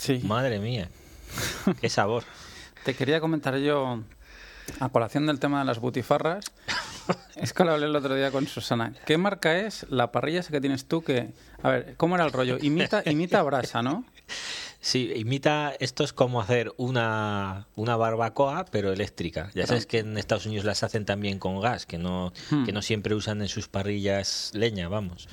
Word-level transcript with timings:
Sí. 0.00 0.20
Madre 0.24 0.58
mía. 0.58 0.88
Qué 1.80 1.88
sabor. 1.88 2.24
Te 2.84 2.94
quería 2.94 3.20
comentar 3.20 3.56
yo, 3.58 4.00
a 4.80 4.88
colación 4.88 5.26
del 5.26 5.38
tema 5.38 5.58
de 5.58 5.66
las 5.66 5.78
butifarras, 5.78 6.46
es 7.36 7.52
que 7.52 7.64
lo 7.64 7.72
hablé 7.72 7.86
el 7.86 7.94
otro 7.94 8.14
día 8.14 8.30
con 8.30 8.46
Susana. 8.46 8.94
¿Qué 9.04 9.18
marca 9.18 9.58
es 9.58 9.86
la 9.90 10.10
parrilla 10.10 10.40
esa 10.40 10.50
que 10.50 10.60
tienes 10.60 10.86
tú 10.86 11.02
que... 11.02 11.28
A 11.62 11.68
ver, 11.68 11.94
¿cómo 11.96 12.14
era 12.14 12.24
el 12.24 12.32
rollo? 12.32 12.56
Imita, 12.60 13.02
imita 13.04 13.42
brasa, 13.44 13.82
¿no? 13.82 14.04
Sí, 14.80 15.12
imita, 15.14 15.74
esto 15.78 16.04
es 16.04 16.14
como 16.14 16.40
hacer 16.40 16.72
una, 16.78 17.66
una 17.76 17.96
barbacoa, 17.96 18.64
pero 18.70 18.90
eléctrica. 18.94 19.50
Ya 19.54 19.66
sabes 19.66 19.84
que 19.84 19.98
en 19.98 20.16
Estados 20.16 20.46
Unidos 20.46 20.64
las 20.64 20.82
hacen 20.82 21.04
también 21.04 21.38
con 21.38 21.60
gas, 21.60 21.84
que 21.84 21.98
no, 21.98 22.32
Hmm. 22.48 22.64
que 22.64 22.72
no 22.72 22.80
siempre 22.80 23.14
usan 23.14 23.42
en 23.42 23.48
sus 23.48 23.68
parrillas 23.68 24.52
leña, 24.54 24.88
vamos. 24.88 25.28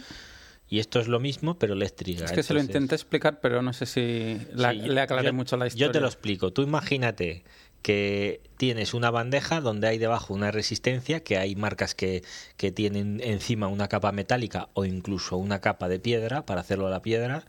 Y 0.69 0.79
esto 0.79 0.99
es 0.99 1.07
lo 1.07 1.19
mismo, 1.19 1.57
pero 1.57 1.73
eléctrica. 1.73 2.25
Es 2.25 2.31
que 2.33 2.43
se 2.43 2.53
lo 2.53 2.59
intenté 2.59 2.95
explicar, 2.95 3.39
pero 3.39 3.61
no 3.61 3.71
sé 3.73 3.85
si 3.85 4.37
la- 4.53 4.71
Sí, 4.71 4.79
le 4.79 4.99
aclaré 5.01 5.27
yo- 5.27 5.33
mucho 5.33 5.55
la 5.57 5.67
historia. 5.67 5.87
Yo 5.87 5.91
te 5.91 5.99
lo 6.01 6.07
explico. 6.07 6.51
Tú 6.51 6.61
imagínate 6.61 7.43
que 7.81 8.41
tienes 8.57 8.93
una 8.93 9.09
bandeja 9.11 9.61
donde 9.61 9.87
hay 9.87 9.97
debajo 9.97 10.33
una 10.33 10.51
resistencia, 10.51 11.21
que 11.23 11.37
hay 11.37 11.55
marcas 11.55 11.95
que, 11.95 12.23
que 12.57 12.71
tienen 12.71 13.21
encima 13.23 13.67
una 13.67 13.87
capa 13.87 14.11
metálica 14.11 14.67
o 14.73 14.83
incluso 14.83 15.37
una 15.37 15.61
capa 15.61 15.87
de 15.87 15.99
piedra 15.99 16.45
para 16.45 16.61
hacerlo 16.61 16.87
a 16.87 16.89
la 16.89 17.01
piedra. 17.01 17.45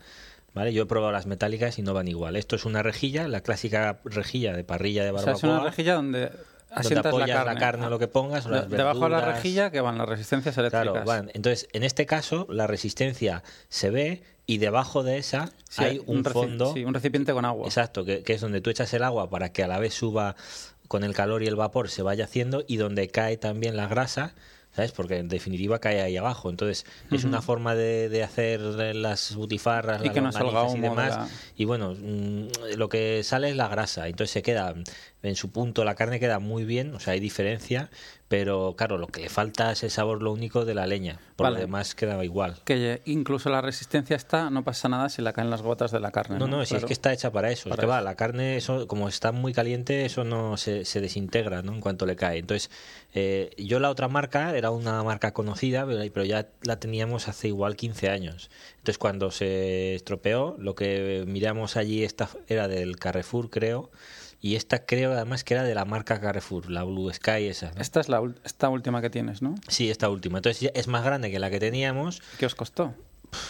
¿Vale? 0.54 0.72
Yo 0.72 0.84
he 0.84 0.86
probado 0.86 1.12
las 1.12 1.26
metálicas 1.26 1.78
y 1.78 1.82
no 1.82 1.94
van 1.94 2.08
igual. 2.08 2.34
Esto 2.36 2.56
es 2.56 2.64
una 2.64 2.82
rejilla, 2.82 3.28
la 3.28 3.42
clásica 3.42 4.00
rejilla 4.04 4.54
de 4.56 4.64
parrilla 4.64 5.04
de 5.04 5.10
O 5.10 5.18
sea, 5.18 5.26
barbacoa. 5.32 5.50
es 5.50 5.60
una 5.60 5.70
rejilla 5.70 5.94
donde 5.94 6.30
donde 6.68 6.80
asientas 6.80 7.04
la 7.04 7.10
apoyas 7.10 7.36
carne. 7.38 7.54
la 7.54 7.60
carne 7.60 7.86
o 7.86 7.90
lo 7.90 7.98
que 7.98 8.08
pongas, 8.08 8.46
o 8.46 8.50
De- 8.50 8.56
las 8.60 8.70
debajo 8.70 9.04
de 9.04 9.10
la 9.10 9.20
rejilla 9.20 9.70
que 9.70 9.80
van 9.80 9.98
las 9.98 10.08
resistencias 10.08 10.56
eléctricas. 10.58 10.90
Claro, 10.92 11.04
van. 11.06 11.30
Entonces, 11.34 11.68
en 11.72 11.82
este 11.84 12.06
caso, 12.06 12.46
la 12.50 12.66
resistencia 12.66 13.42
se 13.68 13.90
ve 13.90 14.22
y 14.46 14.58
debajo 14.58 15.02
de 15.02 15.18
esa 15.18 15.50
Sí, 15.68 15.84
hay 15.84 16.02
un, 16.06 16.24
reci- 16.24 16.32
fondo. 16.32 16.72
sí, 16.74 16.84
un 16.84 16.94
recipiente 16.94 17.32
con 17.32 17.44
agua. 17.44 17.66
Exacto, 17.66 18.04
que, 18.04 18.22
que 18.22 18.32
es 18.34 18.40
donde 18.40 18.60
tú 18.60 18.70
echas 18.70 18.92
el 18.94 19.02
agua 19.02 19.28
para 19.30 19.52
que 19.52 19.62
a 19.62 19.68
la 19.68 19.78
vez 19.78 19.92
suba 19.94 20.36
con 20.88 21.04
el 21.04 21.14
calor 21.14 21.42
y 21.42 21.46
el 21.46 21.56
vapor 21.56 21.90
se 21.90 22.02
vaya 22.02 22.24
haciendo 22.24 22.64
y 22.66 22.76
donde 22.78 23.08
cae 23.08 23.36
también 23.36 23.76
la 23.76 23.88
grasa, 23.88 24.34
¿sabes? 24.78 24.92
Porque 24.92 25.16
en 25.16 25.26
definitiva 25.26 25.80
cae 25.80 26.00
ahí 26.00 26.16
abajo. 26.16 26.50
Entonces, 26.50 26.86
es 27.10 27.24
una 27.24 27.42
forma 27.42 27.74
de, 27.74 28.08
de 28.08 28.22
hacer 28.22 28.60
las 28.60 29.34
butifarras, 29.34 30.00
Y 30.00 30.04
las 30.04 30.14
que 30.14 30.20
no 30.20 30.30
salga 30.30 30.52
y 30.76 30.80
demás. 30.80 31.16
la- 31.16 31.28
Y 31.56 31.64
bueno, 31.64 31.96
mm, 31.98 32.76
lo 32.76 32.88
que 32.88 33.24
sale 33.24 33.50
es 33.50 33.56
la 33.56 33.66
grasa. 33.66 34.06
Entonces 34.06 34.30
se 34.30 34.42
queda 34.42 34.72
en 35.24 35.34
su 35.34 35.50
punto, 35.50 35.84
la 35.84 35.96
carne 35.96 36.20
queda 36.20 36.38
muy 36.38 36.64
bien, 36.64 36.94
o 36.94 37.00
sea, 37.00 37.14
hay 37.14 37.18
diferencia, 37.20 37.90
pero 38.28 38.74
claro, 38.76 38.98
lo 38.98 39.06
que 39.06 39.22
le 39.22 39.28
falta 39.30 39.72
es 39.72 39.82
el 39.82 39.90
sabor, 39.90 40.22
lo 40.22 40.32
único 40.32 40.66
de 40.66 40.74
la 40.74 40.86
leña. 40.86 41.18
Por 41.34 41.44
Vale. 41.44 41.56
lo 41.56 41.60
demás 41.62 41.94
queda 41.94 42.22
igual. 42.22 42.56
Que 42.64 43.00
incluso 43.06 43.48
la 43.48 43.62
resistencia 43.62 44.16
está, 44.16 44.50
no 44.50 44.64
pasa 44.64 44.88
nada 44.88 45.08
si 45.08 45.22
la 45.22 45.32
caen 45.32 45.48
las 45.48 45.62
gotas 45.62 45.92
de 45.92 46.00
la 46.00 46.10
carne. 46.10 46.38
No, 46.38 46.46
no, 46.46 46.64
si 46.66 46.76
es 46.76 46.84
que 46.84 46.92
está 46.92 47.12
hecha 47.12 47.32
para 47.32 47.50
eso. 47.50 47.70
Para 47.70 47.80
es 47.80 47.80
que 47.80 47.86
va, 47.86 48.00
la 48.02 48.16
carne, 48.16 48.56
eso, 48.56 48.86
como 48.86 49.08
está 49.08 49.32
muy 49.32 49.54
caliente, 49.54 50.04
eso 50.04 50.24
no 50.24 50.58
se, 50.58 50.84
se 50.84 51.00
desintegra 51.00 51.62
¿no? 51.62 51.72
en 51.72 51.80
cuanto 51.80 52.04
le 52.04 52.16
cae. 52.16 52.38
Entonces, 52.38 52.70
eh, 53.14 53.50
yo 53.56 53.80
la 53.80 53.88
otra 53.88 54.08
marca 54.08 54.54
era 54.54 54.70
una 54.70 55.02
marca 55.02 55.32
conocida, 55.32 55.86
pero 55.86 55.98
pero 56.12 56.24
ya 56.24 56.48
la 56.62 56.78
teníamos 56.80 57.28
hace 57.28 57.48
igual 57.48 57.76
15 57.76 58.10
años. 58.10 58.50
Entonces, 58.78 58.98
cuando 58.98 59.30
se 59.30 59.94
estropeó, 59.94 60.56
lo 60.58 60.74
que 60.74 61.24
miramos 61.26 61.76
allí 61.76 62.04
esta 62.04 62.28
era 62.46 62.68
del 62.68 62.96
Carrefour, 62.96 63.50
creo. 63.50 63.90
Y 64.40 64.54
esta 64.54 64.86
creo 64.86 65.12
además 65.12 65.42
que 65.42 65.54
era 65.54 65.64
de 65.64 65.74
la 65.74 65.84
marca 65.84 66.20
Carrefour, 66.20 66.70
la 66.70 66.84
Blue 66.84 67.12
Sky 67.12 67.46
esa. 67.46 67.72
¿no? 67.72 67.80
Esta 67.80 68.00
es 68.00 68.08
la 68.08 68.22
esta 68.44 68.68
última 68.68 69.00
que 69.00 69.10
tienes, 69.10 69.42
¿no? 69.42 69.56
Sí, 69.66 69.90
esta 69.90 70.08
última. 70.08 70.38
Entonces 70.38 70.70
es 70.74 70.86
más 70.86 71.04
grande 71.04 71.30
que 71.30 71.38
la 71.38 71.50
que 71.50 71.58
teníamos 71.58 72.22
¿Qué 72.38 72.46
os 72.46 72.54
costó? 72.54 72.94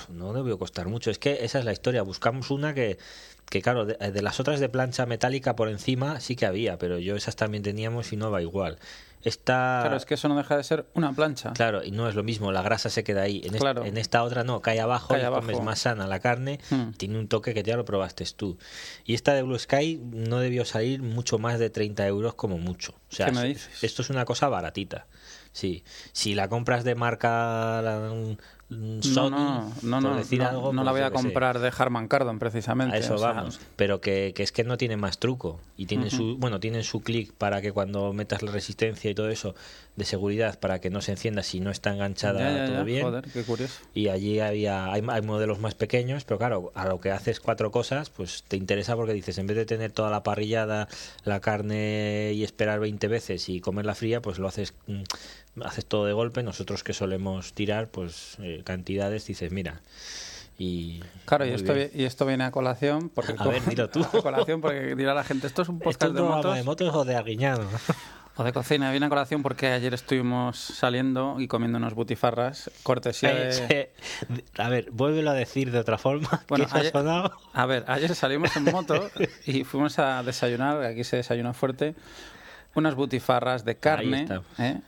no 0.08 0.32
debió 0.32 0.58
costar 0.58 0.88
mucho. 0.88 1.10
Es 1.10 1.18
que 1.18 1.44
esa 1.44 1.58
es 1.58 1.64
la 1.64 1.72
historia. 1.72 2.02
Buscamos 2.02 2.50
una 2.50 2.74
que, 2.74 2.98
que 3.50 3.62
claro, 3.62 3.86
de, 3.86 3.94
de 3.94 4.22
las 4.22 4.40
otras 4.40 4.60
de 4.60 4.68
plancha 4.68 5.06
metálica 5.06 5.56
por 5.56 5.68
encima 5.68 6.20
sí 6.20 6.36
que 6.36 6.46
había, 6.46 6.78
pero 6.78 6.98
yo 6.98 7.16
esas 7.16 7.36
también 7.36 7.62
teníamos 7.62 8.12
y 8.12 8.16
no 8.16 8.30
va 8.30 8.42
igual. 8.42 8.78
Esta, 9.24 9.80
Claro, 9.82 9.96
es 9.96 10.04
que 10.06 10.14
eso 10.14 10.28
no 10.28 10.36
deja 10.36 10.56
de 10.56 10.62
ser 10.62 10.86
una 10.94 11.12
plancha. 11.12 11.52
claro, 11.52 11.82
y 11.82 11.90
no 11.90 12.08
es 12.08 12.14
lo 12.14 12.22
mismo, 12.22 12.52
la 12.52 12.62
grasa 12.62 12.88
se 12.88 13.02
queda 13.02 13.22
ahí. 13.22 13.42
En, 13.44 13.96
esta 13.98 14.22
otra 14.22 14.44
no, 14.44 14.60
cae 14.60 14.78
abajo 14.80 15.08
Cae 15.08 15.22
y 15.22 15.24
abajo. 15.24 15.42
comes 15.42 15.60
más 15.60 15.80
sana 15.80 16.06
la 16.06 16.20
carne, 16.20 16.60
Hmm. 16.70 16.92
tiene 16.92 17.18
un 17.18 17.26
toque 17.26 17.52
que 17.52 17.64
ya 17.64 17.76
lo 17.76 17.84
probaste 17.84 18.24
tú. 18.36 18.58
Y 19.04 19.14
esta 19.14 19.34
de 19.34 19.42
Blue 19.42 19.58
Sky 19.58 20.00
no 20.12 20.38
debió 20.38 20.64
salir 20.64 21.02
mucho 21.02 21.38
más 21.40 21.58
de 21.58 21.68
30 21.68 22.06
euros 22.06 22.34
como 22.34 22.58
mucho. 22.58 22.92
O 23.10 23.14
sea, 23.14 23.26
¿Qué 23.26 23.32
me 23.32 23.44
dices? 23.44 23.82
esto 23.82 24.02
es 24.02 24.10
una 24.10 24.24
cosa 24.24 24.48
baratita. 24.48 25.06
Sí, 25.50 25.82
si 26.12 26.34
la 26.36 26.48
compras 26.48 26.84
de 26.84 26.94
marca 26.94 27.82
No, 28.70 29.30
no, 29.30 29.72
no, 29.82 30.00
por 30.00 30.10
no, 30.10 30.16
decir 30.16 30.40
no, 30.40 30.48
algo, 30.48 30.72
no 30.74 30.84
la 30.84 30.90
pues 30.90 31.00
voy 31.00 31.06
a 31.06 31.08
sé. 31.08 31.24
comprar 31.24 31.58
de 31.58 31.72
Harman 31.76 32.06
Kardon 32.06 32.38
precisamente. 32.38 32.96
A 32.96 32.98
eso 32.98 33.14
o 33.14 33.18
sea, 33.18 33.32
vamos. 33.32 33.60
Pero 33.76 34.00
que, 34.02 34.32
que 34.34 34.42
es 34.42 34.52
que 34.52 34.62
no 34.62 34.76
tiene 34.76 34.98
más 34.98 35.18
truco. 35.18 35.58
Y 35.78 35.86
tiene 35.86 36.10
su, 36.10 36.36
bueno, 36.36 36.60
tienen 36.60 36.84
su 36.84 37.00
clic 37.00 37.32
para 37.32 37.62
que 37.62 37.72
cuando 37.72 38.12
metas 38.12 38.42
la 38.42 38.52
resistencia 38.52 39.10
y 39.10 39.14
todo 39.14 39.30
eso 39.30 39.54
de 39.98 40.04
seguridad 40.04 40.58
para 40.60 40.80
que 40.80 40.90
no 40.90 41.00
se 41.02 41.10
encienda 41.10 41.42
si 41.42 41.58
no 41.58 41.70
está 41.70 41.92
enganchada 41.92 42.38
ya, 42.38 42.56
ya, 42.56 42.66
todo 42.66 42.76
ya, 42.76 42.82
bien. 42.84 43.02
Joder, 43.02 43.24
qué 43.24 43.42
curioso. 43.42 43.80
Y 43.94 44.08
allí 44.08 44.38
había, 44.38 44.92
hay, 44.92 45.02
hay 45.06 45.22
modelos 45.22 45.58
más 45.58 45.74
pequeños, 45.74 46.24
pero 46.24 46.38
claro, 46.38 46.72
a 46.74 46.86
lo 46.86 47.00
que 47.00 47.10
haces 47.10 47.40
cuatro 47.40 47.72
cosas, 47.72 48.08
pues 48.08 48.44
te 48.46 48.56
interesa 48.56 48.94
porque 48.94 49.12
dices, 49.12 49.36
en 49.38 49.48
vez 49.48 49.56
de 49.56 49.66
tener 49.66 49.90
toda 49.90 50.10
la 50.10 50.22
parrillada, 50.22 50.88
la 51.24 51.40
carne 51.40 52.30
y 52.32 52.44
esperar 52.44 52.78
20 52.78 53.08
veces 53.08 53.48
y 53.48 53.60
comerla 53.60 53.96
fría, 53.96 54.22
pues 54.22 54.38
lo 54.38 54.46
haces, 54.46 54.72
mm, 54.86 55.02
haces 55.64 55.84
todo 55.84 56.06
de 56.06 56.12
golpe. 56.12 56.44
Nosotros 56.44 56.84
que 56.84 56.92
solemos 56.92 57.52
tirar, 57.52 57.88
pues 57.88 58.36
eh, 58.40 58.62
cantidades, 58.64 59.26
dices, 59.26 59.50
mira. 59.50 59.80
Y 60.60 61.00
Claro, 61.24 61.46
y 61.46 61.50
esto, 61.50 61.72
bien. 61.72 61.90
y 61.94 62.04
esto 62.04 62.26
viene 62.26 62.44
a 62.44 62.50
colación 62.50 63.10
porque 63.10 63.32
A 63.38 63.46
ver, 63.46 63.64
dilo 63.68 63.88
tú. 63.90 64.02
a 64.04 64.22
colación 64.22 64.60
porque 64.60 64.94
dirá 64.96 65.14
la 65.14 65.24
gente, 65.24 65.46
esto 65.46 65.62
es 65.62 65.68
un 65.68 65.76
¿Esto 65.76 65.84
podcast 65.84 66.10
es 66.10 66.14
de 66.14 66.20
un 66.22 66.28
programa 66.28 66.38
motos 66.38 66.56
de 66.56 66.64
motos 66.64 66.94
o 66.94 67.04
de? 67.04 67.14
o 68.38 68.44
de 68.44 68.52
cocina. 68.52 68.90
Viene 68.90 69.06
a 69.06 69.08
colación 69.08 69.42
porque 69.42 69.66
ayer 69.68 69.92
estuvimos 69.92 70.56
saliendo 70.56 71.36
y 71.40 71.48
comiendo 71.48 71.76
unas 71.76 71.92
butifarras 71.94 72.70
cortesía 72.84 73.34
de... 73.34 73.66
Eh, 73.68 73.92
A 74.56 74.68
ver, 74.68 74.90
vuélvelo 74.92 75.30
a 75.30 75.34
decir 75.34 75.70
de 75.72 75.78
otra 75.78 75.98
forma. 75.98 76.42
Bueno, 76.48 76.66
ha 76.70 76.76
ayer- 76.78 76.92
sonado. 76.92 77.32
A 77.52 77.66
ver, 77.66 77.84
ayer 77.88 78.14
salimos 78.14 78.56
en 78.56 78.64
moto 78.64 79.10
y 79.44 79.64
fuimos 79.64 79.98
a 79.98 80.22
desayunar, 80.22 80.82
aquí 80.84 81.04
se 81.04 81.16
desayuna 81.16 81.52
fuerte, 81.52 81.94
unas 82.74 82.94
butifarras 82.94 83.64
de 83.64 83.76
carne. 83.76 84.26
¿eh? 84.58 84.80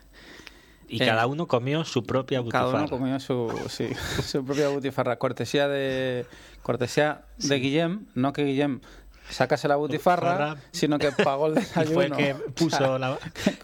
Y 0.88 1.02
eh, 1.02 1.06
cada 1.06 1.26
uno 1.26 1.46
comió 1.46 1.84
su 1.84 2.04
propia 2.04 2.38
Cada 2.38 2.64
butifarra. 2.64 2.78
uno 2.84 2.88
comió 2.88 3.20
su, 3.20 3.52
sí, 3.68 3.88
su 4.24 4.44
propia 4.44 4.68
butifarra. 4.68 5.16
Cortesía 5.18 5.68
de 5.68 6.24
cortesía 6.62 7.22
de 7.38 7.58
Guillem, 7.58 8.06
no 8.14 8.32
que 8.32 8.44
Guillem 8.44 8.80
sacase 9.30 9.68
la 9.68 9.76
butifarra, 9.76 10.56
sino 10.72 10.98
que 10.98 11.10
pagó 11.12 11.46
el 11.48 11.54
desayuno. 11.56 11.94
fue 11.94 12.04
el 12.06 12.12
que 12.16 12.34
puso 12.54 12.98
la, 12.98 13.18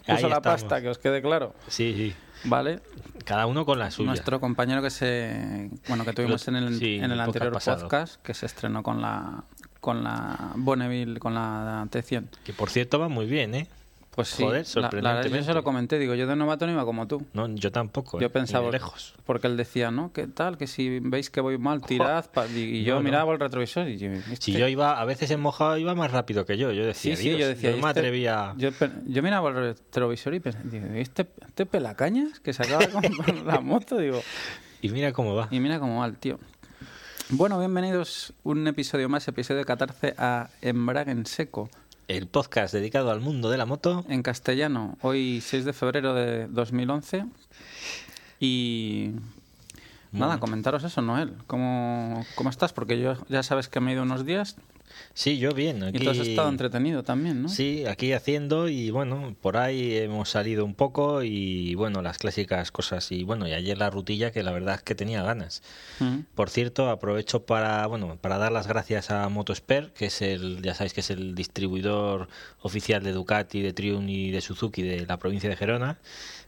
puso 0.07 0.27
la 0.29 0.41
pasta, 0.41 0.81
que 0.81 0.89
os 0.89 0.97
quede 0.97 1.21
claro. 1.21 1.53
Sí, 1.67 1.93
sí. 1.95 2.15
¿Vale? 2.43 2.79
Cada 3.25 3.45
uno 3.47 3.65
con 3.65 3.79
la 3.79 3.89
suya. 3.91 4.07
Nuestro 4.07 4.39
compañero 4.39 4.81
que 4.81 4.89
se 4.91 5.69
bueno 5.87 6.05
que 6.05 6.13
tuvimos 6.13 6.45
Lo- 6.47 6.57
en 6.57 6.63
el, 6.63 6.77
sí, 6.79 6.95
en 6.95 7.11
el 7.11 7.19
anterior 7.19 7.51
podcast 7.53 8.21
que 8.21 8.33
se 8.33 8.45
estrenó 8.45 8.83
con 8.83 9.01
la 9.01 9.43
con 9.81 10.03
la 10.03 10.51
Bonneville, 10.55 11.19
con 11.19 11.33
la 11.33 11.87
T100. 11.91 12.27
Que 12.43 12.53
por 12.53 12.69
cierto 12.69 12.99
va 12.99 13.09
muy 13.09 13.25
bien, 13.25 13.55
¿eh? 13.55 13.67
Pues 14.17 14.29
sí, 14.29 14.41
Joder, 14.43 14.53
la- 14.53 14.61
la, 14.61 14.63
que 14.63 14.65
yo 14.65 14.81
sorprendentemente. 14.81 15.45
se 15.45 15.53
lo 15.53 15.63
comenté, 15.63 15.99
digo, 15.99 16.15
yo 16.15 16.25
de 16.25 16.35
novato 16.35 16.65
no 16.65 16.71
iba 16.73 16.83
como 16.85 17.07
tú. 17.07 17.23
No, 17.33 17.47
yo 17.53 17.71
tampoco. 17.71 18.19
Yo 18.19 18.25
¿eh? 18.25 18.29
pensaba, 18.31 18.71
lejos. 18.71 19.13
porque 19.27 19.45
él 19.45 19.55
decía, 19.57 19.91
¿no? 19.91 20.11
¿Qué 20.11 20.25
tal? 20.25 20.57
Que 20.57 20.65
si 20.65 20.99
veis 21.01 21.29
que 21.29 21.39
voy 21.39 21.59
mal, 21.59 21.81
tirad. 21.83 22.25
Y, 22.55 22.83
yo 22.83 22.95
No, 22.95 22.99
no. 23.01 23.03
miraba 23.03 23.31
el 23.33 23.39
retrovisor 23.39 23.87
y 23.87 23.97
yo, 23.99 24.09
Si 24.15 24.33
este- 24.33 24.51
yo 24.53 24.67
iba, 24.67 24.99
a 24.99 25.05
veces 25.05 25.29
en 25.29 25.39
mojado 25.39 25.77
iba 25.77 25.93
más 25.93 26.09
rápido 26.09 26.47
que 26.47 26.57
yo. 26.57 26.71
Yo 26.71 26.83
decía, 26.83 27.15
Sí, 27.15 27.21
sí, 27.21 27.29
"Dios, 27.29 27.41
yo 27.41 27.47
decía, 27.49 27.69
no 27.69 27.75
me 27.77 27.87
"Este- 27.89 27.99
atrevía. 27.99 28.55
Yo, 28.57 29.21
miraba 29.21 29.49
el 29.49 29.55
retrovisor 29.55 30.33
y 30.33 30.39
pensaba, 30.39 30.65
¿este, 30.95 31.27
este 31.47 31.67
pelacañas 31.67 32.39
que 32.39 32.53
se 32.53 32.63
acaba 32.63 32.79
de 32.87 32.89
comprar 32.89 33.35
la 33.45 33.59
moto? 33.61 33.99
Digo, 33.99 34.19
Y 34.81 34.89
mira 34.89 35.13
cómo 35.13 35.35
va. 35.35 35.47
y 35.51 35.59
mira 35.59 35.79
cómo 35.79 35.99
va 35.99 36.07
el 36.07 36.17
tío. 36.17 36.39
Bueno, 37.29 37.59
bienvenidos 37.59 38.33
un 38.41 38.65
episodio 38.67 39.09
más, 39.09 39.27
episodio 39.27 39.63
14 39.63 40.15
a 40.17 40.49
Embrague 40.61 41.11
en 41.11 41.27
Seco, 41.27 41.69
El 42.07 42.27
podcast 42.27 42.73
dedicado 42.73 43.11
al 43.11 43.19
mundo 43.19 43.49
de 43.49 43.57
la 43.57 43.65
moto. 43.65 44.05
en 44.07 44.23
castellano, 44.23 44.97
hoy 45.01 45.41
6 45.41 45.65
de 45.65 45.73
febrero 45.73 46.13
de 46.13 46.47
2011. 46.47 47.25
Y 48.39 49.11
nada, 50.13 50.39
comentaros 50.39 50.85
eso, 50.85 51.01
Noel. 51.01 51.33
¿Cómo, 51.47 52.25
¿Cómo 52.35 52.49
estás? 52.49 52.71
Porque 52.71 52.97
yo 52.97 53.15
ya 53.27 53.43
sabes 53.43 53.67
que 53.67 53.81
me 53.81 53.91
he 53.91 53.93
ido 53.95 54.03
unos 54.03 54.25
días 54.25 54.55
Sí, 55.13 55.37
yo 55.37 55.51
bien. 55.51 55.83
Aquí... 55.83 55.97
y 55.97 56.03
tú 56.03 56.09
has 56.09 56.17
estado 56.17 56.49
entretenido 56.49 57.03
también, 57.03 57.41
¿no? 57.41 57.49
Sí, 57.49 57.85
aquí 57.85 58.13
haciendo 58.13 58.67
y 58.67 58.89
bueno, 58.91 59.35
por 59.41 59.57
ahí 59.57 59.97
hemos 59.97 60.29
salido 60.29 60.65
un 60.65 60.75
poco 60.75 61.23
y 61.23 61.75
bueno, 61.75 62.01
las 62.01 62.17
clásicas 62.17 62.71
cosas 62.71 63.11
y 63.11 63.23
bueno, 63.23 63.47
y 63.47 63.53
ayer 63.53 63.77
la 63.77 63.89
rutilla 63.89 64.31
que 64.31 64.43
la 64.43 64.51
verdad 64.51 64.75
es 64.75 64.83
que 64.83 64.95
tenía 64.95 65.23
ganas. 65.23 65.63
Por 66.35 66.49
cierto, 66.49 66.89
aprovecho 66.89 67.45
para 67.45 67.87
bueno, 67.87 68.17
para 68.19 68.37
dar 68.37 68.51
las 68.51 68.67
gracias 68.67 69.11
a 69.11 69.27
Motosper, 69.29 69.91
que 69.93 70.07
es 70.07 70.21
el 70.21 70.61
ya 70.61 70.73
sabéis 70.73 70.93
que 70.93 71.01
es 71.01 71.09
el 71.09 71.35
distribuidor 71.35 72.27
oficial 72.61 73.03
de 73.03 73.11
Ducati, 73.11 73.61
de 73.61 73.73
Triumph 73.73 74.09
y 74.09 74.31
de 74.31 74.41
Suzuki 74.41 74.81
de 74.81 75.05
la 75.05 75.17
provincia 75.17 75.49
de 75.49 75.55
Gerona, 75.55 75.99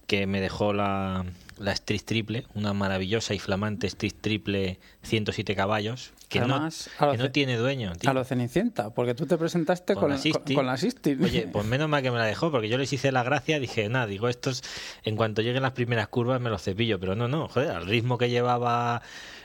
que 0.10 0.26
me 0.26 0.42
dejó 0.42 0.74
la 0.74 1.24
la 1.60 1.74
Street 1.74 2.02
Triple, 2.04 2.46
una 2.56 2.74
maravillosa 2.74 3.34
y 3.34 3.40
flamante 3.40 3.88
Street 3.88 4.14
Triple 4.20 4.80
107 5.04 5.56
caballos, 5.56 6.14
que 6.30 6.40
Además, 6.40 6.90
no 7.00 7.12
que 7.12 7.18
no 7.18 7.32
tiene 7.32 7.58
dueño, 7.58 7.94
tío. 7.96 8.10
A 8.10 8.14
lo 8.14 8.24
Cenicienta, 8.24 8.92
porque 8.92 9.14
tú 9.14 9.26
te 9.26 9.38
presentaste 9.38 9.94
con, 9.94 10.04
Con 10.04 10.12
la, 10.12 10.18
Sistine. 10.18 10.46
con, 10.46 10.56
con 10.56 10.66
la 10.66 10.78
Sistine. 10.78 11.24
Oye, 11.26 11.48
pues 11.52 11.66
menos 11.66 11.90
mal 11.90 12.02
que 12.02 12.12
me 12.12 12.18
la 12.18 12.26
dejó, 12.26 12.50
porque 12.52 12.70
yo 12.70 12.78
les 12.78 12.92
hice 12.94 13.12
la 13.12 13.24
gracia, 13.24 13.60
dije, 13.60 13.88
nada, 13.90 14.08
digo, 14.08 14.30
estos, 14.30 14.64
en 15.04 15.16
cuanto 15.16 15.42
lleguen 15.42 15.64
las 15.64 15.74
primeras 15.74 16.08
curvas 16.08 16.40
me 16.40 16.50
los 16.50 16.64
cepillo, 16.64 17.00
pero 17.00 17.16
no, 17.16 17.28
no, 17.28 17.48
joder, 17.50 17.72
al 17.72 17.86
ritmo 17.86 18.18
que 18.18 18.30
llevaba, 18.30 19.02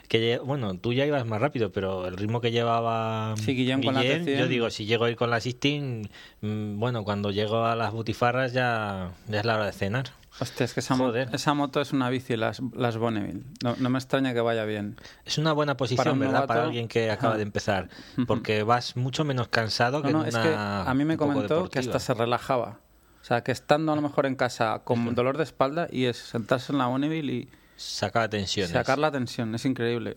que 0.09 0.39
bueno, 0.39 0.79
tú 0.79 0.93
ya 0.93 1.05
ibas 1.07 1.27
más 1.27 1.41
rápido, 1.41 1.73
pero 1.73 2.07
el 2.07 2.17
ritmo 2.17 2.41
que 2.41 2.53
llevaba 2.53 3.35
Sí, 3.39 3.57
T100. 3.67 4.39
yo 4.39 4.47
digo, 4.47 4.71
si 4.71 4.87
llego 4.87 5.05
a 5.07 5.11
ir 5.11 5.17
con 5.17 5.31
la 5.31 5.41
Sistine, 5.41 6.09
mm, 6.43 6.79
bueno, 6.79 7.03
cuando 7.03 7.33
llego 7.33 7.65
a 7.65 7.75
las 7.75 7.93
butifarras 7.93 8.53
ya, 8.53 9.11
ya 9.27 9.41
es 9.41 9.45
la 9.45 9.57
hora 9.57 9.67
de 9.67 9.73
cenar. 9.73 10.13
Hostia, 10.41 10.65
es 10.65 10.75
que 10.75 10.81
esa, 10.81 10.97
mo- 10.97 11.05
Joder. 11.07 11.29
esa 11.33 11.55
moto 11.55 11.81
es 11.81 11.93
una 11.93 12.11
bici, 12.11 12.37
las, 12.37 12.61
las 12.75 12.97
Bonneville. 12.97 13.45
No, 13.63 13.77
no 13.79 13.89
me 13.91 13.99
extraña 13.99 14.35
que 14.35 14.41
vaya 14.41 14.65
bien. 14.65 14.97
Es 15.25 15.39
una 15.39 15.53
buena 15.53 15.77
posición, 15.77 16.19
Para 16.19 16.31
¿verdad? 16.33 16.47
Para 16.49 16.65
alguien 16.65 16.89
que 16.89 17.11
acaba 17.11 17.37
de 17.37 17.43
empezar, 17.45 17.89
porque 18.27 18.63
vas 18.65 18.97
mucho 18.97 19.25
menos 19.25 19.47
cansado 19.49 20.03
que 20.03 20.11
no, 20.13 20.23
en 20.23 20.29
es 20.29 20.35
una 20.35 20.43
que 20.43 20.55
a 20.57 20.93
mí 20.95 21.05
me 21.05 21.17
comentó 21.17 21.69
que 21.71 21.79
hasta 21.79 22.01
se 22.01 22.15
relajaba. 22.15 22.81
O 23.23 23.25
sea, 23.27 23.43
que 23.43 23.53
estando 23.53 23.93
a 23.93 23.97
lo 23.97 24.03
mejor 24.03 24.27
en 24.27 24.35
casa 24.35 24.81
con 24.85 25.15
dolor 25.15 25.39
de 25.39 25.45
espalda 25.45 25.87
y 25.91 26.07
es 26.07 26.17
sentarse 26.19 26.73
en 26.73 26.79
la 26.79 26.87
Bonneville 26.89 27.33
y 27.33 27.49
Sacaba 27.77 28.29
tensiones. 28.29 28.71
sacar 28.73 28.99
la 28.99 29.11
tensión. 29.11 29.55
Es 29.55 29.65
increíble. 29.65 30.17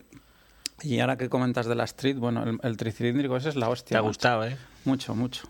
Y 0.84 1.00
ahora 1.00 1.18
que 1.18 1.30
comentas 1.30 1.66
de 1.68 1.74
la 1.76 1.86
Street, 1.86 2.18
bueno, 2.18 2.44
el, 2.44 2.60
el 2.62 2.78
tricilíndrico 2.78 3.36
ese 3.38 3.50
es 3.50 3.56
la 3.56 3.70
hostia. 3.70 3.96
Te 3.96 3.98
ha 3.98 4.02
macho. 4.02 4.44
¿eh? 4.44 4.58
Mucho, 4.88 5.14
mucho. 5.16 5.44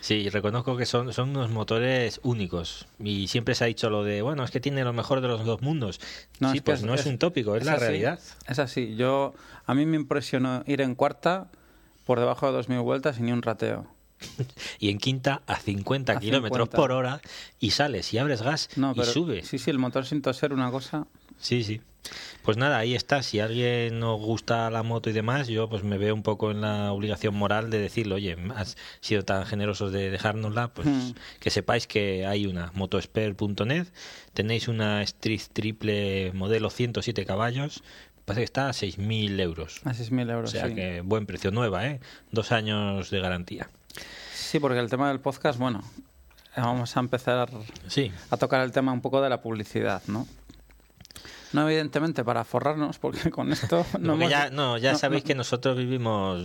Sí, 0.00 0.28
reconozco 0.30 0.76
que 0.76 0.84
son, 0.84 1.12
son 1.12 1.30
unos 1.30 1.48
motores 1.50 2.18
únicos. 2.24 2.86
Y 2.98 3.28
siempre 3.28 3.54
se 3.54 3.62
ha 3.62 3.66
dicho 3.68 3.88
lo 3.88 4.02
de, 4.02 4.20
bueno, 4.20 4.42
es 4.42 4.50
que 4.50 4.58
tiene 4.58 4.82
lo 4.82 4.92
mejor 4.92 5.20
de 5.20 5.28
los 5.28 5.44
dos 5.44 5.62
mundos. 5.62 6.00
No, 6.40 6.50
sí, 6.50 6.56
es 6.58 6.62
pues 6.64 6.80
es- 6.80 6.84
no 6.84 6.94
es, 6.94 7.06
un 7.06 7.16
tópico, 7.18 7.54
es, 7.54 7.64
la 7.64 7.74
así, 7.74 7.80
realidad. 7.80 8.18
Es 8.48 8.58
así. 8.58 8.96
Yo, 8.96 9.32
a 9.64 9.74
mí 9.74 9.86
me 9.86 9.94
impresionó 9.96 10.64
ir 10.66 10.80
en 10.80 10.96
cuarta 10.96 11.46
por 12.04 12.18
debajo 12.18 12.46
de 12.50 12.52
2.000 12.58 12.82
vueltas 12.82 13.18
y 13.20 13.22
ni 13.22 13.30
un 13.30 13.42
rateo. 13.42 13.86
Y 14.80 14.90
en 14.90 14.98
quinta 14.98 15.42
a 15.46 15.54
50 15.56 16.14
A 16.14 16.18
kilómetros 16.18 16.66
50. 16.68 16.76
por 16.76 16.90
hora 16.90 17.20
y 17.60 17.70
sales 17.70 18.12
y 18.12 18.18
abres 18.18 18.42
gas 18.42 18.70
No, 18.74 18.90
y 18.90 18.94
pero 18.96 19.12
sube. 19.12 19.44
sí, 19.44 19.58
sí, 19.58 19.70
el 19.70 19.78
motor 19.78 20.04
sin 20.04 20.20
toser 20.20 20.52
una 20.52 20.70
cosa. 20.72 21.06
Sí, 21.38 21.62
sí. 21.62 21.80
Pues 22.42 22.56
nada, 22.56 22.78
ahí 22.78 22.94
está. 22.94 23.22
Si 23.22 23.38
a 23.40 23.44
alguien 23.44 24.00
nos 24.00 24.18
gusta 24.20 24.70
la 24.70 24.82
moto 24.82 25.10
y 25.10 25.12
demás, 25.12 25.46
yo 25.48 25.68
pues 25.68 25.84
me 25.84 25.98
veo 25.98 26.14
un 26.14 26.22
poco 26.22 26.50
en 26.50 26.62
la 26.62 26.90
obligación 26.92 27.34
moral 27.34 27.70
de 27.70 27.78
decirle, 27.78 28.14
oye, 28.14 28.36
has 28.56 28.76
sido 29.00 29.22
tan 29.24 29.44
generosos 29.46 29.92
de 29.92 30.10
dejárnosla, 30.10 30.68
pues 30.68 30.86
Hmm. 30.88 31.12
que 31.38 31.50
sepáis 31.50 31.86
que 31.86 32.26
hay 32.26 32.46
una 32.46 32.72
motosper.net, 32.74 33.86
tenéis 34.32 34.68
una 34.68 35.02
Street 35.02 35.42
Triple 35.52 36.32
modelo 36.32 36.70
107 36.70 37.24
caballos, 37.26 37.82
parece 38.24 38.40
que 38.40 38.44
está 38.44 38.68
a 38.68 38.72
6.000 38.72 39.38
euros. 39.40 39.80
A 39.84 39.90
6.000 39.92 40.28
O 40.28 40.32
euros. 40.32 40.50
sea 40.50 40.68
sí. 40.68 40.74
que 40.74 41.02
buen 41.02 41.26
precio, 41.26 41.50
nueva, 41.50 41.86
¿eh? 41.86 42.00
Dos 42.32 42.52
años 42.52 43.10
de 43.10 43.20
garantía. 43.20 43.68
Sí, 44.34 44.58
porque 44.58 44.78
el 44.78 44.88
tema 44.88 45.08
del 45.08 45.20
podcast, 45.20 45.58
bueno, 45.58 45.82
vamos 46.56 46.96
a 46.96 47.00
empezar 47.00 47.50
Sí, 47.86 48.10
a 48.30 48.36
tocar 48.36 48.62
el 48.62 48.72
tema 48.72 48.92
un 48.92 49.00
poco 49.02 49.20
de 49.20 49.28
la 49.28 49.42
publicidad, 49.42 50.02
¿no? 50.06 50.26
No 51.52 51.68
evidentemente 51.68 52.24
para 52.24 52.44
forrarnos, 52.44 52.98
porque 52.98 53.30
con 53.30 53.50
esto 53.52 53.78
no 53.98 54.12
Porque 54.12 54.24
hemos- 54.26 54.30
ya, 54.30 54.50
no, 54.50 54.78
ya 54.78 54.92
no- 54.92 54.98
sabéis 54.98 55.24
no- 55.24 55.26
que 55.28 55.34
nosotros 55.34 55.76
vivimos 55.76 56.40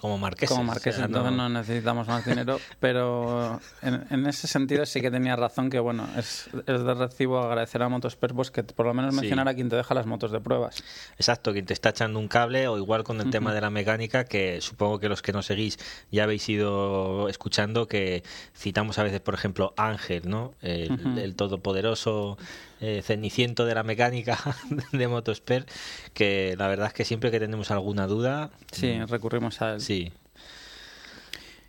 como 0.00 0.18
marqueses. 0.18 0.50
como 0.56 0.64
marqueses, 0.64 0.94
o 0.94 0.96
sea, 0.98 1.06
entonces 1.06 1.32
no- 1.32 1.48
no 1.48 1.58
necesitamos 1.60 2.08
más 2.08 2.24
dinero, 2.24 2.58
pero 2.80 3.60
en, 3.82 4.04
en 4.10 4.26
ese 4.26 4.46
sentido 4.48 4.84
sí 4.86 5.00
que 5.00 5.10
tenía 5.10 5.36
razón 5.36 5.70
que, 5.70 5.78
bueno, 5.78 6.06
es, 6.16 6.48
es 6.66 6.84
de 6.84 6.94
recibo 6.94 7.38
agradecer 7.40 7.82
a 7.82 7.88
Motosper 7.88 8.34
pues, 8.34 8.50
que 8.50 8.62
por 8.64 8.86
lo 8.86 8.94
menos 8.94 9.14
Sí. 9.14 9.20
mencionar 9.20 9.48
a 9.48 9.54
quien 9.54 9.68
te 9.68 9.76
deja 9.76 9.94
las 9.94 10.06
motos 10.06 10.32
de 10.32 10.40
pruebas. 10.40 10.82
Exacto, 11.16 11.52
quien 11.52 11.66
te 11.66 11.72
está 11.72 11.90
echando 11.90 12.18
un 12.18 12.28
cable 12.28 12.66
o 12.68 12.76
igual 12.76 13.04
con 13.04 13.20
el 13.20 13.30
tema 13.30 13.54
de 13.54 13.60
la 13.60 13.70
mecánica, 13.70 14.24
que 14.24 14.60
supongo 14.60 14.98
que 14.98 15.08
los 15.08 15.22
que 15.22 15.32
nos 15.32 15.46
seguís 15.46 15.78
ya 16.10 16.24
habéis 16.24 16.48
ido 16.48 17.28
escuchando 17.28 17.86
que 17.86 18.22
citamos 18.56 18.98
a 18.98 19.02
veces, 19.04 19.20
por 19.20 19.34
ejemplo, 19.34 19.74
Ángel, 19.76 20.28
¿no? 20.28 20.54
El, 20.60 20.92
Ujú. 20.92 21.18
el 21.18 21.34
todopoderoso 21.36 22.36
eh, 22.80 23.02
ceniciento 23.02 23.64
de 23.64 23.74
la 23.74 23.82
mecánica 23.82 24.38
de 24.92 25.08
Motosper, 25.08 25.66
que 26.14 26.54
la 26.58 26.68
verdad 26.68 26.88
es 26.88 26.92
que 26.94 27.04
siempre 27.04 27.30
que 27.30 27.38
tenemos 27.38 27.70
alguna 27.70 28.06
duda, 28.06 28.50
Sí, 28.72 28.98
recurrimos 29.04 29.60
a 29.62 29.72
él. 29.72 29.76
Mm. 29.76 29.80
sí. 29.80 30.12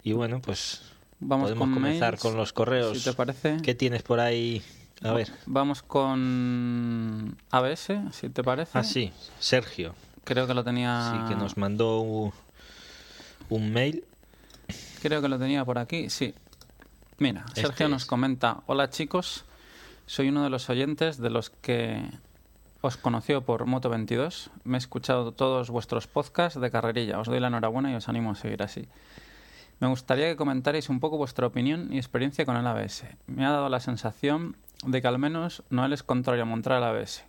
Y 0.03 0.13
bueno, 0.13 0.41
pues 0.41 0.81
Vamos 1.19 1.45
podemos 1.49 1.67
con 1.67 1.73
comenzar 1.75 2.13
mails, 2.13 2.21
con 2.21 2.35
los 2.35 2.53
correos. 2.53 2.97
Si 2.97 3.03
te 3.03 3.13
parece. 3.13 3.57
¿Qué 3.61 3.75
tienes 3.75 4.01
por 4.01 4.19
ahí? 4.19 4.63
A 5.03 5.13
ver. 5.13 5.31
Vamos 5.45 5.83
con 5.83 7.37
ABS, 7.51 7.87
si 8.11 8.29
te 8.29 8.43
parece. 8.43 8.71
Ah, 8.77 8.83
sí, 8.83 9.11
Sergio. 9.39 9.93
Creo 10.23 10.47
que 10.47 10.53
lo 10.53 10.63
tenía. 10.63 11.11
Sí, 11.11 11.33
que 11.33 11.35
nos 11.35 11.57
mandó 11.57 11.99
un, 12.01 12.31
un 13.49 13.71
mail. 13.71 14.03
Creo 15.01 15.21
que 15.21 15.27
lo 15.27 15.37
tenía 15.37 15.65
por 15.65 15.77
aquí, 15.77 16.09
sí. 16.09 16.33
Mira, 17.17 17.43
Este 17.49 17.61
Sergio 17.61 17.87
nos 17.89 18.05
comenta, 18.05 18.61
hola 18.65 18.89
chicos, 18.89 19.45
soy 20.11 20.27
uno 20.27 20.43
de 20.43 20.49
los 20.49 20.69
oyentes 20.69 21.19
de 21.19 21.29
los 21.29 21.49
que 21.49 22.03
os 22.81 22.97
conoció 22.97 23.45
por 23.45 23.65
Moto22. 23.65 24.49
Me 24.65 24.75
he 24.75 24.77
escuchado 24.77 25.31
todos 25.31 25.69
vuestros 25.69 26.07
podcasts 26.07 26.59
de 26.59 26.69
carrerilla. 26.69 27.17
Os 27.17 27.29
doy 27.29 27.39
la 27.39 27.47
enhorabuena 27.47 27.93
y 27.93 27.95
os 27.95 28.09
animo 28.09 28.31
a 28.31 28.35
seguir 28.35 28.61
así. 28.61 28.89
Me 29.79 29.87
gustaría 29.87 30.27
que 30.27 30.35
comentarais 30.35 30.89
un 30.89 30.99
poco 30.99 31.15
vuestra 31.15 31.47
opinión 31.47 31.93
y 31.93 31.97
experiencia 31.97 32.45
con 32.45 32.57
el 32.57 32.67
ABS. 32.67 33.05
Me 33.27 33.45
ha 33.45 33.51
dado 33.51 33.69
la 33.69 33.79
sensación 33.79 34.57
de 34.85 35.01
que 35.01 35.07
al 35.07 35.17
menos 35.17 35.63
no 35.69 35.85
es 35.85 36.03
contrario 36.03 36.43
a 36.43 36.45
montar 36.45 36.73
el 36.73 36.83
ABS. 36.83 37.23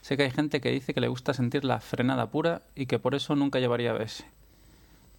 Sé 0.00 0.16
que 0.16 0.22
hay 0.22 0.30
gente 0.30 0.60
que 0.60 0.70
dice 0.70 0.94
que 0.94 1.00
le 1.00 1.08
gusta 1.08 1.34
sentir 1.34 1.64
la 1.64 1.80
frenada 1.80 2.30
pura 2.30 2.62
y 2.76 2.86
que 2.86 3.00
por 3.00 3.16
eso 3.16 3.34
nunca 3.34 3.58
llevaría 3.58 3.90
ABS. 3.90 4.24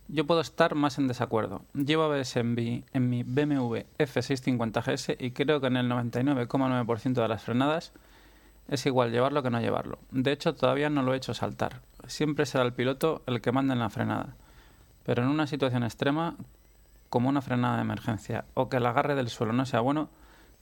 Yo 0.10 0.26
puedo 0.28 0.42
estar 0.42 0.76
más 0.76 0.98
en 0.98 1.08
desacuerdo. 1.08 1.64
Llevo 1.74 2.04
ABS 2.04 2.38
en 2.38 2.54
mi, 2.54 2.84
en 2.94 3.10
mi 3.10 3.24
BMW 3.24 3.80
F650 3.98 4.84
GS 4.84 5.16
y 5.20 5.32
creo 5.32 5.62
que 5.62 5.68
en 5.68 5.78
el 5.78 5.90
99,9% 5.90 7.14
de 7.14 7.28
las 7.28 7.44
frenadas 7.44 7.94
es 8.68 8.86
igual 8.86 9.12
llevarlo 9.12 9.44
que 9.44 9.50
no 9.50 9.60
llevarlo. 9.60 10.00
De 10.12 10.32
hecho, 10.32 10.56
todavía 10.56 10.90
no 10.90 11.04
lo 11.04 11.14
he 11.14 11.18
hecho 11.18 11.34
saltar. 11.34 11.82
Siempre 12.08 12.46
será 12.46 12.64
el 12.64 12.74
piloto 12.74 13.24
el 13.28 13.42
que 13.42 13.52
manda 13.52 13.74
en 13.74 13.80
la 13.80 13.90
frenada. 13.90 14.36
Pero 15.06 15.24
en 15.24 15.30
una 15.30 15.48
situación 15.48 15.84
extrema, 15.84 16.36
como 17.10 17.30
una 17.30 17.42
frenada 17.42 17.76
de 17.76 17.82
emergencia 17.82 18.46
o 18.54 18.70
que 18.70 18.78
el 18.78 18.86
agarre 18.86 19.16
del 19.16 19.30
suelo 19.30 19.54
no 19.54 19.66
sea 19.66 19.82
bueno, 19.82 20.10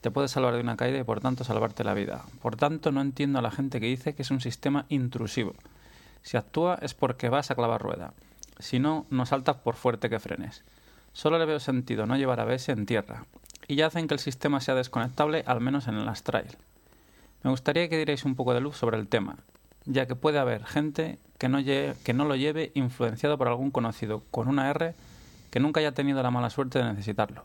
te 0.01 0.11
puede 0.11 0.27
salvar 0.27 0.55
de 0.55 0.61
una 0.61 0.77
caída 0.77 0.99
y 0.99 1.03
por 1.03 1.21
tanto 1.21 1.43
salvarte 1.43 1.83
la 1.83 1.93
vida. 1.93 2.23
Por 2.41 2.55
tanto, 2.55 2.91
no 2.91 3.01
entiendo 3.01 3.39
a 3.39 3.43
la 3.43 3.51
gente 3.51 3.79
que 3.79 3.85
dice 3.85 4.13
que 4.13 4.23
es 4.23 4.31
un 4.31 4.41
sistema 4.41 4.85
intrusivo. 4.89 5.53
Si 6.23 6.37
actúa 6.37 6.77
es 6.81 6.93
porque 6.93 7.29
vas 7.29 7.51
a 7.51 7.55
clavar 7.55 7.81
rueda. 7.81 8.13
Si 8.59 8.79
no, 8.79 9.05
no 9.09 9.25
saltas 9.25 9.57
por 9.57 9.75
fuerte 9.75 10.09
que 10.09 10.19
frenes. 10.19 10.63
Solo 11.13 11.37
le 11.37 11.45
veo 11.45 11.59
sentido 11.59 12.05
no 12.05 12.17
llevar 12.17 12.39
ABS 12.39 12.69
en 12.69 12.85
tierra. 12.85 13.25
Y 13.67 13.75
ya 13.75 13.87
hacen 13.87 14.07
que 14.07 14.13
el 14.13 14.19
sistema 14.19 14.61
sea 14.61 14.75
desconectable, 14.75 15.43
al 15.45 15.61
menos 15.61 15.87
en 15.87 16.05
las 16.05 16.23
trail. 16.23 16.57
Me 17.43 17.49
gustaría 17.49 17.89
que 17.89 17.97
dierais 17.97 18.23
un 18.23 18.35
poco 18.35 18.53
de 18.53 18.61
luz 18.61 18.77
sobre 18.77 18.97
el 18.97 19.07
tema, 19.07 19.37
ya 19.85 20.05
que 20.05 20.15
puede 20.15 20.39
haber 20.39 20.65
gente 20.65 21.19
que 21.37 21.49
no, 21.49 21.57
que 21.63 22.13
no 22.13 22.25
lo 22.25 22.35
lleve 22.35 22.71
influenciado 22.75 23.37
por 23.37 23.47
algún 23.47 23.71
conocido 23.71 24.23
con 24.29 24.47
una 24.47 24.69
R 24.69 24.93
que 25.49 25.59
nunca 25.59 25.79
haya 25.79 25.93
tenido 25.93 26.21
la 26.21 26.31
mala 26.31 26.49
suerte 26.49 26.79
de 26.79 26.85
necesitarlo. 26.85 27.43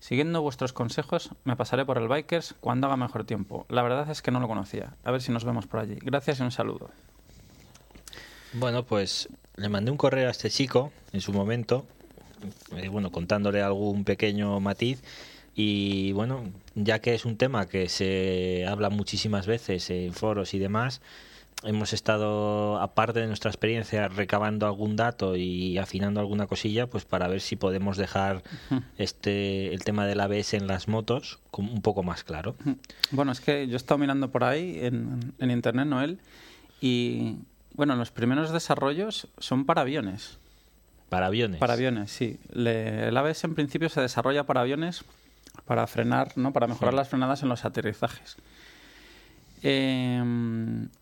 Siguiendo 0.00 0.42
vuestros 0.42 0.72
consejos, 0.72 1.30
me 1.44 1.56
pasaré 1.56 1.84
por 1.84 1.96
el 1.96 2.08
Bikers 2.08 2.54
cuando 2.60 2.88
haga 2.88 2.96
mejor 2.96 3.24
tiempo. 3.24 3.66
La 3.68 3.82
verdad 3.82 4.10
es 4.10 4.20
que 4.20 4.32
no 4.32 4.40
lo 4.40 4.48
conocía. 4.48 4.94
A 5.04 5.12
ver 5.12 5.22
si 5.22 5.30
nos 5.32 5.44
vemos 5.44 5.66
por 5.66 5.80
allí. 5.80 5.96
Gracias 6.02 6.40
y 6.40 6.42
un 6.42 6.50
saludo. 6.50 6.90
Bueno, 8.54 8.84
pues 8.84 9.28
le 9.56 9.68
mandé 9.68 9.90
un 9.90 9.96
correo 9.96 10.28
a 10.28 10.30
este 10.30 10.50
chico 10.50 10.92
en 11.12 11.20
su 11.20 11.32
momento, 11.32 11.86
eh, 12.76 12.88
bueno, 12.88 13.10
contándole 13.10 13.62
algún 13.62 14.04
pequeño 14.04 14.60
matiz. 14.60 15.02
Y 15.54 16.12
bueno, 16.12 16.44
ya 16.74 17.00
que 17.00 17.14
es 17.14 17.24
un 17.26 17.36
tema 17.36 17.66
que 17.66 17.88
se 17.88 18.66
habla 18.66 18.88
muchísimas 18.88 19.46
veces 19.46 19.90
en 19.90 20.14
foros 20.14 20.54
y 20.54 20.58
demás, 20.58 21.02
hemos 21.62 21.92
estado, 21.92 22.80
aparte 22.80 23.20
de 23.20 23.26
nuestra 23.26 23.50
experiencia, 23.50 24.08
recabando 24.08 24.66
algún 24.66 24.96
dato 24.96 25.36
y 25.36 25.76
afinando 25.78 26.20
alguna 26.20 26.46
cosilla, 26.46 26.86
pues 26.86 27.04
para 27.04 27.28
ver 27.28 27.40
si 27.40 27.56
podemos 27.56 27.96
dejar 27.96 28.42
este 28.96 29.72
el 29.74 29.84
tema 29.84 30.06
del 30.06 30.20
ABS 30.20 30.54
en 30.54 30.66
las 30.66 30.88
motos 30.88 31.38
un 31.56 31.82
poco 31.82 32.02
más 32.02 32.24
claro. 32.24 32.56
Bueno, 33.10 33.32
es 33.32 33.40
que 33.40 33.66
yo 33.66 33.74
he 33.74 33.76
estado 33.76 33.98
mirando 33.98 34.30
por 34.30 34.44
ahí 34.44 34.78
en, 34.80 35.34
en 35.38 35.50
internet, 35.50 35.86
Noel, 35.86 36.18
y 36.80 37.36
bueno, 37.74 37.96
los 37.96 38.10
primeros 38.10 38.52
desarrollos 38.52 39.28
son 39.38 39.64
para 39.64 39.82
aviones. 39.82 40.38
Para 41.08 41.26
aviones. 41.26 41.58
Para 41.60 41.74
aviones, 41.74 42.10
sí. 42.10 42.38
Le- 42.52 43.08
el 43.08 43.16
ABS 43.16 43.44
en 43.46 43.54
principio 43.54 43.88
se 43.88 44.00
desarrolla 44.00 44.44
para 44.44 44.62
aviones 44.62 45.04
para 45.66 45.86
frenar, 45.86 46.32
¿no? 46.36 46.52
Para 46.54 46.66
mejorar 46.66 46.94
Sí. 46.94 46.96
las 46.96 47.08
frenadas 47.10 47.42
en 47.42 47.48
los 47.50 47.64
aterrizajes. 47.66 48.36
Eh, 49.64 50.22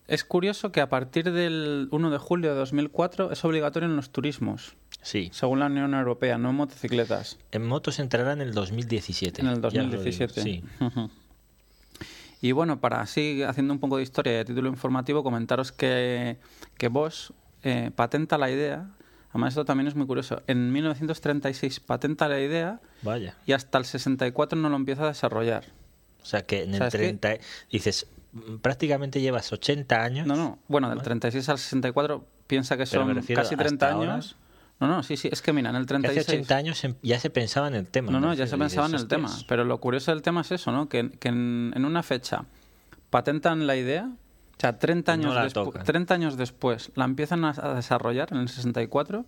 es 0.08 0.24
curioso 0.24 0.70
que 0.72 0.80
a 0.80 0.88
partir 0.88 1.32
del 1.32 1.88
1 1.92 2.10
de 2.10 2.18
julio 2.18 2.50
de 2.50 2.56
2004 2.58 3.32
es 3.32 3.42
obligatorio 3.44 3.88
en 3.88 3.96
los 3.96 4.10
turismos, 4.10 4.74
Sí. 5.02 5.30
según 5.32 5.60
la 5.60 5.66
Unión 5.66 5.94
Europea, 5.94 6.36
no 6.36 6.50
en 6.50 6.56
motocicletas. 6.56 7.38
En 7.52 7.64
motos 7.66 7.98
entrará 8.00 8.32
en 8.32 8.42
el 8.42 8.52
2017. 8.52 9.40
En 9.40 9.46
el 9.48 9.60
ya 9.62 9.68
os 9.68 9.74
lo 9.74 9.80
digo, 9.82 9.92
2017. 9.96 10.42
Sí. 10.42 10.62
Y 12.40 12.52
bueno, 12.52 12.80
para 12.80 13.00
así, 13.00 13.42
haciendo 13.42 13.74
un 13.74 13.80
poco 13.80 13.98
de 13.98 14.02
historia 14.02 14.32
y 14.32 14.36
de 14.36 14.44
título 14.46 14.68
informativo, 14.68 15.22
comentaros 15.22 15.72
que, 15.72 16.38
que 16.78 16.88
Bosch 16.88 17.32
eh, 17.62 17.90
patenta 17.94 18.38
la 18.38 18.50
idea. 18.50 18.88
Además, 19.30 19.50
esto 19.52 19.64
también 19.64 19.86
es 19.88 19.94
muy 19.94 20.06
curioso. 20.06 20.42
En 20.46 20.72
1936 20.72 21.80
patenta 21.80 22.28
la 22.28 22.40
idea 22.40 22.80
Vaya. 23.02 23.36
y 23.46 23.52
hasta 23.52 23.78
el 23.78 23.84
64 23.84 24.58
no 24.58 24.68
lo 24.70 24.76
empieza 24.76 25.04
a 25.04 25.08
desarrollar. 25.08 25.64
O 26.22 26.24
sea 26.24 26.42
que 26.42 26.64
en 26.64 26.74
el 26.74 26.82
es 26.82 26.92
que- 26.92 26.98
30 26.98 27.34
dices 27.70 28.06
mm, 28.32 28.56
prácticamente 28.56 29.20
llevas 29.20 29.52
80 29.52 30.02
años. 30.02 30.26
No, 30.26 30.34
no. 30.36 30.58
Bueno, 30.68 30.88
del 30.88 30.98
Vale. 30.98 31.04
36 31.04 31.48
al 31.48 31.58
64 31.58 32.24
piensa 32.46 32.76
que 32.76 32.86
son 32.86 33.14
casi 33.14 33.34
hasta 33.34 33.56
30 33.56 33.90
ahora. 33.92 34.20
No, 34.80 34.88
no, 34.88 35.02
sí, 35.02 35.16
sí. 35.16 35.28
Es 35.30 35.42
que 35.42 35.52
mira, 35.52 35.70
en 35.70 35.76
el 35.76 35.86
Que 35.86 35.94
hace 35.94 36.24
36... 36.24 36.28
80 36.40 36.56
años 36.56 36.84
em- 36.84 36.94
ya 37.02 37.20
se 37.20 37.28
pensaba 37.30 37.68
en 37.68 37.74
el 37.74 37.86
tema. 37.86 38.10
No, 38.10 38.18
me 38.20 38.26
no, 38.28 38.34
ya 38.34 38.46
se 38.46 38.56
pensaba 38.56 38.86
en 38.88 38.94
el 38.94 39.06
tema. 39.06 39.30
Pero 39.46 39.64
lo 39.64 39.78
curioso 39.78 40.10
del 40.10 40.22
tema 40.22 40.40
es 40.40 40.50
eso, 40.52 40.72
¿no? 40.72 40.88
Que, 40.88 41.10
que 41.10 41.28
en, 41.28 41.72
en 41.76 41.84
una 41.84 42.02
fecha 42.02 42.44
patentan 43.10 43.66
la 43.66 43.76
idea, 43.76 44.06
o 44.06 44.60
sea, 44.60 44.78
30 44.78 45.14
Y 45.14 45.18
no 45.18 45.32
años, 45.32 45.52
tocan. 45.52 45.84
30 45.84 46.14
años 46.14 46.36
después 46.36 46.92
la 46.94 47.04
empiezan 47.04 47.44
a, 47.44 47.50
a 47.50 47.74
desarrollar 47.74 48.28
en 48.32 48.38
el 48.38 48.48
64 48.48 49.24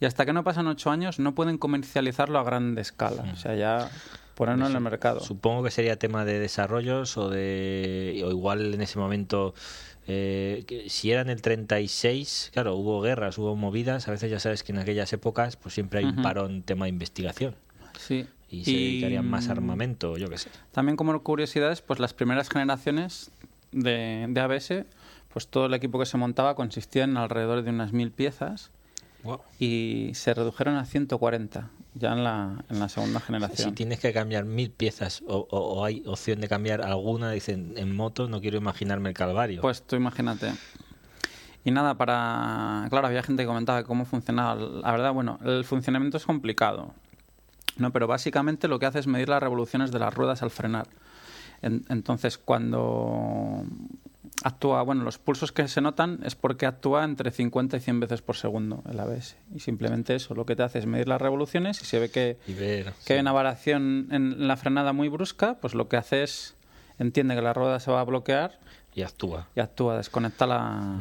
y 0.00 0.06
hasta 0.06 0.26
que 0.26 0.32
no 0.32 0.42
pasan 0.42 0.66
8 0.66 0.90
años 0.90 1.18
no 1.18 1.34
pueden 1.34 1.56
comercializarlo 1.58 2.38
a 2.38 2.42
gran 2.42 2.76
escala. 2.78 3.24
O 3.32 3.36
sea, 3.36 3.54
ya 3.54 3.90
ponerlo 4.34 4.66
en 4.66 4.74
el 4.74 4.80
mercado. 4.80 5.20
Supongo 5.20 5.62
que 5.62 5.70
sería 5.70 5.96
tema 5.98 6.24
de 6.24 6.38
desarrollos 6.40 7.16
o 7.16 7.30
de. 7.30 8.22
o 8.26 8.30
igual 8.30 8.74
en 8.74 8.80
ese 8.80 8.98
momento. 8.98 9.54
Eh, 10.06 10.64
que 10.66 10.88
si 10.90 11.10
era 11.10 11.22
en 11.22 11.30
el 11.30 11.40
36, 11.40 12.50
claro, 12.52 12.74
hubo 12.76 13.00
guerras, 13.00 13.38
hubo 13.38 13.56
movidas. 13.56 14.08
A 14.08 14.10
veces 14.10 14.30
ya 14.30 14.38
sabes 14.38 14.62
que 14.62 14.72
en 14.72 14.78
aquellas 14.78 15.12
épocas, 15.12 15.56
pues 15.56 15.74
siempre 15.74 16.00
hay 16.00 16.04
un 16.04 16.22
parón 16.22 16.62
tema 16.62 16.86
de 16.86 16.90
investigación. 16.90 17.56
Sí. 17.98 18.26
Y 18.50 18.64
se 18.64 18.72
dedicarían 18.72 19.28
más 19.28 19.48
armamento, 19.48 20.16
yo 20.16 20.28
qué 20.28 20.38
sé. 20.38 20.50
También 20.72 20.96
como 20.96 21.20
curiosidades, 21.22 21.80
pues 21.80 21.98
las 21.98 22.14
primeras 22.14 22.48
generaciones 22.48 23.30
de, 23.72 24.26
de 24.28 24.40
ABS, 24.40 24.84
pues 25.32 25.48
todo 25.48 25.66
el 25.66 25.74
equipo 25.74 25.98
que 25.98 26.06
se 26.06 26.16
montaba 26.16 26.54
consistía 26.54 27.04
en 27.04 27.16
alrededor 27.16 27.62
de 27.62 27.70
unas 27.70 27.92
mil 27.92 28.12
piezas 28.12 28.70
y 29.58 30.10
se 30.14 30.34
redujeron 30.34 30.76
a 30.76 30.84
140 30.84 31.70
ya 31.94 32.12
en 32.12 32.24
la, 32.24 32.64
en 32.68 32.78
la 32.80 32.88
segunda 32.88 33.20
Si 33.20 33.26
generación. 33.26 33.74
tienes 33.74 34.00
que 34.00 34.12
cambiar 34.12 34.44
mil 34.44 34.70
piezas 34.70 35.22
o, 35.26 35.46
o- 35.50 35.74
o 35.80 35.84
hay 35.84 36.02
opción 36.06 36.40
de 36.40 36.48
cambiar 36.48 36.82
alguna, 36.82 37.30
dicen 37.30 37.74
en 37.76 37.94
moto, 37.94 38.28
no 38.28 38.40
quiero 38.40 38.56
imaginarme 38.58 39.08
el 39.10 39.14
calvario. 39.14 39.60
Pues 39.62 39.82
tú 39.82 39.96
imagínate. 39.96 40.52
Y 41.64 41.70
nada, 41.70 41.94
para... 41.94 42.86
Claro, 42.90 43.06
había 43.06 43.22
gente 43.22 43.42
que 43.42 43.46
comentaba 43.46 43.84
cómo 43.84 44.04
funcionaba. 44.04 44.54
La 44.56 44.92
verdad, 44.92 45.12
bueno, 45.12 45.38
el 45.44 45.64
funcionamiento 45.64 46.16
es 46.18 46.26
complicado. 46.26 46.92
No, 47.78 47.90
pero 47.90 48.06
básicamente 48.06 48.68
lo 48.68 48.78
que 48.78 48.86
hace 48.86 48.98
es 48.98 49.06
medir 49.06 49.28
las 49.28 49.42
revoluciones 49.42 49.90
de 49.90 49.98
las 49.98 50.12
ruedas 50.12 50.42
al 50.42 50.50
frenar. 50.50 50.88
En- 51.62 51.84
entonces, 51.88 52.36
cuando 52.38 53.64
actúa, 54.42 54.82
bueno, 54.82 55.04
los 55.04 55.18
pulsos 55.18 55.52
que 55.52 55.68
se 55.68 55.80
notan 55.80 56.20
es 56.24 56.34
porque 56.34 56.66
actúa 56.66 57.04
entre 57.04 57.30
50 57.30 57.76
y 57.76 57.80
100 57.80 58.00
veces 58.00 58.22
por 58.22 58.36
segundo 58.36 58.82
el 58.90 58.98
ABS. 58.98 59.36
Y 59.54 59.60
simplemente 59.60 60.14
eso, 60.14 60.34
lo 60.34 60.44
que 60.44 60.56
te 60.56 60.62
hace 60.62 60.80
es 60.80 60.86
medir 60.86 61.08
las 61.08 61.20
revoluciones 61.20 61.80
y 61.80 61.84
se 61.84 61.98
ve 61.98 62.10
que, 62.10 62.38
ver. 62.48 62.92
que 63.06 63.14
hay 63.14 63.20
una 63.20 63.32
variación 63.32 64.08
en 64.10 64.48
la 64.48 64.56
frenada 64.56 64.92
muy 64.92 65.08
brusca, 65.08 65.58
pues 65.60 65.74
lo 65.74 65.88
que 65.88 65.96
hace 65.96 66.22
es, 66.22 66.56
entiende 66.98 67.34
que 67.34 67.42
la 67.42 67.52
rueda 67.52 67.78
se 67.80 67.90
va 67.90 68.00
a 68.00 68.04
bloquear 68.04 68.58
Y 68.94 69.02
actúa. 69.02 69.48
y 69.54 69.60
actúa, 69.60 69.96
desconecta 69.96 70.46
la... 70.46 70.98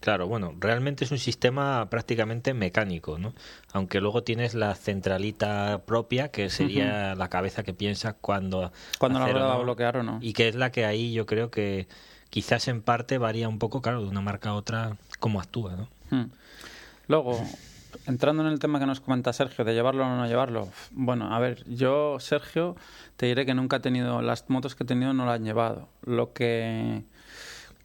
Claro, 0.00 0.26
bueno, 0.28 0.54
realmente 0.58 1.04
es 1.04 1.10
un 1.10 1.18
sistema 1.18 1.90
prácticamente 1.90 2.54
mecánico, 2.54 3.18
¿no? 3.18 3.34
Aunque 3.74 4.00
luego 4.00 4.22
tienes 4.22 4.54
la 4.54 4.74
centralita 4.74 5.82
propia, 5.84 6.30
que 6.30 6.48
sería 6.48 7.14
la 7.14 7.28
cabeza 7.28 7.62
que 7.62 7.74
piensa 7.74 8.14
cuando... 8.14 8.72
Cuando 8.98 9.18
la 9.18 9.28
rueda 9.28 9.46
va 9.48 9.54
a 9.56 9.62
bloquear 9.62 9.98
o 9.98 10.02
no. 10.02 10.18
Y 10.22 10.32
que 10.32 10.48
es 10.48 10.54
la 10.54 10.72
que 10.72 10.86
ahí 10.86 11.12
yo 11.12 11.26
creo 11.26 11.50
que 11.50 11.86
quizás 12.30 12.68
en 12.68 12.80
parte 12.80 13.18
varía 13.18 13.48
un 13.48 13.58
poco, 13.58 13.82
claro, 13.82 14.02
de 14.02 14.08
una 14.08 14.20
marca 14.20 14.50
a 14.50 14.54
otra, 14.54 14.96
cómo 15.18 15.40
actúa, 15.40 15.76
¿no? 15.76 15.88
Hmm. 16.10 16.30
Luego, 17.08 17.40
entrando 18.06 18.42
en 18.42 18.48
el 18.52 18.58
tema 18.58 18.78
que 18.78 18.86
nos 18.86 19.00
comenta 19.00 19.32
Sergio, 19.32 19.64
de 19.64 19.74
llevarlo 19.74 20.04
o 20.06 20.08
no 20.08 20.26
llevarlo. 20.26 20.68
Bueno, 20.92 21.34
a 21.34 21.38
ver, 21.38 21.64
yo, 21.68 22.18
Sergio, 22.20 22.76
te 23.16 23.26
diré 23.26 23.44
que 23.44 23.54
nunca 23.54 23.76
he 23.76 23.80
tenido, 23.80 24.22
las 24.22 24.48
motos 24.48 24.74
que 24.74 24.84
he 24.84 24.86
tenido 24.86 25.12
no 25.12 25.26
las 25.26 25.36
han 25.36 25.44
llevado. 25.44 25.88
Lo 26.04 26.32
que... 26.32 27.02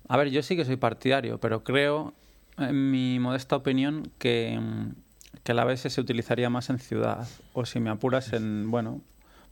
A 0.07 0.17
ver, 0.17 0.29
yo 0.29 0.43
sí 0.43 0.55
que 0.55 0.65
soy 0.65 0.75
partidario, 0.75 1.39
pero 1.39 1.63
creo, 1.63 2.13
en 2.57 2.91
mi 2.91 3.19
modesta 3.19 3.55
opinión, 3.55 4.11
que, 4.19 4.59
que 5.43 5.51
el 5.51 5.59
ABS 5.59 5.91
se 5.91 6.01
utilizaría 6.01 6.49
más 6.51 6.69
en 6.69 6.77
ciudad. 6.77 7.27
O 7.53 7.65
si 7.65 7.79
me 7.79 7.89
apuras 7.89 8.31
en, 8.33 8.69
bueno, 8.69 9.01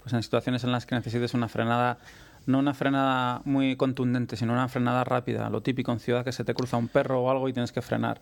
pues 0.04 0.14
en 0.14 0.22
situaciones 0.22 0.64
en 0.64 0.72
las 0.72 0.86
que 0.86 0.94
necesites 0.96 1.34
una 1.34 1.48
frenada, 1.48 1.98
no 2.46 2.60
una 2.60 2.74
frenada 2.74 3.42
muy 3.46 3.76
contundente, 3.76 4.36
sino 4.36 4.54
una 4.54 4.68
frenada 4.68 5.04
rápida. 5.04 5.50
Lo 5.50 5.62
típico 5.62 5.92
en 5.92 6.00
ciudad 6.00 6.24
que 6.24 6.32
se 6.32 6.44
te 6.44 6.54
cruza 6.54 6.78
un 6.78 6.88
perro 6.88 7.22
o 7.22 7.32
algo 7.32 7.50
y 7.50 7.54
tienes 7.54 7.72
que 7.72 7.82
frenar. 7.82 8.22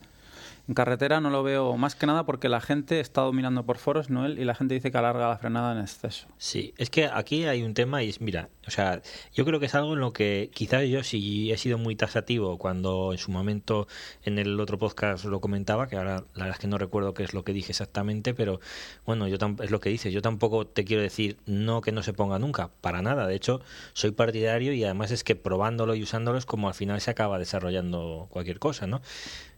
En 0.67 0.73
carretera 0.73 1.19
no 1.19 1.29
lo 1.29 1.43
veo 1.43 1.75
más 1.77 1.95
que 1.95 2.05
nada 2.05 2.25
porque 2.25 2.49
la 2.49 2.61
gente 2.61 2.99
está 2.99 3.21
dominando 3.21 3.65
por 3.65 3.77
foros, 3.77 4.09
Noel, 4.09 4.39
y 4.39 4.45
la 4.45 4.55
gente 4.55 4.73
dice 4.73 4.91
que 4.91 4.97
alarga 4.97 5.27
la 5.27 5.37
frenada 5.37 5.73
en 5.73 5.79
exceso. 5.79 6.27
Sí, 6.37 6.73
es 6.77 6.89
que 6.89 7.05
aquí 7.05 7.45
hay 7.45 7.63
un 7.63 7.73
tema 7.73 8.03
y 8.03 8.09
es, 8.09 8.21
mira, 8.21 8.49
o 8.67 8.71
sea, 8.71 9.01
yo 9.33 9.43
creo 9.43 9.59
que 9.59 9.65
es 9.65 9.75
algo 9.75 9.93
en 9.93 9.99
lo 9.99 10.13
que 10.13 10.51
quizás 10.53 10.87
yo 10.87 11.03
sí 11.03 11.51
he 11.51 11.57
sido 11.57 11.77
muy 11.77 11.95
taxativo 11.95 12.57
cuando 12.57 13.11
en 13.11 13.17
su 13.17 13.31
momento 13.31 13.87
en 14.23 14.37
el 14.37 14.59
otro 14.59 14.77
podcast 14.77 15.25
lo 15.25 15.41
comentaba, 15.41 15.87
que 15.87 15.97
ahora 15.97 16.23
la 16.35 16.45
verdad 16.45 16.51
es 16.51 16.59
que 16.59 16.67
no 16.67 16.77
recuerdo 16.77 17.13
qué 17.13 17.23
es 17.23 17.33
lo 17.33 17.43
que 17.43 17.53
dije 17.53 17.71
exactamente, 17.71 18.33
pero 18.33 18.59
bueno, 19.05 19.27
yo 19.27 19.37
es 19.61 19.71
lo 19.71 19.79
que 19.79 19.89
dices, 19.89 20.13
yo 20.13 20.21
tampoco 20.21 20.67
te 20.67 20.85
quiero 20.85 21.01
decir 21.01 21.37
no 21.45 21.81
que 21.81 21.91
no 21.91 22.03
se 22.03 22.13
ponga 22.13 22.39
nunca, 22.39 22.69
para 22.81 23.01
nada, 23.01 23.27
de 23.27 23.35
hecho 23.35 23.61
soy 23.93 24.11
partidario 24.11 24.73
y 24.73 24.83
además 24.83 25.11
es 25.11 25.23
que 25.23 25.35
probándolo 25.35 25.95
y 25.95 26.03
usándolo 26.03 26.37
es 26.37 26.45
como 26.45 26.67
al 26.67 26.73
final 26.75 27.01
se 27.01 27.11
acaba 27.11 27.39
desarrollando 27.39 28.27
cualquier 28.29 28.59
cosa, 28.59 28.87
¿no? 28.87 29.01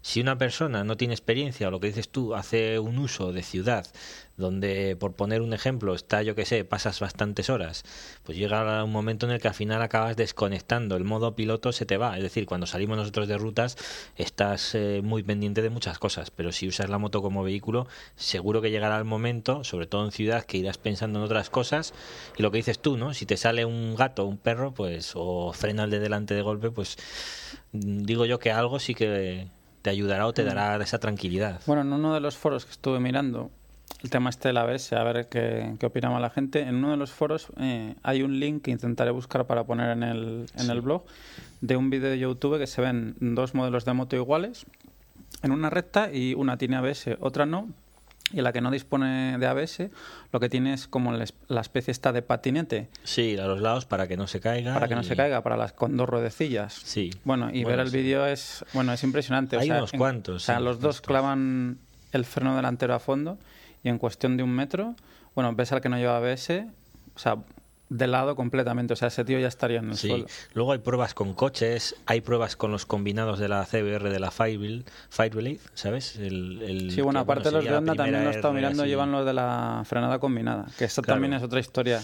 Si 0.03 0.19
una 0.19 0.37
persona 0.37 0.83
no 0.83 0.97
tiene 0.97 1.13
experiencia 1.13 1.69
o 1.69 1.71
lo 1.71 1.79
que 1.79 1.87
dices 1.87 2.09
tú 2.09 2.35
hace 2.35 2.77
un 2.77 2.99
uso 2.99 3.31
de 3.31 3.41
ciudad 3.41 3.87
donde, 4.35 4.97
por 4.97 5.13
poner 5.13 5.41
un 5.41 5.53
ejemplo, 5.53 5.95
está, 5.95 6.23
yo 6.23 6.35
que 6.35 6.45
sé, 6.45 6.65
pasas 6.65 6.99
bastantes 6.99 7.49
horas, 7.49 7.85
pues 8.23 8.37
llega 8.37 8.83
un 8.83 8.91
momento 8.91 9.25
en 9.25 9.31
el 9.31 9.39
que 9.39 9.47
al 9.47 9.53
final 9.53 9.81
acabas 9.81 10.17
desconectando, 10.17 10.97
el 10.97 11.05
modo 11.05 11.37
piloto 11.37 11.71
se 11.71 11.85
te 11.85 11.95
va. 11.95 12.17
Es 12.17 12.23
decir, 12.23 12.45
cuando 12.45 12.67
salimos 12.67 12.97
nosotros 12.97 13.29
de 13.29 13.37
rutas 13.37 13.77
estás 14.17 14.75
eh, 14.75 14.99
muy 15.01 15.23
pendiente 15.23 15.61
de 15.61 15.69
muchas 15.69 15.99
cosas, 15.99 16.31
pero 16.31 16.51
si 16.51 16.67
usas 16.67 16.89
la 16.89 16.97
moto 16.97 17.21
como 17.21 17.41
vehículo, 17.41 17.87
seguro 18.17 18.61
que 18.61 18.71
llegará 18.71 18.97
el 18.97 19.05
momento, 19.05 19.63
sobre 19.63 19.87
todo 19.87 20.03
en 20.03 20.11
ciudad, 20.11 20.43
que 20.43 20.57
irás 20.57 20.77
pensando 20.77 21.19
en 21.19 21.25
otras 21.25 21.49
cosas 21.49 21.93
y 22.37 22.41
lo 22.41 22.51
que 22.51 22.57
dices 22.57 22.77
tú, 22.77 22.97
¿no? 22.97 23.13
Si 23.13 23.25
te 23.25 23.37
sale 23.37 23.63
un 23.63 23.95
gato, 23.95 24.25
un 24.25 24.37
perro, 24.37 24.73
pues, 24.73 25.13
o 25.15 25.53
frena 25.53 25.85
el 25.85 25.91
de 25.91 25.99
delante 25.99 26.33
de 26.33 26.41
golpe, 26.41 26.71
pues 26.71 26.97
digo 27.71 28.25
yo 28.25 28.37
que 28.39 28.51
algo 28.51 28.79
sí 28.79 28.95
que 28.95 29.47
te 29.83 29.91
ayudará 29.91 30.25
o 30.25 30.33
te 30.33 30.43
dará 30.43 30.81
esa 30.81 30.97
tranquilidad. 30.97 31.61
Bueno, 31.67 31.83
en 31.83 31.93
uno 31.93 32.13
de 32.13 32.21
los 32.21 32.35
foros 32.35 32.65
que 32.65 32.71
estuve 32.71 32.99
mirando, 32.99 33.51
el 34.01 34.09
tema 34.09 34.29
este 34.29 34.49
de 34.49 34.53
la 34.53 34.61
ABS, 34.61 34.93
a 34.93 35.03
ver 35.03 35.27
qué, 35.27 35.75
qué 35.77 35.85
opinaba 35.85 36.19
la 36.19 36.29
gente, 36.29 36.61
en 36.61 36.75
uno 36.75 36.91
de 36.91 36.97
los 36.97 37.11
foros 37.11 37.47
eh, 37.59 37.95
hay 38.01 38.23
un 38.23 38.39
link 38.39 38.63
que 38.63 38.71
intentaré 38.71 39.11
buscar 39.11 39.45
para 39.45 39.65
poner 39.65 39.91
en 39.91 40.03
el, 40.03 40.45
en 40.55 40.69
el 40.69 40.81
blog 40.81 41.03
de 41.61 41.75
un 41.75 41.89
vídeo 41.89 42.09
de 42.09 42.17
YouTube 42.17 42.57
que 42.57 42.65
se 42.65 42.81
ven 42.81 43.15
dos 43.19 43.53
modelos 43.53 43.85
de 43.85 43.93
moto 43.93 44.15
iguales 44.15 44.65
en 45.43 45.51
una 45.51 45.69
recta 45.69 46.11
y 46.11 46.33
una 46.33 46.57
tiene 46.57 46.77
ABS, 46.77 47.17
otra 47.19 47.45
no. 47.45 47.67
Y 48.31 48.41
la 48.41 48.51
que 48.53 48.61
no 48.61 48.71
dispone 48.71 49.37
de 49.37 49.45
ABS, 49.45 49.89
lo 50.31 50.39
que 50.39 50.49
tiene 50.49 50.73
es 50.73 50.87
como 50.87 51.11
la 51.11 51.23
es- 51.25 51.33
la 51.49 51.61
especie 51.61 51.91
esta 51.91 52.11
de 52.11 52.21
patinete, 52.21 52.89
Sí, 53.03 53.37
a 53.37 53.45
los 53.45 53.61
lados 53.61 53.85
para 53.85 54.07
que 54.07 54.17
no 54.17 54.25
se 54.27 54.39
caiga. 54.39 54.73
para 54.73 54.87
que 54.87 54.95
no 54.95 55.01
y- 55.01 55.03
se 55.03 55.15
caiga, 55.15 55.41
para 55.43 55.57
las 55.57 55.73
con 55.73 55.97
dos 55.97 56.09
ruedecillas. 56.09 56.73
Sí. 56.73 57.11
Bueno, 57.25 57.49
y 57.51 57.63
Bueno, 57.63 57.77
ver 57.77 57.79
el 57.85 57.91
sí. 57.91 57.97
vídeo 57.97 58.25
es, 58.25 58.65
bueno, 58.73 58.93
es 58.93 59.03
impresionante. 59.03 59.57
o 59.57 59.59
Hay 59.59 59.67
sea, 59.67 59.77
unos 59.77 59.93
en- 59.93 59.99
cuantos, 59.99 60.35
O 60.35 60.39
sea, 60.45 60.57
sí, 60.57 60.63
los 60.63 60.79
dos 60.79 61.01
clavan 61.01 61.77
el 62.11 62.25
freno 62.25 62.55
delantero 62.55 62.93
a 62.95 62.99
fondo 62.99 63.37
y 63.83 63.89
en 63.89 63.97
cuestión 63.99 64.37
de 64.37 64.43
un 64.43 64.51
metro, 64.51 64.95
bueno, 65.35 65.53
ves 65.53 65.71
al 65.71 65.81
que 65.81 65.89
no 65.89 65.97
lleva 65.97 66.17
ABS, 66.17 66.65
o 67.15 67.19
sea, 67.19 67.37
de 67.95 68.07
lado 68.07 68.35
completamente. 68.35 68.93
O 68.93 68.95
sea, 68.95 69.07
ese 69.09 69.23
tío 69.23 69.39
ya 69.39 69.47
estaría 69.47 69.79
en 69.79 69.91
el 69.91 69.97
Sí, 69.97 70.07
suelo. 70.09 70.25
luego 70.53 70.71
hay 70.73 70.79
pruebas 70.79 71.13
con 71.13 71.33
coches, 71.33 71.95
hay 72.05 72.21
pruebas 72.21 72.55
con 72.55 72.71
los 72.71 72.85
combinados 72.85 73.39
de 73.39 73.47
la 73.47 73.65
CBR 73.65 74.09
de 74.09 74.19
la 74.19 74.31
Firewheel, 74.31 74.85
Firewheel 75.09 75.59
¿sabes? 75.73 76.15
El, 76.17 76.61
el 76.61 76.91
Sí, 76.91 77.01
bueno, 77.01 77.19
aparte 77.19 77.51
los 77.51 77.63
sería 77.63 77.71
de 77.71 77.77
Honda 77.77 77.95
también 77.95 78.23
lo 78.23 78.29
he 78.31 78.35
estado 78.35 78.53
mirando, 78.53 78.83
así. 78.83 78.89
llevan 78.89 79.11
los 79.11 79.25
de 79.25 79.33
la 79.33 79.83
frenada 79.85 80.19
combinada, 80.19 80.65
que 80.77 80.87
Claro. 80.87 81.01
también 81.03 81.33
es 81.33 81.43
otra 81.43 81.59
historia. 81.59 82.01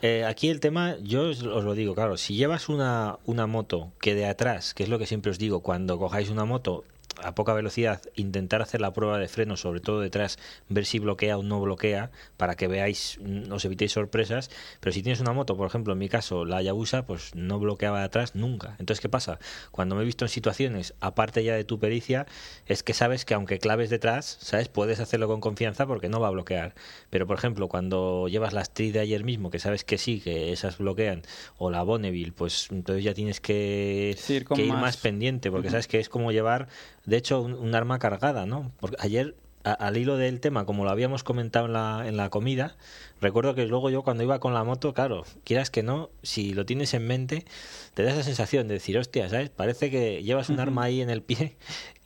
Eh, 0.00 0.24
aquí 0.24 0.48
el 0.48 0.60
tema, 0.60 0.94
yo 1.02 1.28
os, 1.30 1.42
os 1.42 1.64
lo 1.64 1.74
digo, 1.74 1.94
claro, 1.94 2.16
si 2.16 2.36
llevas 2.36 2.68
una, 2.68 3.18
una 3.24 3.46
moto 3.48 3.90
que 4.00 4.14
de 4.14 4.26
atrás, 4.26 4.72
que 4.74 4.84
es 4.84 4.88
lo 4.88 4.98
que 4.98 5.06
siempre 5.06 5.30
os 5.32 5.38
digo, 5.38 5.60
cuando 5.60 5.98
cojáis 5.98 6.30
una 6.30 6.44
moto 6.44 6.84
a 7.22 7.34
poca 7.34 7.52
velocidad, 7.54 8.00
intentar 8.14 8.62
hacer 8.62 8.80
la 8.80 8.92
prueba 8.92 9.18
de 9.18 9.28
freno, 9.28 9.56
sobre 9.56 9.80
todo 9.80 10.00
detrás, 10.00 10.38
ver 10.68 10.86
si 10.86 10.98
bloquea 10.98 11.36
o 11.38 11.42
no 11.42 11.60
bloquea, 11.60 12.10
para 12.36 12.54
que 12.56 12.68
veáis, 12.68 13.18
mm, 13.20 13.52
os 13.52 13.64
evitéis 13.64 13.92
sorpresas. 13.92 14.50
Pero 14.80 14.92
si 14.92 15.02
tienes 15.02 15.20
una 15.20 15.32
moto, 15.32 15.56
por 15.56 15.66
ejemplo, 15.66 15.92
en 15.92 15.98
mi 15.98 16.08
caso, 16.08 16.44
la 16.44 16.58
Hayabusa, 16.58 17.06
pues 17.06 17.34
no 17.34 17.58
bloqueaba 17.58 17.98
de 18.00 18.04
atrás 18.04 18.34
nunca. 18.34 18.76
Entonces, 18.78 19.00
¿qué 19.00 19.08
pasa? 19.08 19.38
Cuando 19.70 19.94
me 19.96 20.02
he 20.02 20.04
visto 20.04 20.24
en 20.24 20.28
situaciones, 20.28 20.94
aparte 21.00 21.42
ya 21.44 21.54
de 21.54 21.64
tu 21.64 21.78
pericia, 21.78 22.26
es 22.66 22.82
que 22.82 22.94
sabes 22.94 23.24
que 23.24 23.34
aunque 23.34 23.58
claves 23.58 23.90
detrás, 23.90 24.38
¿sabes? 24.40 24.68
Puedes 24.68 25.00
hacerlo 25.00 25.28
con 25.28 25.40
confianza 25.40 25.86
porque 25.86 26.08
no 26.08 26.20
va 26.20 26.28
a 26.28 26.30
bloquear. 26.30 26.74
Pero, 27.10 27.26
por 27.26 27.36
ejemplo, 27.38 27.68
cuando 27.68 28.28
llevas 28.28 28.52
la 28.52 28.62
Street 28.62 28.92
de 28.92 29.00
ayer 29.00 29.24
mismo, 29.24 29.50
que 29.50 29.58
sabes 29.58 29.84
que 29.84 29.98
sí, 29.98 30.20
que 30.20 30.52
esas 30.52 30.78
bloquean, 30.78 31.22
o 31.56 31.70
la 31.70 31.82
Bonneville, 31.82 32.32
pues 32.32 32.68
entonces 32.70 33.04
ya 33.04 33.14
tienes 33.14 33.40
que, 33.40 34.16
Sí, 34.18 34.34
ir 34.34 34.44
con 34.44 34.56
que 34.56 34.62
ir 34.64 34.68
más- 34.72 34.80
más 34.80 34.96
pendiente, 34.98 35.50
porque 35.50 35.70
sabes 35.70 35.88
que 35.88 35.98
es 35.98 36.08
como 36.08 36.32
llevar, 36.32 36.68
de 37.08 37.16
hecho, 37.16 37.40
un, 37.40 37.54
un 37.54 37.74
arma 37.74 37.98
cargada, 37.98 38.44
¿no? 38.44 38.70
Porque 38.80 38.96
ayer, 39.00 39.34
al 39.64 39.96
hilo 39.96 40.18
del 40.18 40.40
tema, 40.40 40.66
como 40.66 40.84
lo 40.84 40.90
habíamos 40.90 41.24
comentado 41.24 41.66
en 41.66 41.72
la, 41.72 42.04
en 42.06 42.16
la 42.18 42.28
comida, 42.28 42.76
recuerdo 43.20 43.54
que 43.54 43.66
luego 43.66 43.90
yo 43.90 44.02
cuando 44.02 44.22
iba 44.22 44.38
con 44.40 44.54
la 44.54 44.64
moto, 44.64 44.94
claro, 44.94 45.24
quieras 45.44 45.70
que 45.70 45.82
no, 45.82 46.10
si 46.22 46.52
lo 46.54 46.64
tienes 46.66 46.94
en 46.94 47.06
mente, 47.06 47.44
te 47.94 48.02
da 48.02 48.10
esa 48.12 48.22
sensación 48.22 48.68
de 48.68 48.74
decir, 48.74 48.96
hostia, 48.98 49.28
¿sabes? 49.28 49.50
Parece 49.50 49.90
que 49.90 50.22
llevas 50.22 50.50
un 50.50 50.60
arma 50.60 50.84
ahí 50.84 51.00
en 51.00 51.10
el 51.10 51.22
pie 51.22 51.56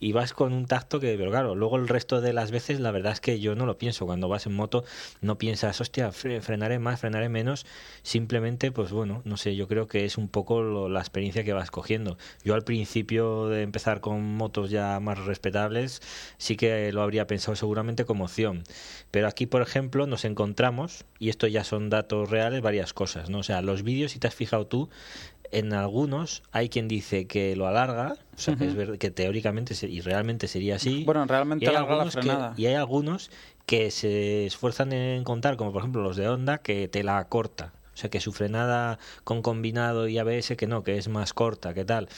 y 0.00 0.12
vas 0.12 0.33
con 0.33 0.52
un 0.52 0.66
tacto 0.66 0.99
que, 1.00 1.16
pero 1.16 1.31
claro, 1.31 1.54
luego 1.54 1.76
el 1.76 1.87
resto 1.88 2.21
de 2.21 2.33
las 2.33 2.50
veces 2.50 2.81
la 2.81 2.90
verdad 2.90 3.12
es 3.12 3.21
que 3.21 3.38
yo 3.40 3.54
no 3.54 3.66
lo 3.66 3.78
pienso. 3.78 4.07
Cuando 4.07 4.28
vas 4.28 4.47
en 4.47 4.54
moto 4.54 4.85
no 5.21 5.38
piensas, 5.38 5.81
hostia, 5.81 6.09
fre- 6.11 6.40
frenaré 6.40 6.78
más, 6.78 7.00
frenaré 7.00 7.28
menos. 7.28 7.66
Simplemente, 8.02 8.73
pues 8.73 8.90
bueno, 8.90 9.23
no 9.25 9.37
sé, 9.37 9.54
yo 9.54 9.69
creo 9.69 9.87
que 9.87 10.04
es 10.04 10.19
un 10.19 10.28
poco 10.28 10.62
lo- 10.62 10.88
la 10.88 11.00
experiencia 11.00 11.45
que 11.45 11.52
vas 11.52 11.71
cogiendo. 11.71 12.16
Yo 12.45 12.54
al 12.54 12.64
principio 12.64 13.47
de 13.49 13.62
empezar 13.62 14.00
con 14.00 14.37
motos 14.37 14.71
ya 14.71 14.99
más 15.00 15.19
respetables, 15.25 16.00
sí 16.38 16.57
que 16.57 16.90
lo 16.92 17.02
habría 17.02 17.26
pensado 17.26 17.54
seguramente 17.54 18.04
como 18.04 18.25
opción. 18.25 18.64
Pero 19.11 19.28
aquí, 19.28 19.47
por 19.47 19.62
ejemplo, 19.62 20.07
nos 20.07 20.25
encontramos, 20.25 21.02
y 21.19 21.29
esto 21.29 21.47
ya 21.47 21.65
son 21.65 21.91
datos 21.91 22.31
reales, 22.31 22.61
varias 22.63 22.93
cosas, 22.93 23.31
¿no? 23.31 23.39
O 23.39 23.43
sea, 23.43 23.63
los 23.63 23.83
vídeos, 23.83 24.13
si 24.13 24.19
te 24.19 24.29
has 24.29 24.35
fijado 24.35 24.67
tú, 24.67 24.89
en 25.51 25.73
algunos 25.75 26.43
hay 26.51 26.69
quien 26.69 26.89
dice 26.89 27.27
que 27.27 27.55
lo 27.57 27.67
alarga, 27.67 28.17
o 28.35 28.39
sea, 28.39 28.57
que, 28.57 28.67
es 28.67 28.75
ver- 28.75 28.99
que 28.99 29.11
teóricamente 29.11 29.75
se- 29.75 29.89
y 29.89 30.01
realmente 30.01 30.49
sería 30.49 30.77
así. 30.77 31.05
Bueno, 31.05 31.27
realmente 31.27 31.65
Y 31.65 31.69
hay 31.69 31.75
la 31.75 31.81
algunos 31.81 32.17
que- 32.17 32.21
y 32.57 32.67
hay 32.67 32.75
algunos 32.75 33.31
que 33.67 33.91
se 33.91 34.47
esfuerzan 34.47 34.93
en 34.93 35.23
contar, 35.25 35.57
como 35.57 35.73
por 35.73 35.83
ejemplo 35.83 36.03
los 36.03 36.17
de 36.17 36.29
Honda, 36.29 36.59
que 36.59 36.89
te 36.89 37.03
la 37.03 37.23
corta. 37.29 37.73
O 37.95 37.97
sea, 37.97 38.09
que 38.09 38.21
su 38.21 38.33
frenada 38.33 38.99
con 39.25 39.43
combinado 39.43 40.09
y 40.09 40.17
ABS, 40.19 40.57
que 40.57 40.67
no, 40.67 40.83
que 40.83 40.97
es 40.97 41.09
más 41.09 41.35
corta, 41.35 41.75
¿qué 41.75 41.85
tal? 41.85 42.09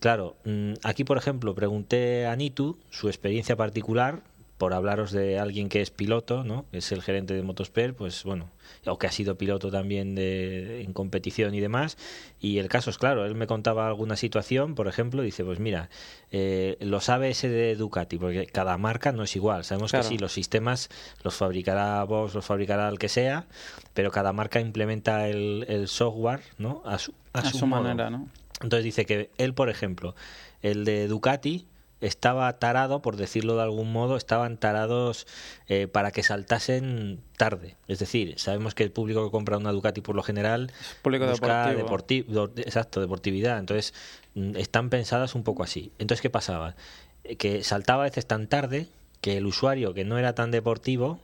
Claro, 0.00 0.36
mm, 0.44 0.74
aquí 0.82 1.04
por 1.04 1.18
ejemplo 1.18 1.54
pregunté 1.54 2.26
a 2.26 2.34
Nitu 2.36 2.78
su 2.90 3.08
experiencia 3.08 3.56
particular 3.56 4.22
por 4.58 4.74
hablaros 4.74 5.12
de 5.12 5.38
alguien 5.38 5.68
que 5.68 5.80
es 5.80 5.90
piloto, 5.90 6.42
¿no? 6.42 6.66
Es 6.72 6.90
el 6.90 7.00
gerente 7.00 7.32
de 7.32 7.42
Motosper, 7.42 7.94
pues 7.94 8.24
bueno, 8.24 8.50
o 8.86 8.98
que 8.98 9.06
ha 9.06 9.12
sido 9.12 9.38
piloto 9.38 9.70
también 9.70 10.16
de, 10.16 10.82
en 10.82 10.92
competición 10.92 11.54
y 11.54 11.60
demás. 11.60 11.96
Y 12.40 12.58
el 12.58 12.68
caso 12.68 12.90
es 12.90 12.98
claro, 12.98 13.24
él 13.24 13.36
me 13.36 13.46
contaba 13.46 13.86
alguna 13.86 14.16
situación, 14.16 14.74
por 14.74 14.88
ejemplo, 14.88 15.22
dice, 15.22 15.44
pues 15.44 15.60
mira, 15.60 15.90
eh, 16.32 16.76
los 16.80 17.08
ABS 17.08 17.42
de 17.48 17.76
Ducati, 17.76 18.18
porque 18.18 18.46
cada 18.46 18.76
marca 18.78 19.12
no 19.12 19.22
es 19.22 19.36
igual. 19.36 19.64
Sabemos 19.64 19.92
Claro. 19.92 20.02
que 20.02 20.08
sí, 20.08 20.18
los 20.18 20.32
sistemas 20.32 20.88
los 21.22 21.36
fabricará 21.36 22.02
Bosch, 22.02 22.34
los 22.34 22.44
fabricará 22.44 22.88
el 22.88 22.98
que 22.98 23.08
sea, 23.08 23.46
pero 23.94 24.10
cada 24.10 24.32
marca 24.32 24.58
implementa 24.60 25.28
el, 25.28 25.66
el 25.68 25.86
software, 25.86 26.40
¿no? 26.58 26.82
A 26.84 26.98
su, 26.98 27.14
a 27.32 27.38
A 27.38 27.44
su 27.44 27.58
su 27.58 27.66
modo. 27.68 27.82
manera, 27.84 28.10
¿no? 28.10 28.28
Entonces 28.60 28.82
dice 28.82 29.06
que 29.06 29.30
él, 29.38 29.54
por 29.54 29.70
ejemplo, 29.70 30.16
el 30.62 30.84
de 30.84 31.06
Ducati 31.06 31.64
estaba 32.00 32.52
tarado, 32.58 33.02
por 33.02 33.16
decirlo 33.16 33.56
de 33.56 33.62
algún 33.62 33.92
modo, 33.92 34.16
estaban 34.16 34.56
tarados 34.56 35.26
eh, 35.66 35.88
para 35.88 36.10
que 36.10 36.22
saltasen 36.22 37.20
tarde. 37.36 37.76
Es 37.88 37.98
decir, 37.98 38.38
sabemos 38.38 38.74
que 38.74 38.84
el 38.84 38.92
público 38.92 39.24
que 39.24 39.30
compra 39.30 39.56
una 39.56 39.72
Ducati 39.72 40.00
por 40.00 40.14
lo 40.14 40.22
general 40.22 40.72
público 41.02 41.26
busca 41.26 41.72
deportivo. 41.74 42.50
exacto, 42.56 43.00
deportividad. 43.00 43.58
Entonces, 43.58 43.94
mm, 44.34 44.56
están 44.56 44.90
pensadas 44.90 45.34
un 45.34 45.42
poco 45.42 45.62
así. 45.62 45.92
Entonces, 45.98 46.22
¿qué 46.22 46.30
pasaba? 46.30 46.76
Eh, 47.24 47.36
Que 47.36 47.64
saltaba 47.64 48.04
a 48.04 48.06
veces 48.06 48.26
tan 48.26 48.46
tarde 48.46 48.86
que 49.20 49.36
el 49.36 49.46
usuario 49.46 49.94
que 49.94 50.04
no 50.04 50.18
era 50.18 50.34
tan 50.34 50.50
deportivo 50.50 51.20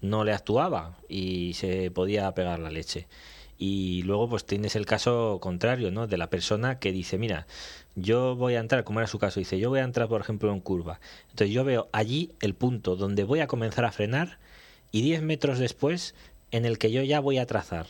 no 0.00 0.24
le 0.24 0.32
actuaba 0.32 0.98
y 1.08 1.54
se 1.54 1.90
podía 1.90 2.32
pegar 2.32 2.58
la 2.58 2.70
leche. 2.70 3.06
Y 3.58 4.02
luego 4.02 4.28
pues 4.28 4.44
tienes 4.44 4.76
el 4.76 4.86
caso 4.86 5.38
contrario, 5.40 5.90
¿no? 5.90 6.06
De 6.06 6.18
la 6.18 6.28
persona 6.28 6.78
que 6.78 6.92
dice, 6.92 7.18
mira, 7.18 7.46
yo 7.94 8.36
voy 8.36 8.54
a 8.54 8.60
entrar, 8.60 8.84
como 8.84 9.00
era 9.00 9.06
su 9.06 9.18
caso, 9.18 9.40
dice, 9.40 9.58
yo 9.58 9.70
voy 9.70 9.80
a 9.80 9.84
entrar, 9.84 10.08
por 10.08 10.20
ejemplo, 10.20 10.52
en 10.52 10.60
curva. 10.60 11.00
Entonces 11.30 11.50
yo 11.50 11.64
veo 11.64 11.88
allí 11.92 12.32
el 12.40 12.54
punto 12.54 12.96
donde 12.96 13.24
voy 13.24 13.40
a 13.40 13.46
comenzar 13.46 13.84
a 13.84 13.92
frenar 13.92 14.38
y 14.92 15.02
10 15.02 15.22
metros 15.22 15.58
después 15.58 16.14
en 16.50 16.64
el 16.66 16.78
que 16.78 16.92
yo 16.92 17.02
ya 17.02 17.20
voy 17.20 17.38
a 17.38 17.46
trazar. 17.46 17.86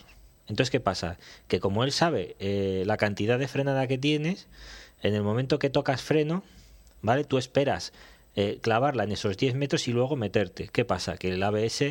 Entonces, 0.47 0.71
¿qué 0.71 0.79
pasa? 0.79 1.17
Que 1.47 1.59
como 1.59 1.83
él 1.83 1.91
sabe 1.91 2.35
eh, 2.39 2.83
la 2.85 2.97
cantidad 2.97 3.37
de 3.37 3.47
frenada 3.47 3.87
que 3.87 3.97
tienes, 3.97 4.47
en 5.01 5.13
el 5.13 5.23
momento 5.23 5.59
que 5.59 5.69
tocas 5.69 6.01
freno, 6.01 6.43
¿vale? 7.01 7.25
Tú 7.25 7.37
esperas 7.37 7.91
eh, 8.35 8.59
clavarla 8.61 9.03
en 9.03 9.11
esos 9.11 9.35
10 9.35 9.55
metros 9.55 9.87
y 9.87 9.93
luego 9.93 10.15
meterte. 10.15 10.69
¿Qué 10.71 10.85
pasa? 10.85 11.17
Que 11.17 11.29
el 11.29 11.43
ABS 11.43 11.81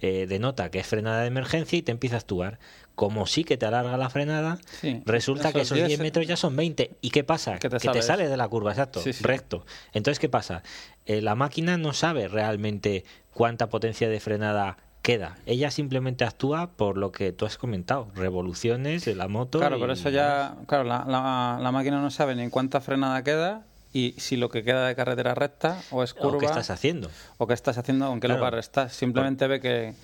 eh, 0.00 0.26
denota 0.28 0.70
que 0.70 0.78
es 0.78 0.86
frenada 0.86 1.22
de 1.22 1.26
emergencia 1.26 1.78
y 1.78 1.82
te 1.82 1.92
empieza 1.92 2.16
a 2.16 2.20
actuar. 2.20 2.58
Como 2.98 3.26
sí 3.26 3.44
que 3.44 3.56
te 3.56 3.64
alarga 3.64 3.96
la 3.96 4.10
frenada, 4.10 4.58
Sí. 4.80 5.02
resulta 5.06 5.52
que 5.52 5.60
Esos 5.60 5.68
esos 5.68 5.76
10 5.76 5.86
10 5.86 6.00
metros 6.00 6.26
ya 6.26 6.36
son 6.36 6.56
20. 6.56 6.96
¿Y 7.00 7.10
qué 7.10 7.22
pasa? 7.22 7.56
Que 7.60 7.68
te 7.68 7.78
sales. 7.78 8.04
sales 8.04 8.28
de 8.28 8.36
la 8.36 8.48
curva, 8.48 8.72
exacto, 8.72 9.00
Sí, 9.00 9.12
sí. 9.12 9.22
recto. 9.22 9.64
Entonces, 9.92 10.18
¿qué 10.18 10.28
pasa? 10.28 10.64
Eh, 11.06 11.20
la 11.22 11.36
máquina 11.36 11.78
no 11.78 11.92
sabe 11.92 12.26
realmente 12.26 13.04
cuánta 13.32 13.68
potencia 13.68 14.08
de 14.08 14.18
frenada 14.18 14.78
queda. 15.02 15.38
Ella 15.46 15.70
simplemente 15.70 16.24
actúa 16.24 16.72
por 16.72 16.98
lo 16.98 17.12
que 17.12 17.30
tú 17.30 17.46
has 17.46 17.56
comentado, 17.56 18.08
revoluciones 18.16 19.04
de 19.04 19.14
la 19.14 19.28
moto. 19.28 19.60
Claro, 19.60 19.76
y 19.76 19.80
pero 19.80 19.92
eso 19.92 20.10
ya, 20.10 20.56
claro, 20.66 20.82
la, 20.82 21.04
la, 21.06 21.60
la 21.62 21.70
máquina 21.70 22.00
no 22.02 22.10
sabe 22.10 22.34
ni 22.34 22.42
en 22.42 22.50
cuánta 22.50 22.80
frenada 22.80 23.22
queda 23.22 23.62
y 23.92 24.14
si 24.18 24.36
lo 24.36 24.48
que 24.50 24.64
queda 24.64 24.86
de 24.88 24.96
carretera 24.96 25.36
recta 25.36 25.80
o 25.92 26.02
es 26.02 26.14
curva 26.14 26.36
¿O 26.36 26.40
qué 26.40 26.46
estás 26.46 26.70
haciendo? 26.70 27.10
o 27.38 27.46
qué 27.46 27.54
estás 27.54 27.78
haciendo, 27.78 28.12
en 28.12 28.18
qué 28.20 28.26
Claro. 28.26 28.40
lugar 28.40 28.58
estás. 28.58 28.92
Simplemente 28.92 29.46
ve 29.46 29.60
que, 29.60 29.94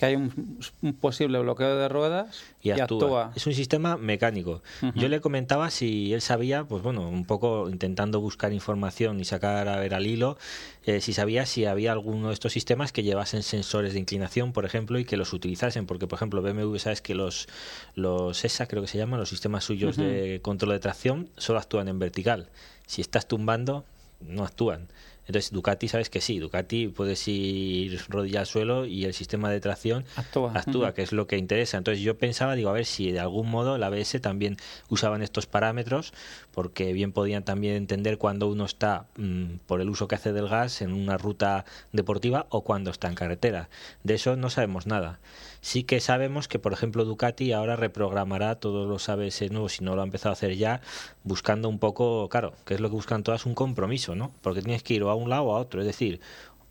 que 0.00 0.06
hay 0.06 0.16
un, 0.16 0.58
un 0.80 0.94
posible 0.94 1.38
bloqueo 1.40 1.76
de 1.76 1.86
ruedas 1.90 2.42
y 2.62 2.70
actúa. 2.70 3.32
Es 3.36 3.46
un 3.46 3.52
sistema 3.52 3.98
mecánico. 3.98 4.62
Yo 4.94 5.08
le 5.10 5.20
comentaba 5.20 5.68
si 5.68 6.14
él 6.14 6.22
sabía, 6.22 6.64
pues 6.64 6.82
bueno, 6.82 7.06
un 7.06 7.26
poco 7.26 7.68
intentando 7.68 8.18
buscar 8.18 8.54
información 8.54 9.20
y 9.20 9.26
sacar 9.26 9.68
a 9.68 9.78
ver 9.78 9.92
al 9.92 10.06
hilo, 10.06 10.38
eh, 10.86 11.02
si 11.02 11.12
sabía 11.12 11.44
si 11.44 11.66
había 11.66 11.92
alguno 11.92 12.28
de 12.28 12.32
estos 12.32 12.54
sistemas 12.54 12.92
que 12.92 13.02
llevasen 13.02 13.42
sensores 13.42 13.92
de 13.92 13.98
inclinación, 13.98 14.54
por 14.54 14.64
ejemplo, 14.64 14.98
y 14.98 15.04
que 15.04 15.18
los 15.18 15.34
utilizasen, 15.34 15.84
porque 15.84 16.06
por 16.06 16.16
ejemplo 16.16 16.40
BMW 16.40 16.78
sabes 16.78 17.02
que 17.02 17.14
los 17.14 17.46
los 17.94 18.42
ESA 18.42 18.68
creo 18.68 18.80
que 18.80 18.88
se 18.88 18.96
llaman, 18.96 19.20
los 19.20 19.28
sistemas 19.28 19.64
suyos 19.64 19.98
de 19.98 20.40
control 20.40 20.72
de 20.72 20.78
tracción 20.78 21.28
solo 21.36 21.58
actúan 21.58 21.88
en 21.88 21.98
vertical. 21.98 22.48
Si 22.86 23.02
estás 23.02 23.28
tumbando, 23.28 23.84
no 24.20 24.44
actúan. 24.44 24.88
Entonces 25.30 25.52
Ducati 25.52 25.86
sabes 25.86 26.10
que 26.10 26.20
sí, 26.20 26.40
Ducati 26.40 26.88
puedes 26.88 27.28
ir 27.28 28.00
rodilla 28.08 28.40
al 28.40 28.46
suelo 28.46 28.84
y 28.84 29.04
el 29.04 29.14
sistema 29.14 29.48
de 29.48 29.60
tracción 29.60 30.04
Actúa. 30.16 30.50
actúa, 30.56 30.92
que 30.92 31.02
es 31.02 31.12
lo 31.12 31.28
que 31.28 31.38
interesa. 31.38 31.78
Entonces 31.78 32.02
yo 32.02 32.18
pensaba, 32.18 32.56
digo, 32.56 32.68
a 32.68 32.72
ver 32.72 32.84
si 32.84 33.12
de 33.12 33.20
algún 33.20 33.48
modo 33.48 33.78
la 33.78 33.86
ABS 33.86 34.20
también 34.20 34.56
usaban 34.88 35.22
estos 35.22 35.46
parámetros, 35.46 36.12
porque 36.50 36.92
bien 36.92 37.12
podían 37.12 37.44
también 37.44 37.76
entender 37.76 38.18
cuando 38.18 38.48
uno 38.48 38.64
está, 38.64 39.06
mm, 39.18 39.58
por 39.68 39.80
el 39.80 39.88
uso 39.88 40.08
que 40.08 40.16
hace 40.16 40.32
del 40.32 40.48
gas, 40.48 40.82
en 40.82 40.92
una 40.92 41.16
ruta 41.16 41.64
deportiva 41.92 42.46
o 42.50 42.62
cuando 42.62 42.90
está 42.90 43.06
en 43.06 43.14
carretera. 43.14 43.68
De 44.02 44.14
eso 44.14 44.34
no 44.34 44.50
sabemos 44.50 44.88
nada. 44.88 45.20
Sí 45.60 45.84
que 45.84 46.00
sabemos 46.00 46.48
que, 46.48 46.58
por 46.58 46.72
ejemplo, 46.72 47.04
Ducati 47.04 47.52
ahora 47.52 47.76
reprogramará 47.76 48.56
todos 48.56 48.88
los 48.88 49.08
ABS 49.08 49.50
nuevos, 49.50 49.72
si 49.72 49.84
no 49.84 49.94
lo 49.94 50.02
ha 50.02 50.04
empezado 50.04 50.30
a 50.30 50.32
hacer 50.32 50.56
ya, 50.56 50.80
buscando 51.22 51.68
un 51.68 51.78
poco, 51.78 52.28
claro, 52.28 52.54
que 52.64 52.74
es 52.74 52.80
lo 52.80 52.88
que 52.88 52.94
buscan 52.94 53.22
todas, 53.22 53.44
un 53.46 53.54
compromiso, 53.54 54.14
¿no? 54.14 54.32
Porque 54.40 54.62
tienes 54.62 54.82
que 54.82 54.94
ir 54.94 55.02
o 55.02 55.10
a 55.10 55.14
un 55.14 55.28
lado 55.28 55.44
o 55.44 55.54
a 55.54 55.60
otro. 55.60 55.80
Es 55.80 55.86
decir, 55.86 56.20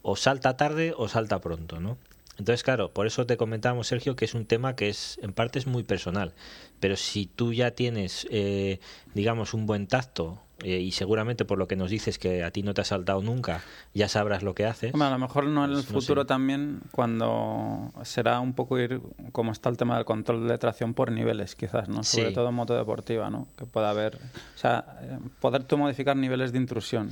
o 0.02 0.16
salta 0.16 0.58
tarde 0.58 0.94
o 0.98 1.08
salta 1.08 1.40
pronto, 1.40 1.80
¿no? 1.80 1.98
Entonces, 2.40 2.64
claro, 2.64 2.92
por 2.92 3.06
eso 3.06 3.26
te 3.26 3.36
comentábamos, 3.36 3.88
Sergio, 3.88 4.16
que 4.16 4.26
es 4.26 4.34
un 4.34 4.46
tema 4.46 4.76
que 4.76 4.88
es 4.88 5.20
en 5.22 5.34
parte 5.34 5.60
es 5.60 5.68
muy 5.68 5.84
personal. 5.84 6.34
Pero 6.80 6.96
si 6.96 7.26
tú 7.26 7.54
ya 7.54 7.72
tienes, 7.72 8.26
eh, 8.32 8.80
digamos, 9.14 9.54
un 9.54 9.66
buen 9.66 9.88
tacto 9.88 10.42
eh, 10.64 10.80
y 10.80 10.92
seguramente 10.92 11.46
por 11.46 11.58
lo 11.58 11.68
que 11.68 11.76
nos 11.76 11.90
dices 11.90 12.20
que 12.20 12.44
a 12.44 12.52
ti 12.52 12.64
no 12.64 12.74
te 12.74 12.82
ha 12.82 12.86
saltado 12.86 13.22
nunca, 13.22 13.62
ya 13.94 14.08
sabrás 14.08 14.44
lo 14.44 14.54
que 14.56 14.66
haces. 14.66 14.94
Hombre, 14.94 15.08
a 15.08 15.12
lo 15.12 15.20
mejor 15.20 15.46
no 15.46 15.64
en 15.66 15.72
el 15.72 15.76
Pues, 15.78 15.92
no 15.92 16.00
futuro 16.02 16.22
sé. 16.24 16.28
también, 16.28 16.82
cuando 16.92 17.92
será 18.04 18.40
un 18.40 18.54
poco 18.54 18.80
ir 18.80 19.02
como 19.32 19.52
está 19.52 19.70
el 19.70 19.78
tema 19.78 19.96
del 19.96 20.06
control 20.06 20.48
de 20.48 20.58
tracción 20.58 20.94
por 20.94 21.12
niveles, 21.12 21.56
quizás, 21.56 21.88
¿no? 21.90 22.04
Sobre 22.04 22.30
Sí. 22.30 22.34
todo 22.34 22.50
en 22.50 22.56
moto 22.56 22.76
deportiva, 22.76 23.30
¿no? 23.30 23.48
Que 23.58 23.66
pueda 23.66 23.90
haber, 23.90 24.16
o 24.16 24.58
sea, 24.58 24.98
eh, 25.02 25.18
poder 25.40 25.64
tú 25.64 25.78
modificar 25.78 26.16
niveles 26.18 26.52
de 26.52 26.58
intrusión. 26.60 27.12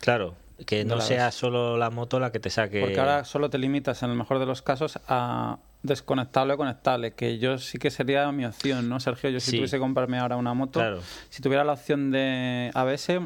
Claro, 0.00 0.34
que 0.66 0.84
no 0.84 1.00
sea 1.00 1.26
vez. 1.26 1.34
solo 1.34 1.76
la 1.76 1.90
moto 1.90 2.18
la 2.20 2.32
que 2.32 2.40
te 2.40 2.50
saque. 2.50 2.80
Porque 2.80 2.98
ahora 2.98 3.24
solo 3.24 3.50
te 3.50 3.58
limitas, 3.58 4.02
en 4.02 4.10
el 4.10 4.16
mejor 4.16 4.38
de 4.38 4.46
los 4.46 4.62
casos, 4.62 4.98
a 5.08 5.58
desconectable 5.82 6.54
o 6.54 6.56
conectable, 6.56 7.12
que 7.12 7.38
yo 7.38 7.58
sí 7.58 7.78
que 7.78 7.90
sería 7.90 8.30
mi 8.32 8.44
opción, 8.44 8.88
¿no, 8.88 8.98
Sergio? 9.00 9.30
Yo 9.30 9.40
si 9.40 9.52
Sí. 9.52 9.56
tuviese 9.58 9.76
que 9.76 9.80
comprarme 9.80 10.18
ahora 10.18 10.36
una 10.36 10.54
moto, 10.54 10.80
Claro. 10.80 11.00
si 11.30 11.40
tuviera 11.42 11.64
la 11.64 11.72
opción 11.74 12.10
de 12.10 12.70
ABS, 12.74 13.20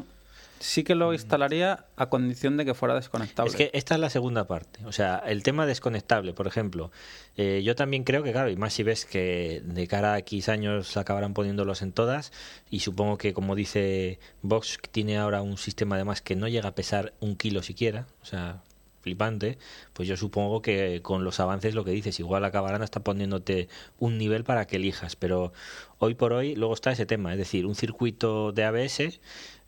sí 0.59 0.83
que 0.85 0.95
lo 0.95 1.11
instalaría 1.13 1.85
a 1.97 2.05
condición 2.07 2.55
de 2.55 2.63
que 2.63 2.73
fuera 2.73 2.95
desconectable. 2.95 3.49
Es 3.49 3.55
que 3.57 3.69
esta 3.73 3.95
es 3.95 3.99
la 3.99 4.09
segunda 4.09 4.45
parte. 4.47 4.85
O 4.85 4.93
sea, 4.93 5.21
el 5.25 5.43
tema 5.43 5.65
desconectable, 5.65 6.33
por 6.33 6.47
ejemplo. 6.47 6.91
eh, 7.35 7.63
yo 7.65 7.75
también 7.75 8.03
creo 8.03 8.21
que, 8.21 8.31
claro, 8.31 8.49
y 8.51 8.55
más 8.55 8.73
si 8.73 8.83
ves 8.83 9.05
que 9.05 9.61
de 9.65 9.87
cara 9.87 10.13
a 10.13 10.19
X 10.19 10.47
años 10.49 10.95
acabarán 10.97 11.33
poniéndolos 11.33 11.81
en 11.81 11.91
todas, 11.91 12.31
y 12.69 12.81
supongo 12.81 13.17
que, 13.17 13.33
como 13.33 13.55
dice 13.55 14.19
Vox, 14.43 14.77
tiene 14.91 15.17
ahora 15.17 15.41
un 15.41 15.57
sistema 15.57 15.95
además 15.95 16.21
que 16.21 16.35
no 16.35 16.47
llega 16.47 16.69
a 16.69 16.75
pesar 16.75 17.11
un 17.19 17.35
kilo 17.35 17.63
siquiera, 17.63 18.05
o 18.21 18.25
sea, 18.25 18.61
flipante, 19.03 19.59
pues 19.93 20.07
yo 20.07 20.17
supongo 20.17 20.61
que 20.61 21.01
con 21.03 21.23
los 21.23 21.39
avances 21.39 21.75
lo 21.75 21.83
que 21.83 21.91
dices, 21.91 22.19
igual 22.19 22.43
acabarán 22.45 22.81
hasta 22.81 23.03
poniéndote 23.03 23.67
un 23.99 24.17
nivel 24.17 24.43
para 24.43 24.65
que 24.65 24.77
elijas, 24.77 25.15
pero 25.15 25.53
hoy 25.99 26.15
por 26.15 26.33
hoy 26.33 26.55
luego 26.55 26.73
está 26.73 26.91
ese 26.91 27.05
tema, 27.05 27.33
es 27.33 27.37
decir, 27.37 27.65
un 27.67 27.75
circuito 27.75 28.51
de 28.51 28.63
ABS 28.63 29.19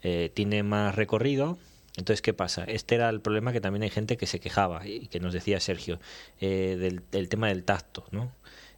eh, 0.01 0.31
tiene 0.33 0.63
más 0.63 0.95
recorrido, 0.95 1.59
entonces, 1.97 2.21
¿qué 2.21 2.33
pasa? 2.33 2.65
Este 2.65 2.95
era 2.95 3.09
el 3.09 3.21
problema 3.21 3.53
que 3.53 3.61
también 3.61 3.83
hay 3.83 3.89
gente 3.89 4.17
que 4.17 4.27
se 4.27 4.39
quejaba 4.39 4.85
y 4.85 5.07
que 5.07 5.21
nos 5.21 5.33
decía 5.33 5.59
Sergio, 5.61 5.99
eh, 6.41 6.75
del, 6.77 7.03
del 7.09 7.29
tema 7.29 7.47
del 7.47 7.63
tacto, 7.63 8.05
¿no? 8.11 8.33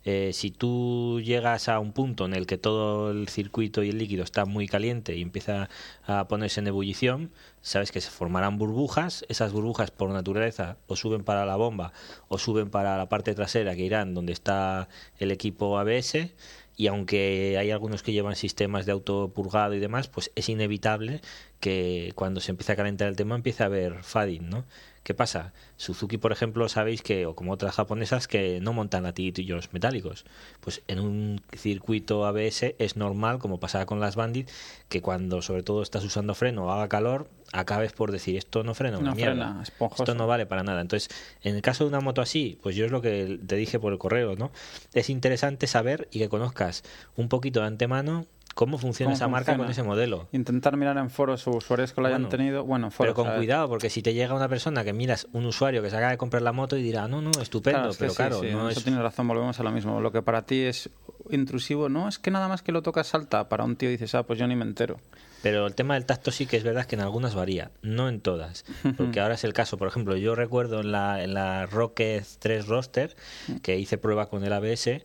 Eh, 0.10 0.32
si 0.32 0.52
tú 0.52 1.20
llegas 1.22 1.68
a 1.68 1.80
un 1.80 1.92
punto 1.92 2.24
en 2.24 2.34
el 2.34 2.48
que 2.48 2.58
todo 2.58 3.12
el 3.12 3.28
circuito 3.28 3.84
y 3.84 3.90
el 3.90 3.98
líquido 3.98 4.24
está 4.24 4.46
muy 4.46 4.66
caliente 4.66 5.18
y 5.18 5.22
empieza 5.22 5.68
a 6.06 6.30
ponerse 6.30 6.62
en 6.62 6.68
ebullición, 6.68 7.30
sabes 7.62 7.92
que 7.92 8.00
se 8.00 8.10
formarán 8.10 8.58
burbujas, 8.58 9.26
esas 9.28 9.52
burbujas 9.52 9.92
por 9.92 10.10
naturaleza 10.12 10.78
o 10.88 10.96
suben 10.96 11.26
para 11.26 11.46
la 11.46 11.58
bomba 11.58 11.92
o 12.30 12.38
suben 12.38 12.70
para 12.70 12.96
la 12.96 13.10
parte 13.10 13.36
trasera 13.36 13.76
que 13.76 13.84
irán 13.84 14.14
donde 14.14 14.32
está 14.32 14.88
el 15.20 15.30
equipo 15.30 15.78
ABS 15.78 16.32
y 16.78 16.88
aunque 16.88 17.58
hay 17.60 17.72
algunos 17.72 18.02
que 18.02 18.14
llevan 18.14 18.38
sistemas 18.38 18.86
de 18.86 18.94
autopurgado 18.94 19.74
y 19.74 19.80
demás, 19.80 20.08
pues 20.08 20.32
es 20.36 20.48
inevitable 20.48 21.20
que 21.60 22.14
cuando 22.16 22.40
se 22.40 22.52
empiece 22.52 22.72
a 22.72 22.76
calentar 22.78 23.10
el 23.10 23.18
tema 23.18 23.36
empiece 23.36 23.64
a 23.64 23.66
haber 23.66 24.04
fading, 24.04 24.50
¿no? 24.50 24.64
¿Qué 25.08 25.14
pasa? 25.14 25.54
Suzuki, 25.78 26.18
por 26.18 26.34
ejemplo, 26.34 26.68
sabéis 26.68 27.02
que, 27.02 27.26
o 27.28 27.34
como 27.34 27.54
otras 27.54 27.76
japonesas, 27.76 28.28
que 28.28 28.60
no 28.60 28.74
montan 28.74 29.04
latitillos 29.04 29.72
metálicos. 29.72 30.26
Pues 30.60 30.82
en 30.90 31.00
un 31.00 31.42
circuito 31.56 32.26
ABS 32.26 32.76
es 32.78 32.98
normal, 32.98 33.40
como 33.40 33.58
pasaba 33.58 33.86
con 33.86 34.02
las 34.02 34.18
Bandit, 34.18 34.50
que 34.90 35.02
cuando 35.02 35.42
sobre 35.42 35.64
todo 35.64 35.82
estás 35.82 36.04
usando 36.04 36.36
freno 36.36 36.66
o 36.66 36.72
haga 36.72 36.90
calor, 36.90 37.30
acabes 37.54 37.94
por 37.94 38.12
decir 38.12 38.36
esto 38.36 38.64
no 38.64 38.74
frena 38.74 39.00
No 39.00 39.16
mierda. 39.16 39.64
frena. 39.64 39.94
Esto 39.98 40.14
no 40.14 40.28
vale 40.28 40.46
para 40.46 40.64
nada. 40.64 40.82
Entonces, 40.82 41.10
en 41.42 41.56
el 41.56 41.62
caso 41.62 41.86
de 41.86 41.88
una 41.88 42.02
moto 42.02 42.22
así, 42.22 42.60
pues 42.62 42.76
yo 42.76 42.84
es 42.84 42.92
lo 42.92 43.02
que 43.02 43.40
te 43.48 43.56
dije 43.56 43.80
por 43.80 43.94
el 43.94 44.00
correo, 44.00 44.36
¿no? 44.36 44.52
Es 44.92 45.10
interesante 45.10 45.68
saber 45.68 46.10
y 46.12 46.20
que 46.20 46.28
conozcas 46.28 46.84
un 47.16 47.30
poquito 47.30 47.62
de 47.62 47.68
antemano 47.68 48.26
cómo 48.58 48.80
funciona 48.80 49.12
¿Cómo 49.12 49.16
esa 49.16 49.28
marca 49.28 49.56
con 49.56 49.70
ese 49.70 49.84
modelo. 49.84 50.28
Intentar 50.32 50.78
mirar 50.78 50.98
en 50.98 51.12
foros 51.12 51.46
o 51.48 51.52
usuarios 51.52 51.94
que 51.94 52.02
lo 52.02 52.08
hayan 52.08 52.24
Bueno, 52.24 52.30
tenido. 52.38 52.64
Bueno, 52.66 52.90
Pero 52.98 53.14
con 53.14 53.30
cuidado, 53.36 53.70
porque 53.70 53.92
si 53.92 54.02
te 54.02 54.16
llega 54.16 54.34
una 54.34 54.50
persona 54.50 54.84
que 54.84 54.94
miras 54.94 55.28
un 55.32 55.46
usuario 55.46 55.84
que 55.84 55.92
se 55.92 55.96
acaba 55.96 56.12
de 56.12 56.18
comprar 56.18 56.42
la 56.42 56.54
moto 56.54 56.76
y 56.76 56.82
dirá, 56.82 57.08
no, 57.08 57.22
no, 57.22 57.30
estupendo, 57.40 57.78
Claro, 57.78 57.92
es 57.92 57.98
que 57.98 58.00
pero 58.00 58.12
sí, 58.12 58.18
claro, 58.18 58.40
sí, 58.40 58.48
no 58.52 58.68
eso 58.68 58.80
es 58.80 58.84
tienes 58.84 59.04
razón, 59.04 59.28
volvemos 59.28 59.60
a 59.60 59.64
lo 59.64 59.72
mismo. 59.72 60.02
Lo 60.02 60.12
que 60.12 60.24
para 60.24 60.42
ti 60.42 60.62
es 60.62 60.90
intrusivo, 61.30 61.88
no, 61.88 62.10
es 62.10 62.18
que 62.18 62.32
nada 62.32 62.48
más 62.48 62.64
que 62.64 62.72
lo 62.72 62.82
tocas 62.82 63.06
salta. 63.06 63.48
Para 63.48 63.64
un 63.64 63.76
tío 63.76 63.92
dices, 63.92 64.16
ah, 64.16 64.24
pues 64.24 64.40
yo 64.40 64.48
ni 64.48 64.56
me 64.56 64.66
entero. 64.66 64.98
Pero 65.44 65.68
el 65.68 65.76
tema 65.76 65.94
del 65.94 66.08
tacto 66.08 66.32
sí 66.32 66.48
que 66.48 66.58
es 66.58 66.64
verdad 66.64 66.86
que 66.86 66.96
en 66.96 67.02
algunas 67.02 67.36
varía, 67.36 67.70
no 67.84 68.10
en 68.10 68.22
todas. 68.22 68.66
Porque 68.98 69.20
ahora 69.20 69.36
es 69.36 69.44
el 69.44 69.54
caso, 69.54 69.78
por 69.78 69.88
ejemplo, 69.88 70.18
yo 70.18 70.34
recuerdo 70.34 70.80
en 70.80 70.92
la, 70.92 71.24
en 71.24 71.36
la 71.36 71.68
Rocket 71.68 72.26
3 72.40 72.66
Roster 72.66 73.16
que 73.62 73.78
hice 73.78 74.00
prueba 74.00 74.30
con 74.30 74.44
el 74.44 74.52
ABS 74.52 75.04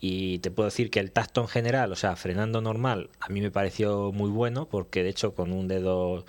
y 0.00 0.38
te 0.38 0.50
puedo 0.50 0.68
decir 0.68 0.90
que 0.90 1.00
el 1.00 1.10
tacto 1.12 1.40
en 1.42 1.48
general, 1.48 1.92
o 1.92 1.96
sea, 1.96 2.16
frenando 2.16 2.60
normal, 2.60 3.10
a 3.20 3.28
mí 3.28 3.40
me 3.40 3.50
pareció 3.50 4.12
muy 4.12 4.30
bueno 4.30 4.66
porque 4.66 5.02
de 5.02 5.10
hecho 5.10 5.34
con 5.34 5.52
un 5.52 5.68
dedo 5.68 6.24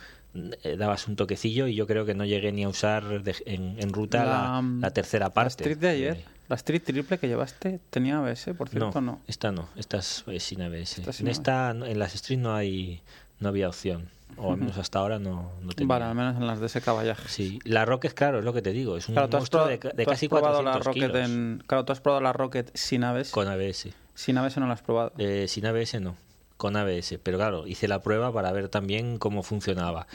eh, 0.63 0.75
dabas 0.77 1.07
un 1.07 1.15
toquecillo 1.15 1.67
y 1.67 1.75
yo 1.75 1.87
creo 1.87 2.05
que 2.05 2.13
no 2.13 2.25
llegué 2.25 2.51
ni 2.51 2.63
a 2.63 2.69
usar 2.69 3.23
de- 3.23 3.35
en, 3.45 3.75
en 3.79 3.93
ruta 3.93 4.23
la, 4.25 4.31
La- 4.61 4.61
la 4.79 4.91
tercera 4.91 5.25
La 5.27 5.33
parte. 5.33 5.63
Street 5.63 5.77
de 5.77 5.89
ayer, 5.89 6.17
Eh, 6.17 6.25
la 6.49 6.55
Street 6.55 6.81
triple 6.83 7.17
que 7.17 7.27
llevaste, 7.27 7.79
¿tenía 7.89 8.17
ABS, 8.19 8.53
por 8.57 8.67
cierto? 8.69 8.99
no, 9.01 9.13
No. 9.13 9.21
esta 9.27 9.51
no, 9.51 9.69
esta 9.77 9.97
es, 9.99 10.23
sin 10.39 10.61
ABS. 10.61 10.99
Esta 10.99 11.13
sin 11.13 11.27
en 11.27 11.31
esta, 11.31 11.71
en 11.71 11.99
las 11.99 12.13
Street 12.15 12.39
no 12.39 12.53
hay, 12.55 13.01
no 13.39 13.49
había 13.49 13.67
opción, 13.69 14.09
o 14.37 14.51
al 14.51 14.57
menos 14.57 14.77
hasta 14.77 14.99
ahora 14.99 15.19
no, 15.19 15.51
no 15.61 15.71
tenía. 15.73 15.87
Vale, 15.87 16.05
al 16.05 16.15
menos 16.15 16.35
en 16.37 16.47
las 16.47 16.59
de 16.59 16.65
ese 16.67 16.81
caballaje. 16.81 17.27
Sí, 17.27 17.59
la 17.63 17.85
Rocket, 17.85 18.13
claro, 18.13 18.39
es 18.39 18.45
lo 18.45 18.53
que 18.53 18.61
te 18.61 18.71
digo, 18.71 18.97
es 18.97 19.07
un 19.09 19.15
Claro, 19.15 19.29
monstruo 19.31 19.65
de, 19.67 19.79
casi 19.79 20.27
probado 20.27 20.61
la 20.61 20.71
400 20.73 20.85
Rocket 20.85 21.11
kilos. 21.11 21.29
en... 21.29 21.63
Claro, 21.67 21.85
tú 21.85 21.91
has 21.93 22.01
probado 22.01 22.21
la 22.21 22.33
Rocket 22.33 22.71
sin 22.75 23.03
ABS. 23.03 23.31
Con 23.31 23.47
ABS. 23.47 23.89
Sin 24.15 24.37
ABS 24.37 24.57
no 24.57 24.67
la 24.67 24.73
has 24.73 24.81
probado. 24.81 25.13
Eh, 25.17 25.47
sin 25.47 25.65
ABS 25.65 25.99
no, 26.01 26.15
con 26.57 26.75
ABS. 26.75 27.17
Pero 27.23 27.37
claro, 27.37 27.67
hice 27.67 27.87
la 27.87 28.01
prueba 28.01 28.31
para 28.33 28.51
ver 28.51 28.69
también 28.69 29.17
cómo 29.17 29.43
funcionaba. 29.43 30.07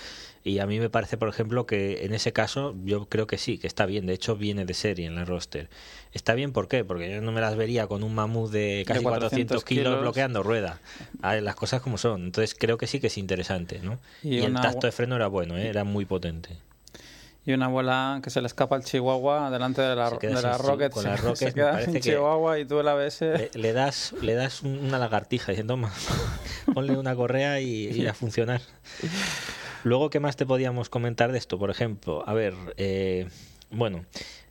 Y 0.48 0.60
a 0.60 0.66
mí 0.66 0.78
me 0.78 0.88
parece, 0.88 1.16
por 1.16 1.28
ejemplo, 1.28 1.66
que 1.66 2.04
en 2.04 2.14
ese 2.14 2.32
caso 2.32 2.76
yo 2.84 3.06
creo 3.08 3.26
que 3.26 3.36
sí, 3.36 3.58
que 3.58 3.66
está 3.66 3.84
bien. 3.84 4.06
De 4.06 4.12
hecho, 4.12 4.36
viene 4.36 4.64
de 4.64 4.74
serie 4.74 5.04
en 5.06 5.16
la 5.16 5.24
roster. 5.24 5.68
Está 6.12 6.34
bien, 6.34 6.52
¿por 6.52 6.68
qué? 6.68 6.84
Porque 6.84 7.12
yo 7.12 7.20
no 7.20 7.32
me 7.32 7.40
las 7.40 7.56
vería 7.56 7.88
con 7.88 8.04
un 8.04 8.14
mamut 8.14 8.52
de 8.52 8.84
casi 8.86 9.02
400, 9.02 9.28
400 9.30 9.64
kilos, 9.64 9.84
kilos. 9.86 10.00
bloqueando 10.02 10.44
rueda. 10.44 10.80
A 11.20 11.34
ver, 11.34 11.42
las 11.42 11.56
cosas 11.56 11.82
como 11.82 11.98
son. 11.98 12.26
Entonces 12.26 12.54
creo 12.56 12.78
que 12.78 12.86
sí 12.86 13.00
que 13.00 13.08
es 13.08 13.18
interesante, 13.18 13.80
¿no? 13.80 13.98
Y 14.22 14.36
Y, 14.36 14.44
el 14.44 14.54
tacto 14.54 14.86
de 14.86 14.92
freno 14.92 15.16
era 15.16 15.26
bueno, 15.26 15.56
¿eh? 15.58 15.66
era 15.66 15.82
muy 15.82 16.04
potente. 16.04 16.50
Y 17.44 17.52
una 17.52 17.66
abuela 17.66 18.20
que 18.22 18.30
se 18.30 18.40
le 18.40 18.46
escapa 18.46 18.76
el 18.76 18.84
Chihuahua 18.84 19.50
delante 19.50 19.82
de 19.82 19.96
la, 19.96 20.10
de 20.10 20.30
la 20.30 20.56
sin- 20.58 20.64
Rocket. 20.66 20.92
con 20.92 21.02
la 21.04 21.16
Rocket 21.16 21.36
se 21.48 21.54
queda 21.54 21.84
que- 21.86 22.00
Chihuahua 22.00 22.60
y 22.60 22.64
tú 22.66 22.78
el 22.78 22.86
ABS. 22.86 23.20
Le, 23.20 23.50
le 23.54 23.72
das, 23.72 24.14
le 24.22 24.34
das 24.34 24.62
un- 24.62 24.78
una 24.78 24.98
lagartija 25.00 25.50
diciendo, 25.50 25.74
toma, 25.74 25.92
ponle 26.72 26.96
una 26.96 27.16
correa 27.16 27.60
y, 27.60 27.88
y 27.90 28.06
a 28.06 28.14
funcionar. 28.14 28.60
Luego, 29.86 30.10
¿qué 30.10 30.18
más 30.18 30.34
te 30.34 30.44
podíamos 30.44 30.88
comentar 30.88 31.30
de 31.30 31.38
esto? 31.38 31.60
Por 31.60 31.70
ejemplo, 31.70 32.28
a 32.28 32.34
ver, 32.34 32.54
eh, 32.76 33.28
bueno, 33.70 34.04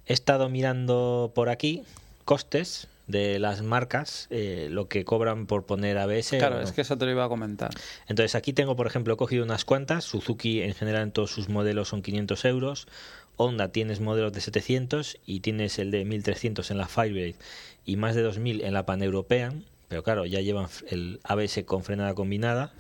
he 0.06 0.14
estado 0.14 0.48
mirando 0.48 1.34
por 1.36 1.50
aquí 1.50 1.84
costes 2.24 2.88
de 3.08 3.38
las 3.38 3.62
marcas, 3.62 4.28
eh, 4.30 4.70
lo 4.72 4.88
que 4.88 5.04
cobran 5.04 5.46
por 5.46 5.66
poner 5.66 5.98
ABS. 5.98 6.38
Claro, 6.38 6.56
no. 6.56 6.62
es 6.62 6.72
que 6.72 6.80
eso 6.80 6.98
te 6.98 7.04
lo 7.04 7.12
iba 7.12 7.26
a 7.26 7.28
comentar. 7.28 7.72
Entonces 8.08 8.34
aquí 8.34 8.54
tengo, 8.54 8.78
por 8.78 8.88
ejemplo, 8.88 9.16
he 9.16 9.18
cogido 9.18 9.44
unas 9.44 9.66
cuantas. 9.66 10.06
Suzuki 10.06 10.62
en 10.62 10.74
general 10.74 11.04
en 11.04 11.12
todos 11.12 11.32
sus 11.32 11.50
modelos 11.50 11.90
son 11.90 12.02
500 12.02 12.46
euros. 12.46 12.88
Honda 13.36 13.74
tienes 13.74 14.00
modelos 14.00 14.32
de 14.32 14.40
700 14.40 15.18
y 15.26 15.42
tienes 15.42 15.80
el 15.80 15.92
de 15.92 16.06
1300 16.06 16.72
en 16.72 16.78
la 16.78 16.88
Firebird 16.88 17.36
y 17.86 17.98
más 17.98 18.16
de 18.16 18.22
2000 18.22 18.64
en 18.64 18.74
la 18.74 18.86
Pan 18.86 19.04
European. 19.04 19.66
Pero 19.90 20.02
claro, 20.02 20.26
ya 20.26 20.40
llevan 20.40 20.68
el 20.88 21.20
ABS 21.26 21.66
con 21.66 21.84
frenada 21.84 22.14
combinada. 22.14 22.72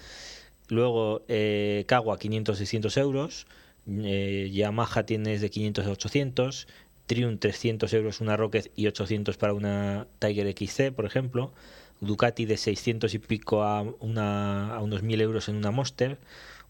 Luego 0.69 1.23
eh, 1.27 1.85
Kawa 1.87 2.17
500-600 2.17 2.97
euros. 2.97 3.47
Eh, 3.87 4.49
Yamaha 4.53 5.05
tienes 5.05 5.41
de 5.41 5.49
500 5.49 5.85
a 5.85 5.91
800. 5.91 6.67
Triumph 7.05 7.39
300 7.39 7.93
euros 7.93 8.19
una 8.19 8.35
Rocket 8.35 8.71
y 8.75 8.87
800 8.87 9.37
para 9.37 9.53
una 9.53 10.07
Tiger 10.19 10.47
XC, 10.47 10.91
por 10.91 11.05
ejemplo. 11.05 11.53
Ducati 12.01 12.45
de 12.45 12.57
600 12.57 13.13
y 13.13 13.19
pico 13.19 13.63
a, 13.63 13.81
una, 13.81 14.75
a 14.75 14.81
unos 14.81 15.03
1000 15.03 15.21
euros 15.21 15.49
en 15.49 15.55
una 15.55 15.71
Monster. 15.71 16.17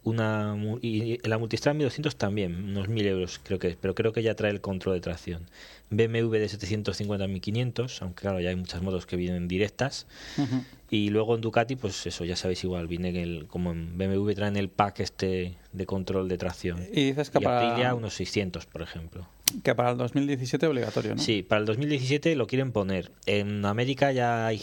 Una, 0.04 0.56
y 0.84 1.18
la 1.28 1.40
Multistrada 1.40 1.74
1200 1.74 2.16
también, 2.16 2.64
unos 2.66 2.88
1000 2.88 3.08
euros 3.08 3.40
creo 3.44 3.58
que 3.58 3.70
es, 3.70 3.76
pero 3.76 3.96
creo 3.96 4.14
que 4.14 4.22
ya 4.22 4.36
trae 4.36 4.52
el 4.52 4.62
control 4.62 4.94
de 4.94 5.02
tracción. 5.02 5.50
BMW 5.90 6.30
de 6.38 6.48
750 6.48 7.26
a 7.26 7.28
1500, 7.28 8.04
aunque 8.04 8.22
claro, 8.22 8.40
ya 8.40 8.50
hay 8.50 8.56
muchas 8.56 8.84
motos 8.84 9.08
que 9.08 9.16
vienen 9.16 9.48
directas. 9.48 10.06
Ujú. 10.38 10.64
Y 10.90 11.10
luego 11.10 11.34
en 11.36 11.42
Ducati, 11.42 11.76
pues 11.76 12.06
eso, 12.06 12.26
ya 12.26 12.36
sabéis 12.36 12.64
igual, 12.64 12.88
viene 12.88 13.10
en 13.10 13.16
el, 13.16 13.48
como 13.48 13.72
en 13.72 13.98
BMW 13.98 14.32
traen 14.34 14.56
el 14.56 14.70
pack 14.70 15.00
este 15.00 15.58
de 15.74 15.86
control 15.86 16.28
de 16.30 16.38
tracción. 16.38 16.80
Y 16.94 17.06
dices 17.08 17.32
que 17.32 17.40
Y 17.40 17.42
para, 17.42 17.70
Aprilia 17.72 17.96
unos 17.96 18.14
600, 18.14 18.68
por 18.68 18.84
ejemplo. 18.84 19.28
que 19.64 19.74
para 19.74 19.92
el 19.92 19.98
2017 19.98 20.68
obligatorio, 20.68 21.16
¿no? 21.16 21.22
Sí, 21.22 21.42
para 21.42 21.60
el 21.60 21.66
2017 21.66 22.36
lo 22.36 22.46
quieren 22.46 22.72
poner. 22.72 23.12
En 23.26 23.66
América 23.66 24.12
ya 24.12 24.46
hay, 24.46 24.62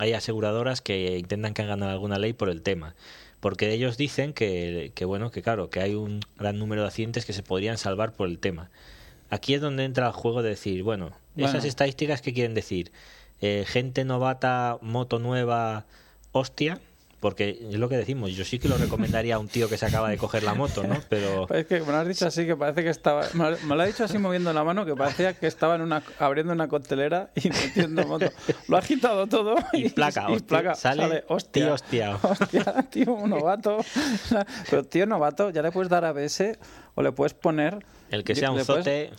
hay 0.00 0.12
aseguradoras 0.12 0.80
que 0.80 1.16
intentan 1.18 1.54
que 1.54 1.62
hagan 1.62 1.82
alguna 1.84 2.18
ley 2.18 2.32
por 2.32 2.50
el 2.50 2.62
tema. 2.62 2.96
Porque 3.38 3.72
ellos 3.72 3.96
dicen 3.96 4.32
que, 4.34 4.90
que, 4.94 5.04
bueno, 5.04 5.30
que 5.30 5.40
claro, 5.40 5.70
que 5.70 5.80
hay 5.80 5.94
un 5.94 6.20
gran 6.36 6.58
número 6.58 6.82
de 6.82 6.88
accidentes 6.88 7.24
que 7.24 7.32
se 7.32 7.42
podrían 7.42 7.78
salvar 7.78 8.12
por 8.12 8.28
el 8.28 8.38
tema. 8.38 8.70
aquí 9.30 9.54
es 9.54 9.60
donde 9.60 9.84
entra 9.84 10.08
el 10.08 10.12
juego 10.12 10.42
de 10.42 10.50
decir, 10.50 10.82
bueno, 10.82 11.12
esas 11.36 11.52
Bueno. 11.52 11.68
estadísticas, 11.68 12.20
¿qué 12.20 12.34
quieren 12.34 12.52
decir? 12.54 12.90
Eh, 13.40 13.64
gente 13.66 14.04
novata, 14.04 14.78
moto 14.82 15.18
nueva, 15.18 15.86
hostia, 16.32 16.80
porque 17.20 17.58
es 17.70 17.78
lo 17.78 17.88
que 17.90 17.98
decimos, 17.98 18.32
yo 18.34 18.46
sí 18.46 18.58
que 18.58 18.68
lo 18.68 18.78
recomendaría 18.78 19.34
a 19.34 19.38
un 19.38 19.48
tío 19.48 19.68
que 19.68 19.76
se 19.76 19.84
acaba 19.84 20.08
de 20.08 20.16
coger 20.16 20.42
la 20.42 20.54
moto, 20.54 20.84
¿no? 20.84 20.96
Pero 21.10 21.46
Es 21.54 21.66
que 21.66 21.80
me 21.80 21.86
lo 21.92 21.98
has 21.98 22.08
dicho 22.08 22.26
así 22.26 22.46
que 22.46 22.56
parece 22.56 22.82
que 22.82 22.88
estaba. 22.88 23.26
Me 23.34 23.76
lo, 23.76 23.82
ha 23.82 23.86
dicho 23.86 24.04
así 24.04 24.16
moviendo 24.16 24.52
la 24.54 24.64
mano 24.64 24.86
que 24.86 24.96
parecía 24.96 25.34
que 25.34 25.46
estaba 25.46 25.74
en 25.74 25.82
una, 25.82 26.02
abriendo 26.18 26.52
una 26.54 26.68
coctelera 26.68 27.30
y 27.34 27.50
metiendo 27.50 28.06
moto. 28.06 28.26
Lo 28.68 28.76
ha 28.76 28.80
agitado 28.80 29.26
todo 29.26 29.54
Y 29.74 29.90
placa, 29.90 30.26
y 30.30 30.32
hostia, 30.32 30.46
placa, 30.48 30.74
sale 30.74 31.24
hostia. 31.28 31.64
tío 31.64 31.74
hostiao. 31.74 32.20
Hostia, 32.22 32.64
tío, 32.90 33.12
un 33.12 33.30
novato. 33.30 33.84
Pero 34.70 34.84
tío 34.84 35.04
novato, 35.04 35.50
ya 35.50 35.60
le 35.60 35.72
puedes 35.72 35.90
dar 35.90 36.06
ABS 36.06 36.58
o 36.94 37.02
le 37.02 37.12
puedes 37.12 37.34
poner. 37.34 37.84
El 38.10 38.24
que 38.24 38.34
sea 38.34 38.50
un 38.50 38.58
le 38.58 38.64
puedes- 38.64 38.84
zote, 38.84 39.10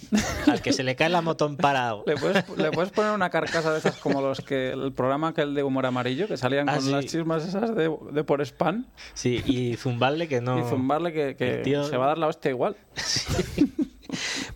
al 0.52 0.62
que 0.62 0.74
se 0.74 0.84
le 0.84 0.96
cae 0.96 1.10
la 1.10 1.22
moto 1.22 1.46
en 1.48 1.58
parado. 1.58 2.04
Le 2.08 2.16
puedes, 2.18 2.48
le 2.58 2.72
puedes 2.72 2.92
poner 2.92 3.12
una 3.14 3.30
carcasa 3.30 3.72
de 3.72 3.80
esas 3.80 3.98
como 3.98 4.22
los 4.22 4.42
que 4.42 4.72
el 4.72 4.92
programa 4.94 5.34
que 5.34 5.42
el 5.42 5.54
de 5.56 5.64
humor 5.64 5.86
amarillo 5.86 6.28
que 6.28 6.38
salían 6.38 6.68
Ah, 6.70 6.76
con 6.76 6.84
sí. 6.84 6.92
las 6.92 7.06
chismas 7.06 7.46
esas 7.48 7.76
de, 7.76 7.92
de 8.12 8.24
por 8.24 8.42
spam 8.42 8.86
Sí, 9.14 9.42
y 9.46 9.76
zumbarle 9.78 10.28
que 10.28 10.42
no. 10.42 10.60
y 10.60 10.70
zumbarle 10.70 11.14
que, 11.14 11.36
que 11.36 11.58
tío- 11.64 11.84
se 11.86 11.98
va 11.98 12.06
a 12.06 12.08
dar 12.10 12.18
la 12.18 12.28
hostia 12.28 12.52
igual. 12.52 12.76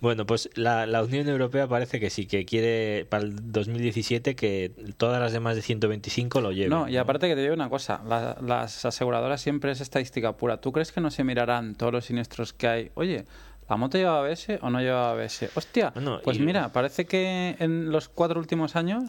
Bueno, 0.02 0.26
pues 0.26 0.50
la, 0.56 0.86
la 0.86 1.02
Unión 1.02 1.28
Europea 1.30 1.66
parece 1.68 2.00
que 2.02 2.10
sí, 2.10 2.26
que 2.28 2.46
quiere 2.46 3.06
para 3.06 3.24
el 3.24 3.52
2017 3.54 4.36
que 4.36 4.72
todas 4.98 5.22
las 5.22 5.32
demás 5.32 5.56
de 5.56 5.62
125 5.62 6.42
lo 6.42 6.52
lleven. 6.52 6.72
No, 6.72 6.90
y 6.90 6.98
aparte 6.98 7.28
que 7.30 7.36
te 7.36 7.42
digo 7.42 7.54
una 7.54 7.70
cosa, 7.70 8.02
la- 8.06 8.38
las 8.42 8.84
aseguradoras 8.86 9.40
siempre 9.42 9.72
es 9.72 9.80
estadística 9.82 10.36
pura. 10.36 10.60
¿Tú 10.60 10.72
crees 10.74 10.92
que 10.92 11.00
no 11.00 11.10
se 11.10 11.24
mirarán 11.24 11.76
todos 11.76 11.94
los 11.94 12.06
siniestros 12.06 12.52
que 12.52 12.68
hay? 12.68 12.92
Oye, 12.96 13.26
¿la 13.70 13.78
moto 13.78 13.98
lleva 13.98 14.20
ABS 14.20 14.60
o 14.62 14.70
no 14.70 14.80
lleva 14.80 15.12
ABS? 15.12 15.50
Hostia, 15.56 15.92
Bueno, 15.92 16.20
pues 16.24 16.38
y- 16.38 16.42
mira, 16.42 16.72
parece 16.72 17.06
que 17.06 17.56
en 17.60 17.92
los 17.92 18.10
cuatro 18.10 18.40
últimos 18.40 18.76
años 18.76 19.04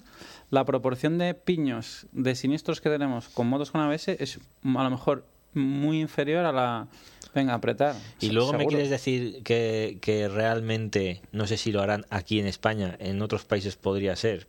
la 0.50 0.64
proporción 0.64 1.18
de 1.18 1.34
piños 1.34 2.06
de 2.12 2.34
siniestros 2.34 2.80
que 2.80 2.88
tenemos 2.90 3.28
con 3.28 3.48
motos 3.48 3.70
con 3.70 3.80
ABS 3.80 4.08
es 4.20 4.38
a 4.62 4.82
lo 4.84 4.90
mejor 4.90 5.24
muy 5.54 6.00
inferior 6.00 6.44
a 6.44 6.52
la... 6.52 6.88
Venga, 7.34 7.52
apretar. 7.54 7.94
Y 8.20 8.30
luego 8.30 8.54
me 8.54 8.66
quieres 8.66 8.88
decir 8.88 9.42
que, 9.42 9.98
que 10.00 10.26
realmente, 10.28 11.20
no 11.32 11.46
sé 11.46 11.58
si 11.58 11.70
lo 11.70 11.82
harán 11.82 12.06
aquí 12.08 12.40
en 12.40 12.46
España, 12.46 12.96
en 12.98 13.20
otros 13.20 13.44
países 13.44 13.76
podría 13.76 14.16
ser, 14.16 14.46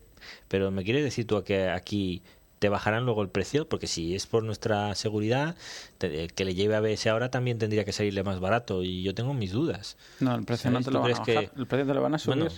pero 0.47 0.71
me 0.71 0.85
quieres 0.85 1.03
decir 1.03 1.27
tú 1.27 1.43
que 1.43 1.67
aquí 1.69 2.21
te 2.59 2.69
bajarán 2.69 3.05
luego 3.05 3.21
el 3.21 3.29
precio, 3.29 3.67
porque 3.69 3.87
si 3.87 4.15
es 4.15 4.25
por 4.25 4.43
nuestra 4.43 4.95
seguridad, 4.95 5.55
te- 5.97 6.23
el 6.23 6.33
que 6.33 6.43
le 6.45 6.55
lleve 6.55 6.75
ABS 6.75 7.07
ahora 7.09 7.29
también 7.29 7.59
tendría 7.59 7.85
que 7.85 7.91
salirle 7.93 8.23
más 8.23 8.39
barato 8.39 8.83
y 8.83 9.03
yo 9.03 9.13
tengo 9.13 9.33
mis 9.33 9.51
dudas. 9.51 9.95
No, 10.19 10.33
el 10.35 10.43
precio 10.43 10.71
no 10.71 10.79
te 10.79 10.85
¿Tú 10.85 10.91
lo 10.91 11.01
van 11.01 11.11
a 11.11 11.19
bajar. 11.19 11.25
que- 11.25 11.51
El 11.55 11.67
precio 11.67 11.85
te 11.87 11.93
lo 11.93 12.01
van 12.01 12.15
a 12.15 12.19
subir. 12.19 12.37
Bueno, 12.39 12.51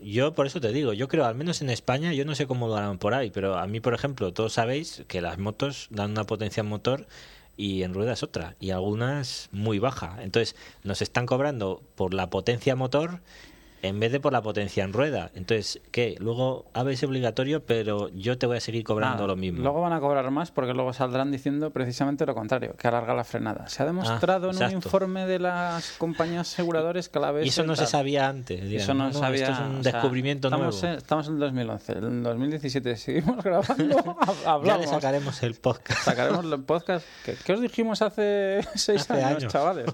yo 0.00 0.32
por 0.34 0.46
eso 0.46 0.60
te 0.60 0.72
digo, 0.72 0.92
yo 0.92 1.08
creo, 1.08 1.24
al 1.26 1.34
menos 1.34 1.60
en 1.60 1.70
España, 1.70 2.12
yo 2.12 2.24
no 2.24 2.34
sé 2.34 2.46
cómo 2.46 2.68
lo 2.68 2.76
harán 2.76 2.98
por 2.98 3.14
ahí, 3.14 3.30
pero 3.30 3.58
a 3.58 3.66
mí, 3.66 3.80
por 3.80 3.94
ejemplo, 3.94 4.32
todos 4.32 4.52
sabéis 4.54 5.02
que 5.08 5.20
las 5.20 5.38
motos 5.38 5.88
dan 5.90 6.12
una 6.12 6.24
potencia 6.24 6.60
en 6.62 6.66
motor 6.68 7.06
y 7.56 7.82
en 7.82 7.92
ruedas 7.92 8.22
otra, 8.22 8.54
y 8.58 8.70
algunas 8.70 9.48
muy 9.52 9.78
baja. 9.78 10.18
Entonces, 10.22 10.56
nos 10.82 11.02
están 11.02 11.26
cobrando 11.26 11.82
por 11.94 12.14
la 12.14 12.30
potencia 12.30 12.74
motor 12.74 13.20
en 13.82 13.98
vez 14.00 14.12
de 14.12 14.20
por 14.20 14.32
la 14.32 14.42
potencia 14.42 14.84
en 14.84 14.92
rueda. 14.92 15.30
Entonces, 15.34 15.80
¿qué? 15.90 16.16
Luego 16.18 16.66
ABS 16.74 17.04
obligatorio, 17.04 17.64
pero 17.64 18.08
yo 18.10 18.36
te 18.38 18.46
voy 18.46 18.56
a 18.58 18.60
seguir 18.60 18.84
cobrando 18.84 19.26
lo 19.26 19.36
mismo. 19.36 19.62
Luego 19.62 19.80
van 19.80 19.92
a 19.92 20.00
cobrar 20.00 20.30
más 20.30 20.50
porque 20.50 20.74
luego 20.74 20.92
saldrán 20.92 21.30
diciendo 21.32 21.70
precisamente 21.70 22.26
lo 22.26 22.34
contrario, 22.34 22.74
que 22.76 22.88
alarga 22.88 23.14
la 23.14 23.24
frenada. 23.24 23.68
Se 23.68 23.82
ha 23.82 23.86
demostrado 23.86 24.50
en 24.50 24.56
un 24.56 24.62
Ah, 24.62 24.70
informe 24.72 25.26
de 25.26 25.38
las 25.38 25.92
compañías 25.98 26.52
aseguradoras 26.52 27.08
que 27.08 27.18
la 27.18 27.32
vez 27.32 27.46
y 27.46 27.48
eso 27.48 27.64
no 27.64 27.74
se 27.76 27.86
sabía 27.86 28.28
antes. 28.28 28.60
dirán, 28.62 28.82
Eso 28.82 28.94
no, 28.94 29.12
sabía. 29.12 29.48
Esto 29.48 29.52
es 29.52 29.58
un 29.68 29.76
o 29.78 29.82
sea, 29.82 29.92
descubrimiento 29.92 30.48
estamos 30.48 30.80
nuevo. 30.82 30.92
En, 30.94 30.98
estamos 30.98 31.26
en 31.28 31.34
el 31.34 31.40
2011. 31.40 31.92
En 31.92 32.04
el 32.04 32.22
2017 32.22 32.96
seguimos 32.96 33.42
grabando. 33.42 33.96
hab- 33.96 34.42
Ya 34.44 34.50
Hablamos. 34.52 34.80
le 34.82 34.86
sacaremos 34.88 35.42
el 35.42 35.54
podcast. 35.54 36.02
Sacaremos 36.04 36.44
el 36.44 36.60
podcast. 36.62 37.06
¿Qué, 37.24 37.34
qué 37.44 37.52
os 37.54 37.60
dijimos 37.60 38.02
hace 38.02 38.60
seis 38.74 39.02
Hace 39.02 39.14
años, 39.24 39.38
años. 39.38 39.52
chavales? 39.52 39.86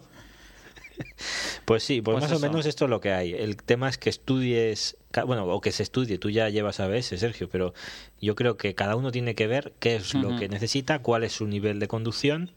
Pues 1.65 1.83
sí, 1.83 2.01
pues, 2.01 2.15
Pues 2.15 2.25
más 2.25 2.31
eso. 2.33 2.45
o 2.47 2.49
menos 2.49 2.67
esto 2.67 2.85
es 2.85 2.91
lo 2.91 3.01
que 3.01 3.13
hay. 3.13 3.33
El 3.33 3.57
tema 3.57 3.89
es 3.89 3.99
que 3.99 4.11
estudies, 4.11 4.97
bueno, 5.27 5.47
o 5.47 5.61
que 5.61 5.73
se 5.73 5.83
estudie, 5.83 6.19
tú 6.19 6.31
ya 6.31 6.49
llevas 6.49 6.81
ABS, 6.81 7.17
Sergio, 7.19 7.49
pero 7.49 7.75
yo 8.21 8.35
creo 8.35 8.57
que 8.57 8.75
cada 8.75 8.97
uno 8.97 9.11
tiene 9.13 9.35
que 9.35 9.47
ver 9.47 9.73
qué 9.81 9.97
es 9.97 10.15
lo 10.15 10.37
que 10.37 10.49
necesita, 10.49 11.01
cuál 11.01 11.25
es 11.25 11.33
su 11.33 11.47
nivel 11.47 11.79
de 11.81 11.89
conducción 11.89 12.51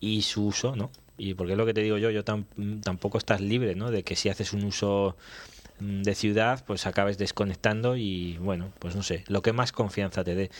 y 0.00 0.22
su 0.22 0.46
uso, 0.46 0.76
¿no? 0.76 0.90
Y 1.18 1.34
porque 1.34 1.52
es 1.52 1.58
lo 1.58 1.66
que 1.66 1.74
te 1.74 1.82
digo 1.82 1.98
yo, 1.98 2.10
yo 2.10 2.24
tam- 2.24 2.44
tampoco 2.82 3.18
estás 3.18 3.40
libre, 3.40 3.74
¿no? 3.74 3.90
De 3.90 4.02
que 4.02 4.16
si 4.16 4.28
haces 4.28 4.52
un 4.52 4.64
uso 4.64 5.16
de 6.02 6.14
ciudad, 6.14 6.64
pues 6.66 6.86
acabes 6.86 7.18
desconectando 7.18 7.96
y 7.96 8.36
bueno, 8.38 8.72
pues 8.78 8.94
no 8.96 9.02
sé, 9.02 9.24
lo 9.28 9.42
que 9.42 9.52
más 9.52 9.72
confianza 9.72 10.22
te 10.24 10.34
dé. 10.34 10.50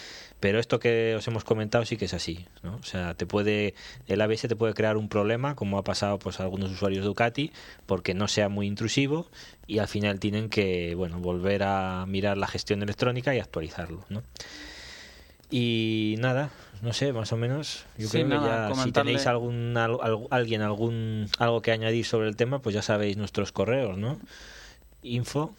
Pero 0.40 0.58
esto 0.58 0.80
que 0.80 1.14
os 1.16 1.26
hemos 1.28 1.44
comentado 1.44 1.85
sí 1.85 1.96
que 1.96 2.06
es 2.06 2.14
así, 2.14 2.46
¿no? 2.62 2.76
O 2.76 2.82
sea, 2.82 3.14
te 3.14 3.26
puede 3.26 3.74
el 4.08 4.20
ABS 4.20 4.48
te 4.48 4.56
puede 4.56 4.74
crear 4.74 4.96
un 4.96 5.08
problema, 5.08 5.54
como 5.54 5.78
ha 5.78 5.85
pasado 5.85 6.18
pues 6.18 6.40
a 6.40 6.42
algunos 6.42 6.70
usuarios 6.70 7.02
de 7.02 7.08
Ducati, 7.08 7.52
porque 7.87 8.14
no 8.14 8.26
sea 8.28 8.48
muy 8.48 8.66
intrusivo 8.66 9.28
y 9.66 9.78
al 9.78 9.88
final 9.88 10.18
tienen 10.20 10.48
que, 10.48 10.94
bueno, 10.96 11.18
volver 11.20 11.62
a 11.62 12.04
mirar 12.06 12.37
la 12.38 12.46
gestión 12.48 12.82
electrónica 12.82 13.35
y 13.35 13.38
actualizarlo, 13.38 14.04
¿no? 14.08 14.22
Y 15.50 16.14
nada, 16.18 16.50
no 16.80 16.92
sé, 16.94 17.12
más 17.12 17.30
o 17.32 17.37
menos. 17.37 17.85
Yo 17.98 18.06
Sí, 18.08 18.12
creo 18.18 18.24
que 18.24 18.28
nada, 18.37 18.70
ya, 18.70 18.74
si 18.85 18.90
tenéis 18.92 19.26
algún 19.26 19.76
al- 19.76 19.98
al- 20.00 20.26
alguien 20.30 20.62
algún 20.62 21.28
algo 21.38 21.61
que 21.61 21.72
añadir 21.72 22.06
sobre 22.06 22.28
el 22.28 22.37
tema, 22.37 22.61
pues 22.61 22.74
ya 22.74 22.80
sabéis 22.82 23.18
nuestros 23.18 23.52
correos, 23.52 23.98
¿no? 23.98 24.18
Info 25.03 25.55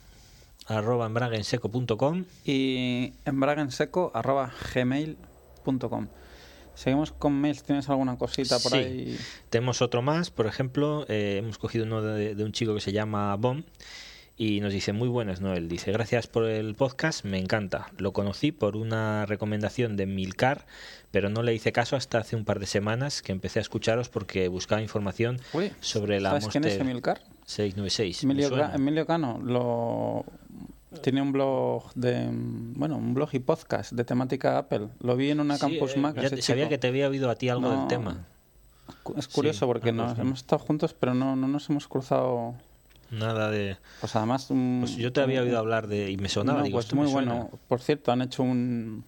arroba 0.67 1.07
embraguenseco.com 1.07 2.23
Y 2.45 3.13
embraguenseco.gmail.com 3.25 6.07
Seguimos 6.75 7.11
con 7.11 7.33
mails. 7.33 7.61
¿Tienes 7.63 7.87
alguna 7.89 8.17
cosita 8.17 8.57
por 8.57 8.71
Sí. 8.71 8.77
ahí? 8.79 9.15
Tenemos 9.51 9.83
otro 9.83 10.01
más, 10.01 10.31
por 10.31 10.47
ejemplo, 10.47 11.05
eh, 11.07 11.35
hemos 11.37 11.59
cogido 11.59 11.85
uno 11.85 12.01
de, 12.01 12.33
de 12.33 12.43
un 12.43 12.51
chico 12.51 12.73
que 12.73 12.81
se 12.81 12.91
llama 12.91 13.35
Bom 13.35 13.61
y 14.35 14.59
nos 14.61 14.73
dice, 14.73 14.91
muy 14.91 15.07
buenas, 15.07 15.39
Noel. 15.41 15.69
Dice, 15.69 15.91
gracias 15.91 16.25
por 16.25 16.45
el 16.45 16.73
podcast, 16.73 17.25
me 17.25 17.37
encanta. 17.37 17.91
Lo 17.99 18.11
conocí 18.11 18.51
por 18.51 18.75
una 18.75 19.27
recomendación 19.27 19.95
de 19.95 20.07
Milcar, 20.07 20.65
pero 21.11 21.29
no 21.29 21.43
le 21.43 21.53
hice 21.53 21.71
caso 21.71 21.95
hasta 21.95 22.17
hace 22.17 22.35
un 22.35 22.43
par 22.43 22.59
de 22.59 22.65
semanas 22.65 23.21
que 23.21 23.31
empecé 23.31 23.59
a 23.59 23.61
escucharos 23.61 24.09
porque 24.09 24.47
buscaba 24.47 24.81
información 24.81 25.39
Uy, 25.53 25.71
sobre 25.79 26.19
la 26.19 26.31
¿Sabes 26.31 26.47
quién 26.47 26.65
es 26.65 26.79
Emilcar? 26.79 27.21
696. 27.45 28.23
me 28.25 28.33
Emilio. 28.33 28.55
Ca- 28.55 28.71
Emilio 28.75 29.05
Cano 29.05 29.39
lo 29.43 30.25
tiene 31.01 31.21
un 31.21 31.31
blog 31.31 31.91
de 31.95 32.27
bueno 32.31 32.97
un 32.97 33.13
blog 33.15 33.29
y 33.33 33.39
podcast 33.39 33.93
de 33.93 34.03
temática 34.03 34.59
Apple 34.59 34.89
lo 34.99 35.15
vi 35.15 35.31
en 35.31 35.39
una 35.39 35.55
Sí, 35.55 35.61
Campus 35.61 35.95
eh, 35.95 35.99
Mac 35.99 36.15
ya 36.15 36.29
sabía 36.29 36.41
chico. 36.65 36.69
que 36.69 36.77
te 36.77 36.87
había 36.87 37.09
oído 37.09 37.29
a 37.31 37.35
ti 37.35 37.49
algo 37.49 37.61
No, 37.69 37.79
del 37.79 37.87
tema. 37.87 38.25
Es 39.17 39.27
curioso 39.27 39.59
Sí, 39.61 39.65
porque 39.65 39.89
ah, 39.89 39.93
nos 39.93 40.17
no. 40.17 40.23
hemos 40.23 40.39
estado 40.39 40.59
juntos 40.59 40.93
pero 40.93 41.13
no, 41.15 41.35
no 41.35 41.47
nos 41.47 41.69
hemos 41.69 41.87
cruzado 41.87 42.53
Nada 43.09 43.49
de... 43.49 43.77
pues 44.01 44.15
además 44.15 44.49
un- 44.51 44.79
Pues 44.81 44.95
yo 44.97 45.11
te 45.11 45.21
había 45.21 45.41
un- 45.41 45.47
oído 45.47 45.59
hablar 45.59 45.87
de... 45.87 46.11
y 46.11 46.17
me 46.17 46.29
sonaba, 46.29 46.59
no, 46.59 46.63
digo, 46.65 46.77
pues 46.77 46.93
muy 46.93 47.07
bueno 47.11 47.49
por 47.67 47.81
cierto 47.81 48.11
han 48.11 48.21
hecho 48.21 48.43
un 48.43 49.03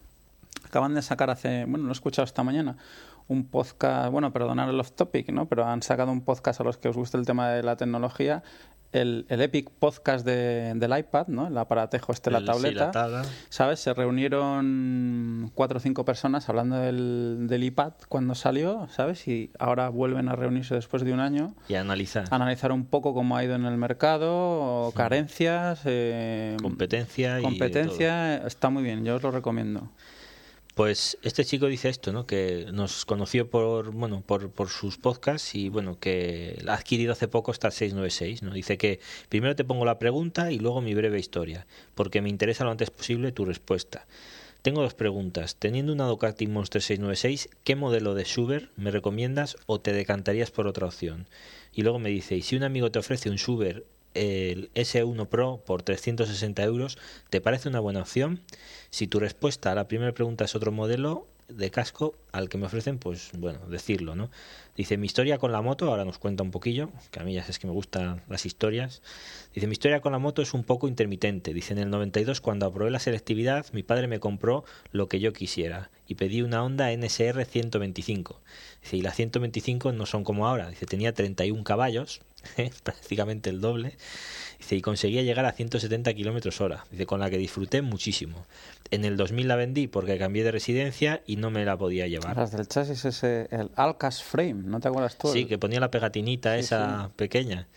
acaban 0.64 0.96
de 0.96 1.02
sacar 1.04 1.30
hace 1.30 1.66
bueno 1.66 1.84
lo 1.86 1.90
he 1.92 1.94
escuchado 1.94 2.26
esta 2.26 2.42
mañana 2.44 2.78
un 3.28 3.46
podcast 3.48 4.12
bueno 4.12 4.32
perdonar 4.32 4.70
el 4.70 4.80
off 4.80 4.92
topic 4.92 5.30
no 5.32 5.48
pero 5.48 5.66
han 5.66 5.82
sacado 5.82 6.12
un 6.12 6.22
podcast 6.22 6.62
a 6.62 6.64
los 6.64 6.78
que 6.78 6.90
os 6.90 6.96
guste 6.96 7.18
el 7.18 7.26
tema 7.26 7.50
de 7.50 7.64
la 7.64 7.76
tecnología 7.76 8.44
el, 8.92 9.26
el 9.28 9.42
Epic 9.42 9.72
Podcast 9.72 10.26
de- 10.26 10.72
del 10.74 10.98
iPad, 10.98 11.28
¿no? 11.28 11.48
El 11.48 11.58
aparatejo 11.58 12.14
este, 12.14 12.32
la 12.32 12.38
El- 12.38 12.46
sí, 12.46 12.52
tableta. 12.52 13.08
la. 13.10 13.26
¿Sabes? 13.50 13.82
Se 13.82 13.94
reunieron 13.94 15.52
cuatro 15.54 15.78
o 15.78 15.80
cinco 15.82 16.06
personas 16.06 16.48
hablando 16.48 16.78
del, 16.78 17.48
del 17.50 17.64
iPad 17.66 17.92
cuando 18.08 18.36
salió, 18.36 18.88
¿sabes? 18.90 19.28
Y 19.28 19.52
ahora 19.60 19.90
vuelven 19.90 20.30
a 20.30 20.36
reunirse 20.38 20.76
después 20.76 21.04
de 21.04 21.12
un 21.14 21.20
año 21.20 21.56
Y 21.68 21.76
analizar. 21.76 22.26
a 22.32 22.36
analizar 22.36 22.72
un 22.72 22.86
poco 22.86 23.14
cómo 23.14 23.36
ha 23.36 23.44
ido 23.44 23.56
en 23.56 23.66
el 23.66 23.76
mercado, 23.78 24.94
carencias, 24.96 25.82
eh, 25.86 26.56
Competencia 26.62 27.40
y 27.40 27.44
competencia. 27.44 28.38
Está 28.48 28.70
muy 28.70 28.84
bien, 28.84 29.04
yo 29.04 29.16
os 29.16 29.24
lo 29.24 29.32
recomiendo. 29.32 29.90
Pues 30.76 31.18
este 31.22 31.46
chico 31.46 31.68
dice 31.68 31.88
esto, 31.88 32.12
¿no? 32.12 32.28
Que 32.28 32.68
nos 32.74 33.06
conoció 33.06 33.50
por, 33.50 33.92
bueno, 33.92 34.22
por, 34.22 34.70
sus 34.70 34.98
podcasts 34.98 35.56
y 35.56 35.70
bueno, 35.70 35.98
que 36.02 36.62
ha 36.68 36.74
adquirido 36.74 37.14
hace 37.14 37.30
poco 37.30 37.54
esta 37.54 37.72
696, 37.72 38.44
¿no? 38.44 38.54
Dice 38.54 38.78
que 38.78 39.00
primero 39.30 39.56
te 39.56 39.64
pongo 39.64 39.86
la 39.86 40.00
pregunta 40.00 40.52
y 40.52 40.60
luego 40.60 40.82
mi 40.82 40.94
breve 40.94 41.18
historia, 41.18 41.66
porque 41.96 42.22
me 42.22 42.28
interesa 42.28 42.66
lo 42.66 42.72
antes 42.72 42.90
posible 42.90 43.32
tu 43.32 43.46
respuesta. 43.46 44.06
Tengo 44.64 44.82
dos 44.82 44.96
preguntas. 44.96 45.56
Teniendo 45.56 45.94
una 45.94 46.08
Ducati 46.08 46.46
Monster 46.46 46.82
696, 46.82 47.50
¿qué 47.64 47.78
modelo 47.78 48.14
de 48.14 48.26
Suber 48.26 48.70
me 48.76 48.92
recomiendas 48.92 49.56
o 49.68 49.80
te 49.80 49.94
decantarías 49.94 50.52
por 50.52 50.68
otra 50.68 50.88
opción? 50.88 51.28
Y 51.72 51.84
luego 51.84 52.00
me 52.00 52.10
dice, 52.10 52.36
y 52.36 52.42
si 52.42 52.58
un 52.58 52.64
amigo 52.64 52.92
te 52.92 53.00
ofrece 53.00 53.30
un 53.30 53.38
Suber 53.38 53.86
el 54.16 54.72
S1 54.74 55.28
Pro 55.28 55.62
por 55.66 55.84
360 55.84 56.64
euros, 56.64 56.98
¿te 57.30 57.42
parece 57.42 57.70
una 57.70 57.80
buena 57.80 58.02
opción? 58.02 58.42
Si 58.90 59.08
tu 59.08 59.20
respuesta 59.20 59.72
a 59.72 59.76
la 59.76 59.88
primera 59.88 60.14
pregunta 60.14 60.46
es 60.46 60.56
otro 60.56 60.72
modelo, 60.72 61.28
de 61.48 61.70
casco 61.70 62.16
al 62.32 62.50
que 62.50 62.58
me 62.58 62.66
ofrecen, 62.66 62.98
pues 62.98 63.32
bueno, 63.38 63.60
decirlo, 63.70 64.16
¿no? 64.16 64.32
Dice, 64.76 64.98
mi 64.98 65.06
historia 65.06 65.38
con 65.38 65.52
la 65.52 65.62
moto, 65.62 65.90
ahora 65.90 66.04
nos 66.04 66.18
cuenta 66.18 66.44
un 66.44 66.52
poquillo, 66.52 66.90
que 67.12 67.20
a 67.20 67.24
mí 67.24 67.34
ya 67.34 67.42
sabes 67.42 67.60
que 67.60 67.68
me 67.68 67.74
gustan 67.74 68.24
las 68.28 68.46
historias. 68.46 69.02
Dice, 69.54 69.68
mi 69.68 69.74
historia 69.74 70.02
con 70.02 70.12
la 70.12 70.20
moto 70.20 70.42
es 70.42 70.54
un 70.54 70.64
poco 70.64 70.88
intermitente. 70.88 71.54
Dice, 71.54 71.74
en 71.74 71.80
el 71.80 71.90
92, 71.90 72.42
cuando 72.42 72.66
aprobé 72.66 72.92
la 72.92 73.00
selectividad, 73.00 73.66
mi 73.74 73.84
padre 73.84 74.08
me 74.08 74.20
compró 74.20 74.66
lo 74.92 75.08
que 75.08 75.20
yo 75.20 75.34
quisiera 75.34 75.92
y 76.08 76.16
pedí 76.16 76.42
una 76.42 76.64
Honda 76.64 76.92
NSR 76.96 77.46
125. 77.46 78.40
Dice, 78.82 78.98
y 78.98 79.02
las 79.02 79.16
125 79.16 79.92
no 79.92 80.06
son 80.06 80.24
como 80.24 80.48
ahora. 80.48 80.70
Dice, 80.70 80.86
tenía 80.86 81.14
31 81.14 81.64
caballos, 81.64 82.22
prácticamente 82.84 83.50
el 83.50 83.62
doble. 83.62 83.98
Dice, 84.60 84.76
y 84.76 84.82
conseguía 84.82 85.24
llegar 85.24 85.46
a 85.46 85.52
170 85.52 86.14
kilómetros 86.14 86.62
hora. 86.62 86.86
Dice, 86.92 87.06
con 87.06 87.20
la 87.20 87.30
que 87.30 87.38
disfruté 87.38 87.82
muchísimo. 87.82 88.46
En 88.92 89.04
el 89.04 89.18
2000 89.18 89.48
la 89.48 89.56
vendí 89.56 89.88
porque 89.88 90.18
cambié 90.18 90.44
de 90.44 90.52
residencia 90.52 91.22
y 91.26 91.38
no 91.38 91.50
me 91.50 91.66
la 91.66 91.78
podía 91.78 92.08
llevar. 92.08 92.38
Las 92.38 92.52
del 92.52 92.68
chasis 92.68 93.04
ese, 93.06 93.48
el 93.52 93.72
Alcas 93.76 94.24
Frame, 94.24 94.64
¿no 94.66 94.80
te 94.80 94.88
acuerdas 94.88 95.18
tú? 95.18 95.30
Sí, 95.30 95.46
que 95.46 95.58
ponía 95.58 95.80
la 95.80 95.90
pegatinita 95.90 96.58
esa 96.58 97.10
pequeña. 97.16 97.68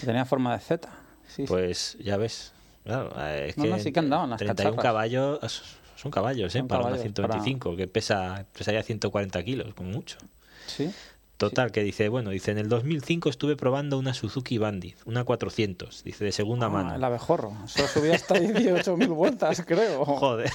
Que 0.00 0.06
tenía 0.06 0.24
forma 0.24 0.54
de 0.54 0.60
Z. 0.60 0.88
Sí, 1.28 1.44
pues 1.46 1.96
ya 2.00 2.16
ves. 2.16 2.52
Claro, 2.84 3.08
es 3.30 3.56
no, 3.56 3.64
que 3.64 3.70
no, 3.70 3.78
sí 3.78 3.92
que 3.92 3.98
andaban 3.98 4.30
las 4.30 4.38
31 4.38 4.76
cacharras. 4.76 4.82
caballos 4.82 5.78
son 5.96 6.10
caballos, 6.10 6.54
¿eh? 6.54 6.58
Son 6.58 6.68
para 6.68 6.82
caballos, 6.82 7.04
una 7.04 7.14
125, 7.14 7.76
que 7.76 7.86
pesa 7.88 8.46
pesaría 8.56 8.82
140 8.82 9.42
kilos, 9.44 9.74
como 9.74 9.90
mucho. 9.90 10.18
Sí. 10.66 10.90
Total, 11.36 11.72
que 11.72 11.82
dice, 11.82 12.08
bueno, 12.08 12.30
dice, 12.30 12.52
en 12.52 12.58
el 12.58 12.68
2005 12.68 13.28
estuve 13.28 13.56
probando 13.56 13.98
una 13.98 14.14
Suzuki 14.14 14.56
Bandit, 14.56 14.96
una 15.04 15.24
400, 15.24 16.04
dice, 16.04 16.24
de 16.24 16.30
segunda 16.32 16.66
Ah, 16.66 16.70
mano. 16.70 16.94
el 16.94 17.02
abejorro. 17.02 17.52
Eso 17.64 17.88
subía 17.88 18.14
hasta 18.14 18.36
18.000 18.36 19.08
vueltas, 19.08 19.62
creo. 19.66 20.04
Joder. 20.04 20.50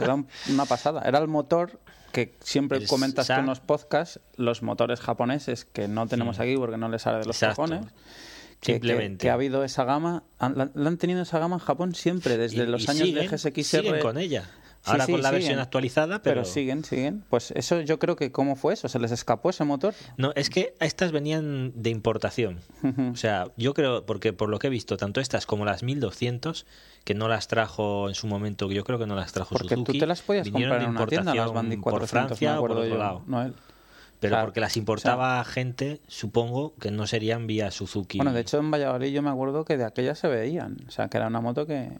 Era 0.00 0.14
un- 0.14 0.26
una 0.50 0.64
pasada. 0.66 1.02
Era 1.02 1.18
el 1.20 1.28
motor 1.28 1.78
que 2.10 2.34
siempre 2.40 2.78
El 2.78 2.88
comentas 2.88 3.30
en 3.30 3.46
los 3.46 3.60
podcasts, 3.60 4.20
los 4.36 4.62
motores 4.62 5.00
japoneses 5.00 5.64
que 5.66 5.86
no 5.88 6.06
tenemos 6.08 6.40
aquí 6.40 6.56
porque 6.56 6.76
no 6.78 6.88
les 6.88 7.02
sale 7.02 7.18
de 7.20 7.26
los 7.26 7.36
Exacto. 7.36 7.62
cojones. 7.62 7.86
Que, 8.60 8.72
que- 8.72 8.72
Simplemente. 8.74 9.22
que 9.22 9.30
ha 9.30 9.34
habido 9.34 9.62
esa 9.62 9.84
gama, 9.84 10.24
han- 10.40 10.56
la, 10.58 10.70
la 10.74 10.88
han 10.88 10.96
tenido 10.98 11.22
esa 11.22 11.38
gama 11.38 11.56
en 11.56 11.60
Japón 11.60 11.94
siempre, 11.94 12.36
desde 12.38 12.64
Y- 12.64 12.66
los 12.66 12.82
y 12.86 12.90
años 12.90 13.06
siguen, 13.08 13.22
de 13.22 13.28
GSXR. 13.28 13.62
siguen 13.82 14.00
con 14.00 14.18
ella. 14.18 14.50
Ahora 14.86 15.06
sí, 15.06 15.12
con 15.12 15.22
la 15.22 15.28
siguen. 15.30 15.40
versión 15.42 15.58
actualizada, 15.60 16.22
Pero, 16.22 16.42
pero... 16.42 16.44
siguen, 16.44 16.84
siguen. 16.84 17.24
Pues 17.30 17.52
eso 17.52 17.80
yo 17.80 17.98
creo 17.98 18.16
que, 18.16 18.30
¿cómo 18.32 18.54
fue 18.56 18.74
eso? 18.74 18.88
¿Se 18.88 18.98
les 18.98 19.10
escapó 19.12 19.50
ese 19.50 19.64
motor? 19.64 19.94
No, 20.16 20.32
es 20.36 20.50
que 20.50 20.74
estas 20.80 21.10
venían 21.12 21.72
de 21.74 21.90
importación. 21.90 22.60
O 23.12 23.16
sea, 23.16 23.46
yo 23.56 23.72
creo, 23.74 24.04
porque 24.04 24.32
por 24.32 24.48
lo 24.48 24.58
que 24.58 24.66
he 24.66 24.70
visto, 24.70 24.96
tanto 24.96 25.20
estas 25.20 25.46
como 25.46 25.64
las 25.64 25.82
1200, 25.82 26.66
que 27.04 27.14
no 27.14 27.28
las 27.28 27.48
trajo 27.48 28.08
en 28.08 28.14
su 28.14 28.26
momento, 28.26 28.70
yo 28.70 28.84
creo 28.84 28.98
que 28.98 29.06
no 29.06 29.14
las 29.16 29.32
trajo 29.32 29.54
Porque 29.56 29.74
Suzuki. 29.74 29.92
tú 29.92 29.98
te 29.98 30.06
las 30.06 30.22
podías 30.22 30.48
comprar 30.50 30.82
en 30.82 30.90
una 30.90 31.06
tienda, 31.06 31.34
las 31.34 31.46
importación 31.46 31.54
Bandit 31.54 31.80
por 31.80 31.92
400, 31.92 32.10
Francia 32.38 32.58
o 32.58 32.60
por 32.60 32.70
otro 32.72 32.86
yo. 32.86 32.96
lado. 32.98 33.22
Noel. 33.26 33.54
Pero 34.20 34.40
porque 34.40 34.60
las 34.60 34.76
importaba 34.78 35.44
gente, 35.44 36.00
supongo 36.08 36.74
que 36.76 36.90
no 36.90 37.06
serían 37.06 37.46
vía 37.46 37.70
Suzuki. 37.70 38.16
Bueno, 38.18 38.32
de 38.32 38.40
hecho 38.40 38.58
en 38.58 38.70
Valladolid 38.70 39.12
yo 39.12 39.20
me 39.22 39.28
acuerdo 39.28 39.64
que 39.66 39.76
de 39.76 39.84
aquellas 39.84 40.18
se 40.18 40.28
veían. 40.28 40.78
O 40.88 40.90
sea, 40.90 41.08
que 41.08 41.18
era 41.18 41.26
una 41.26 41.40
moto 41.42 41.66
que 41.66 41.90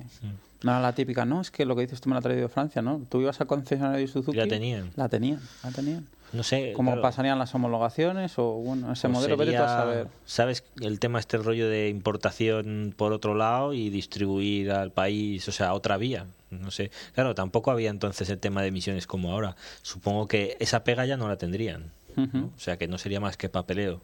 no 0.62 0.80
la 0.80 0.94
típica, 0.94 1.24
no, 1.24 1.40
es 1.40 1.50
que 1.50 1.64
lo 1.64 1.76
que 1.76 1.82
dices 1.82 2.00
tú 2.00 2.08
me 2.08 2.14
la 2.14 2.20
ha 2.20 2.22
traído 2.22 2.42
de 2.42 2.48
Francia, 2.48 2.82
¿no? 2.82 3.02
Tú 3.08 3.20
ibas 3.20 3.40
al 3.40 3.46
concesionario 3.46 4.00
de 4.00 4.08
Suzuki. 4.08 4.36
La 4.36 4.46
tenían. 4.46 4.90
La 4.96 5.08
tenían, 5.08 5.40
la 5.62 5.70
tenían. 5.70 6.06
no 6.32 6.42
sé. 6.42 6.72
¿Cómo 6.74 6.92
claro, 6.92 7.02
pasarían 7.02 7.38
las 7.38 7.54
homologaciones 7.54 8.38
o, 8.38 8.52
bueno, 8.54 8.92
ese 8.92 9.08
pues 9.08 9.18
modelo? 9.18 9.34
A 9.34 9.38
sería, 9.44 9.68
saber. 9.68 10.08
¿Sabes? 10.24 10.64
El 10.80 11.00
tema 11.00 11.18
este 11.18 11.36
rollo 11.36 11.68
de 11.68 11.88
importación 11.88 12.94
por 12.96 13.12
otro 13.12 13.34
lado 13.34 13.74
y 13.74 13.90
distribuir 13.90 14.72
al 14.72 14.90
país, 14.90 15.46
o 15.48 15.52
sea, 15.52 15.74
otra 15.74 15.96
vía. 15.96 16.26
No 16.50 16.70
sé. 16.70 16.90
Claro, 17.14 17.34
tampoco 17.34 17.70
había 17.70 17.90
entonces 17.90 18.30
el 18.30 18.38
tema 18.38 18.62
de 18.62 18.68
emisiones 18.68 19.06
como 19.06 19.32
ahora. 19.32 19.56
Supongo 19.82 20.28
que 20.28 20.56
esa 20.60 20.84
pega 20.84 21.04
ya 21.04 21.16
no 21.16 21.28
la 21.28 21.36
tendrían. 21.36 21.92
O 22.16 22.60
sea, 22.60 22.76
que 22.78 22.86
no 22.86 22.96
sería 22.96 23.18
más 23.18 23.36
que 23.36 23.48
papeleo. 23.48 24.00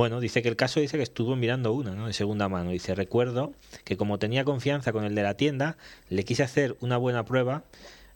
Bueno, 0.00 0.18
dice 0.18 0.40
que 0.40 0.48
el 0.48 0.56
caso 0.56 0.80
dice 0.80 0.96
que 0.96 1.02
estuvo 1.02 1.36
mirando 1.36 1.74
una, 1.74 1.90
¿no? 1.94 2.06
De 2.06 2.14
segunda 2.14 2.48
mano. 2.48 2.70
Dice, 2.70 2.94
recuerdo 2.94 3.52
que 3.84 3.98
como 3.98 4.18
tenía 4.18 4.44
confianza 4.46 4.92
con 4.92 5.04
el 5.04 5.14
de 5.14 5.22
la 5.22 5.34
tienda, 5.34 5.76
le 6.08 6.24
quise 6.24 6.42
hacer 6.42 6.74
una 6.80 6.96
buena 6.96 7.26
prueba 7.26 7.64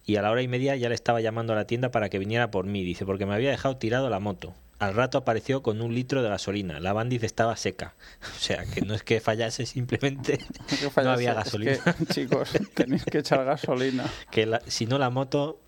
y 0.06 0.16
a 0.16 0.22
la 0.22 0.30
hora 0.30 0.40
y 0.40 0.48
media 0.48 0.76
ya 0.76 0.88
le 0.88 0.94
estaba 0.94 1.20
llamando 1.20 1.52
a 1.52 1.56
la 1.56 1.66
tienda 1.66 1.90
para 1.90 2.08
que 2.08 2.18
viniera 2.18 2.50
por 2.50 2.64
mí. 2.64 2.82
Dice, 2.82 3.04
porque 3.04 3.26
me 3.26 3.34
había 3.34 3.50
dejado 3.50 3.76
tirado 3.76 4.08
la 4.08 4.18
moto. 4.18 4.54
Al 4.78 4.94
rato 4.94 5.18
apareció 5.18 5.62
con 5.62 5.82
un 5.82 5.94
litro 5.94 6.22
de 6.22 6.30
gasolina. 6.30 6.80
La 6.80 6.94
Bandit 6.94 7.22
estaba 7.22 7.54
seca. 7.56 7.94
O 8.34 8.40
sea, 8.40 8.64
que 8.64 8.80
no 8.80 8.94
es 8.94 9.02
que 9.02 9.20
fallase, 9.20 9.66
simplemente 9.66 10.38
Que 10.38 11.02
no 11.04 11.10
había 11.10 11.32
Es 11.32 11.36
gasolina. 11.36 11.78
que, 11.98 12.06
chicos, 12.14 12.50
tenéis 12.74 13.04
que 13.04 13.18
echar 13.18 13.44
gasolina. 13.44 14.04
que 14.30 14.46
la- 14.46 14.62
si 14.66 14.86
no 14.86 14.96
la 14.98 15.10
moto 15.10 15.60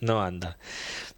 no 0.00 0.22
anda. 0.22 0.58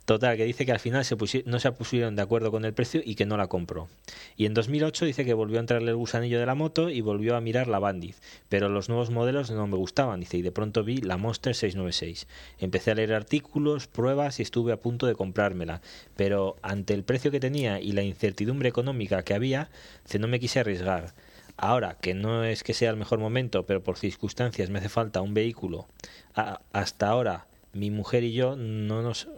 Total, 0.04 0.36
que 0.36 0.44
dice 0.44 0.66
que 0.66 0.72
al 0.72 0.80
final 0.80 1.04
no 1.46 1.60
se 1.60 1.72
pusieron 1.72 2.16
de 2.16 2.22
acuerdo 2.22 2.50
con 2.50 2.64
el 2.64 2.74
precio 2.74 3.00
y 3.04 3.14
que 3.14 3.24
no 3.24 3.36
la 3.36 3.46
compró. 3.46 3.88
Y 4.36 4.46
en 4.46 4.54
2008 4.54 5.04
dice 5.04 5.24
que 5.24 5.32
volvió 5.32 5.58
a 5.58 5.60
entrarle 5.60 5.90
el 5.90 5.96
gusanillo 5.96 6.40
de 6.40 6.46
la 6.46 6.56
moto 6.56 6.90
y 6.90 7.00
volvió 7.02 7.36
a 7.36 7.40
mirar 7.40 7.68
la 7.68 7.78
Bandit, 7.78 8.16
pero 8.48 8.68
los 8.68 8.88
nuevos 8.88 9.10
modelos 9.10 9.52
no 9.52 9.66
me 9.68 9.76
gustaban, 9.76 10.18
dice, 10.18 10.38
y 10.38 10.42
de 10.42 10.50
pronto 10.50 10.82
vi 10.82 10.96
la 10.96 11.18
Monster 11.18 11.54
696. 11.54 12.26
Empecé 12.58 12.90
a 12.90 12.94
leer 12.96 13.14
artículos, 13.14 13.86
pruebas 13.86 14.40
y 14.40 14.42
estuve 14.42 14.72
a 14.72 14.80
punto 14.80 15.06
de 15.06 15.14
comprármela, 15.14 15.82
pero 16.16 16.56
ante 16.62 16.94
el 16.94 17.04
precio 17.04 17.30
que 17.30 17.38
tenía 17.38 17.80
y 17.80 17.92
la 17.92 18.02
incertidumbre 18.02 18.68
económica 18.68 19.22
que 19.22 19.34
había, 19.34 19.70
no 20.18 20.26
me 20.26 20.40
quise 20.40 20.60
arriesgar. 20.60 21.14
Ahora, 21.56 21.96
que 22.00 22.14
no 22.14 22.44
es 22.44 22.64
que 22.64 22.74
sea 22.74 22.90
el 22.90 22.96
mejor 22.96 23.20
momento, 23.20 23.66
pero 23.66 23.84
por 23.84 23.98
circunstancias 23.98 24.68
me 24.68 24.80
hace 24.80 24.88
falta 24.88 25.20
un 25.20 25.34
vehículo. 25.34 25.86
Hasta 26.34 27.08
ahora, 27.08 27.46
mi 27.74 27.90
mujer 27.90 28.22
y 28.24 28.32
yo 28.32 28.54
no 28.56 29.02
nos, 29.02 29.28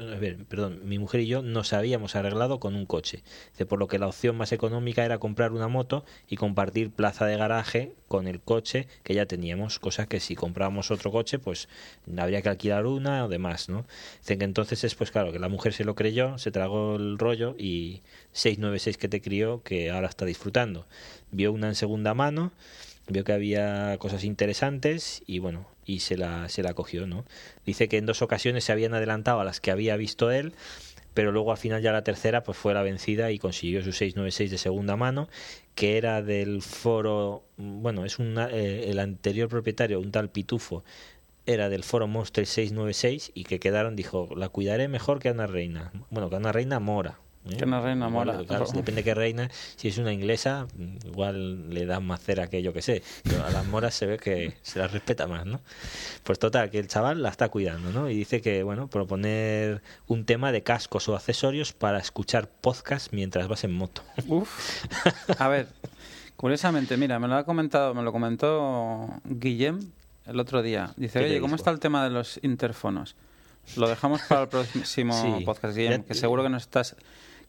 perdón, 0.48 0.80
mi 0.84 0.98
mujer 0.98 1.20
y 1.20 1.26
yo 1.26 1.42
habíamos 1.72 2.16
arreglado 2.16 2.58
con 2.58 2.74
un 2.74 2.84
coche. 2.84 3.22
Dice, 3.52 3.66
por 3.66 3.78
lo 3.78 3.86
que 3.86 3.98
la 3.98 4.08
opción 4.08 4.36
más 4.36 4.52
económica 4.52 5.04
era 5.04 5.18
comprar 5.18 5.52
una 5.52 5.68
moto 5.68 6.04
y 6.28 6.36
compartir 6.36 6.90
plaza 6.90 7.26
de 7.26 7.36
garaje 7.36 7.94
con 8.08 8.26
el 8.26 8.40
coche 8.40 8.88
que 9.02 9.14
ya 9.14 9.26
teníamos, 9.26 9.78
cosa 9.78 10.06
que 10.06 10.20
si 10.20 10.34
comprábamos 10.34 10.90
otro 10.90 11.12
coche, 11.12 11.38
pues 11.38 11.68
habría 12.16 12.42
que 12.42 12.48
alquilar 12.48 12.86
una 12.86 13.24
o 13.24 13.28
demás, 13.28 13.68
¿no? 13.68 13.86
Dicen 14.20 14.38
que 14.40 14.44
entonces 14.44 14.82
es 14.84 14.94
pues 14.94 15.10
claro, 15.10 15.32
que 15.32 15.38
la 15.38 15.48
mujer 15.48 15.72
se 15.72 15.84
lo 15.84 15.94
creyó, 15.94 16.38
se 16.38 16.50
tragó 16.50 16.96
el 16.96 17.18
rollo 17.18 17.54
y 17.58 18.02
696 18.32 18.98
que 18.98 19.08
te 19.08 19.20
crió 19.20 19.62
que 19.62 19.90
ahora 19.90 20.08
está 20.08 20.24
disfrutando. 20.24 20.86
Vio 21.30 21.52
una 21.52 21.68
en 21.68 21.74
segunda 21.76 22.14
mano, 22.14 22.52
vio 23.08 23.24
que 23.24 23.32
había 23.32 23.96
cosas 23.98 24.24
interesantes 24.24 25.22
y 25.26 25.38
bueno, 25.38 25.66
y 25.86 26.00
se 26.00 26.16
la, 26.16 26.48
se 26.48 26.62
la 26.62 26.74
cogió, 26.74 27.06
¿no? 27.06 27.24
Dice 27.64 27.88
que 27.88 27.98
en 27.98 28.06
dos 28.06 28.22
ocasiones 28.22 28.64
se 28.64 28.72
habían 28.72 28.94
adelantado 28.94 29.40
a 29.40 29.44
las 29.44 29.60
que 29.60 29.70
había 29.70 29.96
visto 29.96 30.30
él, 30.30 30.54
pero 31.14 31.30
luego 31.30 31.52
al 31.52 31.58
final 31.58 31.80
ya 31.80 31.92
la 31.92 32.02
tercera 32.02 32.42
pues 32.42 32.58
fue 32.58 32.74
la 32.74 32.82
vencida 32.82 33.30
y 33.30 33.38
consiguió 33.38 33.82
su 33.82 33.92
696 33.92 34.50
de 34.50 34.58
segunda 34.58 34.96
mano, 34.96 35.28
que 35.74 35.96
era 35.96 36.22
del 36.22 36.62
foro, 36.62 37.44
bueno, 37.56 38.04
es 38.04 38.18
una, 38.18 38.48
eh, 38.50 38.90
el 38.90 38.98
anterior 38.98 39.48
propietario, 39.48 40.00
un 40.00 40.10
tal 40.10 40.30
Pitufo, 40.30 40.84
era 41.46 41.68
del 41.68 41.84
foro 41.84 42.06
Monster 42.06 42.46
696 42.46 43.32
y 43.34 43.44
que 43.44 43.60
quedaron, 43.60 43.96
dijo, 43.96 44.28
la 44.36 44.48
cuidaré 44.48 44.88
mejor 44.88 45.18
que 45.18 45.28
a 45.28 45.32
una 45.32 45.46
reina. 45.46 45.92
Bueno, 46.10 46.30
que 46.30 46.36
a 46.36 46.38
una 46.38 46.52
reina 46.52 46.80
mora. 46.80 47.18
¿Eh? 47.50 47.56
Que 47.56 47.64
una 47.64 47.80
reina 47.80 48.08
claro, 48.46 48.66
depende 48.74 49.02
qué 49.04 49.14
reina. 49.14 49.50
Si 49.76 49.88
es 49.88 49.98
una 49.98 50.12
inglesa, 50.12 50.66
igual 51.04 51.70
le 51.70 51.86
dan 51.86 52.06
más 52.06 52.20
cera 52.20 52.48
que 52.48 52.62
yo 52.62 52.72
que 52.72 52.82
sé. 52.82 53.02
Pero 53.22 53.44
a 53.44 53.50
las 53.50 53.66
moras 53.66 53.94
se 53.94 54.06
ve 54.06 54.18
que 54.18 54.56
se 54.62 54.78
las 54.78 54.92
respeta 54.92 55.26
más, 55.26 55.46
¿no? 55.46 55.60
Pues 56.22 56.38
total, 56.38 56.70
que 56.70 56.78
el 56.78 56.88
chaval 56.88 57.22
la 57.22 57.28
está 57.28 57.48
cuidando, 57.48 57.90
¿no? 57.92 58.08
Y 58.10 58.14
dice 58.14 58.40
que, 58.40 58.62
bueno, 58.62 58.88
proponer 58.88 59.82
un 60.06 60.24
tema 60.24 60.52
de 60.52 60.62
cascos 60.62 61.08
o 61.08 61.16
accesorios 61.16 61.72
para 61.72 61.98
escuchar 61.98 62.48
podcast 62.48 63.12
mientras 63.12 63.48
vas 63.48 63.64
en 63.64 63.72
moto. 63.72 64.02
Uf. 64.28 64.84
A 65.38 65.48
ver, 65.48 65.68
curiosamente, 66.36 66.96
mira, 66.96 67.18
me 67.18 67.28
lo 67.28 67.34
ha 67.36 67.44
comentado, 67.44 67.94
me 67.94 68.02
lo 68.02 68.12
comentó 68.12 69.08
Guillem 69.24 69.80
el 70.26 70.40
otro 70.40 70.62
día. 70.62 70.92
Dice, 70.96 71.18
¿Qué 71.18 71.24
te 71.26 71.30
oye, 71.32 71.40
¿cómo 71.40 71.54
dijo? 71.54 71.56
está 71.56 71.70
el 71.70 71.80
tema 71.80 72.04
de 72.04 72.10
los 72.10 72.40
interfonos? 72.42 73.16
Lo 73.76 73.88
dejamos 73.88 74.20
para 74.28 74.42
el 74.42 74.48
próximo 74.48 75.14
Sí. 75.38 75.44
podcast, 75.44 75.76
Guillem, 75.76 76.02
que 76.02 76.14
seguro 76.14 76.42
que 76.42 76.48
nos 76.50 76.62
estás 76.62 76.96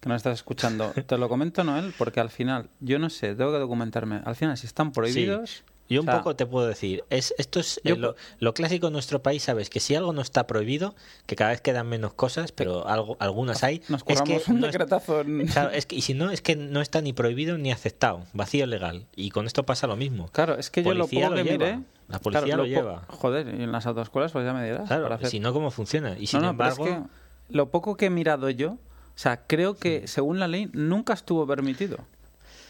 que 0.05 0.09
nos 0.09 0.17
estás 0.17 0.35
escuchando. 0.35 0.93
Te 1.07 1.17
lo 1.17 1.27
comento, 1.27 1.63
Noel, 1.63 1.93
porque 1.97 2.19
al 2.19 2.29
final, 2.29 2.69
yo 2.79 2.99
no 2.99 3.09
sé, 3.09 3.33
tengo 3.35 3.51
que 3.51 3.57
documentarme. 3.57 4.21
Al 4.23 4.35
final, 4.35 4.55
si 4.57 4.67
están 4.67 4.91
prohibidos... 4.91 5.63
Yo 5.87 6.01
un 6.01 6.09
o 6.09 6.11
sea, 6.11 6.19
poco 6.21 6.35
te 6.35 6.47
puedo 6.47 6.65
decir, 6.65 7.03
es 7.11 7.35
esto 7.37 7.59
es 7.59 7.79
Yo 7.83 7.93
eh, 7.93 7.97
lo, 7.97 8.15
lo 8.39 8.55
clásico 8.55 8.87
en 8.87 8.93
nuestro 8.93 9.21
país, 9.21 9.43
sabes, 9.43 9.69
que 9.69 9.79
si 9.79 9.93
algo 9.93 10.13
no 10.13 10.21
está 10.21 10.47
prohibido, 10.47 10.95
que 11.27 11.35
cada 11.35 11.51
vez 11.51 11.61
quedan 11.61 11.87
menos 11.87 12.15
cosas, 12.15 12.51
pero 12.51 12.87
algo, 12.87 13.17
algunas 13.19 13.63
hay, 13.63 13.83
Nos 13.87 14.01
es 14.07 14.21
que 14.23 14.41
un 14.47 14.61
no 14.61 14.65
decretazo 14.65 15.23
Claro, 15.53 15.69
es 15.69 15.85
que, 15.85 15.95
y 15.95 16.01
si 16.01 16.15
no, 16.15 16.31
es 16.31 16.41
que 16.41 16.55
no 16.55 16.81
está 16.81 17.01
ni 17.01 17.13
prohibido 17.13 17.59
ni 17.59 17.71
aceptado, 17.71 18.23
vacío 18.33 18.65
legal. 18.65 19.05
Y 19.15 19.29
con 19.29 19.45
esto 19.45 19.63
pasa 19.63 19.85
lo 19.85 19.95
mismo. 19.95 20.27
Claro, 20.31 20.57
es 20.57 20.71
que 20.71 20.81
yo 20.81 20.89
lo 20.95 21.01
lo 21.01 21.07
que 21.07 21.17
lleva. 21.17 21.35
miré... 21.43 21.79
La 22.07 22.17
policía 22.17 22.45
claro, 22.45 22.63
lo 22.63 22.63
po- 22.63 22.67
lleva. 22.67 23.05
Joder, 23.07 23.47
y 23.55 23.61
en 23.61 23.71
las 23.71 23.85
autoescuelas 23.85 24.31
pues 24.31 24.43
ya 24.43 24.53
me 24.53 24.65
dirás. 24.65 24.87
Claro, 24.87 25.19
si 25.27 25.39
no, 25.39 25.53
¿cómo 25.53 25.69
funciona? 25.69 26.17
Y 26.17 26.25
sin 26.25 26.41
no, 26.41 26.47
no, 26.53 26.57
pero 26.57 26.69
embargo, 26.71 26.87
es 26.87 26.95
que 26.95 27.55
lo 27.55 27.69
poco 27.69 27.95
que 27.95 28.07
he 28.07 28.09
mirado 28.09 28.49
yo, 28.49 28.79
o 29.15 29.17
sea, 29.17 29.41
creo 29.47 29.77
que 29.77 30.07
según 30.07 30.39
la 30.39 30.47
ley 30.47 30.69
nunca 30.73 31.13
estuvo 31.13 31.47
permitido. 31.47 31.97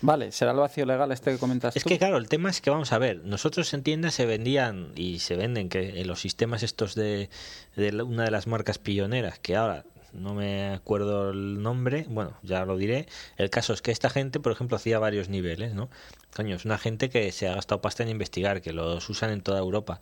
Vale, 0.01 0.31
será 0.31 0.51
el 0.51 0.57
vacío 0.57 0.85
legal 0.85 1.11
este 1.11 1.31
que 1.31 1.37
comentas 1.39 1.75
Es 1.75 1.83
tú? 1.83 1.89
que 1.89 1.97
claro, 1.97 2.17
el 2.17 2.27
tema 2.27 2.49
es 2.49 2.61
que 2.61 2.69
vamos 2.69 2.91
a 2.91 2.97
ver, 2.99 3.21
nosotros 3.23 3.73
en 3.73 3.81
tiendas 3.81 4.13
se 4.13 4.25
vendían 4.25 4.89
y 4.95 5.19
se 5.19 5.35
venden 5.35 5.69
que 5.69 6.01
en 6.01 6.07
los 6.07 6.19
sistemas 6.19 6.61
estos 6.63 6.93
de, 6.95 7.29
de 7.75 8.03
una 8.03 8.25
de 8.25 8.31
las 8.31 8.45
marcas 8.45 8.77
pioneras, 8.77 9.39
que 9.39 9.55
ahora 9.55 9.83
no 10.15 10.33
me 10.33 10.69
acuerdo 10.73 11.31
el 11.31 11.61
nombre, 11.61 12.05
bueno, 12.09 12.33
ya 12.43 12.65
lo 12.65 12.77
diré. 12.77 13.07
El 13.37 13.49
caso 13.49 13.73
es 13.73 13.81
que 13.81 13.91
esta 13.91 14.09
gente, 14.09 14.39
por 14.39 14.51
ejemplo, 14.51 14.77
hacía 14.77 14.99
varios 14.99 15.29
niveles, 15.29 15.73
¿no? 15.73 15.89
Coño, 16.35 16.55
es 16.55 16.65
una 16.65 16.77
gente 16.77 17.09
que 17.09 17.31
se 17.31 17.47
ha 17.47 17.55
gastado 17.55 17.81
pasta 17.81 18.03
en 18.03 18.09
investigar, 18.09 18.61
que 18.61 18.73
los 18.73 19.09
usan 19.09 19.31
en 19.31 19.41
toda 19.41 19.59
Europa. 19.59 19.99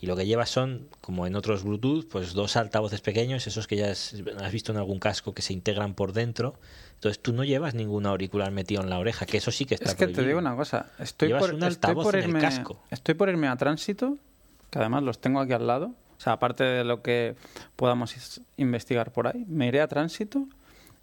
Y 0.00 0.06
lo 0.06 0.16
que 0.16 0.26
lleva 0.26 0.46
son, 0.46 0.88
como 1.00 1.26
en 1.26 1.34
otros 1.34 1.62
Bluetooth, 1.62 2.08
pues 2.08 2.32
dos 2.32 2.56
altavoces 2.56 3.00
pequeños, 3.00 3.46
esos 3.46 3.66
que 3.66 3.76
ya 3.76 3.90
has, 3.90 4.14
visto 4.52 4.72
en 4.72 4.78
algún 4.78 4.98
casco 4.98 5.34
que 5.34 5.42
se 5.42 5.52
integran 5.52 5.94
por 5.94 6.12
dentro. 6.12 6.54
Entonces 6.94 7.20
tú 7.20 7.32
no 7.32 7.44
llevas 7.44 7.74
ningún 7.74 8.06
auricular 8.06 8.50
metido 8.50 8.82
en 8.82 8.88
la 8.88 8.98
oreja, 8.98 9.26
que 9.26 9.36
eso 9.36 9.50
sí 9.50 9.66
que 9.66 9.74
está 9.74 9.90
Es 9.90 9.94
que 9.94 10.06
te 10.06 10.24
digo 10.24 10.38
una 10.38 10.56
cosa, 10.56 10.86
estoy 10.98 11.28
Llevas 11.28 11.42
por, 11.42 11.54
un 11.54 11.62
estoy 11.64 11.92
en 11.92 12.14
el 12.14 12.28
irme, 12.28 12.40
casco. 12.40 12.78
estoy 12.90 13.14
por 13.14 13.28
irme 13.28 13.48
a 13.48 13.56
tránsito, 13.56 14.16
que 14.70 14.78
además 14.78 15.02
los 15.02 15.18
tengo 15.18 15.40
aquí 15.40 15.52
al 15.52 15.66
lado, 15.66 15.92
o 16.16 16.20
sea, 16.20 16.34
aparte 16.34 16.64
de 16.64 16.84
lo 16.84 17.02
que 17.02 17.36
podamos 17.76 18.40
investigar 18.56 19.12
por 19.12 19.26
ahí, 19.28 19.44
me 19.48 19.66
iré 19.68 19.80
a 19.80 19.88
tránsito 19.88 20.46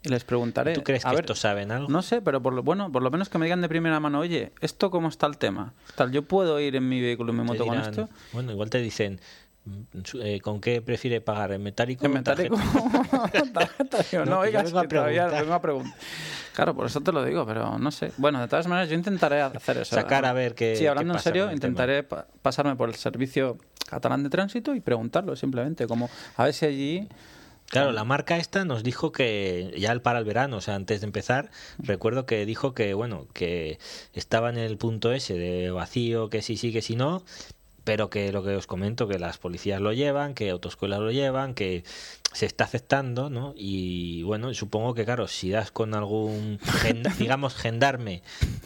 y 0.03 0.09
les 0.09 0.24
preguntaré. 0.24 0.74
¿Tú 0.74 0.84
crees 0.84 1.05
a 1.05 1.09
que 1.09 1.16
ver, 1.18 1.26
estos 1.26 1.39
saben 1.39 1.72
algo? 1.72 1.89
No 1.89 2.01
sé, 2.01 2.22
pero 2.22 2.41
por 2.41 2.53
lo, 2.53 2.64
bueno, 2.64 2.91
por 2.91 3.03
lo 3.03 3.12
menos 3.12 3.30
que 3.30 3.38
me 3.38 3.45
digan 3.45 3.62
de 3.62 3.70
primera 3.70 3.99
mano, 3.99 4.20
oye, 4.20 4.51
¿esto 4.62 4.89
cómo 4.89 5.09
está 5.09 5.28
el 5.28 5.38
tema? 5.38 5.74
Tal, 5.95 6.12
¿Yo 6.12 6.24
puedo 6.24 6.59
ir 6.59 6.76
en 6.76 6.89
mi 6.89 6.99
vehículo, 7.01 7.32
en 7.32 7.38
mi 7.39 7.43
moto 7.43 7.66
con 7.66 7.78
esto? 7.80 8.09
Bueno, 8.34 8.51
igual 8.51 8.70
te 8.72 8.80
dicen, 8.82 9.20
mm, 9.66 9.82
eh, 10.24 10.39
¿con 10.41 10.59
qué 10.59 10.82
prefiere 10.82 11.22
pagar? 11.22 11.51
¿En 11.51 11.62
metálico? 11.62 12.05
En 12.05 12.14
metálico. 12.14 12.57
No, 14.14 14.26
no, 14.26 14.41
que 14.41 14.51
yo 14.51 14.59
oiga, 14.59 14.64
vengo 14.64 14.80
a 14.80 14.82
si 14.84 14.88
todavía 14.88 15.24
preguntar. 15.26 15.41
vengo 15.41 15.53
a 15.53 15.62
preguntar. 15.62 15.93
Claro, 16.53 16.76
por 16.76 16.86
eso 16.86 17.01
te 17.01 17.12
lo 17.12 17.24
digo, 17.24 17.45
pero 17.45 17.78
no 17.78 17.91
sé. 17.91 18.12
Bueno, 18.18 18.39
de 18.41 18.47
todas 18.47 18.68
maneras, 18.68 18.89
yo 18.89 18.95
intentaré 18.95 19.41
hacer 19.41 19.78
eso. 19.78 19.95
Sacar 19.95 20.26
a 20.26 20.34
ver 20.34 20.55
qué- 20.55 20.76
Sí, 20.76 20.86
hablando 20.88 21.14
qué 21.14 21.18
en 21.20 21.24
serio, 21.24 21.51
intentaré 21.51 22.03
pa- 22.03 22.28
pasarme 22.41 22.76
por 22.76 22.89
el 22.89 22.95
servicio 22.95 23.57
catalán 23.92 24.24
de 24.24 24.30
tránsito 24.30 24.74
y 24.74 24.80
preguntarlo 24.80 25.36
simplemente, 25.36 25.86
como 25.86 26.10
a 26.38 26.46
ver 26.46 26.54
si 26.54 26.66
allí. 26.66 27.10
Claro, 27.68 27.92
la 27.92 28.04
marca 28.04 28.38
esta 28.38 28.66
nos 28.66 28.84
dijo 28.84 29.14
que 29.14 29.74
ya 29.78 29.98
para 30.00 30.20
el 30.20 30.26
verano, 30.26 30.58
o 30.58 30.62
sea, 30.62 30.76
antes 30.76 31.02
de 31.02 31.06
empezar, 31.06 31.52
recuerdo 31.78 32.26
que 32.26 32.46
dijo 32.46 32.74
que, 32.74 32.94
bueno, 32.94 33.28
que 33.34 33.80
estaba 34.14 34.50
en 34.50 34.58
el 34.58 34.78
punto 34.78 35.14
ese 35.14 35.36
de 35.36 35.72
vacío, 35.72 36.30
que 36.30 36.42
sí, 36.42 36.58
sí, 36.58 36.74
que 36.74 36.82
sí, 36.82 36.98
no, 36.98 37.24
pero 37.86 38.10
que 38.10 38.32
lo 38.32 38.44
que 38.44 38.56
os 38.56 38.68
comento, 38.68 39.08
que 39.08 39.20
las 39.20 39.38
policías 39.38 39.80
lo 39.80 39.94
llevan, 39.94 40.34
que 40.34 40.50
autoescuelas 40.50 41.00
lo 41.00 41.12
llevan, 41.12 41.54
que 41.54 41.84
se 42.34 42.45
está 42.45 42.63
aceptando, 42.63 43.29
¿no? 43.29 43.53
Y 43.57 44.23
bueno, 44.23 44.53
supongo 44.53 44.93
que, 44.93 45.03
claro, 45.03 45.27
si 45.27 45.49
das 45.49 45.71
con 45.71 45.93
algún, 45.93 46.59
digamos, 47.19 47.55
gendarme 47.55 48.23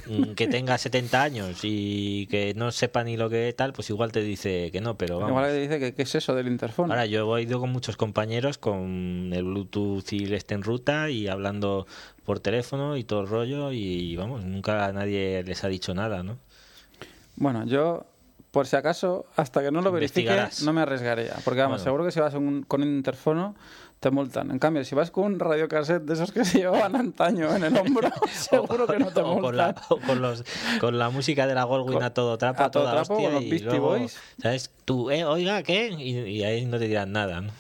mm, 0.08 0.34
que 0.34 0.48
tenga 0.48 0.78
70 0.78 1.22
años 1.22 1.60
y 1.64 2.28
que 2.28 2.54
no 2.56 2.72
sepa 2.72 3.04
ni 3.04 3.18
lo 3.18 3.30
que 3.30 3.54
tal, 3.54 3.74
pues 3.74 3.90
igual 3.90 4.12
te 4.12 4.22
dice 4.22 4.70
que 4.72 4.82
no, 4.82 4.98
pero 4.98 5.16
vamos. 5.16 5.32
Igual 5.32 5.52
que 5.52 5.60
dice 5.60 5.80
que 5.80 5.94
qué 5.94 6.04
es 6.04 6.16
eso 6.16 6.36
del 6.36 6.48
interfono. 6.48 6.94
Ahora, 6.94 7.06
yo 7.06 7.38
he 7.38 7.42
ido 7.42 7.60
con 7.60 7.72
muchos 7.72 7.98
compañeros 7.98 8.58
con 8.58 9.32
el 9.34 9.44
Bluetooth 9.44 10.14
y 10.14 10.26
el 10.26 10.34
este 10.34 10.54
en 10.54 10.64
ruta 10.64 11.10
y 11.10 11.28
hablando 11.28 11.88
por 12.24 12.40
teléfono 12.40 12.98
y 12.98 13.04
todo 13.04 13.22
el 13.22 13.28
rollo 13.28 13.72
y 13.72 14.16
vamos, 14.16 14.44
nunca 14.44 14.92
nadie 14.92 15.44
les 15.44 15.64
ha 15.64 15.68
dicho 15.68 15.94
nada, 15.94 16.24
¿no? 16.24 16.38
Bueno, 17.36 17.66
yo, 17.66 18.06
por 18.56 18.68
si 18.68 18.78
acaso, 18.78 19.26
hasta 19.36 19.62
que 19.62 19.70
no 19.70 19.82
lo 19.82 19.92
verifique, 19.92 20.34
no 20.64 20.72
me 20.72 20.80
arriesgaría. 20.80 21.34
Porque 21.44 21.60
vamos, 21.60 21.80
Bueno. 21.80 21.84
seguro 21.84 22.06
que 22.06 22.12
si 22.14 22.22
vas 22.22 22.34
un- 22.36 22.64
con 22.64 22.82
un 22.84 22.88
interfono, 22.88 23.54
te 24.00 24.12
multan. 24.12 24.50
En 24.50 24.60
cambio, 24.60 24.86
si 24.86 24.96
vas 24.96 25.12
con 25.12 25.26
un 25.26 25.40
radiocassette 25.42 26.04
de 26.04 26.14
esos 26.14 26.32
que 26.32 26.46
se 26.46 26.60
llevaban 26.60 26.96
antaño 26.96 27.54
en 27.54 27.66
el 27.66 27.76
hombro, 27.78 28.10
seguro 28.32 28.88
que 28.88 28.98
no 28.98 29.12
te 29.12 29.20
o 29.20 29.28
multan. 29.28 29.42
con 29.44 29.58
la, 29.58 29.76
o 29.90 29.98
con, 30.00 30.22
los, 30.22 30.46
con 30.80 30.98
la 30.98 31.10
música 31.10 31.48
de 31.48 31.54
la 31.54 31.66
Goldwyn 31.66 32.02
a 32.02 32.14
todo 32.14 32.38
trapo, 32.38 32.64
a 32.64 32.72
todo 32.72 32.84
toda 32.84 32.94
trapo, 33.04 33.16
hostia, 33.16 33.28
con 33.32 33.34
los 33.36 33.44
y 33.44 33.60
luego, 33.60 33.88
Boys. 33.90 34.18
¿Sabes? 34.42 34.72
Tú, 34.86 35.12
eh, 35.12 35.26
oiga, 35.26 35.62
¿qué? 35.64 35.90
Y, 35.90 36.18
y 36.20 36.44
ahí 36.46 36.66
no 36.66 36.80
te 36.80 36.88
dirán 36.88 37.12
nada, 37.12 37.42
¿no? 37.42 37.52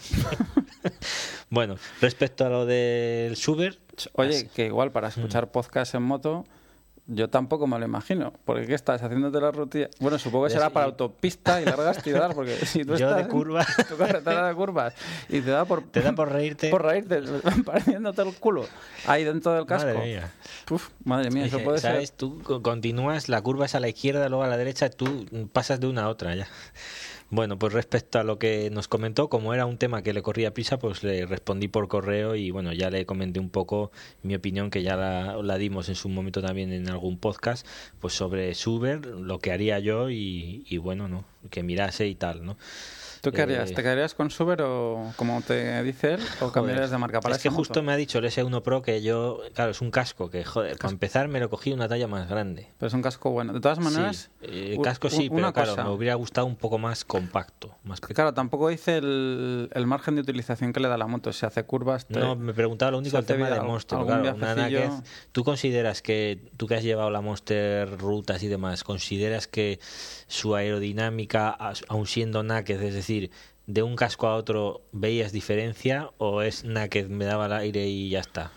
bueno, 1.49 1.75
respecto 2.01 2.45
a 2.45 2.49
lo 2.49 2.65
del 2.65 3.35
Schubert, 3.35 3.79
Oye, 4.13 4.47
que 4.55 4.67
igual 4.67 4.91
para 4.91 5.09
escuchar 5.09 5.51
podcast 5.51 5.93
en 5.95 6.03
moto, 6.03 6.45
yo 7.07 7.29
tampoco 7.29 7.67
me 7.67 7.77
lo 7.77 7.85
imagino. 7.85 8.33
Porque 8.45 8.65
¿qué 8.65 8.73
estás 8.73 9.01
haciéndote 9.03 9.39
la 9.39 9.51
rutina? 9.51 9.87
Bueno, 9.99 10.17
supongo 10.17 10.45
que 10.45 10.51
será 10.51 10.69
para 10.71 10.87
autopista 10.87 11.61
y 11.61 11.65
largas 11.65 12.01
tiradas, 12.01 12.33
porque 12.33 12.55
si 12.65 12.83
tú 12.83 12.89
Yo 12.89 12.95
estás 12.95 13.15
de 13.17 13.21
en 13.23 13.27
curva. 13.27 13.65
tu 13.89 13.95
carretera 13.97 14.47
de 14.47 14.55
curvas 14.55 14.93
y 15.29 15.41
te 15.41 15.51
da 15.51 15.65
por, 15.65 15.83
te 15.83 16.01
da 16.01 16.13
por 16.13 16.31
reírte. 16.31 16.69
por 16.69 16.83
reírte, 16.83 17.21
pareciéndote 17.65 18.21
el 18.23 18.33
culo 18.35 18.65
ahí 19.05 19.23
dentro 19.23 19.53
del 19.53 19.65
casco. 19.65 19.87
Madre 19.87 20.03
mía. 20.05 20.31
Uf, 20.71 20.89
madre 21.03 21.29
mía, 21.31 21.45
eso 21.45 21.59
puede 21.59 21.79
¿Sabes? 21.79 22.09
ser. 22.09 22.17
Tú 22.17 22.41
co- 22.43 22.61
continúas, 22.63 23.29
la 23.29 23.41
curva 23.41 23.65
es 23.65 23.75
a 23.75 23.79
la 23.79 23.87
izquierda, 23.89 24.27
luego 24.29 24.43
a 24.43 24.47
la 24.47 24.57
derecha, 24.57 24.89
tú 24.89 25.25
pasas 25.53 25.79
de 25.79 25.87
una 25.87 26.03
a 26.05 26.09
otra 26.09 26.33
ya. 26.35 26.47
Bueno, 27.31 27.57
pues 27.57 27.73
respecto 27.73 28.19
a 28.19 28.23
lo 28.23 28.37
que 28.37 28.69
nos 28.69 28.87
comentó, 28.87 29.29
como 29.29 29.53
era 29.53 29.65
un 29.65 29.77
tema 29.77 30.03
que 30.03 30.13
le 30.13 30.21
corría 30.21 30.53
prisa, 30.53 30.77
pues 30.77 31.03
le 31.03 31.25
respondí 31.25 31.67
por 31.67 31.87
correo 31.87 32.35
y 32.35 32.51
bueno, 32.51 32.71
ya 32.71 32.91
le 32.91 33.05
comenté 33.07 33.39
un 33.39 33.49
poco 33.49 33.91
mi 34.21 34.35
opinión, 34.35 34.69
que 34.69 34.83
ya 34.83 34.95
la, 34.95 35.35
la 35.41 35.57
dimos 35.57 35.89
en 35.89 35.95
su 35.95 36.07
momento 36.07 36.41
también 36.41 36.71
en 36.71 36.87
algún 36.87 37.17
podcast, 37.17 37.65
pues 37.99 38.13
sobre 38.13 38.53
Suber, 38.53 39.05
lo 39.07 39.39
que 39.39 39.51
haría 39.51 39.79
yo 39.79 40.09
y, 40.11 40.65
y 40.69 40.77
bueno, 40.77 41.07
¿no? 41.07 41.25
Que 41.49 41.63
mirase 41.63 42.07
y 42.07 42.15
tal, 42.15 42.45
¿no? 42.45 42.57
¿Tú 43.25 43.31
qué 43.35 43.41
harías? 43.41 43.71
Eh, 43.71 43.73
¿Te 43.73 43.83
quedarías 43.83 44.13
con 44.13 44.31
Suber 44.31 44.61
o 44.61 45.11
como 45.15 45.41
te 45.41 45.83
dice 45.83 46.13
él? 46.13 46.19
¿O 46.41 46.51
cambiarías 46.51 46.89
de 46.91 46.97
marca 46.97 47.19
para 47.19 47.35
es 47.35 47.41
que 47.43 47.49
justo 47.49 47.83
me 47.83 47.91
ha 47.91 47.95
dicho 47.97 48.19
el 48.19 48.25
S1 48.25 48.61
Pro 48.61 48.81
que 48.81 49.01
yo, 49.01 49.41
claro, 49.53 49.71
es 49.71 49.81
un 49.81 49.91
casco 49.91 50.29
que, 50.29 50.43
joder, 50.43 50.77
para 50.77 50.91
empezar 50.91 51.27
me 51.27 51.39
lo 51.39 51.49
cogí 51.49 51.73
una 51.73 51.87
talla 51.87 52.07
más 52.07 52.29
grande. 52.29 52.67
Pero 52.77 52.87
es 52.87 52.93
un 52.93 53.01
casco 53.01 53.31
bueno. 53.31 53.53
De 53.53 53.59
todas 53.59 53.79
maneras, 53.79 54.29
Sí, 54.41 54.47
eh, 54.47 54.77
casco 54.83 55.09
sí, 55.09 55.29
pero 55.29 55.51
claro, 55.53 55.71
cosa. 55.71 55.83
me 55.83 55.89
hubiera 55.89 56.15
gustado 56.15 56.47
un 56.47 56.55
poco 56.55 56.77
más 56.77 57.03
compacto. 57.05 57.75
Más 57.83 57.99
pequeño. 57.99 58.15
Claro, 58.15 58.33
tampoco 58.33 58.69
dice 58.69 58.97
el, 58.97 59.69
el 59.73 59.87
margen 59.87 60.15
de 60.15 60.21
utilización 60.21 60.71
que 60.73 60.79
le 60.79 60.87
da 60.87 60.97
la 60.97 61.07
moto. 61.07 61.33
Si 61.33 61.45
hace 61.45 61.63
curvas... 61.63 62.05
te- 62.07 62.19
No, 62.19 62.35
me 62.35 62.53
preguntaba 62.53 62.91
lo 62.91 62.99
único 62.99 63.17
el 63.17 63.25
tema 63.25 63.49
de 63.49 63.59
Monster. 63.61 63.99
Claro, 63.99 64.35
una. 64.35 64.55
Naked, 64.55 64.89
¿Tú 65.31 65.43
consideras 65.43 66.01
que, 66.01 66.39
tú 66.57 66.67
que 66.67 66.75
has 66.75 66.83
llevado 66.83 67.09
la 67.09 67.21
Monster 67.21 67.97
rutas 67.97 68.43
y 68.43 68.47
demás, 68.47 68.83
consideras 68.83 69.47
que 69.47 69.79
su 70.27 70.55
aerodinámica, 70.55 71.49
aun 71.87 72.07
siendo 72.07 72.43
Naked, 72.43 72.81
es 72.81 72.93
decir, 72.93 73.31
de 73.67 73.83
un 73.83 73.95
casco 73.95 74.27
a 74.27 74.35
otro, 74.35 74.81
veías 74.91 75.31
diferencia 75.31 76.09
o 76.17 76.41
es 76.41 76.63
Naked, 76.63 77.07
me 77.09 77.25
daba 77.25 77.45
el 77.47 77.53
aire 77.53 77.87
y 77.87 78.09
ya 78.09 78.19
está? 78.19 78.51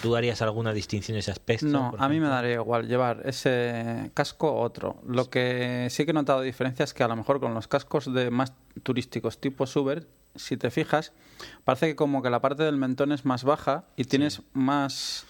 ¿Tú 0.00 0.16
harías 0.16 0.40
alguna 0.42 0.72
distinción 0.72 1.16
en 1.16 1.20
ese 1.20 1.32
aspecto? 1.32 1.66
No, 1.66 1.94
a 1.98 2.08
mí 2.08 2.18
me 2.20 2.28
daría 2.28 2.54
igual 2.54 2.86
llevar 2.88 3.22
ese 3.24 4.10
casco 4.14 4.50
o 4.52 4.60
otro. 4.62 5.02
Lo 5.06 5.28
que 5.28 5.88
sí 5.90 6.04
que 6.04 6.12
he 6.12 6.14
notado 6.14 6.40
diferencia 6.40 6.84
es 6.84 6.94
que 6.94 7.02
a 7.02 7.08
lo 7.08 7.16
mejor 7.16 7.40
con 7.40 7.52
los 7.52 7.68
cascos 7.68 8.12
de 8.12 8.30
más 8.30 8.54
turísticos 8.82 9.38
tipo 9.40 9.66
Suber, 9.66 10.06
si 10.34 10.56
te 10.56 10.70
fijas, 10.70 11.12
parece 11.64 11.88
que 11.88 11.96
como 11.96 12.22
que 12.22 12.30
la 12.30 12.40
parte 12.40 12.62
del 12.62 12.76
mentón 12.76 13.12
es 13.12 13.24
más 13.24 13.44
baja 13.44 13.84
y 13.96 14.04
tienes 14.04 14.40
más, 14.54 15.26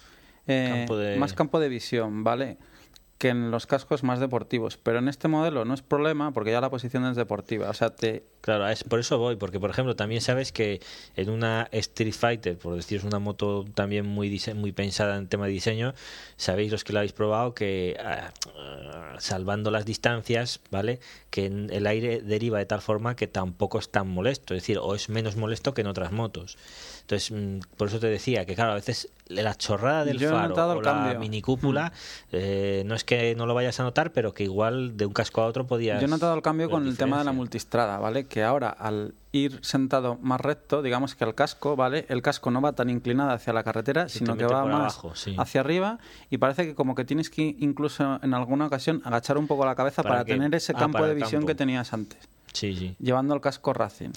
eh, 0.47 0.67
Campo 0.69 0.97
de- 0.97 1.17
más 1.17 1.33
campo 1.33 1.59
de 1.59 1.67
visión, 1.67 2.23
¿vale? 2.23 2.57
Que 3.23 3.29
en 3.29 3.51
los 3.51 3.67
cascos 3.67 4.03
más 4.03 4.19
deportivos. 4.19 4.75
Pero 4.75 4.99
en 4.99 5.07
este 5.07 5.29
modelo 5.29 5.63
no 5.63 5.73
es 5.73 5.81
problema 5.81 6.33
porque 6.33 6.51
ya 6.51 6.59
la 6.59 6.69
posición 6.69 7.05
es 7.05 7.15
deportiva. 7.15 7.69
O 7.69 7.73
sea, 7.73 7.89
te, 7.89 8.23
Claro, 8.43 8.67
es, 8.67 8.83
por 8.83 8.99
eso 8.99 9.17
voy, 9.17 9.37
porque 9.37 9.57
por 9.57 9.69
ejemplo 9.69 9.95
también 9.95 10.19
sabes 10.19 10.51
que 10.51 10.81
en 11.15 11.29
una 11.29 11.69
Street 11.71 12.11
Fighter, 12.11 12.57
por 12.57 12.75
decir 12.75 12.97
es 12.97 13.05
una 13.05 13.17
moto 13.17 13.63
también 13.73 14.05
muy 14.05 14.37
muy 14.53 14.73
pensada 14.73 15.15
en 15.15 15.29
tema 15.29 15.45
de 15.45 15.53
diseño, 15.53 15.93
sabéis 16.35 16.69
los 16.69 16.83
que 16.83 16.91
la 16.91 16.99
habéis 16.99 17.13
probado 17.13 17.53
que 17.53 17.95
ah, 18.03 18.33
ah, 18.59 19.15
salvando 19.19 19.71
las 19.71 19.85
distancias, 19.85 20.59
¿vale? 20.71 20.99
Que 21.29 21.45
el 21.45 21.87
aire 21.87 22.21
deriva 22.21 22.57
de 22.59 22.65
tal 22.65 22.81
forma 22.81 23.15
que 23.15 23.27
tampoco 23.27 23.79
es 23.79 23.89
tan 23.89 24.09
molesto, 24.09 24.53
es 24.55 24.63
decir, 24.63 24.77
o 24.77 24.93
es 24.93 25.07
menos 25.07 25.37
molesto 25.37 25.73
que 25.73 25.79
en 25.79 25.87
otras 25.87 26.11
motos. 26.11 26.57
Entonces, 27.03 27.31
mm, 27.31 27.59
por 27.77 27.89
eso 27.89 27.99
te 27.99 28.07
decía 28.07 28.45
que 28.45 28.55
claro, 28.55 28.71
a 28.71 28.75
veces 28.75 29.09
la 29.27 29.55
chorrada 29.55 30.05
del 30.05 30.19
Yo 30.19 30.29
faro 30.31 30.53
o 30.55 30.81
la 30.81 30.81
cambio. 30.81 31.19
mini 31.19 31.41
cúpula 31.41 31.91
eh, 32.31 32.83
no 32.85 32.95
es 32.95 33.03
que 33.03 33.35
no 33.35 33.45
lo 33.45 33.53
vayas 33.53 33.79
a 33.79 33.83
notar, 33.83 34.11
pero 34.13 34.33
que 34.33 34.43
igual 34.43 34.95
de 34.95 35.05
un 35.05 35.13
casco 35.13 35.41
a 35.41 35.45
otro 35.45 35.65
podías 35.67 35.99
Yo 35.99 36.07
he 36.07 36.09
notado 36.09 36.33
el 36.33 36.41
cambio 36.41 36.69
con 36.69 36.87
el 36.87 36.97
tema 36.97 37.19
de 37.19 37.25
la 37.25 37.31
multistrada, 37.33 37.97
¿vale? 37.99 38.25
Que 38.27 38.43
ahora 38.43 38.69
al 38.69 39.13
ir 39.33 39.59
sentado 39.63 40.17
más 40.21 40.39
recto, 40.39 40.81
digamos 40.81 41.15
que 41.15 41.23
el 41.25 41.35
casco, 41.35 41.75
¿vale? 41.75 42.05
El 42.07 42.21
casco 42.21 42.51
no 42.51 42.61
va 42.61 42.73
tan 42.73 42.89
inclinado 42.89 43.31
hacia 43.31 43.51
la 43.51 43.63
carretera, 43.63 44.07
Se 44.07 44.19
sino 44.19 44.37
que 44.37 44.45
va 44.45 44.63
más 44.65 44.75
abajo, 44.95 45.15
sí. 45.15 45.35
hacia 45.37 45.61
arriba 45.61 45.99
y 46.29 46.37
parece 46.37 46.65
que 46.67 46.75
como 46.75 46.95
que 46.95 47.03
tienes 47.03 47.29
que 47.29 47.55
incluso 47.59 48.19
en 48.23 48.33
alguna 48.33 48.67
ocasión 48.67 49.01
agachar 49.03 49.37
un 49.37 49.47
poco 49.47 49.65
la 49.65 49.75
cabeza 49.75 50.03
Para 50.03 50.23
tener 50.23 50.53
ese 50.55 50.73
ah, 50.75 50.79
campo 50.79 51.05
de 51.05 51.15
visión 51.15 51.41
campo. 51.41 51.47
que 51.47 51.55
tenías 51.55 51.91
antes, 51.93 52.19
Sí, 52.53 52.75
sí. 52.75 52.95
llevando 52.99 53.33
el 53.33 53.41
casco 53.41 53.73
Racing. 53.73 54.11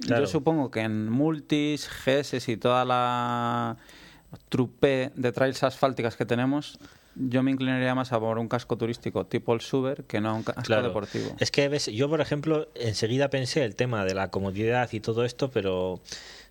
Claro. 0.00 0.24
Yo 0.24 0.30
supongo 0.30 0.70
que 0.70 0.80
en 0.80 1.10
multis, 1.10 1.88
GS 2.04 2.48
y 2.50 2.56
toda 2.56 2.84
la 2.84 3.76
trupe 4.48 5.10
de 5.14 5.32
trails 5.32 5.62
asfálticas 5.62 6.16
que 6.16 6.24
tenemos, 6.24 6.78
yo 7.16 7.42
me 7.42 7.50
inclinaría 7.50 7.94
más 7.94 8.12
a 8.12 8.20
por 8.20 8.38
un 8.38 8.48
casco 8.48 8.76
turístico 8.76 9.26
tipo 9.26 9.52
el 9.52 9.60
Suber 9.60 10.04
que 10.04 10.20
no 10.20 10.34
un 10.36 10.42
casco 10.44 10.62
Claro. 10.62 10.88
deportivo. 10.88 11.34
Es 11.40 11.50
que 11.50 11.68
ves, 11.68 11.86
yo 11.86 12.08
por 12.08 12.20
ejemplo 12.20 12.68
enseguida 12.74 13.28
pensé 13.30 13.64
el 13.64 13.74
tema 13.76 14.04
de 14.04 14.14
la 14.14 14.30
comodidad 14.30 14.88
y 14.92 15.00
todo 15.00 15.24
esto, 15.24 15.50
pero 15.50 16.00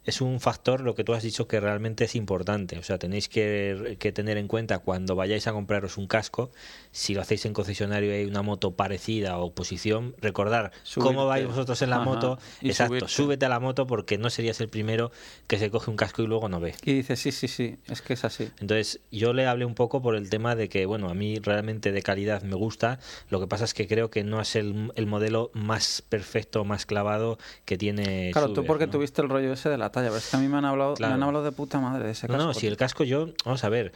es 0.06 0.22
un 0.22 0.40
factor, 0.40 0.82
lo 0.82 0.96
que 0.96 1.04
tú 1.04 1.14
has 1.14 1.24
dicho, 1.24 1.48
que 1.48 1.60
realmente 1.60 2.06
es 2.06 2.16
importante. 2.16 2.78
O 2.78 2.84
sea, 2.84 2.98
tenéis 2.98 3.30
que, 3.30 3.98
que 4.00 4.12
tener 4.12 4.38
en 4.38 4.48
cuenta 4.48 4.80
cuando 4.80 5.16
vayáis 5.16 5.48
a 5.48 5.52
compraros 5.52 5.98
un 5.98 6.08
casco, 6.08 6.52
si 6.92 7.14
lo 7.14 7.22
hacéis 7.22 7.46
en 7.46 7.54
concesionario 7.54 8.12
y 8.12 8.16
hay 8.16 8.26
una 8.26 8.42
moto 8.42 8.72
parecida 8.72 9.38
o 9.38 9.54
posición, 9.54 10.16
recordar 10.20 10.72
cómo 10.96 11.26
vais 11.26 11.46
vosotros 11.46 11.82
en 11.82 11.90
la 11.90 12.00
moto. 12.00 12.40
Exacto, 12.62 13.08
súbete 13.08 13.46
a 13.46 13.50
la 13.50 13.60
moto 13.60 13.88
porque 13.88 14.18
no 14.18 14.30
serías 14.30 14.60
el 14.62 14.70
primero 14.70 15.12
que 15.48 15.58
se 15.58 15.70
coge 15.70 15.92
un 15.92 15.98
casco 15.98 16.22
y 16.24 16.28
luego 16.28 16.50
no 16.50 16.60
ve. 16.60 16.76
Y 16.84 16.94
dice, 16.94 17.16
sí, 17.16 17.32
sí, 17.32 17.48
sí, 17.48 17.78
es 17.88 18.02
que 18.02 18.14
es 18.14 18.24
así. 18.24 18.50
Entonces, 18.60 19.02
yo 19.12 19.34
le 19.34 19.46
hablé 19.46 19.66
un 19.66 19.76
poco 19.76 20.02
por 20.02 20.16
el 20.16 20.30
tema 20.30 20.56
de 20.56 20.70
que, 20.70 20.86
bueno, 20.86 21.10
a 21.10 21.14
mí 21.14 21.40
realmente 21.40 21.92
de 21.92 22.02
calidad 22.02 22.42
me 22.44 22.56
gusta, 22.56 23.00
lo 23.30 23.40
que 23.40 23.48
pasa 23.48 23.66
es 23.66 23.74
que 23.74 23.88
creo 23.88 24.10
que 24.10 24.24
no 24.24 24.42
es 24.42 24.56
el, 24.56 24.92
el 24.96 25.06
modelo 25.06 25.52
más 25.54 26.02
perfecto, 26.08 26.64
más 26.66 26.86
clavado 26.86 27.38
que 27.66 27.78
tiene. 27.78 28.32
Claro, 28.32 28.54
tú 28.54 28.66
porque 28.66 28.88
tuviste 28.88 29.22
el 29.22 29.30
rollo 29.30 29.54
ese 29.54 29.70
de 29.70 29.78
la 29.78 29.89
talla, 29.90 30.08
pero 30.08 30.18
es 30.18 30.30
que 30.30 30.38
a 30.38 30.40
mí 30.40 30.48
me 30.48 30.58
han 30.58 30.66
hablado, 30.66 30.96
me 31.00 31.06
han 31.06 31.24
hablado 31.24 31.44
de 31.44 31.52
puta 31.52 31.80
madre 31.80 32.06
de 32.06 32.12
ese 32.12 32.28
casco. 32.28 32.38
No, 32.38 32.48
no, 32.48 32.54
si 32.54 32.68
el 32.68 32.78
casco 32.78 33.04
yo, 33.04 33.30
vamos 33.46 33.64
a 33.64 33.70
ver, 33.70 33.94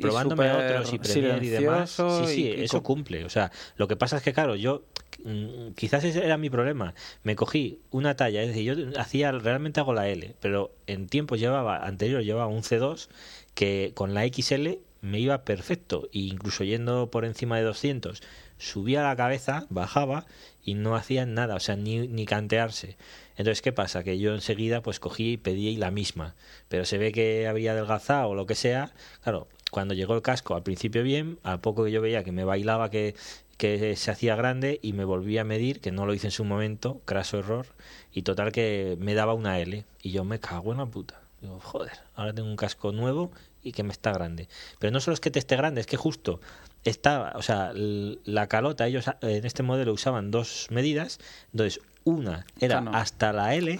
probándome 0.00 0.50
otros 0.50 0.92
y 0.92 0.98
Premier 0.98 1.42
y 1.42 1.48
demás, 1.48 1.90
sí, 1.90 2.34
sí, 2.34 2.48
eso 2.48 2.82
cumple. 2.82 3.24
O 3.24 3.30
sea, 3.30 3.50
lo 3.76 3.88
que 3.88 3.96
pasa 3.96 4.16
es 4.16 4.22
que, 4.22 4.32
claro, 4.32 4.56
yo 4.56 4.82
mm, 5.24 5.72
quizás 5.76 6.04
ese 6.04 6.24
era 6.24 6.36
mi 6.36 6.50
problema. 6.50 6.94
Me 7.22 7.36
cogí 7.36 7.80
una 7.90 8.16
talla, 8.16 8.42
es 8.42 8.48
decir, 8.48 8.64
yo 8.64 9.00
hacía 9.00 9.32
realmente 9.32 9.80
hago 9.80 9.94
la 9.94 10.08
L, 10.08 10.34
pero 10.40 10.72
en 10.86 11.08
tiempo 11.08 11.36
llevaba 11.36 11.86
anterior 11.86 12.22
llevaba 12.22 12.46
un 12.46 12.62
C2 12.62 13.08
que 13.54 13.92
con 13.94 14.14
la 14.14 14.26
XL 14.26 14.78
me 15.02 15.18
iba 15.18 15.44
perfecto, 15.44 16.08
e 16.12 16.20
incluso 16.20 16.64
yendo 16.64 17.10
por 17.10 17.24
encima 17.24 17.56
de 17.56 17.62
200, 17.64 18.22
subía 18.58 19.02
la 19.02 19.16
cabeza, 19.16 19.66
bajaba 19.70 20.26
y 20.62 20.74
no 20.74 20.94
hacía 20.94 21.26
nada, 21.26 21.56
o 21.56 21.60
sea, 21.60 21.76
ni, 21.76 22.06
ni 22.06 22.26
cantearse. 22.26 22.96
Entonces, 23.36 23.62
¿qué 23.62 23.72
pasa? 23.72 24.02
Que 24.04 24.18
yo 24.18 24.34
enseguida 24.34 24.82
pues 24.82 25.00
cogí 25.00 25.32
y 25.32 25.36
pedí 25.36 25.76
la 25.76 25.90
misma, 25.90 26.34
pero 26.68 26.84
se 26.84 26.98
ve 26.98 27.12
que 27.12 27.46
había 27.46 27.72
adelgazado 27.72 28.28
o 28.30 28.34
lo 28.34 28.46
que 28.46 28.54
sea, 28.54 28.92
claro, 29.22 29.48
cuando 29.70 29.94
llegó 29.94 30.14
el 30.14 30.22
casco 30.22 30.54
al 30.54 30.62
principio 30.62 31.02
bien, 31.02 31.38
al 31.42 31.60
poco 31.60 31.84
que 31.84 31.92
yo 31.92 32.00
veía 32.00 32.24
que 32.24 32.32
me 32.32 32.44
bailaba 32.44 32.90
que, 32.90 33.14
se 33.58 34.10
hacía 34.10 34.36
grande 34.36 34.80
y 34.82 34.94
me 34.94 35.04
volví 35.04 35.36
a 35.36 35.44
medir, 35.44 35.80
que 35.80 35.92
no 35.92 36.06
lo 36.06 36.14
hice 36.14 36.28
en 36.28 36.30
su 36.30 36.44
momento, 36.44 37.02
craso 37.04 37.38
error, 37.38 37.66
y 38.10 38.22
total 38.22 38.52
que 38.52 38.96
me 38.98 39.14
daba 39.14 39.34
una 39.34 39.58
L, 39.60 39.84
y 40.02 40.10
yo 40.12 40.24
me 40.24 40.40
cago 40.40 40.72
en 40.72 40.78
la 40.78 40.86
puta. 40.86 41.20
Digo, 41.42 41.60
joder, 41.60 41.92
ahora 42.14 42.32
tengo 42.32 42.48
un 42.48 42.56
casco 42.56 42.92
nuevo 42.92 43.30
y 43.62 43.72
que 43.72 43.82
me 43.82 43.92
está 43.92 44.12
grande. 44.12 44.48
Pero 44.78 44.92
no 44.92 45.00
solo 45.00 45.14
es 45.14 45.20
que 45.20 45.30
te 45.30 45.38
esté 45.38 45.56
grande, 45.56 45.82
es 45.82 45.86
que 45.86 45.98
justo 45.98 46.40
estaba, 46.84 47.32
o 47.34 47.42
sea, 47.42 47.72
la 47.74 48.46
calota, 48.46 48.86
ellos 48.86 49.04
en 49.20 49.44
este 49.44 49.62
modelo 49.62 49.92
usaban 49.92 50.30
dos 50.30 50.68
medidas, 50.70 51.18
entonces 51.52 51.80
una 52.10 52.46
era 52.58 52.78
hasta 52.92 53.32
la 53.32 53.54
L, 53.54 53.78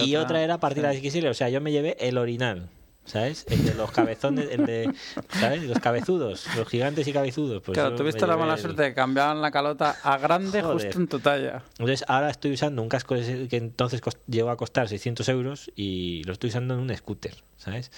y, 0.00 0.16
otra, 0.16 0.42
era 0.42 0.54
a 0.54 0.60
partir 0.60 0.82
de 0.82 0.94
la 0.94 1.10
XL, 1.10 1.26
o 1.26 1.34
sea, 1.34 1.48
yo 1.48 1.60
me 1.60 1.72
llevé 1.72 1.96
el 2.00 2.18
orinal. 2.18 2.68
¿Sabes? 3.06 3.44
El 3.50 3.66
de 3.66 3.74
los 3.74 3.90
cabezones, 3.90 4.48
el 4.50 4.64
de, 4.64 4.90
¿sabes? 5.28 5.62
Los 5.64 5.78
cabezudos, 5.78 6.46
los 6.56 6.66
gigantes 6.66 7.06
y 7.06 7.12
cabezudos. 7.12 7.62
Pues 7.62 7.76
claro, 7.76 7.94
tuviste 7.96 8.26
la 8.26 8.38
mala 8.38 8.56
suerte 8.56 8.80
de 8.80 8.94
cambiar 8.94 9.36
la 9.36 9.50
calota 9.50 9.96
a 10.02 10.16
grande 10.16 10.62
justo 10.62 10.98
en 10.98 11.06
tu 11.06 11.18
talla. 11.20 11.62
Entonces, 11.72 12.02
ahora 12.08 12.30
estoy 12.30 12.52
usando 12.52 12.80
un 12.80 12.88
casco 12.88 13.14
que 13.14 13.56
entonces 13.58 14.00
llegó 14.26 14.48
a 14.48 14.56
costar 14.56 14.88
600 14.88 15.28
euros 15.28 15.70
y 15.76 16.24
lo 16.24 16.32
estoy 16.32 16.48
usando 16.48 16.72
en 16.72 16.80
un 16.80 16.96
scooter, 16.96 17.34
¿sabes? 17.58 17.92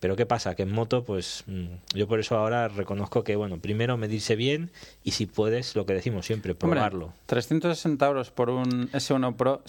Pero 0.00 0.14
¿qué 0.16 0.26
pasa? 0.26 0.54
Que 0.54 0.62
en 0.62 0.72
moto, 0.72 1.04
pues 1.04 1.44
mm, 1.46 1.94
yo 1.94 2.06
por 2.06 2.20
eso 2.20 2.36
ahora 2.36 2.68
reconozco 2.68 3.24
que, 3.24 3.36
bueno, 3.36 3.58
primero 3.58 3.96
medirse 3.96 4.36
bien 4.36 4.70
y 5.02 5.12
si 5.12 5.26
puedes, 5.26 5.74
lo 5.74 5.86
que 5.86 5.94
decimos 5.94 6.26
siempre, 6.26 6.54
probarlo. 6.54 7.12
360 7.26 8.06
euros 8.06 8.30
por 8.30 8.50
un 8.50 8.90
S1 8.92 9.36
Pro, 9.36 9.62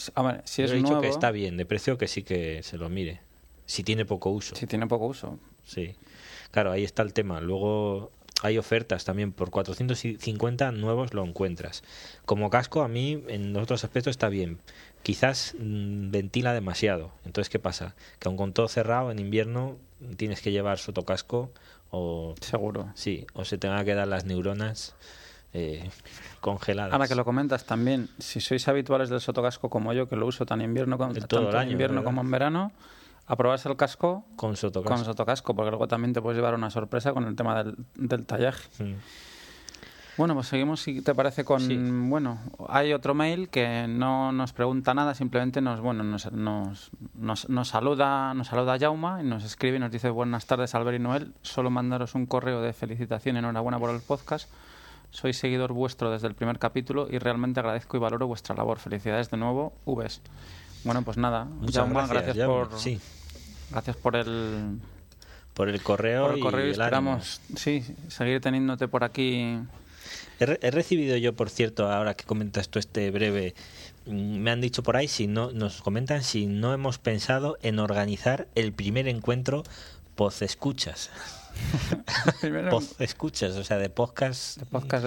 si 0.45 0.61
es 0.61 0.71
he 0.71 0.75
dicho 0.75 1.01
que 1.01 1.07
está 1.07 1.32
bien, 1.32 1.57
de 1.57 1.65
precio 1.65 1.97
que 1.97 2.07
sí 2.07 2.23
que 2.23 2.61
se 2.63 2.77
lo 2.77 2.89
mire. 2.89 3.21
Si 3.65 3.84
tiene 3.84 4.05
poco 4.05 4.30
uso. 4.30 4.55
Si 4.55 4.65
tiene 4.65 4.88
poco 4.88 5.05
uso. 5.07 5.39
Sí. 5.63 5.95
Claro, 6.51 6.71
ahí 6.71 6.84
está 6.84 7.03
el 7.03 7.13
tema. 7.13 7.39
Luego 7.39 8.11
hay 8.41 8.57
ofertas 8.57 9.05
también 9.05 9.32
por 9.32 9.51
450 9.51 10.71
nuevos 10.71 11.13
lo 11.13 11.23
encuentras. 11.23 11.84
Como 12.25 12.49
casco 12.49 12.82
a 12.82 12.88
mí 12.88 13.23
en 13.27 13.55
otros 13.55 13.84
aspectos 13.84 14.11
está 14.11 14.30
bien. 14.30 14.59
Quizás 15.03 15.55
mm, 15.59 16.11
ventila 16.11 16.53
demasiado. 16.53 17.11
Entonces, 17.25 17.49
¿qué 17.49 17.59
pasa? 17.59 17.95
Que 18.19 18.27
aun 18.27 18.38
con 18.38 18.53
todo 18.53 18.67
cerrado 18.67 19.11
en 19.11 19.19
invierno 19.19 19.77
tienes 20.18 20.41
que 20.41 20.52
llevar 20.52 20.78
sotocasco 20.78 21.52
o... 21.91 22.36
Seguro. 22.41 22.91
Sí, 22.95 23.26
o 23.34 23.45
se 23.45 23.58
te 23.58 23.68
van 23.68 23.78
a 23.78 23.86
quedar 23.86 24.08
las 24.08 24.26
neuronas 24.26 24.95
eh, 25.54 25.89
congeladas. 26.41 26.93
Ahora 26.93 27.08
que 27.08 27.16
lo 27.16 27.26
comentas 27.26 27.66
también, 27.66 28.10
si 28.20 28.39
sois 28.39 28.68
habituales 28.68 29.10
del 29.10 29.22
sotocasco 29.22 29.70
como 29.70 29.93
yo, 29.93 30.08
que 30.08 30.16
lo 30.16 30.26
uso 30.28 30.45
tan 30.45 30.62
invierno 30.62 30.97
como, 30.97 31.14
tanto 31.14 31.62
en 31.62 31.72
invierno 31.72 32.04
como 32.04 32.22
en 32.22 32.32
verano, 32.32 32.72
a 33.26 33.36
probarse 33.36 33.70
el 33.70 33.76
casco 33.76 34.26
con 34.36 34.56
sotocasco. 34.56 34.95
con 34.95 35.06
sotocasco, 35.06 35.56
porque 35.56 35.72
luego 35.72 35.88
también 35.88 36.14
te 36.14 36.22
puedes 36.22 36.38
llevar 36.38 36.56
una 36.56 36.70
sorpresa 36.70 37.14
con 37.14 37.26
el 37.26 37.36
tema 37.36 37.64
del, 37.64 37.76
del 37.95 38.26
tallaje. 38.26 38.84
Mm. 38.84 38.95
Bueno, 40.20 40.34
pues 40.34 40.47
seguimos, 40.47 40.82
si 40.82 41.01
te 41.01 41.15
parece, 41.15 41.45
con... 41.45 42.09
Bueno, 42.09 42.39
hay 42.67 42.91
otro 42.91 43.13
mail 43.13 43.47
que 43.47 43.86
no 43.88 44.34
nos 44.34 44.51
pregunta 44.51 44.93
nada, 44.93 45.15
simplemente 45.15 45.61
nos, 45.61 45.80
bueno, 45.80 46.03
nos, 46.03 46.30
nos, 46.34 46.91
nos, 47.15 47.67
saluda 47.70 48.34
nos 48.34 48.47
saluda 48.47 48.78
Jauma 48.78 49.22
y 49.22 49.26
nos 49.26 49.45
escribe 49.45 49.78
y 49.78 49.80
nos 49.80 49.91
dice 49.93 50.09
buenas 50.09 50.45
tardes, 50.45 50.76
Albert 50.76 50.97
y 50.97 50.99
Noel. 51.01 51.34
Solo 51.41 51.70
mandaros 51.70 52.15
un 52.15 52.26
correo 52.26 52.59
de 52.59 52.74
felicitación 52.74 53.38
y 53.38 53.39
enhorabuena 53.39 53.80
por 53.80 53.91
el 53.91 54.01
podcast. 54.01 54.49
Soy 55.09 55.32
seguidor 55.32 55.72
vuestro 55.72 56.11
desde 56.11 56.28
el 56.28 56.36
primer 56.36 56.59
capítulo 56.59 57.07
y 57.09 57.17
realmente 57.17 57.61
agradezco 57.61 57.95
y 57.95 58.01
valoro 58.01 58.28
vuestra 58.28 58.53
labor. 58.53 58.80
Felicidades 58.80 59.32
de 59.32 59.38
nuevo, 59.38 59.72
Vs. 59.86 60.20
Bueno, 60.84 61.01
pues 61.03 61.15
nada, 61.15 61.47
Jauma, 61.72 62.07
gracias, 62.07 62.45
por... 62.45 62.78
Sí. 62.78 62.99
Gracias 63.72 63.95
por 63.95 64.17
el 64.17 64.82
por 65.53 65.70
el 65.70 65.82
correo, 65.82 66.28
por 66.28 66.36
el 66.36 66.39
correo 66.41 66.67
y, 66.67 66.72
esperamos 66.72 67.41
sí 67.55 67.84
seguir 68.07 68.39
teniéndote 68.39 68.88
por 68.88 69.03
aquí 69.03 69.59
He, 70.40 70.72
recibido 70.72 71.18
yo, 71.18 71.34
por 71.34 71.50
cierto, 71.50 71.92
ahora 71.92 72.14
que 72.14 72.24
comentas 72.24 72.70
tú 72.70 72.80
este 72.80 73.12
breve, 73.12 73.54
mm, 74.06 74.38
me 74.40 74.52
han 74.52 74.62
dicho 74.62 74.84
por 74.84 74.96
ahí, 74.96 75.08
si 75.08 75.28
no, 75.28 75.52
nos 75.52 75.82
comentan 75.82 76.24
si 76.24 76.48
no 76.48 76.74
hemos 76.74 76.98
pensado 76.98 77.58
en 77.62 77.80
organizar 77.80 78.48
el 78.56 78.72
primer 78.72 79.08
encuentro 79.08 79.64
post 80.16 80.42
escuchas. 80.42 81.10
escuchas, 83.00 83.56
o 83.56 83.64
sea, 83.64 83.78
de 83.78 83.90
podcast. 83.90 84.58
De 84.58 84.66
podcast 84.66 85.06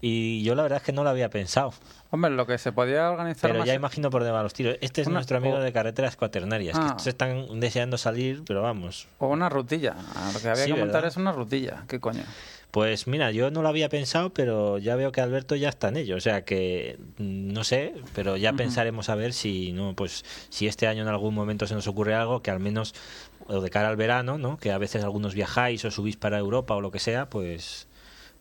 Y 0.00 0.42
yo 0.42 0.54
la 0.54 0.62
verdad 0.62 0.78
es 0.78 0.82
que 0.82 0.92
no 0.92 1.04
lo 1.04 1.10
había 1.10 1.30
pensado. 1.30 1.72
Hombre, 2.10 2.30
lo 2.30 2.46
que 2.46 2.58
se 2.58 2.72
podía 2.72 3.10
organizar. 3.10 3.52
Pero 3.52 3.64
ya 3.64 3.74
imagino 3.74 4.10
por 4.10 4.24
debajo 4.24 4.42
los 4.44 4.54
tiros. 4.54 4.76
Este 4.80 5.02
es 5.02 5.08
nuestro 5.08 5.36
amigo 5.36 5.60
de 5.60 5.72
carreteras 5.72 6.16
cuaternarias, 6.16 6.78
que 6.78 6.84
ah. 6.84 6.98
se 6.98 7.10
están 7.10 7.60
deseando 7.60 7.98
salir, 7.98 8.42
pero 8.46 8.62
vamos. 8.62 9.06
O 9.18 9.28
una 9.28 9.48
rutilla. 9.48 9.94
Lo 10.32 10.40
que 10.40 10.48
había 10.48 10.66
que 10.66 10.74
montar 10.74 11.04
es 11.04 11.16
una 11.16 11.32
rutilla. 11.32 11.84
¿Qué 11.86 12.00
coño? 12.00 12.24
Pues 12.70 13.08
mira, 13.08 13.32
yo 13.32 13.50
no 13.50 13.62
lo 13.62 13.68
había 13.68 13.88
pensado, 13.88 14.32
pero 14.32 14.78
ya 14.78 14.94
veo 14.94 15.10
que 15.10 15.20
Alberto 15.20 15.56
ya 15.56 15.68
está 15.68 15.88
en 15.88 15.96
ello. 15.96 16.16
O 16.16 16.20
sea 16.20 16.44
que 16.44 16.98
mm, 17.18 17.52
no 17.52 17.64
sé, 17.64 17.94
pero 18.14 18.36
ya 18.36 18.52
pensaremos 18.52 19.08
a 19.08 19.16
ver 19.16 19.32
si 19.32 19.72
no, 19.72 19.94
pues 19.96 20.24
si 20.50 20.66
este 20.68 20.86
año 20.86 21.02
en 21.02 21.08
algún 21.08 21.34
momento 21.34 21.66
se 21.66 21.74
nos 21.74 21.88
ocurre 21.88 22.14
algo 22.14 22.42
que 22.42 22.50
al 22.50 22.60
menos 22.60 22.94
o 23.48 23.60
de 23.60 23.70
cara 23.70 23.88
al 23.88 23.96
verano, 23.96 24.38
¿no? 24.38 24.56
Que 24.58 24.70
a 24.70 24.78
veces 24.78 25.02
algunos 25.02 25.34
viajáis 25.34 25.84
o 25.84 25.90
subís 25.90 26.16
para 26.16 26.38
Europa 26.38 26.76
o 26.76 26.80
lo 26.80 26.92
que 26.92 27.00
sea, 27.00 27.28
pues 27.28 27.88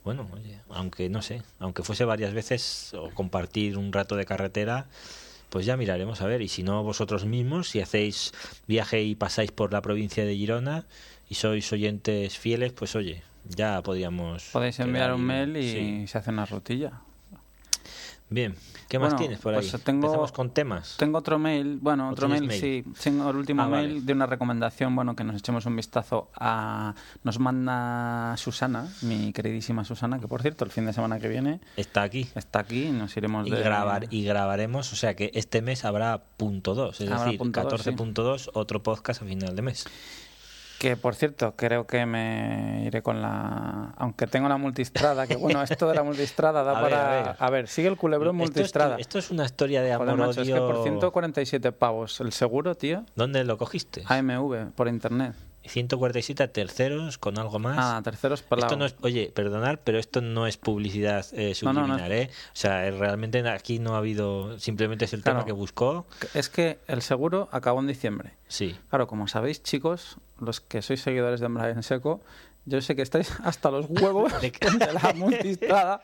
bueno, 0.04 0.30
aunque 0.70 1.10
no 1.10 1.22
sé, 1.22 1.42
aunque 1.60 1.84
fuese 1.84 2.06
varias 2.06 2.34
veces 2.34 2.94
o 2.94 3.10
compartir 3.12 3.78
un 3.78 3.92
rato 3.92 4.16
de 4.16 4.26
carretera, 4.26 4.88
pues 5.50 5.66
ya 5.66 5.78
miraremos 5.78 6.22
a 6.22 6.28
ver. 6.28 6.42
Y 6.42 6.48
si 6.48 6.64
no 6.64 6.84
vosotros 6.84 7.26
mismos, 7.26 7.70
si 7.70 7.82
hacéis 7.82 8.32
viaje 8.68 9.02
y 9.02 9.16
pasáis 9.16 9.52
por 9.52 9.74
la 9.74 9.82
provincia 9.82 10.26
de 10.26 10.36
Girona 10.36 10.86
y 11.30 11.36
sois 11.36 11.72
oyentes 11.74 12.38
fieles, 12.38 12.72
pues 12.72 12.96
oye, 12.96 13.24
ya 13.46 13.82
podíamos. 13.82 14.50
Podéis 14.52 14.80
enviar 14.80 15.14
un 15.14 15.24
mail 15.24 15.58
y 15.58 16.08
se 16.08 16.18
hace 16.18 16.32
una 16.32 16.46
rutilla. 16.46 17.02
Bien, 18.32 18.56
¿qué 18.88 19.00
más 19.00 19.16
tienes 19.16 19.40
por 19.40 19.56
ahí? 19.56 19.68
Pues 19.68 19.84
tengo, 19.84 20.06
Empezamos 20.06 20.32
con 20.32 20.52
temas. 20.52 20.98
Tengo 20.98 21.18
otro 21.18 21.40
mail, 21.40 21.80
bueno, 21.82 22.10
otro 22.10 22.30
mail, 22.30 22.52
sí. 22.52 22.84
Tengo 23.02 23.32
el 23.32 23.38
último 23.38 23.64
ah, 23.64 23.68
mail 23.68 24.06
de 24.06 24.14
una 24.14 24.28
recomendación, 24.28 24.96
bueno, 24.96 25.16
que 25.16 25.24
nos 25.24 25.36
echemos 25.36 25.66
un 25.66 25.76
vistazo 25.76 26.30
a... 26.36 26.94
Nos 27.24 27.40
manda 27.40 28.38
Susana, 28.38 28.88
mi 29.02 29.34
queridísima 29.34 29.84
Susana, 29.84 30.20
que 30.20 30.28
por 30.28 30.44
cierto, 30.44 30.64
el 30.64 30.70
fin 30.70 30.86
de 30.86 30.94
semana 30.94 31.20
que 31.20 31.28
viene... 31.28 31.60
Está 31.76 32.04
aquí. 32.04 32.30
Está 32.36 32.60
aquí, 32.60 32.92
nos 32.92 33.18
iremos 33.18 33.48
y 33.48 33.50
Grabar, 33.50 34.06
y 34.12 34.24
grabaremos, 34.24 34.94
o 34.94 34.96
sea 34.96 35.16
que 35.16 35.32
este 35.34 35.64
mes 35.64 35.84
habrá 35.84 36.22
punto 36.38 36.76
2, 36.76 37.02
es 37.02 37.10
decir, 37.10 37.40
14.2, 37.40 38.52
otro 38.54 38.84
podcast 38.84 39.24
a 39.24 39.26
final 39.26 39.56
de 39.56 39.62
mes. 39.64 39.86
Que 40.80 40.96
por 40.96 41.14
cierto, 41.14 41.56
creo 41.58 41.86
que 41.86 42.06
me 42.06 42.84
iré 42.86 43.02
con 43.02 43.22
la. 43.22 43.94
Aunque 43.98 44.28
tengo 44.28 44.48
la 44.48 44.56
multistrada, 44.56 45.28
que 45.28 45.36
bueno, 45.36 45.62
esto 45.62 45.90
de 45.90 45.94
la 45.94 46.04
multistrada 46.04 46.64
da 46.64 46.74
para. 46.82 47.32
A 47.32 47.50
ver. 47.50 47.68
sigue 47.68 47.90
el 47.90 47.98
culebrón 47.98 48.38
multistrada. 48.38 48.96
Esto 48.98 49.20
es, 49.20 49.30
una 49.30 49.44
historia 49.44 49.82
de 49.82 49.92
amor 49.92 50.16
macho, 50.16 50.42
Es 50.42 50.48
que 50.48 50.56
por 50.56 50.82
147 50.82 51.74
pavos 51.74 52.22
el 52.22 52.32
seguro, 52.32 52.76
tío. 52.76 53.04
¿Dónde 53.16 53.44
lo 53.44 53.58
cogiste? 53.58 54.04
AMV, 54.08 54.72
por 54.74 54.88
internet. 54.88 55.36
147 55.66 56.48
terceros 56.48 57.18
con 57.18 57.38
algo 57.38 57.60
más. 57.60 57.78
Ah, 57.78 58.02
terceros 58.02 58.42
para 58.42 58.62
Esto 58.62 58.78
no 58.78 58.86
es, 58.86 58.96
oye, 59.02 59.32
perdonar, 59.36 59.82
pero 59.84 60.00
esto 60.00 60.22
no 60.22 60.48
es 60.48 60.56
publicidad 60.58 61.26
eh, 61.34 61.54
No, 61.62 61.74
no, 61.74 61.82
no 61.82 61.88
subliminal, 61.88 62.12
¿eh? 62.14 62.30
O 62.32 62.56
sea, 62.56 62.90
realmente 62.90 63.48
aquí 63.50 63.80
no 63.80 63.96
ha 63.96 63.98
habido, 63.98 64.58
simplemente 64.58 65.06
es 65.06 65.14
el 65.14 65.22
Claro. 65.22 65.40
tema 65.40 65.46
que 65.46 65.52
buscó. 65.52 66.06
Es 66.34 66.50
que 66.50 66.80
el 66.88 67.02
seguro 67.02 67.50
acabó 67.52 67.82
en 67.82 67.88
diciembre. 67.88 68.32
Sí. 68.48 68.78
Claro, 68.90 69.08
como 69.08 69.28
sabéis, 69.28 69.62
chicos, 69.62 70.18
los 70.42 70.62
que 70.62 70.82
sois 70.82 71.02
seguidores 71.02 71.40
de 71.40 71.46
Embrague 71.48 71.74
en 71.74 71.84
Seco, 71.84 72.22
yo 72.66 72.82
sé 72.82 72.96
que 72.96 73.02
estáis 73.02 73.32
hasta 73.44 73.72
los 73.72 73.88
huevos 73.90 74.32
De 74.42 74.52
la 74.94 75.14
multistrada. 75.16 76.02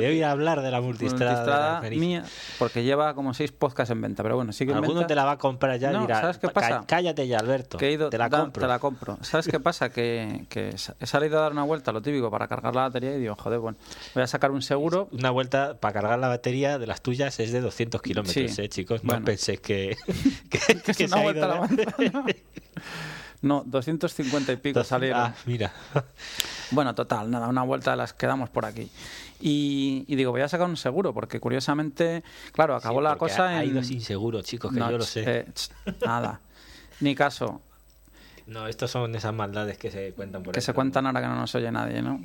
Ir 0.00 0.24
a 0.24 0.32
hablar 0.32 0.60
de 0.60 0.70
la 0.70 0.80
multistrada. 0.80 1.44
de 1.44 1.50
la 1.50 1.80
multistrada 1.80 1.90
mía, 1.90 2.24
porque 2.58 2.82
lleva 2.82 3.14
como 3.14 3.32
seis 3.32 3.52
podcasts 3.52 3.90
en 3.92 4.00
venta. 4.02 4.22
Pero 4.22 4.34
bueno, 4.36 4.52
sí 4.52 4.66
que 4.66 4.72
Alguno 4.72 4.94
venta. 4.94 5.06
te 5.06 5.14
la 5.14 5.24
va 5.24 5.32
a 5.32 5.38
comprar 5.38 5.78
ya 5.78 5.90
y 5.90 5.94
No, 5.94 6.00
dirá, 6.02 6.20
¿sabes 6.20 6.38
qué 6.38 6.48
"Cá- 6.48 6.52
pasa? 6.52 6.84
cállate 6.86 7.26
ya, 7.26 7.38
Alberto. 7.38 7.78
que 7.78 7.88
he 7.88 7.92
ido, 7.92 8.10
te 8.10 8.18
la 8.18 8.28
da- 8.28 8.40
compro. 8.40 8.60
te 8.60 8.66
la 8.66 8.78
compro. 8.80 9.18
¿Sabes 9.22 9.46
qué 9.46 9.60
pasa? 9.60 9.88
Que, 9.90 10.44
que 10.50 10.74
he 11.00 11.06
salido 11.06 11.38
a 11.38 11.42
dar 11.42 11.52
una 11.52 11.62
vuelta, 11.62 11.92
lo 11.92 12.02
típico, 12.02 12.30
para 12.30 12.48
cargar 12.48 12.74
la 12.74 12.82
batería 12.82 13.14
y 13.16 13.20
digo, 13.20 13.36
joder, 13.36 13.60
bueno, 13.60 13.78
voy 14.14 14.24
a 14.24 14.26
sacar 14.26 14.50
un 14.50 14.60
seguro. 14.62 15.08
Una 15.12 15.30
vuelta 15.30 15.78
para 15.80 15.94
cargar 15.94 16.18
la 16.18 16.28
batería 16.28 16.78
de 16.78 16.86
las 16.86 17.00
tuyas 17.00 17.38
es 17.40 17.52
de 17.52 17.60
200 17.62 18.02
kilómetros, 18.02 18.52
Sí. 18.54 18.60
¿eh, 18.62 18.68
chicos? 18.68 19.00
Bueno. 19.02 19.20
No 19.20 19.26
penséis 19.26 19.60
que, 19.60 19.96
que, 20.50 20.58
Que 20.82 20.90
es 20.90 20.96
que 20.98 21.04
una 21.06 21.16
se 21.16 21.20
ha 21.20 21.22
vuelta 21.22 21.46
a 21.46 22.02
ido 22.02 22.22
la. 22.24 22.34
No, 23.44 23.62
250 23.66 24.52
y 24.52 24.56
pico 24.56 24.82
salieron. 24.84 25.20
Ah, 25.20 25.34
mira. 25.46 25.72
Bueno, 26.70 26.94
total, 26.94 27.30
nada, 27.30 27.46
una 27.46 27.62
vuelta 27.62 27.94
las 27.94 28.14
que 28.14 28.26
damos 28.26 28.48
por 28.48 28.64
aquí. 28.64 28.90
Y, 29.40 30.04
y 30.08 30.16
digo, 30.16 30.32
voy 30.32 30.40
a 30.40 30.48
sacar 30.48 30.66
un 30.66 30.78
seguro, 30.78 31.12
porque 31.12 31.38
curiosamente, 31.38 32.24
claro, 32.52 32.74
acabó 32.74 32.98
Sí, 33.00 33.04
la 33.04 33.16
cosa 33.16 33.44
ha, 33.44 33.48
ha 33.58 33.62
en... 33.64 33.70
ido 33.70 33.82
sin 33.84 34.00
seguro, 34.00 34.40
chicos, 34.42 34.72
que 34.72 34.80
No, 34.80 34.90
yo 34.90 34.96
lo 34.98 35.04
sé. 35.04 35.22
eh, 35.26 35.46
nada, 36.04 36.40
ni 37.00 37.14
caso, 37.14 37.60
No, 38.46 38.66
estos 38.66 38.90
son 38.90 39.14
esas 39.14 39.34
maldades 39.34 39.76
que 39.78 39.90
se 39.90 40.12
cuentan 40.14 40.42
por 40.42 40.54
que 40.54 40.60
ahí, 40.60 40.64
se 40.64 40.72
cuentan 40.72 41.06
ahora 41.06 41.20
que 41.20 41.26
no 41.28 41.36
nos 41.36 41.54
oye 41.54 41.70
nadie, 41.70 42.00
¿no? 42.02 42.20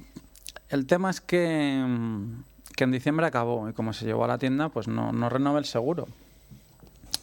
El 0.70 0.86
tema 0.88 1.10
es 1.12 1.20
que, 1.22 1.84
mm, 1.86 2.44
que 2.76 2.86
en 2.86 2.92
diciembre 2.92 3.26
acabó 3.28 3.70
y 3.70 3.74
como 3.74 3.92
se 3.94 4.06
llevó 4.06 4.24
a 4.24 4.28
la 4.30 4.38
tienda, 4.38 4.70
pues 4.70 4.88
no, 4.88 5.12
no 5.12 5.30
renové 5.30 5.60
el 5.60 5.66
seguro. 5.66 6.08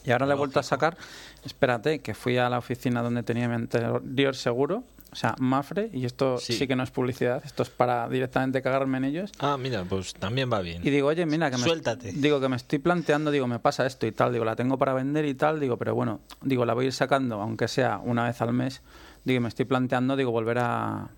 Y 0.06 0.12
ahora 0.12 0.26
le 0.26 0.32
he 0.32 0.36
vuelto 0.36 0.60
a 0.60 0.62
sacar, 0.62 0.96
espérate, 1.44 1.98
que 2.00 2.14
fui 2.14 2.38
a 2.38 2.48
la 2.48 2.58
oficina 2.58 3.02
donde 3.02 3.22
tenía 3.22 3.48
mi 3.48 3.54
anterior 3.56 4.36
seguro, 4.36 4.84
o 5.12 5.16
sea, 5.16 5.34
Mafre, 5.38 5.90
y 5.92 6.04
esto 6.04 6.38
Sí. 6.38 6.52
sí. 6.52 6.66
que 6.66 6.76
no 6.76 6.82
es 6.82 6.90
publicidad, 6.90 7.42
esto 7.44 7.62
es 7.62 7.70
para 7.70 8.08
directamente 8.08 8.60
cagarme 8.62 8.98
en 8.98 9.04
ellos. 9.04 9.32
Ah, 9.38 9.56
mira, 9.58 9.84
pues 9.84 10.14
también 10.14 10.50
va 10.52 10.60
bien. 10.60 10.82
Y 10.86 10.90
digo, 10.90 11.08
oye, 11.08 11.24
mira, 11.26 11.50
que 11.50 11.56
me, 11.56 11.62
Suéltate. 11.64 12.12
digo 12.12 12.40
que 12.40 12.48
me 12.48 12.56
estoy 12.56 12.78
planteando, 12.78 13.30
digo, 13.30 13.46
me 13.46 13.58
pasa 13.58 13.86
esto 13.86 14.06
y 14.06 14.12
tal, 14.12 14.32
digo, 14.32 14.44
la 14.44 14.54
tengo 14.56 14.78
para 14.78 14.92
vender 14.94 15.24
y 15.24 15.34
tal, 15.34 15.58
digo, 15.58 15.76
pero 15.76 15.94
bueno, 15.94 16.20
digo, 16.42 16.64
la 16.66 16.74
voy 16.74 16.84
a 16.84 16.86
ir 16.88 16.92
sacando, 16.92 17.40
aunque 17.40 17.66
sea 17.66 17.98
una 17.98 18.24
vez 18.24 18.40
al 18.42 18.52
mes, 18.52 18.82
digo, 19.24 19.40
me 19.40 19.48
estoy 19.48 19.64
planteando, 19.64 20.14
digo, 20.16 20.30
volver 20.30 20.58
a, 20.60 21.08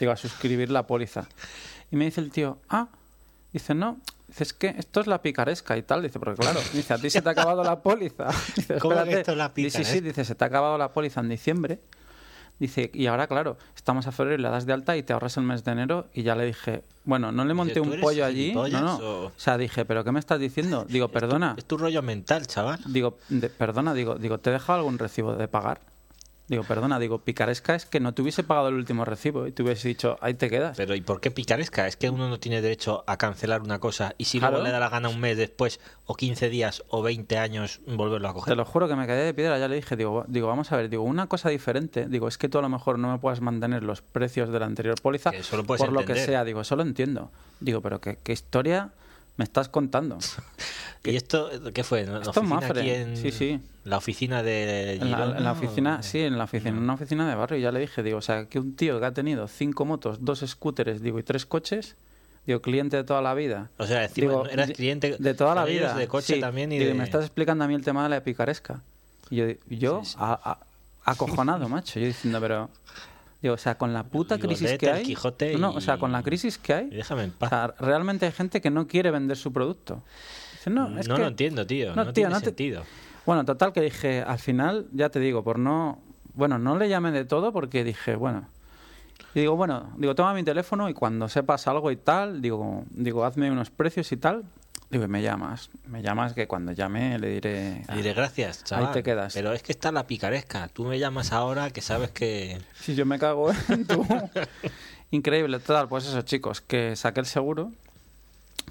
digo, 0.00 0.12
a 0.12 0.16
suscribir 0.16 0.70
la 0.70 0.86
póliza. 0.86 1.26
Y 1.90 1.96
me 1.96 2.04
dice 2.06 2.20
el 2.20 2.30
tío, 2.30 2.58
ah, 2.68 2.88
dice, 3.52 3.74
no, 3.74 3.98
dice, 4.32 4.42
es 4.44 4.52
que 4.52 4.74
esto 4.78 5.00
es 5.00 5.06
la 5.06 5.22
picaresca 5.22 5.76
y 5.76 5.82
tal, 5.82 6.02
dice, 6.02 6.18
porque 6.18 6.40
claro, 6.42 6.60
dice, 6.72 6.92
a 6.94 6.98
ti 6.98 7.08
se 7.10 7.22
te 7.22 7.28
ha 7.28 7.32
acabado 7.32 7.62
la 7.62 7.80
póliza. 7.80 8.26
Dice, 8.56 8.78
¿Cómo 8.78 9.02
que 9.04 9.12
esto 9.20 9.32
es 9.32 9.38
la 9.38 9.48
Dice, 9.50 9.70
sí, 9.70 9.76
sí, 9.84 10.00
picaresca? 10.00 10.08
dice, 10.08 10.24
se 10.24 10.34
te 10.34 10.44
ha 10.44 10.46
acabado 10.48 10.76
la 10.78 10.92
póliza 10.92 11.20
en 11.20 11.28
diciembre. 11.28 11.80
Dice, 12.58 12.90
y 12.94 13.06
ahora, 13.06 13.26
claro, 13.26 13.56
estamos 13.74 14.06
a 14.06 14.12
febrero 14.12 14.38
y 14.38 14.42
le 14.42 14.48
das 14.48 14.66
de 14.66 14.72
alta 14.72 14.96
y 14.96 15.02
te 15.02 15.12
ahorras 15.12 15.36
el 15.36 15.42
mes 15.42 15.64
de 15.64 15.72
enero. 15.72 16.06
Y 16.14 16.22
ya 16.22 16.36
le 16.36 16.44
dije, 16.46 16.84
bueno, 17.04 17.32
no 17.32 17.44
le 17.44 17.54
monté 17.54 17.74
¿tú 17.74 17.82
un 17.82 17.98
pollo 17.98 18.24
allí. 18.24 18.52
No, 18.54 18.68
no. 18.68 18.96
o- 18.98 19.26
O 19.26 19.32
sea, 19.36 19.58
dije, 19.58 19.84
¿pero 19.84 20.04
qué 20.04 20.12
me 20.12 20.20
estás 20.20 20.38
diciendo? 20.38 20.84
Digo, 20.88 21.08
perdona. 21.08 21.54
Es 21.58 21.64
tu 21.64 21.76
rollo 21.76 22.02
mental, 22.02 22.46
chaval. 22.46 22.78
Digo, 22.86 23.18
de- 23.30 23.48
perdona, 23.48 23.94
digo, 23.94 24.14
digo, 24.14 24.38
¿te 24.38 24.50
he 24.50 24.52
dejado 24.52 24.78
algún 24.78 24.98
recibo 24.98 25.34
de 25.34 25.48
pagar? 25.48 25.80
Digo, 26.48 26.64
perdona, 26.64 26.98
digo, 26.98 27.18
picaresca 27.20 27.74
es 27.74 27.86
que 27.86 28.00
no 28.00 28.12
te 28.14 28.20
hubiese 28.20 28.42
pagado 28.42 28.68
el 28.68 28.74
último 28.74 29.04
recibo 29.04 29.46
y 29.46 29.52
te 29.52 29.62
hubiese 29.62 29.88
dicho, 29.88 30.18
ahí 30.20 30.34
te 30.34 30.50
quedas. 30.50 30.76
Pero 30.76 30.94
¿y 30.94 31.00
por 31.00 31.20
qué 31.20 31.30
picaresca? 31.30 31.86
Es 31.86 31.96
que 31.96 32.10
uno 32.10 32.28
no 32.28 32.38
tiene 32.40 32.60
derecho 32.60 33.04
a 33.06 33.16
cancelar 33.16 33.62
una 33.62 33.78
cosa 33.78 34.14
y 34.18 34.24
si 34.26 34.38
Claro. 34.38 34.54
luego 34.56 34.66
le 34.66 34.72
da 34.72 34.80
la 34.80 34.88
gana 34.90 35.08
un 35.08 35.20
mes 35.20 35.36
después, 35.38 35.80
o 36.04 36.14
15 36.14 36.50
días, 36.50 36.82
o 36.88 37.00
20 37.00 37.38
años, 37.38 37.80
volverlo 37.86 38.28
a 38.28 38.32
Te 38.32 38.34
coger. 38.40 38.56
lo 38.56 38.64
juro 38.64 38.88
que 38.88 38.96
me 38.96 39.06
quedé 39.06 39.24
de 39.24 39.32
piedra, 39.34 39.58
ya 39.58 39.68
le 39.68 39.76
dije, 39.76 39.96
digo, 39.96 40.24
digo, 40.28 40.48
vamos 40.48 40.70
a 40.72 40.76
ver, 40.76 40.90
digo, 40.90 41.04
una 41.04 41.26
cosa 41.28 41.48
diferente, 41.48 42.06
digo, 42.08 42.28
es 42.28 42.36
que 42.38 42.48
tú 42.48 42.58
a 42.58 42.62
lo 42.62 42.68
mejor 42.68 42.98
no 42.98 43.10
me 43.12 43.18
puedas 43.18 43.40
mantener 43.40 43.82
los 43.84 44.02
precios 44.02 44.50
de 44.50 44.58
la 44.58 44.66
anterior 44.66 45.00
póliza 45.00 45.30
lo 45.52 45.64
por 45.64 45.92
lo 45.92 46.04
que 46.04 46.16
sea, 46.16 46.44
digo, 46.44 46.60
eso 46.60 46.76
lo 46.76 46.82
entiendo. 46.82 47.30
Digo, 47.60 47.80
pero 47.80 48.00
¿qué, 48.00 48.18
qué 48.22 48.32
historia 48.32 48.90
me 49.42 49.44
estás 49.44 49.68
contando? 49.68 50.18
¿Y 51.04 51.16
esto 51.16 51.50
qué 51.74 51.82
fue? 51.82 52.06
¿La 52.06 52.18
Esto 52.18 52.30
es 52.30 52.36
oficina 52.36 52.66
aquí 52.68 52.90
en 52.90 53.16
Sí, 53.16 53.32
sí. 53.32 53.60
la 53.82 53.96
oficina 53.96 54.42
de 54.44 54.92
En 54.94 55.10
la, 55.10 55.16
Girona, 55.16 55.38
en 55.38 55.44
la 55.44 55.52
oficina, 55.52 55.96
o- 55.98 56.02
sí, 56.04 56.20
en 56.20 56.38
la 56.38 56.44
oficina, 56.44 56.70
en 56.70 56.78
una 56.78 56.94
oficina 56.94 57.28
de 57.28 57.34
barrio, 57.34 57.58
ya 57.58 57.72
le 57.72 57.80
dije, 57.80 58.04
digo, 58.04 58.18
o 58.18 58.22
sea, 58.22 58.46
que 58.46 58.60
un 58.60 58.76
tío 58.76 59.00
que 59.00 59.06
ha 59.06 59.12
tenido 59.12 59.48
cinco 59.48 59.84
motos, 59.84 60.18
dos 60.24 60.44
scooters, 60.46 61.02
digo, 61.02 61.18
y 61.18 61.24
tres 61.24 61.44
coches, 61.44 61.96
digo, 62.46 62.62
cliente 62.62 62.96
de 62.96 63.02
toda 63.02 63.20
la 63.20 63.34
vida. 63.34 63.70
O 63.78 63.86
sea, 63.86 64.04
encima 64.04 64.28
Digo, 64.30 64.46
eras 64.46 64.70
cliente 64.70 65.16
de 65.18 65.34
toda 65.34 65.56
la 65.56 65.64
vida. 65.64 65.94
de 65.94 66.06
coche 66.06 66.34
Sí. 66.34 66.40
también 66.40 66.70
y 66.70 66.78
Digo, 66.78 66.90
de... 66.92 66.94
me 66.94 67.02
estás 67.04 67.24
explicando 67.24 67.64
a 67.64 67.66
mí 67.66 67.74
el 67.74 67.82
tema 67.82 68.04
de 68.04 68.08
la 68.10 68.22
picaresca. 68.22 68.80
Y 69.28 69.36
yo, 69.36 69.46
yo 69.68 70.02
a- 70.18 70.38
a- 70.52 71.10
acojonado, 71.10 71.68
macho, 71.74 71.98
yo 71.98 72.06
diciendo, 72.06 72.40
pero 72.40 72.70
digo, 73.42 73.54
o 73.54 73.58
sea, 73.58 73.76
con 73.76 73.92
la 73.92 74.04
puta 74.04 74.36
Digo, 74.36 74.48
crisis 74.48 74.78
que 74.78 74.90
hay, 74.90 75.02
Quijote 75.04 75.58
no, 75.58 75.72
o 75.72 75.80
sea, 75.80 75.98
con 75.98 76.12
la 76.12 76.22
crisis 76.22 76.58
que 76.58 76.72
hay, 76.74 76.88
déjame 76.90 77.24
en 77.24 77.30
o 77.30 77.34
paz. 77.34 77.50
sea, 77.50 77.74
realmente 77.78 78.26
hay 78.26 78.32
gente 78.32 78.60
que 78.60 78.70
no 78.70 78.86
quiere 78.86 79.10
vender 79.10 79.36
su 79.36 79.52
producto. 79.52 80.02
Dice, 80.52 80.70
no, 80.70 80.98
es 80.98 81.08
no 81.08 81.16
que- 81.16 81.22
lo 81.22 81.28
entiendo, 81.28 81.66
tío. 81.66 81.88
No, 81.90 81.96
no, 81.96 82.04
tío, 82.04 82.12
tiene 82.12 82.30
no 82.30 82.38
te- 82.40 82.46
sentido. 82.46 82.84
Bueno, 83.26 83.44
total 83.44 83.72
que 83.72 83.80
dije, 83.80 84.22
al 84.22 84.38
final, 84.38 84.86
ya 84.92 85.08
te 85.10 85.18
digo, 85.20 85.42
por 85.44 85.58
no, 85.58 86.00
bueno, 86.34 86.58
no 86.58 86.76
le 86.78 86.88
llamé 86.88 87.10
de 87.12 87.24
todo 87.24 87.52
porque 87.52 87.84
dije, 87.84 88.16
bueno, 88.16 88.48
y 89.34 89.40
digo, 89.40 89.56
bueno, 89.56 89.92
digo, 89.96 90.14
toma 90.14 90.34
mi 90.34 90.42
teléfono 90.44 90.88
y 90.88 90.94
cuando 90.94 91.28
sepas 91.28 91.66
algo 91.66 91.90
y 91.90 91.96
tal, 91.96 92.42
digo, 92.42 92.84
digo, 92.90 93.24
hazme 93.24 93.50
unos 93.50 93.70
precios 93.70 94.10
y 94.12 94.16
tal, 94.16 94.44
digo, 94.92 95.08
me 95.08 95.22
llamas, 95.22 95.70
me 95.86 96.02
llamas 96.02 96.34
que 96.34 96.46
cuando 96.46 96.72
llame 96.72 97.18
le 97.18 97.28
diré, 97.30 97.82
Y 97.92 97.96
diré 97.96 98.12
gracias, 98.12 98.62
chaval. 98.62 98.92
te 98.92 99.02
quedas. 99.02 99.32
Pero 99.32 99.52
es 99.52 99.62
que 99.62 99.72
está 99.72 99.90
la 99.90 100.06
picaresca. 100.06 100.68
Tú 100.68 100.84
me 100.84 100.98
llamas 100.98 101.32
ahora 101.32 101.70
que 101.70 101.80
sabes 101.80 102.10
que... 102.10 102.60
si 102.74 102.94
yo 102.94 103.06
me 103.06 103.18
cago 103.18 103.50
en 103.68 103.86
tu... 103.88 104.06
Increíble, 105.10 105.58
total, 105.60 105.88
pues 105.88 106.06
eso, 106.06 106.22
chicos, 106.22 106.60
que 106.60 106.94
saqué 106.94 107.20
el 107.20 107.26
seguro, 107.26 107.72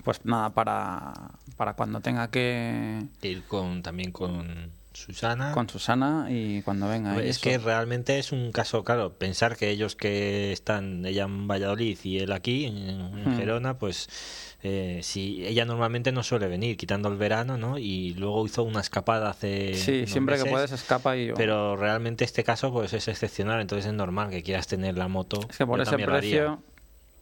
pues 0.04 0.24
nada, 0.26 0.52
para, 0.52 1.14
para 1.58 1.74
cuando 1.74 2.02
tenga 2.02 2.30
que... 2.30 3.04
ir 3.22 3.44
con 3.44 3.82
también 3.82 4.12
con 4.12 4.72
Susana. 4.94 5.54
con 5.54 5.70
Susana 5.70 6.28
y 6.30 6.62
cuando 6.62 6.88
venga. 6.88 7.16
es 7.22 7.38
eso. 7.38 7.42
que 7.42 7.58
realmente 7.58 8.20
es 8.20 8.32
un 8.32 8.52
caso, 8.52 8.84
claro, 8.84 9.14
pensar 9.14 9.56
que 9.56 9.70
ellos 9.70 9.96
que 9.96 10.52
están, 10.52 11.06
ella 11.06 11.24
en 11.24 11.48
Valladolid 11.48 11.98
y 12.04 12.20
él 12.20 12.32
aquí, 12.32 12.66
en, 12.66 12.78
en 12.78 13.32
Hmm. 13.32 13.38
Gerona, 13.38 13.78
pues 13.78 14.10
eh, 14.64 15.00
si 15.04 15.46
ella 15.46 15.66
normalmente 15.66 16.12
no 16.12 16.24
suele 16.24 16.48
venir, 16.48 16.78
quitando 16.78 17.10
el 17.10 17.18
verano, 17.18 17.58
¿no? 17.58 17.78
Y 17.78 18.14
luego 18.14 18.46
hizo 18.46 18.64
una 18.64 18.82
escapada 18.82 19.30
hace. 19.30 19.74
Sí, 19.76 20.00
unos 20.00 20.10
siempre 20.12 20.38
que 20.38 20.46
puedes 20.46 20.72
escapa 20.72 21.18
y 21.18 21.28
yo. 21.28 21.34
Pero 21.36 21.76
realmente 21.76 22.24
este 22.26 22.44
caso 22.44 22.72
pues 22.72 22.94
es 22.94 23.08
excepcional, 23.08 23.62
entonces 23.62 23.88
es 23.88 23.94
normal 23.94 24.30
que 24.30 24.44
quieras 24.44 24.68
tener 24.68 24.98
la 24.98 25.08
moto. 25.08 25.40
es 25.50 25.58
que 25.58 25.66
por 25.66 25.82
ese 25.82 25.98
precio... 25.98 26.62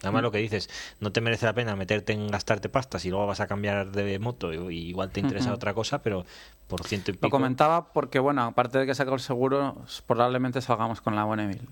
Además 0.01 0.23
lo 0.23 0.31
que 0.31 0.37
dices, 0.37 0.69
no 1.01 1.11
te 1.11 1.19
merece 1.19 1.45
la 1.45 1.53
pena 1.53 1.75
meterte 1.75 2.13
en 2.13 2.29
gastarte 2.29 2.69
pastas 2.69 3.03
y 3.03 3.09
luego 3.09 3.27
vas 3.27 3.41
a 3.41 3.47
cambiar 3.47 3.91
de 3.91 4.17
moto 4.19 4.53
y 4.71 4.89
igual 4.89 5.11
te 5.11 5.19
interesa 5.19 5.53
otra 5.53 5.73
cosa, 5.73 6.01
pero 6.01 6.25
por 6.67 6.85
ciento 6.85 7.11
y 7.11 7.15
pico. 7.15 7.27
Lo 7.27 7.31
comentaba 7.31 7.91
porque, 7.91 8.19
bueno, 8.19 8.43
aparte 8.43 8.79
de 8.79 8.85
que 8.85 8.95
sacó 8.95 9.15
el 9.15 9.19
seguro, 9.19 9.75
probablemente 10.07 10.61
salgamos 10.61 11.01
con 11.01 11.15
la 11.15 11.25
Bonneville 11.25 11.67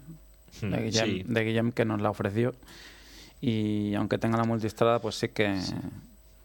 Hmm, 0.62 0.72
de 0.72 0.82
Guillem, 0.84 1.06
sí. 1.06 1.24
de 1.26 1.44
Guillem 1.44 1.72
que 1.72 1.86
nos 1.86 2.02
la 2.02 2.10
ofreció. 2.10 2.56
Y 3.42 3.94
aunque 3.96 4.18
tenga 4.18 4.38
la 4.38 4.44
multistrada, 4.46 5.00
pues 5.00 5.16
sí 5.16 5.30
que... 5.30 5.60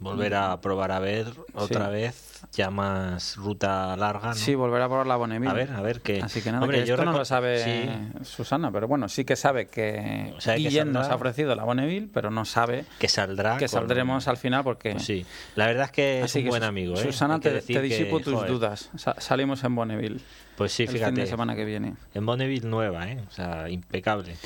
Volver 0.03 0.35
a 0.35 0.61
probar 0.61 0.93
a 0.93 0.99
ver 0.99 1.27
otra 1.55 1.87
Sí. 1.87 1.93
vez, 1.93 2.41
ya 2.53 2.71
más 2.71 3.37
ruta 3.37 3.97
larga, 3.97 4.29
¿no? 4.31 4.35
Sí, 4.35 4.55
volver 4.55 4.83
a 4.83 4.89
probar 4.89 5.07
la 5.07 5.17
Bonneville. 5.17 5.51
a 5.51 5.55
ver, 5.55 5.73
a 5.73 5.81
ver 5.81 6.01
qué. 6.01 6.21
Así 6.21 6.43
que 6.43 6.51
nada, 6.51 6.63
Hombre, 6.65 6.81
que 6.81 6.87
yo 6.87 6.95
esto 6.95 7.05
no 7.05 7.13
lo 7.13 7.25
sabe 7.25 7.63
Sí, 7.63 8.25
Susana, 8.25 8.71
pero 8.73 8.89
bueno, 8.89 9.09
sí 9.09 9.25
que 9.25 9.37
sabe 9.37 9.67
que 9.67 10.35
O 10.37 10.41
sea, 10.41 10.55
que 10.57 10.61
Guillem 10.63 10.91
nos 10.93 11.09
ha 11.09 11.15
ofrecido 11.15 11.55
la 11.55 11.65
Bonneville, 11.65 12.09
pero 12.13 12.31
no 12.31 12.45
sabe 12.45 12.85
que 12.99 13.09
saldrá. 13.09 13.57
que 13.59 13.67
con- 13.67 13.69
saldremos 13.69 14.27
al 14.29 14.37
final 14.37 14.65
porque... 14.65 14.93
Pues 14.93 15.05
sí, 15.05 15.25
la 15.57 15.67
verdad 15.67 15.85
es 15.87 15.93
que 15.93 16.19
es 16.19 16.25
Así 16.25 16.39
un 16.41 16.45
que, 16.45 16.51
buen 16.51 16.63
amigo, 16.65 16.95
¿eh? 16.95 17.03
Susana, 17.03 17.39
que 17.41 17.51
te, 17.51 17.61
te 17.75 17.81
disipo 17.83 18.19
que, 18.19 18.25
tus 18.25 18.35
joder, 18.35 18.51
dudas. 18.51 18.91
Sa- 18.97 19.15
salimos 19.21 19.63
en 19.65 19.75
Bonneville 19.75 20.21
Pues 20.57 20.73
sí, 20.73 20.83
el 20.83 20.89
fin 20.89 20.99
de 21.01 21.07
fíjate. 21.07 21.27
semana 21.27 21.55
que 21.55 21.65
viene. 21.65 21.95
En 22.15 22.27
Bonneville 22.27 22.67
nueva, 22.69 23.09
¿eh? 23.11 23.21
O 23.29 23.33
sea, 23.33 23.69
impecable. 23.71 24.37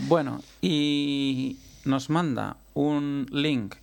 Bueno, 0.00 0.40
y 0.62 1.58
nos 1.84 2.10
manda 2.10 2.56
un 2.74 3.26
link 3.32 3.74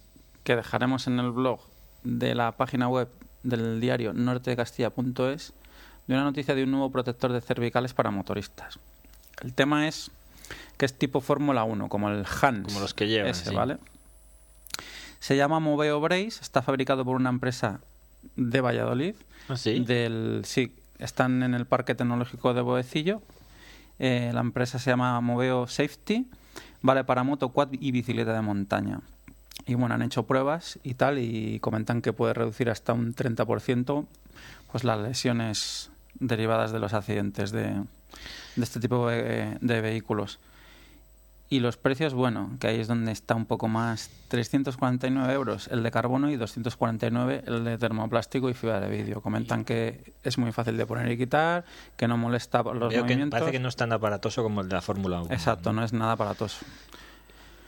que 0.47 0.55
dejaremos 0.55 1.07
en 1.07 1.19
el 1.19 1.31
blog 1.31 1.59
de 2.05 2.33
la 2.33 2.53
página 2.53 2.87
web 2.87 3.09
del 3.43 3.81
diario 3.81 4.13
nortedecastilla.es 4.13 5.53
de 6.07 6.13
una 6.13 6.23
noticia 6.23 6.55
de 6.55 6.63
un 6.63 6.71
nuevo 6.71 6.89
protector 6.89 7.33
de 7.33 7.41
cervicales 7.41 7.93
para 7.93 8.11
motoristas. 8.11 8.79
El 9.41 9.53
tema 9.53 9.89
es 9.89 10.09
que 10.77 10.85
es 10.85 10.97
tipo 10.97 11.19
Fórmula 11.19 11.65
1, 11.65 11.89
como 11.89 12.09
el 12.09 12.25
Hans. 12.41 12.63
Como 12.63 12.79
los 12.79 12.93
que 12.93 13.09
llevan, 13.09 13.31
ese, 13.31 13.49
sí. 13.49 13.53
¿vale? 13.53 13.77
Se 15.19 15.35
llama 15.35 15.59
Moveo 15.59 15.99
Brace, 15.99 16.39
está 16.41 16.61
fabricado 16.61 17.03
por 17.03 17.17
una 17.17 17.29
empresa 17.29 17.81
de 18.37 18.61
Valladolid. 18.61 19.15
¿Ah, 19.49 19.57
sí? 19.57 19.81
Del, 19.81 20.43
sí, 20.45 20.73
están 20.97 21.43
en 21.43 21.55
el 21.55 21.65
Parque 21.65 21.93
Tecnológico 21.93 22.53
de 22.53 22.61
Boecillo. 22.61 23.21
Eh, 23.99 24.31
la 24.33 24.39
empresa 24.39 24.79
se 24.79 24.91
llama 24.91 25.19
Moveo 25.19 25.67
Safety. 25.67 26.25
Vale 26.81 27.03
para 27.03 27.25
moto, 27.25 27.49
quad 27.49 27.67
y 27.73 27.91
bicicleta 27.91 28.31
de 28.31 28.41
montaña. 28.41 29.01
Y 29.67 29.75
bueno, 29.75 29.95
han 29.95 30.01
hecho 30.01 30.23
pruebas 30.23 30.79
y 30.83 30.93
tal 30.93 31.19
y 31.19 31.59
comentan 31.59 32.01
que 32.01 32.13
puede 32.13 32.33
reducir 32.33 32.69
hasta 32.69 32.93
un 32.93 33.13
30% 33.13 34.05
pues 34.71 34.83
las 34.83 34.99
lesiones 34.99 35.91
derivadas 36.19 36.71
de 36.71 36.79
los 36.79 36.93
accidentes 36.93 37.51
de, 37.51 37.63
de 38.55 38.63
este 38.63 38.79
tipo 38.79 39.09
de, 39.09 39.57
de 39.59 39.81
vehículos. 39.81 40.39
Y 41.49 41.61
los 41.61 41.77
precios, 41.77 42.13
bueno, 42.13 42.51
que 42.59 42.67
ahí 42.67 42.79
es 42.81 42.89
donde 42.89 43.11
está 43.13 43.33
un 43.33 43.45
poco 43.45 43.69
más. 43.69 44.09
349 44.27 45.33
euros 45.33 45.69
el 45.69 45.81
de 45.81 45.91
carbono 45.91 46.29
y 46.29 46.35
249 46.35 47.43
el 47.47 47.63
de 47.63 47.77
termoplástico 47.77 48.49
y 48.49 48.53
fibra 48.53 48.81
de 48.81 48.89
vidrio. 48.89 49.21
Comentan 49.21 49.63
que 49.63 50.13
es 50.23 50.37
muy 50.37 50.51
fácil 50.51 50.75
de 50.75 50.85
poner 50.85 51.09
y 51.09 51.17
quitar, 51.17 51.63
que 51.95 52.07
no 52.09 52.17
molesta 52.17 52.63
los 52.63 52.79
Veo 52.79 52.89
que 52.89 52.99
movimientos. 52.99 53.39
parece 53.39 53.53
que 53.53 53.59
no 53.61 53.69
es 53.69 53.77
tan 53.77 53.93
aparatoso 53.93 54.43
como 54.43 54.59
el 54.59 54.67
de 54.67 54.75
la 54.75 54.81
Fórmula 54.81 55.21
1. 55.21 55.33
Exacto, 55.33 55.71
no 55.71 55.85
es 55.85 55.93
nada 55.93 56.13
aparatoso. 56.13 56.65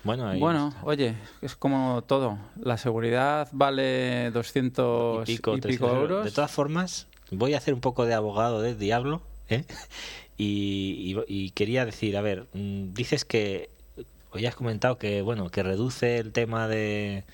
Bueno, 0.03 0.27
ahí 0.27 0.39
Bueno, 0.39 0.73
oye, 0.83 1.15
es 1.41 1.55
como 1.55 2.03
todo. 2.03 2.37
La 2.55 2.77
seguridad 2.77 3.47
vale 3.51 4.31
200 4.31 5.27
y 5.29 5.35
pico, 5.35 5.55
y 5.55 5.61
300 5.61 5.71
pico 5.71 5.95
euros. 6.01 6.25
De 6.25 6.31
todas 6.31 6.51
formas, 6.51 7.07
voy 7.31 7.53
a 7.53 7.57
hacer 7.57 7.73
un 7.73 7.81
poco 7.81 8.05
de 8.05 8.13
abogado 8.13 8.61
del 8.61 8.77
diablo, 8.79 9.21
¿eh? 9.49 9.65
Y, 10.37 11.13
y- 11.27 11.45
y 11.45 11.51
quería 11.51 11.85
decir, 11.85 12.15
a 12.15 12.21
ver, 12.21 12.47
mm, 12.53 12.93
dices 12.93 13.25
que 13.25 13.69
hoy 14.31 14.45
has 14.45 14.55
comentado 14.55 14.97
que 14.97 15.21
bueno 15.21 15.49
que 15.49 15.63
reduce 15.63 16.17
el 16.19 16.31
tema 16.31 16.67
de, 16.69 17.25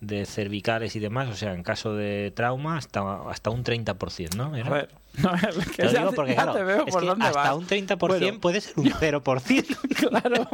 de 0.00 0.24
cervicales 0.24 0.96
y 0.96 1.00
demás, 1.00 1.28
o 1.28 1.34
sea, 1.34 1.52
en 1.52 1.62
caso 1.62 1.94
de 1.94 2.32
trauma 2.34 2.78
hasta 2.78 3.28
hasta 3.28 3.50
un 3.50 3.64
30%, 3.64 4.36
¿no? 4.36 4.56
¿Era? 4.56 4.68
A 4.68 4.72
ver, 4.72 4.88
a 5.24 5.32
ver, 5.32 5.54
que 5.54 5.76
Te 5.76 5.84
lo 5.84 5.90
digo 5.92 6.10
te- 6.10 6.16
porque, 6.16 6.34
ya 6.34 6.42
claro, 6.42 6.52
te 6.58 6.64
veo 6.64 6.84
es 6.86 6.92
por 6.92 7.00
que 7.02 7.06
dónde 7.08 7.26
hasta 7.26 7.40
vas. 7.52 7.56
un 7.56 7.66
30% 7.66 7.96
Bueno, 7.98 8.40
puede 8.40 8.60
ser 8.60 8.74
un 8.76 8.84
0%. 8.90 10.08
claro. 10.08 10.48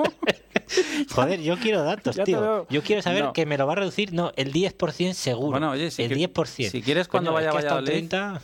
Joder, 1.12 1.40
yo 1.40 1.56
quiero 1.58 1.82
datos, 1.82 2.16
Ya 2.16 2.24
tío. 2.24 2.66
Yo 2.70 2.82
quiero 2.82 3.02
saber 3.02 3.24
No. 3.24 3.32
que 3.32 3.46
me 3.46 3.58
lo 3.58 3.66
va 3.66 3.72
a 3.72 3.76
reducir, 3.76 4.12
no, 4.12 4.32
el 4.36 4.52
10% 4.52 5.12
seguro. 5.14 5.50
Bueno, 5.52 5.70
oye, 5.72 5.90
si 5.90 6.02
el 6.02 6.12
qui- 6.16 6.32
10%. 6.32 6.70
si 6.70 6.82
quieres 6.82 7.08
cuando 7.08 7.30
Coño, 7.30 7.34
vaya 7.36 7.48
es 7.48 7.52
que 7.52 7.56
a 7.56 7.60
hasta 7.60 7.74
un 7.80 7.84
Valladolid, 7.84 8.08
30, 8.08 8.40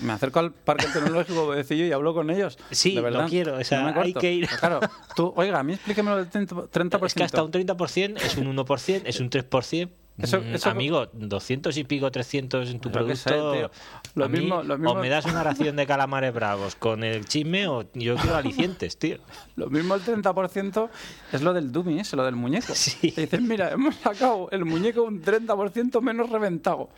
Me 0.00 0.12
acerco 0.12 0.38
al 0.40 0.52
parque 0.52 0.86
tecnológico 0.92 1.46
Bodecillo 1.46 1.84
y 1.86 1.92
hablo 1.92 2.14
con 2.14 2.30
ellos. 2.30 2.58
Sí, 2.70 2.90
de 2.90 2.96
lo 2.96 3.02
verdad. 3.02 3.28
quiero, 3.28 3.56
o 3.56 3.64
sea, 3.64 3.90
No 3.92 4.00
hay 4.00 4.12
que 4.14 4.32
ir. 4.32 4.48
Claro, 4.48 4.80
tú, 5.14 5.32
oiga, 5.36 5.58
a 5.60 5.62
mí 5.62 5.74
explíquemelo 5.74 6.16
del 6.16 6.30
30%. 6.30 6.68
30%. 6.70 7.06
Es 7.06 7.14
que 7.14 7.22
hasta 7.24 7.42
un 7.42 7.50
30% 7.52 8.16
es 8.22 8.36
un 8.36 8.56
1%, 8.56 9.02
es 9.04 9.20
un 9.20 9.30
3%. 9.30 9.88
Eso- 10.18 10.40
Mm, 10.40 10.54
eso- 10.54 10.70
Amigo, 10.70 11.08
200 11.12 11.76
y 11.76 11.84
pico, 11.84 12.10
300 12.10 12.70
en 12.70 12.80
tu 12.80 12.88
sé, 12.88 12.92
producto. 12.92 13.52
tío. 13.52 13.70
Lo 14.16 14.28
mí, 14.28 14.40
mismo- 14.40 14.62
lo 14.64 14.76
mismo- 14.76 14.92
O 14.92 14.94
me 14.96 15.08
das 15.08 15.24
una 15.26 15.44
ración 15.44 15.76
de 15.76 15.86
calamares 15.86 16.34
bravos 16.34 16.74
con 16.74 17.04
el 17.04 17.24
chisme 17.26 17.68
o 17.68 17.84
yo 17.94 18.16
quiero 18.16 18.34
alicientes, 18.36 18.98
tío. 18.98 19.18
Lo 19.56 19.70
mismo 19.70 19.94
el 19.94 20.00
30% 20.02 20.90
es 21.32 21.42
lo 21.42 21.52
del 21.52 21.70
dummy, 21.70 22.00
es 22.00 22.12
lo 22.14 22.24
del 22.24 22.34
muñeco. 22.34 22.74
Sí. 22.74 23.12
Te 23.12 23.22
dicen, 23.22 23.46
mira, 23.46 23.70
hemos 23.70 23.94
sacado 23.96 24.48
el 24.50 24.64
muñeco 24.64 25.02
un 25.04 25.22
30% 25.22 26.00
menos 26.00 26.30
reventado. 26.30 26.88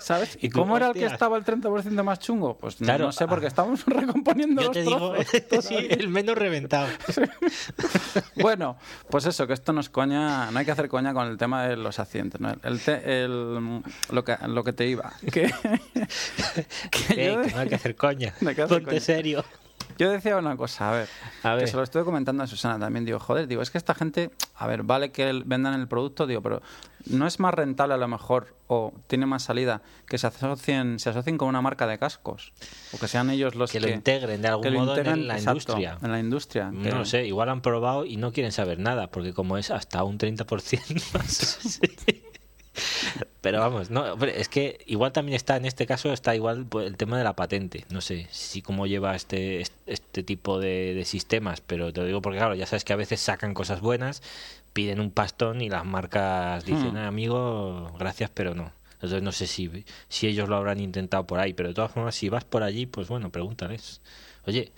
¿Sabes? 0.00 0.38
¿Y, 0.40 0.48
cómo 0.48 0.76
era 0.76 0.86
el 0.88 0.92
que 0.94 1.04
estaba 1.04 1.36
el 1.36 1.44
30% 1.44 2.02
más 2.02 2.18
chungo? 2.18 2.56
Pues 2.56 2.80
no- 2.80 2.86
Claro, 2.86 3.04
no 3.06 3.12
sé, 3.12 3.26
porque 3.28 3.46
estamos 3.46 3.84
recomponiendo 3.86 4.62
Yo 4.62 4.68
los 4.68 4.74
te 4.74 4.82
digo, 4.84 5.12
trozos 5.48 5.64
sí, 5.66 5.76
el 5.90 6.08
menos 6.08 6.36
reventado. 6.38 6.88
Bueno, 8.36 8.76
pues 9.10 9.26
eso, 9.26 9.46
que 9.46 9.52
esto 9.52 9.72
no 9.72 9.80
es 9.80 9.90
coña, 9.90 10.50
no 10.50 10.58
hay 10.58 10.64
que 10.64 10.70
hacer 10.70 10.88
coña 10.88 11.12
con 11.12 11.26
el 11.28 11.36
tema 11.36 11.64
de 11.66 11.76
los 11.76 11.98
accidentes. 11.98 12.40
¿no? 12.40 12.50
El, 12.62 12.69
te- 12.78 13.24
el- 13.24 13.82
lo, 14.10 14.24
que, 14.24 14.36
lo 14.46 14.62
que 14.64 14.72
te 14.72 14.86
iba. 14.86 15.12
Que, 15.32 15.52
que 16.90 17.26
yo, 17.26 17.42
que 17.42 17.50
no 17.54 17.58
hay 17.60 17.68
que 17.68 17.74
hacer 17.74 17.96
coña. 17.96 18.34
No 18.40 18.50
hay 18.50 18.54
que 18.54 18.62
hacer 18.62 18.78
Ponte 18.78 18.90
coña. 18.90 19.00
serio. 19.00 19.44
yo 19.98 20.10
decía 20.10 20.36
una 20.36 20.56
cosa, 20.56 20.88
a 20.90 20.92
ver, 20.92 21.08
A 21.42 21.54
ver. 21.54 21.64
que 21.64 21.70
se 21.70 21.76
lo 21.76 21.82
estuve 21.82 22.04
comentando 22.04 22.42
a 22.42 22.46
Susana 22.46 22.78
también. 22.78 23.04
Digo, 23.04 23.18
joder, 23.18 23.46
digo, 23.48 23.60
es 23.62 23.70
que 23.70 23.78
esta 23.78 23.94
gente, 23.94 24.30
a 24.56 24.66
ver, 24.66 24.82
vale 24.82 25.10
que 25.12 25.42
vendan 25.44 25.74
el 25.78 25.88
producto, 25.88 26.26
digo, 26.26 26.40
pero 26.42 26.62
no 27.06 27.26
es 27.26 27.40
más 27.40 27.52
rentable 27.54 27.94
a 27.94 27.96
lo 27.96 28.08
mejor 28.08 28.54
o 28.66 28.92
tiene 29.08 29.26
más 29.26 29.42
salida 29.42 29.82
que 30.06 30.16
se 30.18 30.26
asocien, 30.28 30.98
se 30.98 31.10
asocien 31.10 31.38
con 31.38 31.48
una 31.48 31.60
marca 31.60 31.86
de 31.86 31.98
cascos 31.98 32.52
o 32.92 32.98
que 32.98 33.08
sean 33.08 33.28
ellos 33.30 33.54
los 33.56 33.70
Que 33.72 33.80
que, 33.80 33.86
lo 33.88 33.92
integren 33.92 34.40
de 34.42 34.48
algún 34.48 34.74
modo 34.74 34.92
integren, 34.92 35.20
en 35.20 35.28
la 35.28 35.34
exacto, 35.34 35.50
industria. 35.72 35.98
En 36.02 36.12
la 36.12 36.20
industria. 36.20 36.70
que- 36.70 36.90
No 36.90 36.98
lo 36.98 37.04
sé, 37.04 37.26
igual 37.26 37.48
han 37.48 37.62
probado 37.62 38.04
y 38.06 38.16
no 38.16 38.32
quieren 38.32 38.52
saber 38.52 38.78
nada, 38.78 39.10
porque 39.10 39.32
como 39.34 39.58
es 39.58 39.70
hasta 39.70 40.04
un 40.04 40.18
30% 40.18 41.02
más. 41.18 41.26
sí. 41.32 41.80
Pero 43.40 43.60
vamos, 43.60 43.90
no, 43.90 44.02
hombre, 44.12 44.40
es 44.40 44.48
que 44.48 44.78
igual 44.86 45.12
también 45.12 45.34
está, 45.36 45.56
en 45.56 45.64
este 45.64 45.86
caso, 45.86 46.12
está 46.12 46.34
igual 46.34 46.66
pues, 46.66 46.86
el 46.86 46.96
tema 46.96 47.16
de 47.18 47.24
la 47.24 47.34
patente. 47.34 47.84
No 47.90 48.00
sé 48.00 48.26
si 48.30 48.62
cómo 48.62 48.86
lleva 48.86 49.16
este, 49.16 49.62
este 49.86 50.22
tipo 50.22 50.60
de, 50.60 50.94
de 50.94 51.04
sistemas, 51.04 51.60
pero 51.60 51.92
te 51.92 52.00
lo 52.00 52.06
digo 52.06 52.22
porque, 52.22 52.38
claro, 52.38 52.54
ya 52.54 52.66
sabes 52.66 52.84
que 52.84 52.92
a 52.92 52.96
veces 52.96 53.20
sacan 53.20 53.54
cosas 53.54 53.80
buenas, 53.80 54.22
piden 54.72 55.00
un 55.00 55.10
pastón 55.10 55.60
y 55.62 55.68
las 55.70 55.84
marcas 55.84 56.64
dicen, 56.64 56.92
Hmm. 56.92 56.96
"Ah, 56.98 57.06
amigo, 57.08 57.92
gracias, 57.98 58.30
pero 58.32 58.54
no. 58.54 58.72
Entonces 58.94 59.22
no 59.22 59.32
sé 59.32 59.46
si, 59.46 59.84
si 60.08 60.26
ellos 60.26 60.48
lo 60.50 60.56
habrán 60.56 60.78
intentado 60.78 61.26
por 61.26 61.40
ahí, 61.40 61.54
pero 61.54 61.70
de 61.70 61.74
todas 61.74 61.90
formas, 61.90 62.14
si 62.14 62.28
vas 62.28 62.44
por 62.44 62.62
allí, 62.62 62.84
pues 62.86 63.08
bueno, 63.08 63.30
pregúntales. 63.30 64.00
Oye, 64.46 64.72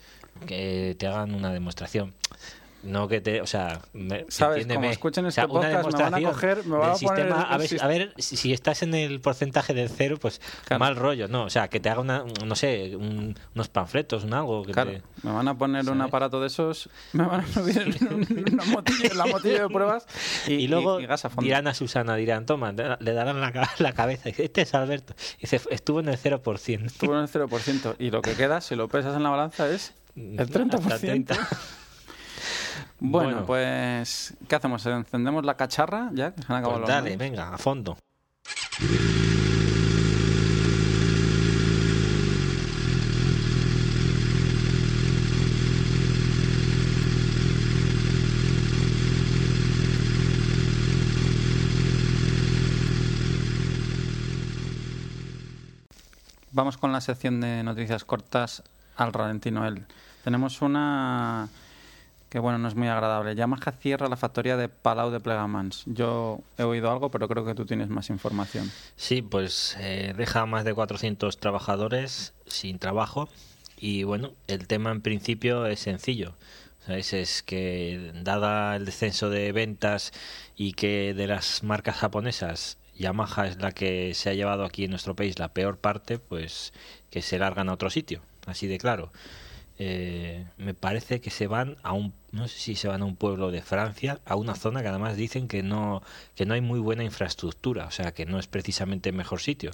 que 0.47 0.95
te 0.99 1.09
hagan 1.09 1.35
una 1.35 1.53
demostración. 1.53 2.15
No 2.83 3.07
que 3.07 3.21
te, 3.21 3.41
o 3.41 3.47
sea, 3.47 3.81
me- 3.93 4.25
¿Sabes? 4.29 4.67
Como 4.67 4.85
escuchen 4.91 5.25
O 5.25 5.29
este 5.29 5.41
sea, 5.41 5.47
una 5.47 5.61
podcast, 5.83 5.97
me 5.97 6.03
van 6.03 6.15
a 6.15 6.23
coger, 6.31 6.67
me 6.67 6.77
van 6.77 6.91
a 6.91 6.95
poner 6.95 6.99
sistema, 6.99 7.43
a 7.43 7.57
ver, 7.59 7.79
a 7.81 7.87
ver 7.87 8.15
si, 8.19 8.53
estás 8.53 8.83
en 8.83 8.95
el 8.95 9.21
porcentaje 9.21 9.73
del 9.73 9.89
cero, 9.89 10.17
pues 10.21 10.41
Claro. 10.65 10.81
mal 10.81 10.97
rollo, 10.97 11.29
¿no? 11.29 11.45
O 11.45 11.51
sea, 11.51 11.69
que 11.69 11.79
te 11.81 11.89
haga 11.91 12.01
una, 12.01 12.25
no 12.45 12.57
sé, 12.57 12.97
un- 12.97 13.39
unos 13.55 13.69
panfletos, 13.69 14.25
un 14.25 14.35
algo. 14.35 14.65
Que 14.65 14.73
Claro, 14.73 14.91
te- 14.91 15.03
me 15.23 15.33
van 15.33 15.47
a 15.47 15.57
poner 15.57 15.89
un 15.89 16.01
aparato 16.01 16.41
de 16.41 16.49
esos, 16.49 16.89
me 17.13 17.25
van 17.25 17.41
a 17.43 17.47
subir 17.47 17.79
en 18.01 18.53
una 18.55 18.65
la 19.15 19.27
motillo 19.27 19.63
de 19.63 19.69
pruebas 19.69 20.07
y, 20.49 20.55
Y, 20.55 20.67
luego 20.69 20.99
y 21.01 21.07
gas 21.07 21.25
a 21.25 21.29
fondo. 21.31 21.43
dirán 21.45 21.67
a 21.69 21.75
Susana, 21.75 22.17
dirán, 22.17 22.47
toma, 22.47 22.73
le 22.73 23.13
darán 23.13 23.41
la, 23.41 23.71
la 23.79 23.93
cabeza. 23.93 24.29
y 24.29 24.33
dice, 24.33 24.45
Este 24.45 24.63
es 24.63 24.75
Alberto. 24.75 25.15
Dice, 25.41 25.61
estuvo 25.71 26.01
en 26.01 26.09
el 26.09 26.19
0%. 26.19 26.87
Estuvo 26.87 27.15
en 27.15 27.21
el 27.23 27.29
0%. 27.29 27.95
Y 27.99 28.11
lo 28.11 28.23
que 28.23 28.33
queda, 28.35 28.61
si 28.61 28.75
lo 28.75 28.89
pesas 28.89 29.15
en 29.17 29.23
la 29.23 29.31
balanza, 29.31 29.69
es 29.71 29.95
el 30.17 30.41
Hasta 30.41 30.61
30%. 30.65 31.37
30. 32.43 32.97
Bueno, 33.01 33.29
Bueno. 33.31 33.47
pues, 33.47 34.35
¿qué 34.49 34.55
hacemos? 34.57 34.85
¿Encendemos 34.87 35.45
la 35.45 35.57
cacharra 35.57 36.11
ya? 36.13 36.33
Que 36.35 36.43
se 36.43 36.53
han 36.53 36.59
acabado 36.59 36.81
Pues 36.81 36.89
dale, 36.89 37.17
venga, 37.17 37.55
a 37.55 37.59
fondo. 37.59 37.97
Vamos 56.53 56.77
con 56.77 56.93
la 56.93 57.01
sección 57.01 57.41
de 57.41 57.63
noticias 57.63 58.05
cortas 58.05 58.63
al 58.97 59.13
ralentí 59.13 59.51
Noel. 59.51 59.87
Tenemos 60.23 60.61
una 60.61 61.49
que, 62.33 62.39
bueno, 62.39 62.57
no 62.57 62.67
es 62.67 62.75
muy 62.75 62.89
agradable. 62.89 63.35
Yamaha 63.35 63.73
cierra 63.73 64.09
la 64.09 64.17
factoría 64.17 64.57
de 64.57 64.71
Palau 64.71 65.11
de 65.11 65.21
Plegamans. 65.21 65.83
Yo 65.85 66.41
he 66.57 66.63
oído 66.63 66.91
algo, 66.91 67.11
pero 67.11 67.29
creo 67.29 67.45
que 67.45 67.55
tú 67.55 67.67
tienes 67.67 67.91
más 67.91 68.09
información. 68.09 68.73
Sí, 68.97 69.21
pues 69.21 69.77
eh, 69.79 70.15
deja 70.17 70.41
a 70.41 70.47
más 70.47 70.65
de 70.65 70.73
400 70.73 71.37
trabajadores 71.37 72.33
sin 72.47 72.79
trabajo 72.79 73.29
y 73.77 74.05
bueno, 74.05 74.33
el 74.49 74.67
tema 74.67 74.93
en 74.93 75.03
principio 75.03 75.67
es 75.67 75.81
sencillo. 75.81 76.33
¿Sabes? 76.87 77.13
Es 77.13 77.43
que 77.43 78.13
dada 78.25 78.77
el 78.77 78.87
descenso 78.87 79.29
de 79.29 79.53
ventas 79.53 80.13
y 80.57 80.73
que 80.73 81.13
de 81.13 81.27
las 81.27 81.63
marcas 81.63 81.97
japonesas 81.97 82.79
Yamaha 82.97 83.47
es 83.49 83.61
la 83.61 83.73
que 83.73 84.15
se 84.15 84.31
ha 84.31 84.35
llevado 84.35 84.65
aquí 84.65 84.85
en 84.85 84.91
nuestro 84.91 85.15
país 85.15 85.39
la 85.39 85.49
peor 85.49 85.77
parte, 85.77 86.19
pues 86.19 86.73
que 87.11 87.21
se 87.21 87.39
largan 87.39 87.69
a 87.69 87.75
otro 87.75 87.91
sitio, 87.91 88.23
así 88.47 88.67
de 88.69 88.79
claro. 88.79 89.13
Eh, 89.85 90.47
me 90.59 90.75
parece 90.75 91.21
que 91.21 91.31
se 91.31 91.49
van 91.49 91.77
a 91.83 91.93
un 91.93 92.13
no 92.31 92.47
sé 92.47 92.57
si 92.61 92.77
se 92.77 92.87
van 92.87 93.03
a 93.03 93.05
un 93.05 93.17
pueblo 93.17 93.51
de 93.51 93.63
Francia 93.63 94.21
a 94.25 94.37
una 94.37 94.55
zona 94.55 94.81
que 94.81 94.87
además 94.87 95.17
dicen 95.17 95.49
que 95.49 95.65
no 95.65 96.05
que 96.37 96.47
no 96.47 96.55
hay 96.55 96.61
muy 96.61 96.79
buena 96.79 97.03
infraestructura 97.03 97.87
o 97.87 97.91
sea 97.91 98.13
que 98.13 98.25
no 98.25 98.39
es 98.39 98.47
precisamente 98.47 99.09
el 99.11 99.17
mejor 99.17 99.41
sitio. 99.41 99.73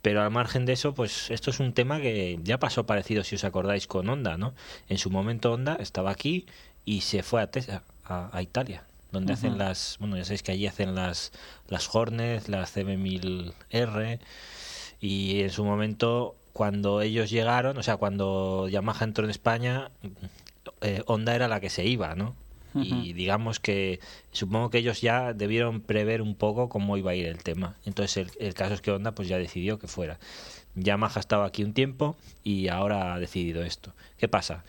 Pero 0.00 0.22
al 0.22 0.30
margen 0.30 0.64
de 0.64 0.72
eso 0.72 0.94
pues 0.94 1.30
esto 1.30 1.50
es 1.50 1.60
un 1.60 1.74
tema 1.74 2.00
que 2.00 2.38
ya 2.44 2.58
pasó 2.58 2.86
parecido 2.86 3.24
si 3.24 3.34
os 3.34 3.44
acordáis 3.44 3.86
con 3.86 4.08
Honda 4.08 4.38
no 4.38 4.54
en 4.88 4.96
su 4.96 5.10
momento 5.10 5.52
Honda 5.52 5.76
estaba 5.80 6.12
aquí 6.12 6.46
y 6.86 7.02
se 7.02 7.22
fue 7.22 7.42
a 7.42 7.50
Tesla, 7.50 7.82
a, 8.04 8.30
a 8.32 8.40
Italia 8.40 8.84
donde 9.12 9.34
hacen 9.34 9.58
las 9.58 9.98
bueno 10.00 10.16
ya 10.16 10.24
sabéis 10.24 10.42
que 10.42 10.52
allí 10.52 10.66
hacen 10.66 10.94
las 10.94 11.32
las 11.68 11.94
Hornets 11.94 12.48
las 12.48 12.74
CB1000R 12.74 14.18
y 14.98 15.42
en 15.42 15.50
su 15.50 15.62
momento 15.62 16.36
cuando 16.56 17.02
ellos 17.02 17.28
llegaron, 17.28 17.76
o 17.76 17.82
sea, 17.82 17.98
cuando 17.98 18.66
Yamaha 18.70 19.04
entró 19.04 19.24
en 19.24 19.30
España, 19.30 19.90
eh, 20.80 21.02
Honda 21.04 21.34
era 21.34 21.48
la 21.48 21.60
que 21.60 21.68
se 21.68 21.84
iba, 21.84 22.14
¿no? 22.14 22.34
Y 22.74 23.12
digamos 23.14 23.60
que 23.60 24.00
supongo 24.32 24.68
que 24.68 24.78
ellos 24.78 25.00
ya 25.02 25.32
debieron 25.32 25.80
prever 25.80 26.20
un 26.20 26.34
poco 26.34 26.68
cómo 26.70 26.96
iba 26.98 27.10
a 27.10 27.14
ir 27.14 27.26
el 27.26 27.42
tema. 27.42 27.76
Entonces 27.84 28.16
el, 28.16 28.30
el 28.38 28.54
caso 28.54 28.74
es 28.74 28.80
que 28.82 28.90
Honda 28.90 29.12
pues 29.12 29.28
ya 29.28 29.38
decidió 29.38 29.78
que 29.78 29.86
fuera. 29.86 30.18
Yamaha 30.74 31.20
estaba 31.20 31.46
aquí 31.46 31.62
un 31.62 31.74
tiempo 31.74 32.16
y 32.42 32.68
ahora 32.68 33.14
ha 33.14 33.18
decidido 33.18 33.62
esto. 33.62 33.92
¿Qué 34.18 34.28
pasa? 34.28 34.64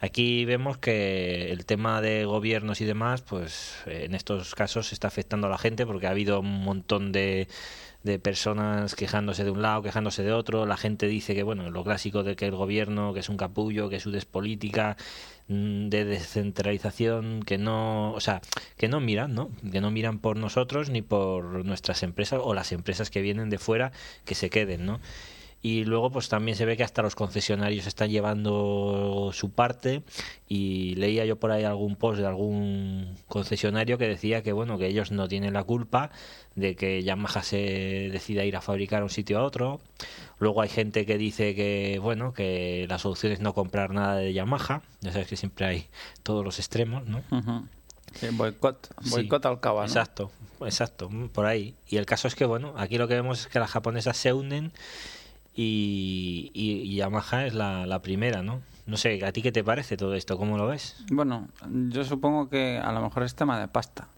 Aquí 0.00 0.44
vemos 0.44 0.78
que 0.78 1.50
el 1.50 1.66
tema 1.66 2.00
de 2.00 2.24
gobiernos 2.24 2.80
y 2.80 2.84
demás, 2.84 3.22
pues 3.22 3.74
en 3.86 4.14
estos 4.14 4.54
casos 4.54 4.92
está 4.92 5.08
afectando 5.08 5.48
a 5.48 5.50
la 5.50 5.58
gente 5.58 5.86
porque 5.86 6.06
ha 6.06 6.10
habido 6.10 6.38
un 6.40 6.62
montón 6.62 7.10
de, 7.10 7.48
de 8.02 8.18
personas 8.18 8.94
quejándose 8.94 9.44
de 9.44 9.50
un 9.50 9.62
lado, 9.62 9.82
quejándose 9.82 10.22
de 10.22 10.32
otro. 10.32 10.66
La 10.66 10.76
gente 10.76 11.06
dice 11.06 11.34
que, 11.34 11.42
bueno, 11.42 11.70
lo 11.70 11.84
clásico 11.84 12.22
de 12.22 12.36
que 12.36 12.46
el 12.46 12.54
gobierno, 12.54 13.12
que 13.12 13.20
es 13.20 13.28
un 13.28 13.36
capullo, 13.36 13.88
que 13.88 14.00
su 14.00 14.10
despolítica, 14.10 14.96
mm, 15.48 15.88
de 15.88 16.04
descentralización, 16.04 17.42
que 17.42 17.58
no, 17.58 18.12
o 18.12 18.20
sea, 18.20 18.40
que 18.76 18.88
no 18.88 19.00
miran, 19.00 19.34
¿no? 19.34 19.50
Que 19.72 19.80
no 19.80 19.90
miran 19.90 20.18
por 20.18 20.36
nosotros 20.36 20.90
ni 20.90 21.02
por 21.02 21.64
nuestras 21.64 22.02
empresas 22.02 22.40
o 22.42 22.54
las 22.54 22.72
empresas 22.72 23.10
que 23.10 23.22
vienen 23.22 23.50
de 23.50 23.58
fuera 23.58 23.92
que 24.24 24.34
se 24.34 24.50
queden, 24.50 24.86
¿no? 24.86 25.00
y 25.60 25.84
luego 25.84 26.10
pues 26.10 26.28
también 26.28 26.56
se 26.56 26.64
ve 26.64 26.76
que 26.76 26.84
hasta 26.84 27.02
los 27.02 27.16
concesionarios 27.16 27.86
están 27.86 28.10
llevando 28.10 29.30
su 29.32 29.50
parte 29.50 30.02
y 30.48 30.94
leía 30.94 31.24
yo 31.24 31.36
por 31.40 31.50
ahí 31.50 31.64
algún 31.64 31.96
post 31.96 32.20
de 32.20 32.26
algún 32.26 33.16
concesionario 33.26 33.98
que 33.98 34.06
decía 34.06 34.42
que 34.42 34.52
bueno 34.52 34.78
que 34.78 34.86
ellos 34.86 35.10
no 35.10 35.26
tienen 35.26 35.54
la 35.54 35.64
culpa 35.64 36.10
de 36.58 36.76
que 36.76 37.02
Yamaha 37.02 37.42
se 37.42 38.08
decida 38.12 38.44
ir 38.44 38.56
a 38.56 38.60
fabricar 38.60 39.02
un 39.02 39.10
sitio 39.10 39.38
a 39.38 39.44
otro 39.44 39.80
luego 40.38 40.62
hay 40.62 40.68
gente 40.68 41.06
que 41.06 41.18
dice 41.18 41.54
que 41.54 41.98
bueno 42.02 42.32
que 42.32 42.86
la 42.88 42.98
solución 42.98 43.32
es 43.32 43.40
no 43.40 43.54
comprar 43.54 43.92
nada 43.92 44.16
de 44.16 44.32
Yamaha 44.32 44.82
ya 45.00 45.12
sabes 45.12 45.28
que 45.28 45.36
siempre 45.36 45.66
hay 45.66 45.86
todos 46.22 46.44
los 46.44 46.58
extremos 46.58 47.06
no 47.06 47.22
boicot, 48.32 48.88
boicot 49.10 49.46
al 49.46 49.60
cabo. 49.60 49.82
Exacto, 49.82 50.30
exacto, 50.60 51.10
por 51.32 51.46
ahí. 51.46 51.74
Y 51.88 51.96
el 51.96 52.06
caso 52.06 52.28
es 52.28 52.34
que, 52.34 52.44
bueno, 52.44 52.74
aquí 52.76 52.98
lo 52.98 53.08
que 53.08 53.14
vemos 53.14 53.40
es 53.40 53.46
que 53.46 53.58
las 53.58 53.70
japonesas 53.70 54.16
se 54.16 54.32
unen 54.32 54.72
y, 55.54 56.94
Yamaha 56.96 57.46
es 57.46 57.54
la, 57.54 58.00
primera, 58.02 58.42
¿no? 58.42 58.60
No 58.86 58.96
sé, 58.96 59.24
¿a 59.24 59.32
ti 59.32 59.42
qué 59.42 59.52
te 59.52 59.62
parece 59.62 59.96
todo 59.96 60.14
esto? 60.14 60.38
¿Cómo 60.38 60.56
lo 60.56 60.66
ves? 60.66 60.96
Bueno, 61.10 61.48
yo 61.90 62.04
supongo 62.04 62.48
que 62.48 62.78
a 62.78 62.90
lo 62.92 63.02
mejor 63.02 63.22
es 63.24 63.34
tema 63.34 63.60
de 63.60 63.68
pasta. 63.68 64.08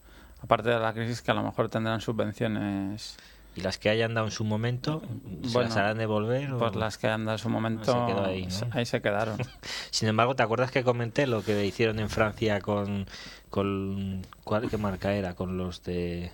Aparte 0.43 0.71
de 0.71 0.79
la 0.79 0.93
crisis 0.93 1.23
que 1.23 1.31
a 1.31 1.35
lo 1.35 1.43
mejor 1.43 1.69
tendrán 1.69 2.01
subvenciones. 2.01 3.17
¿Y 3.57 3.63
las 3.63 3.79
que 3.79 3.91
hayan 3.91 4.15
dado 4.15 4.29
en 4.29 4.33
su 4.33 4.45
momento 4.45 5.03
se 5.43 5.61
las 5.61 5.77
harán 5.77 5.99
devolver? 5.99 6.51
Pues 6.57 6.77
las 6.77 6.99
que 6.99 7.09
hayan 7.09 7.25
dado 7.25 7.37
en 7.37 7.43
su 7.43 7.49
momento 7.49 8.07
ahí, 8.25 8.47
ahí, 8.71 8.87
se 8.87 9.03
quedaron. 9.03 9.39
Sin 9.91 10.09
embargo, 10.09 10.37
¿te 10.37 10.45
acuerdas 10.45 10.71
que 10.71 10.85
comenté 10.85 11.27
lo 11.27 11.43
que 11.43 11.67
hicieron 11.67 11.99
en 11.99 12.11
Francia 12.11 12.61
con, 12.61 13.07
con 13.49 14.25
¿cuál 14.45 14.71
qué 14.71 14.77
marca 14.77 15.15
era? 15.15 15.35
Con 15.35 15.59
los 15.59 15.83
de 15.83 16.31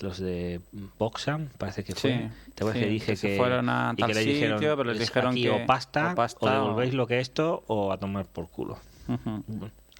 los 0.00 0.18
de 0.18 0.60
Boxam, 0.98 1.48
parece 1.56 1.84
que 1.84 1.94
fue. 1.94 2.30
Te 2.54 2.64
que 2.64 2.86
dije 2.86 3.16
que, 3.16 3.36
fueron 3.36 3.68
a 3.68 3.94
tal 3.96 4.14
sitio, 4.14 4.58
pero 4.58 4.84
les 4.84 4.98
dijeron 4.98 5.34
que 5.34 5.50
o 5.50 5.66
pasta, 5.66 6.14
o, 6.40 6.50
devolvéis 6.50 6.94
lo 6.94 7.06
que 7.06 7.20
esto 7.20 7.62
o 7.68 7.92
a 7.92 7.98
tomar 7.98 8.26
por 8.26 8.48
culo. 8.48 8.78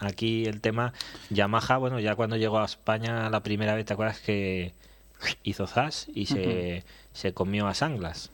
Aquí 0.00 0.44
el 0.46 0.60
tema 0.60 0.92
Yamaha, 1.30 1.78
bueno, 1.78 2.00
ya 2.00 2.16
cuando 2.16 2.36
llegó 2.36 2.58
a 2.58 2.64
España 2.64 3.30
la 3.30 3.40
primera 3.40 3.74
vez, 3.74 3.86
¿te 3.86 3.92
acuerdas 3.92 4.20
que 4.20 4.74
hizo 5.42 5.66
zas 5.66 6.08
y 6.14 6.26
se, 6.26 6.84
se 7.12 7.32
comió 7.32 7.66
a 7.68 7.74
Sanglas? 7.74 8.30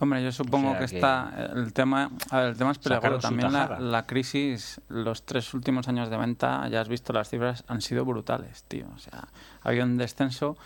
Hombre, 0.00 0.24
yo 0.24 0.32
supongo 0.32 0.78
que, 0.78 0.84
está 0.84 1.50
el 1.54 1.74
tema, 1.74 2.10
el 2.32 2.56
tema 2.56 2.70
es 2.72 2.78
peligroso. 2.78 3.18
También 3.18 3.52
la, 3.52 3.78
la, 3.78 4.06
crisis, 4.06 4.80
los 4.88 5.24
tres 5.24 5.52
últimos 5.52 5.88
años 5.88 6.08
de 6.08 6.16
venta, 6.16 6.66
ya 6.68 6.80
has 6.80 6.88
visto 6.88 7.12
las 7.12 7.28
cifras, 7.28 7.64
han 7.68 7.82
sido 7.82 8.06
brutales, 8.06 8.62
tío. 8.62 8.86
O 8.96 8.98
sea, 8.98 9.28
ha 9.62 9.68
habido 9.68 9.84
un 9.84 9.98
descenso, 9.98 10.56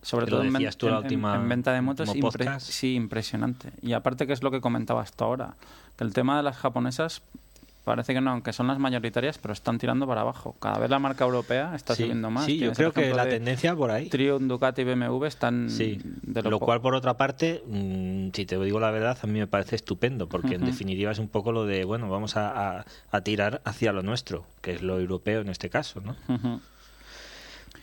sobre 0.00 0.26
todo 0.26 0.42
en, 0.44 0.54
en, 0.54 1.48
venta 1.48 1.72
de 1.72 1.80
motos, 1.80 2.08
sí, 2.60 2.94
impresionante. 2.94 3.72
Y 3.82 3.94
aparte 3.94 4.28
que 4.28 4.32
es 4.32 4.44
lo 4.44 4.52
que 4.52 4.60
comentaba 4.60 5.02
hasta 5.02 5.24
ahora, 5.24 5.56
que 5.96 6.04
el 6.04 6.12
tema 6.12 6.36
de 6.36 6.44
las 6.44 6.56
japonesas 6.56 7.22
parece 7.88 8.14
que 8.14 8.20
no, 8.20 8.30
aunque 8.30 8.52
son 8.52 8.68
las 8.68 8.78
mayoritarias, 8.78 9.38
pero 9.38 9.52
están 9.52 9.78
tirando 9.78 10.06
para 10.06 10.20
abajo. 10.20 10.56
Cada 10.60 10.78
vez 10.78 10.90
la 10.90 10.98
marca 10.98 11.24
europea 11.24 11.74
está 11.74 11.94
subiendo 11.94 12.30
más. 12.30 12.44
Sí, 12.44 12.58
yo 12.58 12.72
creo 12.72 12.92
que 12.92 13.12
la 13.12 13.28
tendencia 13.28 13.74
por 13.74 13.90
ahí. 13.90 14.08
Triumph, 14.08 14.42
Ducati 14.42 14.82
y 14.82 14.84
BMW 14.84 15.24
están 15.24 15.70
sí. 15.70 16.00
de 16.22 16.42
lo, 16.42 16.60
cual, 16.60 16.80
por 16.80 16.94
otra 16.94 17.16
parte, 17.16 17.62
mm, 17.66 18.28
si 18.32 18.46
te 18.46 18.58
digo 18.58 18.78
la 18.78 18.90
verdad, 18.90 19.18
a 19.20 19.26
mí 19.26 19.38
me 19.38 19.46
parece 19.46 19.76
estupendo, 19.76 20.28
porque 20.28 20.54
en 20.54 20.64
definitiva 20.64 21.10
es 21.10 21.18
un 21.18 21.28
poco 21.28 21.50
lo 21.50 21.64
de, 21.64 21.84
bueno, 21.84 22.08
vamos 22.08 22.36
a, 22.36 22.84
a, 23.10 23.20
tirar 23.22 23.60
hacia 23.64 23.92
lo 23.92 24.02
nuestro, 24.02 24.46
que 24.60 24.72
es 24.72 24.82
lo 24.82 24.98
europeo 24.98 25.40
en 25.40 25.48
este 25.48 25.70
caso, 25.70 26.00
¿no? 26.00 26.14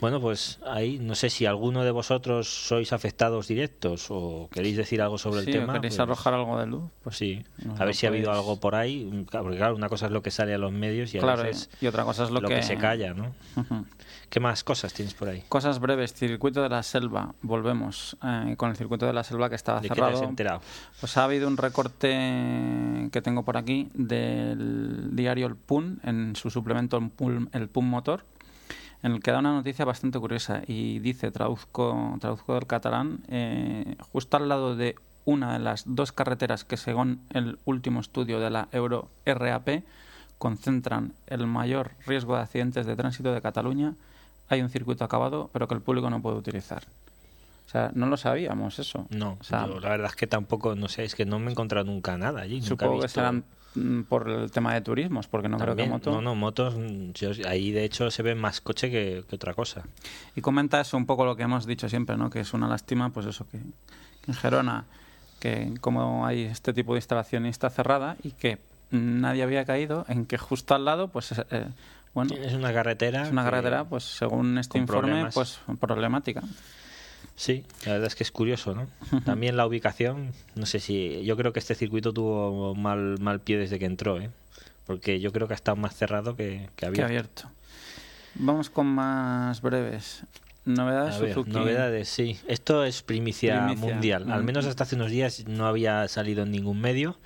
Bueno, 0.01 0.19
pues 0.19 0.59
ahí 0.65 0.99
no 0.99 1.15
sé 1.15 1.29
si 1.29 1.45
alguno 1.45 1.83
de 1.83 1.91
vosotros 1.91 2.47
sois 2.67 2.93
afectados 2.93 3.47
directos 3.47 4.07
o 4.09 4.49
queréis 4.51 4.77
decir 4.77 5.01
algo 5.01 5.17
sobre 5.17 5.41
el 5.41 5.45
tema. 5.45 5.73
¿Queréis 5.73 5.93
pues 5.95 5.99
arrojar 5.99 6.33
algo 6.33 6.59
de 6.59 6.67
luz? 6.67 6.83
Pues 7.03 7.17
sí, 7.17 7.43
a 7.77 7.85
ver 7.85 7.95
si 7.95 8.05
ha 8.05 8.09
habido 8.09 8.31
algo 8.31 8.59
por 8.59 8.75
ahí, 8.75 9.25
porque 9.31 9.57
claro, 9.57 9.75
una 9.75 9.89
cosa 9.89 10.07
es 10.07 10.11
lo 10.11 10.21
que 10.21 10.31
sale 10.31 10.53
a 10.53 10.57
los 10.57 10.71
medios 10.71 11.13
y, 11.13 11.19
claro, 11.19 11.43
veces 11.43 11.69
y 11.79 11.87
otra 11.87 12.03
cosa 12.03 12.25
es 12.25 12.31
lo, 12.31 12.41
que... 12.41 12.61
se 12.63 12.77
calla, 12.77 13.13
¿no? 13.13 13.33
¿Qué 14.29 14.39
más 14.39 14.63
cosas 14.63 14.93
tienes 14.93 15.13
por 15.13 15.29
ahí? 15.29 15.43
Cosas 15.47 15.79
breves, 15.79 16.13
circuito 16.13 16.61
de 16.61 16.69
la 16.69 16.83
selva, 16.83 17.33
volvemos 17.41 18.17
eh, 18.23 18.55
con 18.57 18.69
el 18.69 18.75
circuito 18.75 19.05
de 19.05 19.13
la 19.13 19.23
selva 19.23 19.49
que 19.49 19.55
estaba 19.55 19.81
cerrado. 19.81 20.11
Qué 20.11 20.17
te 20.17 20.23
has 20.23 20.29
enterado? 20.29 20.61
Pues 20.99 21.15
ha 21.17 21.23
habido 21.23 21.47
un 21.47 21.57
recorte 21.57 23.09
que 23.11 23.21
tengo 23.21 23.43
por 23.43 23.57
aquí 23.57 23.89
del 23.93 25.15
diario 25.15 25.47
El 25.47 25.55
Pun 25.55 25.99
en 26.03 26.35
su 26.35 26.49
suplemento 26.49 26.97
El 26.97 27.69
Pun 27.69 27.89
Motor 27.89 28.23
en 29.03 29.13
el 29.13 29.21
que 29.21 29.31
da 29.31 29.39
una 29.39 29.53
noticia 29.53 29.85
bastante 29.85 30.19
curiosa 30.19 30.61
y 30.65 30.99
dice, 30.99 31.31
traduzco, 31.31 32.17
traduzco 32.19 32.55
del 32.55 32.67
catalán, 32.67 33.19
eh, 33.27 33.95
justo 34.11 34.37
al 34.37 34.49
lado 34.49 34.75
de 34.75 34.95
una 35.25 35.53
de 35.53 35.59
las 35.59 35.83
dos 35.87 36.11
carreteras 36.11 36.63
que 36.63 36.77
según 36.77 37.21
el 37.31 37.57
último 37.65 37.99
estudio 37.99 38.39
de 38.39 38.49
la 38.49 38.67
Euro 38.71 39.09
RAP 39.25 39.83
concentran 40.37 41.13
el 41.27 41.47
mayor 41.47 41.91
riesgo 42.05 42.35
de 42.35 42.43
accidentes 42.43 42.85
de 42.85 42.95
tránsito 42.95 43.33
de 43.33 43.41
Cataluña, 43.41 43.95
hay 44.47 44.61
un 44.61 44.69
circuito 44.69 45.03
acabado 45.03 45.49
pero 45.51 45.67
que 45.67 45.73
el 45.73 45.81
público 45.81 46.09
no 46.09 46.21
puede 46.21 46.37
utilizar. 46.37 46.83
O 47.65 47.69
sea, 47.69 47.91
no 47.95 48.05
lo 48.05 48.15
sabíamos 48.15 48.77
eso. 48.77 49.07
No, 49.09 49.39
la 49.49 49.65
verdad 49.65 50.05
es 50.05 50.15
que 50.15 50.27
tampoco, 50.27 50.75
no 50.75 50.87
sé, 50.87 51.03
es 51.03 51.15
que 51.15 51.25
no 51.25 51.39
me 51.39 51.47
he 51.47 51.51
encontrado 51.51 51.85
nunca 51.85 52.15
nada 52.17 52.41
allí. 52.41 52.61
Supongo 52.61 52.99
que 53.01 53.07
serán 53.07 53.43
por 54.07 54.29
el 54.29 54.51
tema 54.51 54.73
de 54.73 54.81
turismos, 54.81 55.27
porque 55.27 55.49
no 55.49 55.57
creo 55.57 55.75
que 55.75 55.85
motos. 55.85 56.13
No, 56.13 56.21
no, 56.21 56.35
motos, 56.35 56.75
ahí 57.47 57.71
de 57.71 57.83
hecho 57.83 58.09
se 58.11 58.23
ve 58.23 58.35
más 58.35 58.61
coche 58.61 58.89
que, 58.89 59.23
otra 59.31 59.53
cosa. 59.53 59.83
Y 60.35 60.41
comenta 60.41 60.79
eso 60.81 60.97
un 60.97 61.05
poco 61.05 61.25
lo 61.25 61.35
que 61.35 61.43
hemos 61.43 61.65
dicho 61.65 61.89
siempre, 61.89 62.17
¿no? 62.17 62.29
Que 62.29 62.41
es 62.41 62.53
una 62.53 62.67
lástima, 62.67 63.09
pues 63.09 63.25
eso, 63.25 63.47
que, 63.49 63.57
en 63.57 64.33
Gerona, 64.33 64.85
que 65.39 65.73
como 65.81 66.25
hay 66.25 66.43
este 66.43 66.73
tipo 66.73 66.93
de 66.93 66.99
instalación 66.99 67.45
está 67.45 67.69
cerrada 67.69 68.17
y 68.23 68.31
que 68.31 68.59
nadie 68.91 69.43
había 69.43 69.65
caído 69.65 70.05
en 70.07 70.25
que 70.25 70.37
justo 70.37 70.75
al 70.75 70.85
lado, 70.85 71.09
pues 71.09 71.33
eh, 71.51 71.67
bueno. 72.13 72.33
Es 72.35 72.53
una 72.53 72.73
carretera. 72.73 73.23
Es 73.23 73.31
una 73.31 73.43
carretera, 73.43 73.83
pues 73.83 74.03
según 74.03 74.57
este 74.57 74.77
informe, 74.77 75.29
pues 75.33 75.59
problemática. 75.79 76.41
Sí, 77.35 77.65
la 77.85 77.93
verdad 77.93 78.07
es 78.07 78.15
que 78.15 78.23
es 78.23 78.31
curioso, 78.31 78.73
¿no? 78.73 78.87
También 79.25 79.57
la 79.57 79.67
ubicación, 79.67 80.31
no 80.55 80.65
sé 80.65 80.79
si. 80.79 81.23
Yo 81.25 81.35
creo 81.35 81.53
que 81.53 81.59
este 81.59 81.75
circuito 81.75 82.13
tuvo 82.13 82.75
mal, 82.75 83.19
mal 83.19 83.41
pie 83.41 83.57
desde 83.57 83.77
que 83.79 83.85
entró, 83.85 84.19
¿eh? 84.19 84.29
Porque 84.85 85.19
yo 85.19 85.31
creo 85.31 85.47
que 85.47 85.53
ha 85.53 85.55
estado 85.55 85.75
más 85.75 85.95
cerrado 85.95 86.35
que, 86.35 86.69
que 86.75 86.85
abierto. 86.85 87.05
abierto. 87.05 87.49
Vamos 88.35 88.69
con 88.69 88.87
más 88.87 89.61
breves. 89.61 90.23
Novedades 90.65 91.15
Suzuki. 91.15 91.51
Novedades, 91.51 92.09
sí. 92.09 92.39
Esto 92.47 92.83
es 92.83 93.03
primicia, 93.03 93.61
mundial. 93.77 94.31
Al 94.31 94.43
menos 94.43 94.65
hasta 94.65 94.83
hace 94.83 94.95
unos 94.95 95.11
días 95.11 95.45
no 95.47 95.67
había 95.67 96.07
salido 96.07 96.43
en 96.43 96.51
ningún 96.51 96.81
medio. 96.81 97.17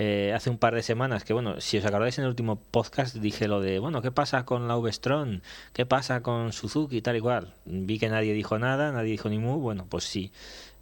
Eh, 0.00 0.32
hace 0.32 0.48
un 0.48 0.58
par 0.58 0.76
de 0.76 0.84
semanas 0.84 1.24
que, 1.24 1.32
bueno, 1.32 1.60
si 1.60 1.76
os 1.76 1.84
acordáis 1.84 2.16
en 2.18 2.24
el 2.24 2.30
último 2.30 2.54
podcast 2.56 3.16
dije 3.16 3.48
lo 3.48 3.60
de, 3.60 3.80
bueno, 3.80 4.00
¿qué 4.00 4.12
pasa 4.12 4.44
con 4.44 4.68
la 4.68 4.76
V-Strom? 4.76 5.40
¿Qué 5.72 5.86
pasa 5.86 6.22
con 6.22 6.52
Suzuki? 6.52 7.02
Tal 7.02 7.16
y 7.16 7.20
cual. 7.20 7.52
Vi 7.64 7.98
que 7.98 8.08
nadie 8.08 8.32
dijo 8.32 8.60
nada, 8.60 8.92
nadie 8.92 9.10
dijo 9.10 9.28
ni 9.28 9.38
mu. 9.38 9.58
Bueno, 9.58 9.86
pues 9.88 10.04
sí. 10.04 10.30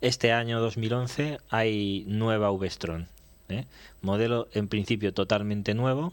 Este 0.02 0.32
año 0.32 0.60
2011 0.60 1.38
hay 1.48 2.04
nueva 2.06 2.50
V-Strom. 2.50 3.06
¿eh? 3.48 3.64
Modelo 4.02 4.48
en 4.52 4.68
principio 4.68 5.14
totalmente 5.14 5.72
nuevo. 5.72 6.12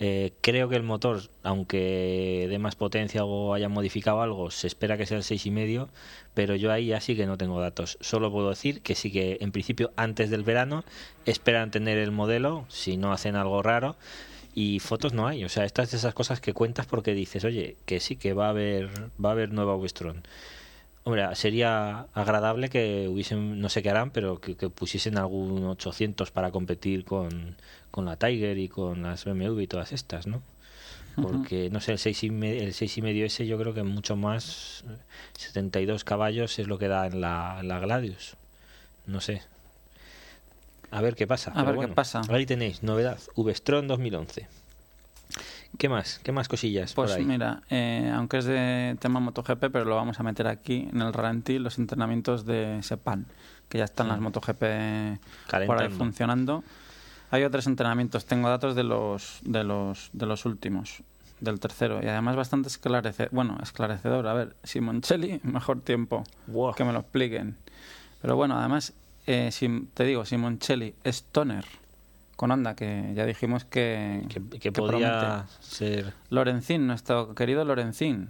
Eh, 0.00 0.32
creo 0.40 0.68
que 0.68 0.76
el 0.76 0.82
motor, 0.82 1.22
aunque 1.44 2.46
dé 2.50 2.58
más 2.58 2.74
potencia 2.74 3.24
o 3.24 3.54
haya 3.54 3.68
modificado 3.68 4.22
algo, 4.22 4.50
se 4.50 4.66
espera 4.66 4.96
que 4.96 5.06
sea 5.06 5.18
el 5.18 5.22
6,5, 5.22 5.88
pero 6.34 6.56
yo 6.56 6.72
ahí 6.72 6.86
ya 6.86 7.00
sí 7.00 7.14
que 7.14 7.26
no 7.26 7.38
tengo 7.38 7.60
datos. 7.60 7.96
Solo 8.00 8.32
puedo 8.32 8.50
decir 8.50 8.82
que 8.82 8.94
sí 8.94 9.12
que 9.12 9.38
en 9.40 9.52
principio 9.52 9.92
antes 9.96 10.30
del 10.30 10.42
verano 10.42 10.84
esperan 11.26 11.70
tener 11.70 11.98
el 11.98 12.10
modelo, 12.10 12.66
si 12.68 12.96
no 12.96 13.12
hacen 13.12 13.36
algo 13.36 13.62
raro, 13.62 13.96
y 14.54 14.80
fotos 14.80 15.12
no 15.12 15.26
hay. 15.26 15.44
O 15.44 15.48
sea, 15.48 15.64
estas 15.64 15.90
de 15.90 15.96
esas 15.96 16.14
cosas 16.14 16.40
que 16.40 16.54
cuentas 16.54 16.86
porque 16.86 17.14
dices, 17.14 17.44
oye, 17.44 17.76
que 17.86 18.00
sí 18.00 18.16
que 18.16 18.32
va 18.34 18.46
a 18.46 18.50
haber, 18.50 18.90
va 19.22 19.30
a 19.30 19.32
haber 19.32 19.52
nueva 19.52 19.76
Westron. 19.76 20.22
Hombre, 21.06 21.34
sería 21.36 22.06
agradable 22.14 22.70
que 22.70 23.08
hubiesen, 23.08 23.60
no 23.60 23.68
sé 23.68 23.82
qué 23.82 23.90
harán, 23.90 24.10
pero 24.10 24.40
que, 24.40 24.56
que 24.56 24.70
pusiesen 24.70 25.18
algún 25.18 25.64
800 25.66 26.30
para 26.30 26.50
competir 26.50 27.04
con, 27.04 27.56
con 27.90 28.06
la 28.06 28.16
Tiger 28.16 28.56
y 28.56 28.68
con 28.68 29.02
las 29.02 29.26
BMW 29.26 29.60
y 29.60 29.66
todas 29.66 29.92
estas, 29.92 30.26
¿no? 30.26 30.42
Porque, 31.20 31.70
no 31.70 31.80
sé, 31.80 31.92
el 31.92 31.98
6 31.98 32.24
y, 32.24 32.28
el 32.28 32.74
seis 32.74 32.98
y 32.98 33.02
medio 33.02 33.24
ese 33.24 33.46
yo 33.46 33.56
creo 33.58 33.72
que 33.72 33.84
mucho 33.84 34.16
más, 34.16 34.84
72 35.38 36.02
caballos 36.02 36.58
es 36.58 36.66
lo 36.66 36.78
que 36.78 36.88
da 36.88 37.06
en 37.06 37.20
la, 37.20 37.62
la 37.62 37.78
Gladius. 37.78 38.36
No 39.06 39.20
sé. 39.20 39.42
a 40.90 41.00
ver 41.02 41.14
qué 41.14 41.26
pasa. 41.26 41.52
A 41.52 41.62
ver 41.62 41.72
qué 41.74 41.76
bueno, 41.76 41.94
pasa. 41.94 42.22
Ahí 42.30 42.46
tenéis, 42.46 42.82
novedad, 42.82 43.20
Vstron 43.36 43.86
2011. 43.86 44.48
¿Qué 45.78 45.88
más? 45.88 46.20
¿Qué 46.22 46.30
más 46.32 46.48
cosillas 46.48 46.94
Pues 46.94 47.10
por 47.10 47.18
ahí? 47.20 47.24
mira, 47.24 47.62
eh, 47.70 48.12
aunque 48.14 48.38
es 48.38 48.44
de 48.44 48.96
tema 49.00 49.20
MotoGP, 49.20 49.70
pero 49.72 49.84
lo 49.84 49.96
vamos 49.96 50.20
a 50.20 50.22
meter 50.22 50.46
aquí 50.46 50.88
en 50.92 51.02
el 51.02 51.12
ralentí, 51.12 51.58
los 51.58 51.78
entrenamientos 51.78 52.44
de 52.46 52.80
Sepan, 52.82 53.26
que 53.68 53.78
ya 53.78 53.84
están 53.84 54.08
las 54.08 54.20
MotoGP 54.20 54.58
por 54.58 54.68
ahí 54.68 55.18
Calentando. 55.48 55.96
funcionando. 55.96 56.64
Hay 57.30 57.42
otros 57.42 57.66
entrenamientos, 57.66 58.26
tengo 58.26 58.48
datos 58.48 58.76
de 58.76 58.84
los 58.84 59.40
de 59.42 59.64
los 59.64 60.10
de 60.12 60.26
los 60.26 60.44
últimos, 60.46 61.02
del 61.40 61.58
tercero, 61.58 62.00
y 62.02 62.06
además 62.06 62.36
bastante 62.36 62.68
esclarecedor. 62.68 63.30
Bueno, 63.32 63.58
esclarecedor. 63.60 64.26
A 64.28 64.34
ver, 64.34 64.56
Simoncelli, 64.62 65.40
mejor 65.42 65.80
tiempo. 65.80 66.22
Que 66.76 66.84
me 66.84 66.92
lo 66.92 67.00
expliquen. 67.00 67.56
Pero 68.22 68.36
bueno, 68.36 68.56
además, 68.58 68.92
eh, 69.26 69.50
si, 69.50 69.88
te 69.94 70.04
digo, 70.04 70.24
Simoncelli, 70.24 70.94
Stoner, 71.04 71.64
con 72.44 72.50
Honda, 72.50 72.76
que 72.76 73.10
ya 73.14 73.24
dijimos 73.24 73.64
que, 73.64 74.22
que, 74.28 74.38
que 74.50 74.58
que 74.58 74.70
podía 74.70 75.46
ser, 75.60 76.12
Lorenzín, 76.28 76.86
nuestro 76.86 77.34
querido 77.34 77.64
Lorenzín, 77.64 78.28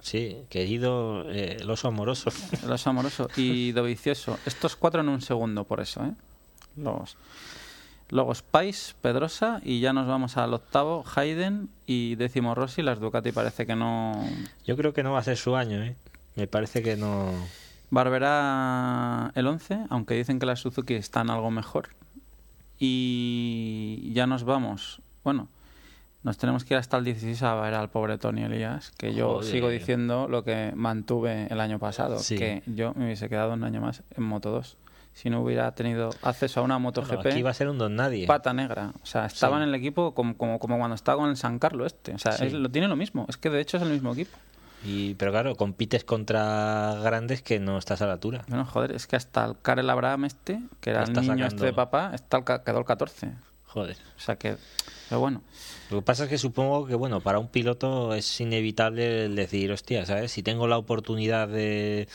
sí, 0.00 0.36
querido 0.48 1.28
eh, 1.32 1.56
el 1.58 1.68
oso 1.68 1.88
amoroso. 1.88 2.30
el 2.64 2.70
oso 2.70 2.90
amoroso 2.90 3.28
y 3.34 3.72
Dovicioso. 3.72 4.38
Estos 4.46 4.76
cuatro 4.76 5.00
en 5.00 5.08
un 5.08 5.20
segundo, 5.20 5.64
por 5.64 5.80
eso, 5.80 6.04
¿eh? 6.04 6.12
Los... 6.76 7.16
Luego 8.10 8.32
Spice, 8.36 8.94
Pedrosa 9.02 9.60
y 9.64 9.80
ya 9.80 9.92
nos 9.92 10.06
vamos 10.06 10.36
al 10.36 10.54
octavo, 10.54 11.04
Hayden 11.16 11.70
y 11.86 12.14
décimo 12.14 12.54
Rossi. 12.54 12.82
Las 12.82 13.00
Ducati 13.00 13.32
parece 13.32 13.66
que 13.66 13.74
no... 13.74 14.12
Yo 14.64 14.76
creo 14.76 14.94
que 14.94 15.02
no 15.02 15.10
va 15.10 15.18
a 15.18 15.24
ser 15.24 15.36
su 15.36 15.56
año, 15.56 15.82
¿eh? 15.82 15.96
Me 16.36 16.46
parece 16.46 16.84
que 16.84 16.96
no. 16.96 17.32
Barberá 17.90 19.32
el 19.34 19.44
11, 19.48 19.86
aunque 19.90 20.14
dicen 20.14 20.38
que 20.38 20.46
las 20.46 20.60
Suzuki 20.60 20.94
están 20.94 21.30
algo 21.30 21.50
mejor. 21.50 21.88
Y 22.80 24.10
ya 24.14 24.26
nos 24.26 24.44
vamos. 24.44 25.02
Bueno, 25.22 25.48
nos 26.22 26.38
tenemos 26.38 26.64
que 26.64 26.74
ir 26.74 26.78
hasta 26.78 26.96
el 26.96 27.04
16 27.04 27.42
a 27.42 27.54
ver 27.56 27.74
al 27.74 27.90
pobre 27.90 28.18
Tony 28.18 28.42
Elías, 28.42 28.90
que 28.98 29.14
yo 29.14 29.34
Joder. 29.34 29.50
sigo 29.50 29.68
diciendo 29.68 30.26
lo 30.28 30.42
que 30.44 30.72
mantuve 30.74 31.46
el 31.50 31.60
año 31.60 31.78
pasado, 31.78 32.18
Sí. 32.18 32.36
que 32.36 32.62
yo 32.66 32.92
me 32.94 33.04
hubiese 33.04 33.28
quedado 33.28 33.52
un 33.52 33.64
año 33.64 33.80
más 33.80 34.02
en 34.16 34.24
Moto 34.24 34.50
2 34.50 34.76
si 35.12 35.28
no 35.28 35.42
hubiera 35.42 35.72
tenido 35.74 36.10
acceso 36.22 36.60
a 36.60 36.62
una 36.62 36.78
Moto 36.78 37.02
Bueno, 37.02 37.18
GP 37.22 37.30
aquí 37.32 37.42
va 37.42 37.50
a 37.50 37.54
ser 37.54 37.68
un 37.68 37.78
don 37.78 37.94
nadie. 37.96 38.26
pata 38.26 38.52
negra. 38.54 38.92
O 39.02 39.06
sea, 39.06 39.26
estaba 39.26 39.56
Sí. 39.58 39.62
en 39.64 39.68
el 39.68 39.74
equipo 39.74 40.14
como, 40.14 40.36
como, 40.36 40.58
como 40.58 40.78
cuando 40.78 40.94
estaba 40.94 41.18
con 41.20 41.30
el 41.30 41.36
San 41.36 41.58
Carlos 41.58 41.86
este. 41.92 42.14
O 42.14 42.18
sea, 42.18 42.32
Sí. 42.32 42.46
es- 42.46 42.52
lo 42.54 42.70
tiene 42.70 42.88
lo 42.88 42.96
mismo. 42.96 43.26
Es 43.28 43.36
que 43.36 43.50
de 43.50 43.60
hecho 43.60 43.76
es 43.76 43.82
el 43.82 43.90
mismo 43.90 44.12
equipo. 44.12 44.38
Y, 44.84 45.14
pero 45.14 45.30
claro, 45.30 45.56
compites 45.56 46.04
contra 46.04 46.96
grandes 47.02 47.42
que 47.42 47.60
no 47.60 47.76
estás 47.78 48.00
a 48.02 48.06
la 48.06 48.14
altura. 48.14 48.44
Bueno, 48.48 48.64
joder, 48.64 48.92
es 48.92 49.06
que 49.06 49.16
hasta 49.16 49.44
el 49.44 49.56
Karel 49.60 49.90
Abraham 49.90 50.24
este, 50.24 50.62
que 50.80 50.90
era 50.90 51.02
el 51.02 51.12
niño 51.12 51.22
sacando- 51.22 51.46
este 51.46 51.64
de 51.66 51.72
papá, 51.72 52.12
está 52.14 52.38
el, 52.38 52.44
quedó 52.44 52.78
el 52.78 52.84
14. 52.84 53.32
Joder. 53.66 53.96
O 54.16 54.20
sea 54.20 54.36
que... 54.36 54.56
Pero 55.10 55.20
bueno, 55.20 55.42
Lo 55.90 55.98
que 55.98 56.02
pasa 56.02 56.24
es 56.24 56.30
que 56.30 56.38
supongo 56.38 56.86
que, 56.86 56.94
bueno, 56.94 57.20
para 57.20 57.38
un 57.40 57.48
piloto 57.48 58.14
es 58.14 58.40
inevitable 58.40 59.28
decir, 59.28 59.72
hostia, 59.72 60.06
¿sabes? 60.06 60.30
Si 60.30 60.42
tengo 60.42 60.68
la 60.68 60.78
oportunidad 60.78 61.48
de, 61.48 62.06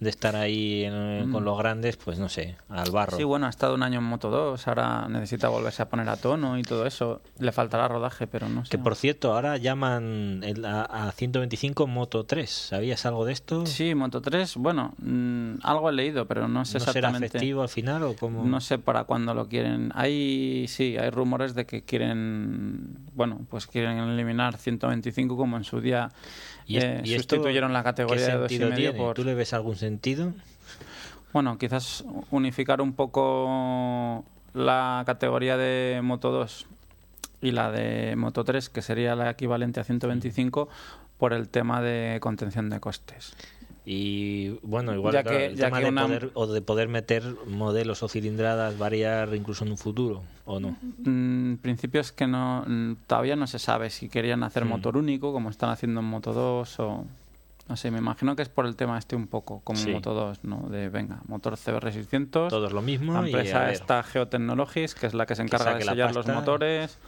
de 0.00 0.10
estar 0.10 0.34
ahí 0.34 0.82
en- 0.84 1.30
con 1.30 1.44
los 1.44 1.56
grandes, 1.56 1.96
pues 1.96 2.18
no 2.18 2.28
sé, 2.28 2.56
al 2.68 2.90
barro. 2.90 3.16
Mm. 3.16 3.18
sí, 3.18 3.24
bueno, 3.24 3.46
ha 3.46 3.50
estado 3.50 3.74
un 3.74 3.82
año 3.84 3.98
en 4.00 4.04
Moto 4.04 4.30
2, 4.30 4.66
ahora 4.66 5.06
necesita 5.08 5.48
volverse 5.48 5.82
a 5.82 5.88
poner 5.88 6.08
a 6.08 6.16
tono 6.16 6.58
y 6.58 6.62
todo 6.62 6.86
eso. 6.86 7.20
Le 7.38 7.52
faltará 7.52 7.86
rodaje, 7.86 8.26
pero 8.26 8.48
no 8.48 8.64
sé. 8.64 8.70
Que 8.70 8.78
por 8.78 8.96
cierto, 8.96 9.32
ahora 9.34 9.56
llaman 9.58 10.40
el- 10.42 10.64
a, 10.64 10.82
a 10.82 11.12
125 11.12 11.86
Moto 11.86 12.24
3. 12.24 12.50
¿Sabías 12.50 13.06
algo 13.06 13.24
de 13.26 13.32
esto? 13.34 13.64
Sí, 13.66 13.94
Moto 13.94 14.20
3, 14.22 14.56
bueno, 14.56 14.94
mm, 14.98 15.56
algo 15.62 15.90
he 15.90 15.92
leído, 15.92 16.26
pero 16.26 16.48
no 16.48 16.64
sé 16.64 16.78
¿No 16.78 16.80
será 16.86 16.90
exactamente. 16.98 17.26
efectivo 17.26 17.62
al 17.62 17.68
final 17.68 18.02
o 18.02 18.16
cómo? 18.16 18.44
No 18.44 18.60
sé 18.60 18.78
para 18.78 19.04
cuándo 19.04 19.34
lo 19.34 19.46
quieren. 19.46 19.92
Hay, 19.94 20.66
sí, 20.66 20.96
hay 20.98 21.10
rumores 21.10 21.54
de 21.54 21.66
que 21.66 21.82
quieren, 21.82 22.39
bueno, 23.14 23.40
pues 23.48 23.66
quieren 23.66 23.98
eliminar 23.98 24.56
125 24.56 25.36
como 25.36 25.56
en 25.56 25.64
su 25.64 25.80
día 25.80 26.10
¿Y, 26.66 26.76
es- 26.78 26.84
eh, 26.84 27.00
y 27.04 27.14
sustituyeron 27.14 27.72
la 27.72 27.82
categoría 27.82 28.26
qué 28.26 28.32
de 28.32 28.38
dos 28.38 28.52
y 28.52 28.58
medio 28.58 28.74
tiene? 28.76 28.98
por... 28.98 29.16
¿Tú 29.16 29.24
le 29.24 29.34
ves 29.34 29.52
algún 29.52 29.76
sentido? 29.76 30.32
Bueno, 31.32 31.58
quizás 31.58 32.04
unificar 32.30 32.80
un 32.80 32.92
poco 32.94 34.24
la 34.54 35.02
categoría 35.06 35.56
de 35.56 36.00
Moto 36.02 36.30
2 36.32 36.66
y 37.40 37.52
la 37.52 37.70
de 37.70 38.16
Moto 38.16 38.44
3, 38.44 38.68
que 38.68 38.82
sería 38.82 39.14
la 39.14 39.30
equivalente 39.30 39.80
a 39.80 39.84
125, 39.84 40.68
por 41.18 41.32
el 41.32 41.48
tema 41.48 41.80
de 41.80 42.18
contención 42.20 42.68
de 42.68 42.80
costes. 42.80 43.34
Y 43.86 44.50
bueno, 44.62 44.94
igual 44.94 45.14
Ya 45.14 45.22
claro, 45.22 45.38
que- 45.38 45.46
el 45.46 45.56
ya 45.56 45.66
tema 45.66 45.78
que 45.78 45.84
de 45.84 45.90
una- 45.90 46.02
poder, 46.06 46.30
o 46.34 46.46
de 46.46 46.60
poder 46.62 46.88
meter 46.88 47.22
modelos 47.46 48.02
o 48.02 48.08
cilindradas, 48.08 48.78
variar 48.78 49.34
incluso 49.34 49.64
en 49.64 49.70
un 49.72 49.78
futuro, 49.78 50.22
¿o 50.44 50.60
no? 50.60 50.76
En 51.06 51.58
principio 51.62 52.00
es 52.00 52.12
que 52.12 52.26
no, 52.26 52.64
mm, 52.66 52.92
todavía 53.06 53.36
no 53.36 53.46
se 53.46 53.58
sabe 53.58 53.88
si 53.90 54.08
querían 54.08 54.42
hacer 54.42 54.64
Mm. 54.64 54.68
motor 54.68 54.96
único, 54.96 55.32
como 55.32 55.48
están 55.50 55.70
haciendo 55.70 56.00
en 56.00 56.06
Moto 56.06 56.32
2, 56.32 56.78
o 56.80 57.04
no 57.68 57.76
sé, 57.76 57.90
me 57.90 57.98
imagino 57.98 58.36
que 58.36 58.42
es 58.42 58.48
por 58.48 58.66
el 58.66 58.76
tema 58.76 58.98
este 58.98 59.16
un 59.16 59.28
poco, 59.28 59.60
como 59.64 59.78
Sí. 59.78 59.90
Moto 59.92 60.12
2, 60.12 60.44
¿no? 60.44 60.68
De 60.68 60.88
venga, 60.88 61.20
motor 61.26 61.56
CBR600, 61.56 62.48
Todos 62.50 62.72
lo 62.72 62.82
mismo. 62.82 63.14
la 63.14 63.20
y 63.20 63.22
a 63.22 63.26
empresa 63.26 63.60
ver. 63.60 63.70
esta 63.74 64.02
Geotechnologies, 64.02 64.94
que 64.94 65.06
es 65.06 65.14
la 65.14 65.24
que 65.24 65.36
se 65.36 65.42
encarga 65.42 65.74
de 65.76 65.84
sellar 65.84 66.14
los 66.14 66.26
motores. 66.26 66.98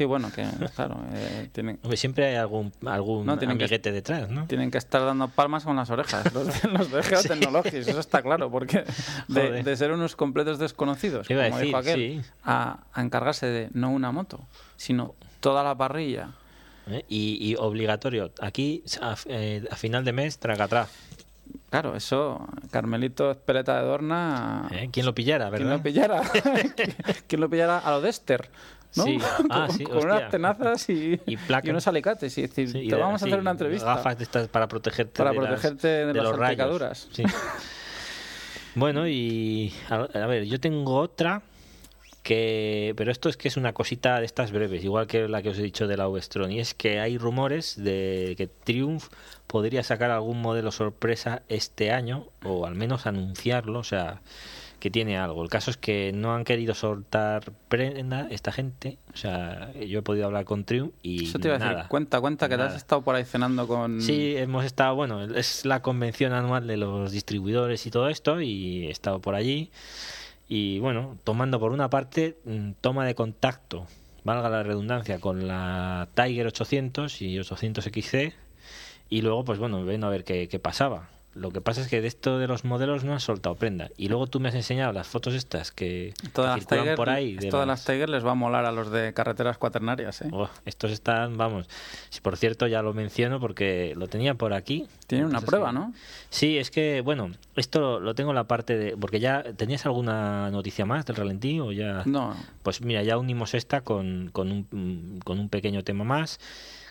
Sí, 0.00 0.06
bueno, 0.06 0.32
que 0.34 0.46
claro, 0.74 0.96
eh, 1.12 1.50
tienen, 1.52 1.78
Hombre, 1.82 1.98
siempre 1.98 2.24
hay 2.24 2.36
algún, 2.36 2.72
algún 2.86 3.26
No, 3.26 3.36
tienen 3.36 3.58
que- 3.58 3.64
amiguete 3.64 3.92
detrás, 3.92 4.30
¿no? 4.30 4.46
tienen 4.46 4.70
que 4.70 4.78
estar 4.78 5.04
dando 5.04 5.28
palmas 5.28 5.64
con 5.64 5.76
las 5.76 5.90
orejas, 5.90 6.32
los 6.32 6.46
de, 6.46 6.68
los 6.70 6.90
de 6.90 7.02
Geotechnologies, 7.02 7.86
eso 7.86 8.00
está 8.00 8.22
claro, 8.22 8.50
porque 8.50 8.84
de, 9.28 9.76
ser 9.76 9.92
unos 9.92 10.16
completos 10.16 10.58
desconocidos, 10.58 11.28
Iba 11.28 11.44
a 11.44 11.50
como 11.50 11.60
dijo 11.60 11.82
decir, 11.82 11.92
aquel, 11.92 12.22
sí. 12.24 12.30
a, 12.44 12.78
a 12.94 13.02
encargarse 13.02 13.44
de 13.44 13.68
no 13.74 13.90
una 13.90 14.10
moto, 14.10 14.40
sino 14.78 15.14
toda 15.40 15.62
la 15.62 15.74
parrilla. 15.74 16.30
¿Eh? 16.86 17.04
Y, 17.10 17.36
y 17.46 17.56
obligatorio. 17.56 18.32
Aquí, 18.40 18.82
a, 19.02 19.14
eh, 19.26 19.62
a 19.70 19.76
final 19.76 20.02
de 20.06 20.14
mes, 20.14 20.38
traga 20.38 20.64
atrás. 20.64 20.88
Claro, 21.68 21.94
eso, 21.94 22.48
Carmelito 22.70 23.30
Espeleta 23.30 23.78
de 23.80 23.86
Dorna, 23.86 24.66
¿Eh? 24.72 24.88
¿Quién 24.90 25.04
lo 25.04 25.14
pillara, 25.14 25.50
¿quién 25.50 25.64
verdad? 25.68 25.76
lo 25.76 25.82
pillara? 25.82 26.22
¿Quién 27.28 27.40
lo 27.42 27.50
pillara 27.50 27.78
a 27.80 27.90
lo 27.90 28.00
Dexter? 28.00 28.48
¿No? 28.96 29.04
Sí. 29.04 29.18
Ah, 29.50 29.66
con, 29.66 29.76
sí, 29.76 29.84
con 29.84 29.98
unas 30.04 30.30
tenazas 30.30 30.88
y, 30.90 31.20
Y 31.26 31.36
placas. 31.36 31.70
unos 31.70 31.86
alicates. 31.88 32.36
Y 32.38 32.42
decir, 32.42 32.68
Sí, 32.70 32.78
y 32.78 32.88
te 32.88 32.96
de- 32.96 33.00
vamos 33.02 33.22
a 33.22 33.26
hacer 33.26 33.38
una 33.38 33.50
entrevista. 33.52 33.86
Gafas 33.86 34.18
de 34.18 34.24
estas 34.24 34.48
para 34.48 34.68
protegerte 34.68 35.18
Para 35.18 35.30
de 35.30 35.36
las- 35.36 35.46
protegerte 35.48 35.88
de 35.88 36.14
las 36.14 36.24
los 36.24 36.36
rayos. 36.36 37.08
bueno, 38.74 39.08
y 39.08 39.72
a, 39.88 39.96
a 39.96 40.26
ver, 40.26 40.44
yo 40.44 40.60
tengo 40.60 40.96
otra 40.96 41.42
que 42.22 42.92
pero 42.96 43.10
esto 43.10 43.28
es 43.30 43.36
que 43.38 43.48
es 43.48 43.56
una 43.56 43.72
cosita 43.72 44.20
de 44.20 44.26
estas 44.26 44.52
breves, 44.52 44.84
igual 44.84 45.06
que 45.06 45.26
la 45.26 45.40
que 45.42 45.48
os 45.50 45.58
he 45.58 45.62
dicho 45.62 45.86
de 45.88 45.96
la 45.96 46.06
Vestron, 46.06 46.52
y 46.52 46.60
es 46.60 46.74
que 46.74 47.00
hay 47.00 47.16
rumores 47.16 47.82
de 47.82 48.34
que 48.36 48.46
Triumph 48.46 49.06
podría 49.46 49.82
sacar 49.82 50.10
algún 50.10 50.40
modelo 50.42 50.70
sorpresa 50.70 51.42
este 51.48 51.90
año 51.92 52.26
o 52.44 52.66
al 52.66 52.74
menos 52.74 53.06
anunciarlo, 53.06 53.78
o 53.80 53.84
sea, 53.84 54.20
que 54.80 54.90
tiene 54.90 55.16
algo. 55.16 55.42
El 55.44 55.48
caso 55.48 55.70
es 55.70 55.76
que 55.76 56.10
no 56.12 56.34
han 56.34 56.42
querido 56.44 56.74
soltar 56.74 57.52
prenda 57.68 58.26
esta 58.30 58.50
gente, 58.50 58.98
o 59.14 59.16
sea, 59.16 59.72
yo 59.74 60.00
he 60.00 60.02
podido 60.02 60.26
hablar 60.26 60.44
con 60.44 60.64
Triumph 60.64 60.92
y 61.02 61.26
Eso 61.26 61.38
te 61.38 61.48
iba 61.48 61.56
a 61.56 61.58
nada. 61.60 61.72
decir, 61.74 61.88
cuenta, 61.88 62.20
cuenta 62.20 62.48
que 62.48 62.56
te 62.56 62.62
has 62.62 62.68
Nada. 62.68 62.78
estado 62.78 63.02
por 63.02 63.14
ahí 63.14 63.24
cenando 63.24 63.68
con... 63.68 64.00
Sí, 64.00 64.34
hemos 64.36 64.64
estado, 64.64 64.94
bueno, 64.96 65.22
es 65.22 65.64
la 65.64 65.82
convención 65.82 66.32
anual 66.32 66.66
de 66.66 66.76
los 66.78 67.12
distribuidores 67.12 67.86
y 67.86 67.90
todo 67.90 68.08
esto, 68.08 68.40
y 68.40 68.86
he 68.86 68.90
estado 68.90 69.20
por 69.20 69.34
allí. 69.36 69.70
Y 70.48 70.80
bueno, 70.80 71.16
tomando 71.22 71.60
por 71.60 71.70
una 71.70 71.88
parte 71.90 72.36
mm, 72.44 72.72
toma 72.80 73.04
de 73.06 73.14
contacto, 73.14 73.86
valga 74.24 74.48
la 74.50 74.62
redundancia, 74.64 75.20
con 75.20 75.46
la 75.46 76.08
Tiger 76.14 76.46
800 76.48 77.22
y 77.22 77.38
800 77.38 77.84
XC, 77.84 78.34
y 79.08 79.22
luego, 79.22 79.44
pues 79.44 79.58
bueno, 79.58 79.84
ven 79.84 80.02
a 80.04 80.08
ver 80.08 80.24
qué, 80.24 80.48
qué 80.48 80.58
pasaba. 80.58 81.08
Lo 81.32 81.52
que 81.52 81.60
pasa 81.60 81.80
es 81.80 81.86
que 81.86 82.00
de 82.00 82.08
esto 82.08 82.38
de 82.40 82.48
los 82.48 82.64
modelos 82.64 83.04
no 83.04 83.12
han 83.12 83.20
soltado 83.20 83.54
prenda. 83.54 83.88
Y 83.96 84.08
luego 84.08 84.26
tú 84.26 84.40
me 84.40 84.48
has 84.48 84.54
enseñado 84.56 84.92
las 84.92 85.06
fotos 85.06 85.32
estas 85.34 85.70
que, 85.70 86.12
Todas 86.32 86.54
que 86.56 86.60
las, 86.60 86.68
circulan 86.68 86.82
Tiger, 86.84 86.96
por 86.96 87.08
ahí. 87.08 87.36
de 87.36 87.46
de 87.46 87.52
las- 87.52 87.66
las 87.68 87.84
Tiger 87.84 88.08
les 88.08 88.26
va 88.26 88.32
a 88.32 88.34
molar 88.34 88.64
a 88.64 88.72
los 88.72 88.90
de 88.90 89.12
carreteras 89.14 89.56
cuaternarias, 89.56 90.22
¿eh? 90.22 90.28
Oh, 90.32 90.48
estos 90.64 90.90
están, 90.90 91.36
vamos, 91.36 91.68
si 92.08 92.20
por 92.20 92.36
cierto 92.36 92.66
ya 92.66 92.82
lo 92.82 92.94
menciono 92.94 93.38
porque 93.38 93.94
lo 93.96 94.08
tenía 94.08 94.34
por 94.34 94.52
aquí. 94.52 94.88
Tienen 95.06 95.26
una 95.26 95.38
Entonces, 95.38 95.48
prueba, 95.48 95.68
sí. 95.70 95.74
¿no? 95.76 95.94
Sí, 96.30 96.58
es 96.58 96.70
que, 96.72 97.00
bueno, 97.00 97.30
esto 97.54 98.00
lo 98.00 98.14
tengo 98.16 98.30
en 98.30 98.36
la 98.36 98.44
parte 98.44 98.76
de... 98.76 98.96
Porque 98.96 99.20
ya, 99.20 99.44
¿tenías 99.56 99.86
alguna 99.86 100.50
noticia 100.50 100.84
más 100.84 101.06
del 101.06 101.14
ralentí 101.16 101.60
o 101.60 101.70
ya...? 101.70 102.02
No, 102.06 102.34
Pues 102.64 102.80
mira, 102.82 103.02
ya 103.04 103.16
unimos 103.18 103.54
esta 103.54 103.82
con, 103.82 104.30
con, 104.32 104.50
un, 104.50 105.20
con 105.24 105.38
un 105.38 105.48
pequeño 105.48 105.84
tema 105.84 106.02
más, 106.04 106.40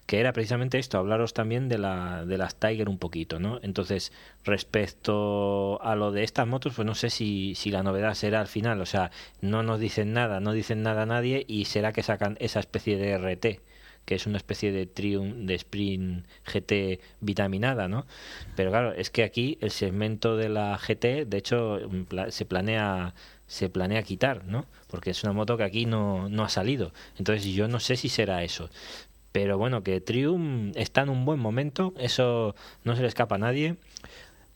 que 0.10 0.20
era 0.20 0.34
precisamente 0.34 0.80
esto, 0.80 0.98
hablaros 0.98 1.36
también 1.36 1.70
de, 1.70 1.78
la, 1.78 2.26
de 2.26 2.40
las 2.40 2.56
Tiger 2.56 2.90
un 2.90 2.98
poquito, 2.98 3.40
¿no? 3.40 3.60
Entonces, 3.62 4.12
respecto 4.44 5.80
a 5.84 5.96
lo 5.96 6.12
de 6.12 6.24
estas 6.24 6.48
motos, 6.48 6.74
pues 6.76 6.84
no 6.88 6.96
sé 6.96 7.12
si, 7.12 7.54
si 7.54 7.70
la 7.70 7.84
novedad 7.84 8.16
será 8.16 8.42
al 8.42 8.48
final, 8.48 8.82
o 8.82 8.88
sea, 8.88 9.12
no 9.42 9.62
nos 9.62 9.80
dicen 9.80 10.12
nada, 10.12 10.40
no 10.40 10.52
dicen 10.54 10.82
nada 10.82 11.04
a 11.04 11.06
nadie 11.06 11.46
y 11.48 11.66
será 11.66 11.94
que 11.94 12.02
sacan 12.02 12.38
esa 12.40 12.60
especie 12.60 12.98
de 12.98 13.20
RT 13.20 13.62
que 14.06 14.16
es 14.16 14.26
una 14.26 14.38
especie 14.38 14.72
de 14.72 14.88
Triumph 14.88 15.36
de 15.46 15.54
Sprint 15.54 16.26
GT 16.52 17.00
vitaminada, 17.20 17.88
¿no? 17.88 18.08
Pero 18.56 18.72
claro, 18.72 18.94
es 18.94 19.12
que 19.12 19.22
aquí 19.22 19.60
el 19.62 19.70
segmento 19.70 20.36
de 20.36 20.50
la 20.50 20.76
GT, 20.80 21.26
de 21.28 21.38
hecho, 21.38 21.78
se 22.30 22.46
planea 22.46 23.14
se 23.50 23.68
planea 23.68 24.04
quitar, 24.04 24.46
¿no? 24.46 24.68
Porque 24.88 25.10
es 25.10 25.24
una 25.24 25.34
moto 25.34 25.58
que 25.58 25.64
aquí 25.64 25.88
no, 25.88 26.30
no 26.30 26.44
ha 26.44 26.50
salido. 26.50 26.94
Entonces 27.18 27.46
yo 27.46 27.68
no 27.68 27.80
sé 27.80 27.96
si 27.98 28.08
será 28.08 28.44
eso. 28.44 28.70
Pero 29.32 29.58
bueno, 29.58 29.84
que 29.84 30.02
Triumph 30.02 30.76
está 30.76 31.02
en 31.02 31.10
un 31.10 31.26
buen 31.26 31.40
momento, 31.40 31.94
eso 31.98 32.56
no 32.84 32.96
se 32.96 33.02
le 33.02 33.08
escapa 33.08 33.36
a 33.36 33.40
nadie. 33.40 33.76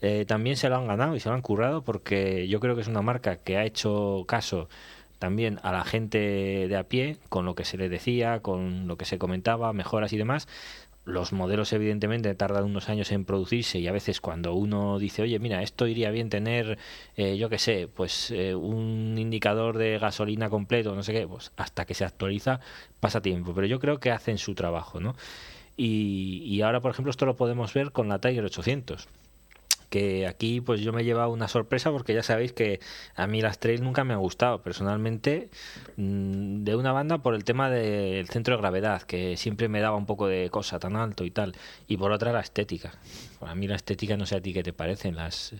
Eh, 0.02 0.26
también 0.28 0.58
se 0.58 0.68
lo 0.70 0.76
han 0.76 0.88
ganado 0.88 1.16
y 1.16 1.20
se 1.20 1.30
lo 1.30 1.36
han 1.36 1.42
currado 1.42 1.82
porque 1.82 2.48
yo 2.50 2.60
creo 2.60 2.76
que 2.76 2.82
es 2.82 2.90
una 2.90 3.02
marca 3.02 3.38
que 3.38 3.58
ha 3.58 3.64
hecho 3.66 4.26
caso 4.28 4.68
también 5.18 5.62
a 5.64 5.72
la 5.72 5.86
gente 5.86 6.18
de 6.68 6.76
a 6.76 6.84
pie 6.84 7.16
con 7.30 7.46
lo 7.46 7.56
que 7.56 7.64
se 7.64 7.78
le 7.78 7.88
decía, 7.88 8.42
con 8.42 8.88
lo 8.90 8.98
que 8.98 9.06
se 9.06 9.18
comentaba, 9.18 9.72
mejoras 9.72 10.12
y 10.12 10.18
demás. 10.18 10.50
Los 11.06 11.34
modelos 11.34 11.74
evidentemente 11.74 12.34
tardan 12.36 12.64
unos 12.64 12.88
años 12.88 13.12
en 13.12 13.26
producirse 13.26 13.80
y 13.80 13.88
a 13.88 13.92
veces 13.92 14.22
cuando 14.22 14.54
uno 14.54 15.00
dice, 15.00 15.22
oye, 15.22 15.38
mira, 15.38 15.62
esto 15.62 15.86
iría 15.86 16.12
bien 16.12 16.30
tener, 16.30 16.78
eh, 17.18 17.38
yo 17.38 17.50
qué 17.50 17.60
sé, 17.60 17.90
pues 17.94 18.32
eh, 18.32 18.56
un 18.56 19.18
indicador 19.18 19.78
de 19.78 20.00
gasolina 20.00 20.50
completo, 20.50 20.96
no 20.96 21.04
sé 21.04 21.12
qué, 21.12 21.28
pues 21.28 21.52
hasta 21.58 21.86
que 21.86 21.94
se 21.94 22.06
actualiza 22.06 22.62
pasa 23.02 23.22
tiempo. 23.22 23.54
Pero 23.54 23.68
yo 23.68 23.80
creo 23.80 24.00
que 24.00 24.12
hacen 24.12 24.38
su 24.38 24.56
trabajo, 24.56 25.02
¿no? 25.02 25.16
Y, 25.76 26.44
y 26.46 26.62
ahora, 26.62 26.80
por 26.82 26.92
ejemplo, 26.92 27.12
esto 27.12 27.26
lo 27.26 27.36
podemos 27.36 27.74
ver 27.74 27.92
con 27.92 28.08
la 28.08 28.20
Tiger 28.20 28.46
800 28.46 29.10
que 29.94 30.26
aquí 30.26 30.60
pues 30.60 30.82
yo 30.82 30.92
me 30.92 31.04
he 31.04 31.06
llevado 31.06 31.30
una 31.30 31.48
sorpresa 31.48 31.92
porque 31.92 32.16
ya 32.16 32.24
sabéis 32.24 32.52
que 32.52 32.80
a 33.14 33.28
mí 33.28 33.44
las 33.44 33.60
trails 33.60 33.80
nunca 33.80 34.04
me 34.04 34.16
ha 34.16 34.18
gustado. 34.18 34.64
Personalmente 34.64 35.52
mm, 35.98 36.64
de 36.64 36.76
una 36.76 36.92
banda 36.92 37.20
por 37.20 37.36
el 37.36 37.44
tema 37.44 37.70
del 37.70 38.28
centro 38.28 38.56
de 38.56 38.62
gravedad 38.62 39.04
que 39.04 39.38
siempre 39.38 39.68
me 39.68 39.82
daba 39.82 39.96
un 39.96 40.08
poco 40.08 40.26
de 40.26 40.50
cosa 40.50 40.80
tan 40.80 40.96
alto 40.96 41.26
y 41.26 41.30
tal 41.30 41.54
y 41.88 41.98
por 41.98 42.12
otra 42.12 42.32
la 42.32 42.40
estética. 42.40 42.94
A 43.42 43.54
mí 43.54 43.68
la 43.68 43.76
estética 43.76 44.18
no 44.18 44.26
sé 44.26 44.36
a 44.36 44.42
ti 44.42 44.52
qué 44.52 44.64
te 44.64 44.74
parecen 44.74 45.16
las 45.16 45.54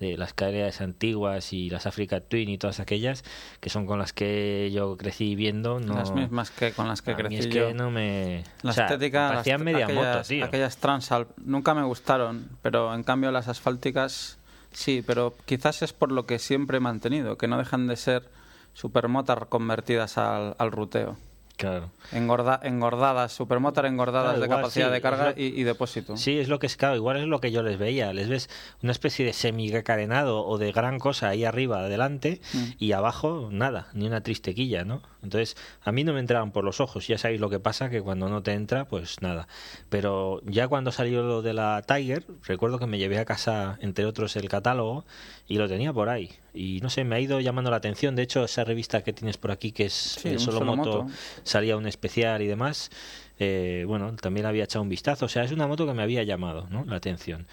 de 0.00 0.16
las 0.16 0.32
KLAs 0.34 0.80
antiguas 0.80 1.52
y 1.52 1.70
las 1.70 1.86
Africa 1.86 2.20
Twin 2.20 2.48
y 2.48 2.58
todas 2.58 2.80
aquellas 2.80 3.22
que 3.60 3.70
son 3.70 3.86
con 3.86 3.98
las 3.98 4.12
que 4.12 4.70
yo 4.72 4.96
crecí 4.96 5.34
viendo 5.36 5.78
no 5.78 5.94
las 5.94 6.12
mismas 6.12 6.50
que 6.50 6.72
con 6.72 6.88
las 6.88 7.02
que 7.02 7.12
a 7.12 7.16
mí 7.16 7.22
crecí 7.22 7.36
es 7.36 7.46
yo. 7.54 7.68
que 7.68 7.74
no 7.74 7.90
me 7.90 8.42
la 8.62 8.70
o 8.70 8.72
sea, 8.74 8.86
estética 8.86 9.28
me 9.28 9.34
parecían 9.34 9.60
las- 9.60 9.64
media 9.64 9.84
aquellas, 9.84 10.16
moto 10.16 10.28
tío. 10.28 10.44
aquellas 10.46 10.76
Transalp 10.78 11.30
nunca 11.38 11.74
me 11.74 11.82
gustaron 11.84 12.48
pero 12.62 12.92
en 12.94 13.02
cambio 13.04 13.30
las 13.30 13.46
asfálticas 13.48 14.38
sí 14.72 15.04
pero 15.06 15.34
quizás 15.44 15.82
es 15.82 15.92
por 15.92 16.10
lo 16.12 16.24
que 16.26 16.38
siempre 16.38 16.78
he 16.78 16.80
mantenido 16.80 17.36
que 17.36 17.46
no 17.46 17.58
dejan 17.58 17.86
de 17.86 17.96
ser 17.96 18.28
supermotas 18.72 19.38
convertidas 19.48 20.16
al, 20.16 20.54
al 20.58 20.72
ruteo 20.72 21.16
claro 21.60 21.90
Engorda- 22.12 22.58
engordadas 22.64 23.32
supermotar 23.32 23.86
engordadas 23.86 24.30
Claro, 24.30 24.40
de 24.40 24.46
igual 24.46 24.58
capacidad 24.60 24.86
sí, 24.88 24.92
de 24.92 25.00
carga 25.00 25.24
lo- 25.30 25.40
y, 25.40 25.44
y 25.60 25.62
depósito 25.62 26.16
Sí, 26.16 26.38
es 26.38 26.48
lo 26.48 26.58
que 26.58 26.66
es 26.66 26.76
claro, 26.76 26.96
igual 26.96 27.18
es 27.18 27.26
lo 27.26 27.40
que 27.40 27.52
yo 27.52 27.62
les 27.62 27.78
veía. 27.78 28.12
Les 28.12 28.28
ves 28.28 28.48
una 28.82 28.90
especie 28.92 29.24
de 29.24 29.32
semi-carenado 29.32 30.44
o 30.44 30.58
de 30.58 30.72
gran 30.72 30.98
cosa 30.98 31.28
ahí 31.28 31.44
arriba, 31.44 31.78
adelante, 31.80 32.40
Mm. 32.52 32.64
y 32.78 32.92
abajo 32.92 33.48
nada, 33.52 33.86
ni 33.92 34.06
una 34.06 34.22
tristequilla, 34.22 34.84
¿no? 34.84 35.02
Entonces, 35.22 35.56
a 35.84 35.92
mí 35.92 36.02
no 36.02 36.12
me 36.14 36.20
entraban 36.20 36.50
por 36.50 36.64
los 36.64 36.80
ojos. 36.80 37.06
Ya 37.06 37.18
sabéis 37.18 37.40
lo 37.40 37.50
que 37.50 37.60
pasa, 37.60 37.90
que 37.90 38.00
cuando 38.02 38.28
no 38.28 38.42
te 38.42 38.52
entra, 38.54 38.86
pues 38.86 39.20
nada. 39.20 39.46
Pero 39.90 40.40
ya 40.46 40.66
cuando 40.68 40.92
salió 40.92 41.22
lo 41.22 41.42
de 41.42 41.52
la 41.52 41.82
Tiger, 41.86 42.24
recuerdo 42.44 42.78
que 42.78 42.86
me 42.86 42.98
llevé 42.98 43.18
a 43.18 43.24
casa, 43.24 43.78
entre 43.82 44.06
otros, 44.06 44.34
el 44.36 44.48
catálogo 44.48 45.04
y 45.46 45.58
lo 45.58 45.68
tenía 45.68 45.92
por 45.92 46.08
ahí. 46.08 46.30
Y 46.54 46.80
no 46.80 46.90
sé, 46.90 47.04
me 47.04 47.16
ha 47.16 47.20
ido 47.20 47.40
llamando 47.40 47.70
la 47.70 47.76
atención. 47.76 48.16
De 48.16 48.22
hecho, 48.22 48.44
esa 48.44 48.64
revista 48.64 49.02
que 49.02 49.12
tienes 49.12 49.36
por 49.36 49.50
aquí, 49.50 49.72
que 49.72 49.86
es 49.86 49.92
Sí, 50.20 50.28
eh, 50.30 50.38
Solo 50.38 50.60
Moto, 50.64 51.04
Moto. 51.04 51.06
salía 51.44 51.76
un 51.76 51.86
especial 51.86 52.42
y 52.42 52.46
demás. 52.46 52.90
eh, 53.38 53.84
bueno, 53.86 54.14
también 54.16 54.46
había 54.46 54.64
echado 54.64 54.82
un 54.82 54.88
vistazo. 54.88 55.26
O 55.26 55.28
sea, 55.28 55.44
es 55.44 55.52
una 55.52 55.66
moto 55.66 55.86
que 55.86 55.94
me 55.94 56.02
había 56.02 56.22
llamado 56.24 56.66
¿no? 56.70 56.84
la 56.84 56.96
atención. 56.96 57.46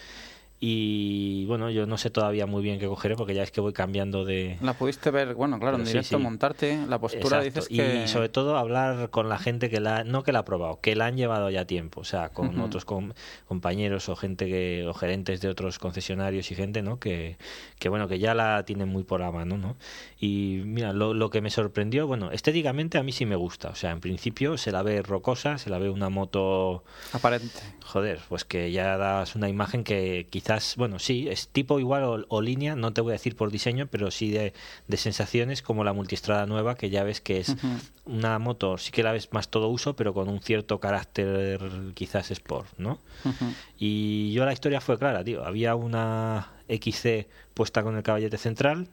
Y 0.59 1.45
bueno, 1.45 1.69
yo 1.69 1.85
no 1.85 1.97
sé 1.99 2.09
todavía 2.09 2.47
muy 2.47 2.63
bien 2.63 2.79
qué 2.79 2.87
cogeré 2.87 3.15
porque 3.15 3.35
ya 3.35 3.43
es 3.43 3.51
que 3.51 3.61
voy 3.61 3.73
cambiando 3.73 4.25
de, 4.25 4.57
la 4.61 4.73
pudiste 4.73 5.11
ver 5.11 5.35
bueno 5.35 5.59
claro 5.59 5.77
en 5.77 5.85
sí, 5.85 5.91
directo 5.91 6.17
sí. 6.17 6.23
montarte 6.23 6.79
la 6.87 6.97
postura 6.99 7.41
dices 7.41 7.67
que 7.67 8.03
Y 8.03 8.07
sobre 8.07 8.29
todo 8.29 8.57
hablar 8.57 9.11
con 9.11 9.29
la 9.29 9.37
gente 9.37 9.69
que 9.69 9.79
la, 9.79 10.03
no 10.03 10.23
que 10.23 10.31
la 10.31 10.39
ha 10.39 10.45
probado, 10.45 10.79
que 10.81 10.95
la 10.95 11.05
han 11.05 11.15
llevado 11.15 11.51
ya 11.51 11.65
tiempo, 11.65 12.01
o 12.01 12.03
sea, 12.03 12.29
con 12.29 12.59
otros 12.59 12.85
com- 12.85 13.13
compañeros 13.47 14.09
o 14.09 14.15
gente 14.15 14.47
que, 14.47 14.85
o 14.87 14.93
gerentes 14.95 15.41
de 15.41 15.49
otros 15.49 15.77
concesionarios 15.77 16.49
y 16.51 16.55
gente, 16.55 16.81
¿no? 16.81 16.99
Que, 16.99 17.37
que 17.77 17.89
bueno, 17.89 18.07
que 18.07 18.17
ya 18.17 18.33
la 18.33 18.63
tienen 18.65 18.89
muy 18.89 19.03
por 19.03 19.19
la 19.19 19.31
mano, 19.31 19.57
¿no? 19.57 19.75
Y 20.19 20.61
mira, 20.65 20.91
lo, 20.91 21.13
lo 21.13 21.29
que 21.29 21.41
me 21.41 21.51
sorprendió, 21.51 22.07
bueno, 22.07 22.31
estéticamente 22.31 22.97
a 22.97 23.03
mí 23.03 23.11
sí 23.11 23.27
me 23.27 23.35
gusta, 23.35 23.69
o 23.69 23.75
sea, 23.75 23.91
en 23.91 23.99
principio 23.99 24.57
se 24.57 24.71
la 24.71 24.81
ve 24.81 25.03
rocosa, 25.03 25.59
se 25.59 25.69
la 25.69 25.77
ve 25.77 25.91
una 25.91 26.09
moto 26.09 26.83
aparente 27.13 27.59
Joder, 27.85 28.19
pues 28.27 28.43
que 28.43 28.71
ya 28.71 28.97
das 28.97 29.35
una 29.35 29.47
imagen 29.47 29.83
que 29.83 30.27
quizás, 30.29 30.46
bueno, 30.77 30.99
sí, 30.99 31.27
es 31.29 31.49
tipo 31.49 31.79
igual 31.79 32.03
o, 32.03 32.25
o 32.29 32.41
línea, 32.41 32.75
no 32.75 32.93
te 32.93 33.01
voy 33.01 33.11
a 33.11 33.13
decir 33.13 33.35
por 33.35 33.51
diseño, 33.51 33.87
pero 33.87 34.11
sí 34.11 34.31
de, 34.31 34.53
de 34.87 34.97
sensaciones 34.97 35.61
como 35.61 35.83
la 35.83 35.93
multistrada 35.93 36.45
nueva, 36.45 36.75
que 36.75 36.89
ya 36.89 37.03
ves 37.03 37.21
que 37.21 37.39
es 37.39 37.55
una 38.05 38.39
moto, 38.39 38.77
sí 38.77 38.91
que 38.91 39.03
la 39.03 39.11
ves 39.11 39.29
más 39.31 39.49
todo 39.49 39.67
uso, 39.67 39.95
pero 39.95 40.13
con 40.13 40.29
un 40.29 40.41
cierto 40.41 40.79
carácter 40.79 41.59
quizás 41.93 42.31
sport, 42.31 42.69
¿no? 42.77 42.99
Y 43.77 44.31
yo 44.33 44.45
la 44.45 44.53
historia 44.53 44.81
fue 44.81 44.97
clara, 44.97 45.23
tío. 45.23 45.45
Había 45.45 45.75
una 45.75 46.51
XC 46.69 47.27
puesta 47.53 47.83
con 47.83 47.95
el 47.97 48.03
caballete 48.03 48.37
central 48.37 48.87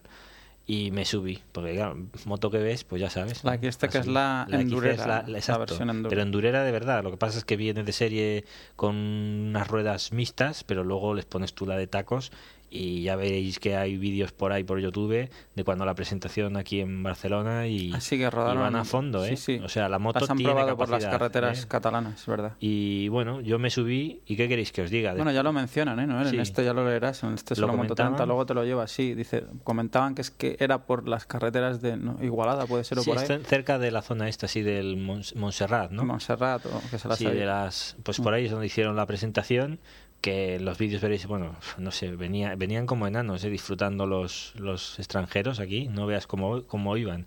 y 0.67 0.91
me 0.93 1.05
subí. 1.05 1.41
Porque, 1.53 1.75
claro, 1.75 1.97
moto 2.25 2.51
que 2.51 2.59
ves, 2.59 2.85
pues 2.85 3.01
ya 3.01 3.11
sabes. 3.11 3.45
La 3.45 3.57
¿no? 3.57 3.63
XC 3.71 3.89
que 3.89 3.99
es 3.99 4.07
la 4.07 4.47
endurera, 4.51 4.95
es 4.95 5.07
la- 5.07 5.23
la 5.27 5.39
exacto. 5.39 5.77
versión. 5.79 6.07
Pero 6.09 6.23
endurera 6.23 6.65
de 6.65 6.73
verdad. 6.73 7.03
Lo 7.05 7.11
que 7.11 7.17
pasa 7.19 7.39
es 7.39 7.45
que 7.45 7.57
viene 7.57 7.85
de 7.85 7.93
serie 7.93 8.45
con 8.77 8.95
unas 8.97 9.69
ruedas 9.69 10.13
mixtas, 10.13 10.65
pero 10.65 10.83
luego 10.85 11.15
les 11.15 11.27
pones 11.27 11.55
tú 11.55 11.67
la 11.67 11.77
de 11.77 11.87
tacos. 11.87 12.33
Y 12.71 13.03
ya 13.03 13.15
veréis 13.17 13.59
que 13.61 13.77
hay 13.77 13.97
vídeos 13.97 14.33
por 14.33 14.53
ahí 14.53 14.65
por 14.65 14.81
YouTube 14.81 15.29
de 15.55 15.65
cuando 15.65 15.85
la 15.85 15.95
presentación 15.95 16.57
aquí 16.57 16.81
en 16.81 17.03
Barcelona 17.03 17.67
y, 17.67 17.93
Así 17.93 18.17
que 18.17 18.25
y 18.25 18.29
rodaron 18.29 18.63
van 18.63 18.77
a 18.77 18.85
fondo, 18.85 19.25
¿eh? 19.25 19.37
sí, 19.37 19.59
sí. 19.59 19.65
O 19.65 19.69
sea, 19.69 19.89
la 19.89 19.99
moto 19.99 20.21
las 20.21 20.31
han 20.31 20.37
tiene 20.37 20.53
probado 20.53 20.77
por 20.77 20.89
las 20.89 21.05
capacidad, 21.05 21.11
carreteras 21.13 21.63
¿eh? 21.63 21.67
catalanas 21.69 22.27
verdad 22.27 22.53
Y 22.59 23.09
bueno, 23.09 23.41
yo 23.41 23.59
me 23.59 23.71
subí 23.71 24.23
y 24.27 24.37
¿qué 24.37 24.49
queréis 24.49 24.73
que 24.73 24.83
os 24.83 24.91
diga? 24.91 25.15
Bueno, 25.15 25.31
ya 25.31 25.43
lo 25.43 25.53
mencionan, 25.53 26.01
¿eh? 26.01 26.07
Noel? 26.07 26.29
Sí. 26.29 26.35
En 26.37 26.43
este 26.43 26.65
ya 26.65 26.73
lo 26.73 26.85
leerás, 26.85 27.23
en 27.23 27.35
este 27.35 27.55
Lo 27.55 27.67
solo 27.69 27.77
Moto. 27.77 27.95
30, 27.95 28.27
luego 28.27 28.45
te 28.47 28.55
lo 28.55 28.65
lleva 28.65 28.85
así. 28.85 29.15
Dice, 29.15 29.45
comentaban 29.63 30.15
que 30.15 30.23
es 30.23 30.31
que 30.31 30.57
era 30.59 30.87
por 30.87 31.09
las 31.09 31.27
carreteras 31.27 31.81
de 31.81 31.97
no, 31.97 32.17
Igualada, 32.23 32.67
puede 32.67 32.85
ser, 32.85 32.99
o 32.99 33.03
Sí, 33.03 33.11
por 33.11 33.19
ahí. 33.19 33.27
cerca 33.45 33.79
de 33.79 33.91
la 33.91 34.03
zona 34.03 34.29
esta, 34.29 34.47
así 34.47 34.63
del 34.63 34.97
Montserrat, 34.97 35.91
¿no? 35.91 36.05
Montserrat, 36.05 36.67
o 36.67 36.83
que 36.91 36.99
se 36.99 37.09
las 37.09 37.19
Sí, 37.19 37.27
de 37.27 37.47
las, 37.47 37.97
pues 38.03 38.21
por 38.21 38.35
ahí 38.35 38.47
es 38.47 38.51
donde 38.51 38.67
hicieron 38.67 38.97
la 38.97 39.07
presentación, 39.07 39.79
que 40.25 40.59
los 40.59 40.79
vídeos 40.79 41.03
veréis, 41.03 41.27
bueno, 41.27 41.55
no 41.77 41.91
sé, 41.91 42.17
venía, 42.17 42.57
venían 42.57 42.87
como 42.87 43.07
enanos, 43.07 43.45
eh, 43.45 43.51
disfrutando 43.51 44.07
los, 44.07 44.55
los 44.57 44.99
extranjeros 44.99 45.61
aquí, 45.61 45.87
no 45.89 46.07
veas 46.07 46.27
cómo, 46.27 46.65
cómo 46.65 46.97
iban. 46.97 47.27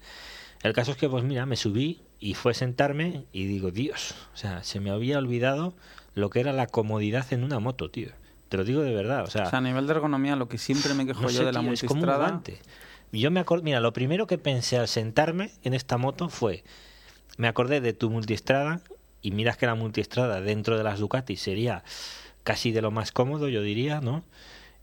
El 0.64 0.74
caso 0.74 0.94
es 0.94 0.98
que, 0.98 1.08
pues 1.08 1.24
mira, 1.24 1.46
me 1.46 1.58
subí 1.58 2.02
y 2.20 2.34
fue 2.34 2.56
sentarme 2.56 3.26
y 3.32 3.46
digo, 3.46 3.70
Dios, 3.70 4.16
o 4.34 4.38
sea, 4.38 4.64
se 4.64 4.80
me 4.80 4.90
había 4.90 5.20
olvidado 5.20 5.76
lo 6.16 6.32
que 6.32 6.40
era 6.40 6.54
la 6.54 6.66
comodidad 6.66 7.32
en 7.34 7.44
una 7.44 7.60
moto, 7.60 7.92
tío. 7.92 8.10
Te 8.50 8.58
lo 8.58 8.64
digo 8.64 8.82
de 8.82 8.96
verdad, 8.96 9.26
o 9.26 9.28
sea, 9.28 9.44
O 9.44 9.50
sea, 9.52 9.60
a 9.60 9.62
nivel 9.62 9.86
de 9.86 9.94
ergonomía, 9.94 10.36
lo 10.36 10.50
que 10.50 10.58
siempre 10.58 10.96
me 10.96 11.06
quejo 11.06 11.22
no 11.22 11.30
yo 11.30 11.38
sé, 11.38 11.46
de 11.46 11.52
la 11.52 11.60
tío, 11.60 11.74
es 11.74 11.84
como 11.84 12.02
un 12.02 12.08
multistrada... 12.08 12.42
Yo 13.12 13.30
me 13.30 13.40
acuerdo, 13.40 13.64
mira, 13.64 13.80
lo 13.80 13.94
primero 13.94 14.26
que 14.26 14.40
pensé 14.40 14.80
al 14.80 14.88
sentarme 14.88 15.52
en 15.64 15.76
esta 15.76 15.98
moto 15.98 16.30
fue, 16.30 16.64
me 17.38 17.48
acordé 17.48 17.80
de 17.80 17.94
tu 17.94 18.10
multistrada 18.10 18.82
y 19.22 19.30
miras 19.30 19.56
que 19.56 19.68
la 19.68 19.76
multistrada 19.76 20.42
dentro 20.42 20.80
de 20.80 20.84
las 20.84 20.98
Ducati 20.98 21.36
sería 21.36 21.84
casi 22.48 22.72
de 22.72 22.82
lo 22.82 22.92
más 22.92 23.12
cómodo, 23.12 23.50
yo 23.50 23.62
diría, 23.62 24.00
¿no? 24.00 24.24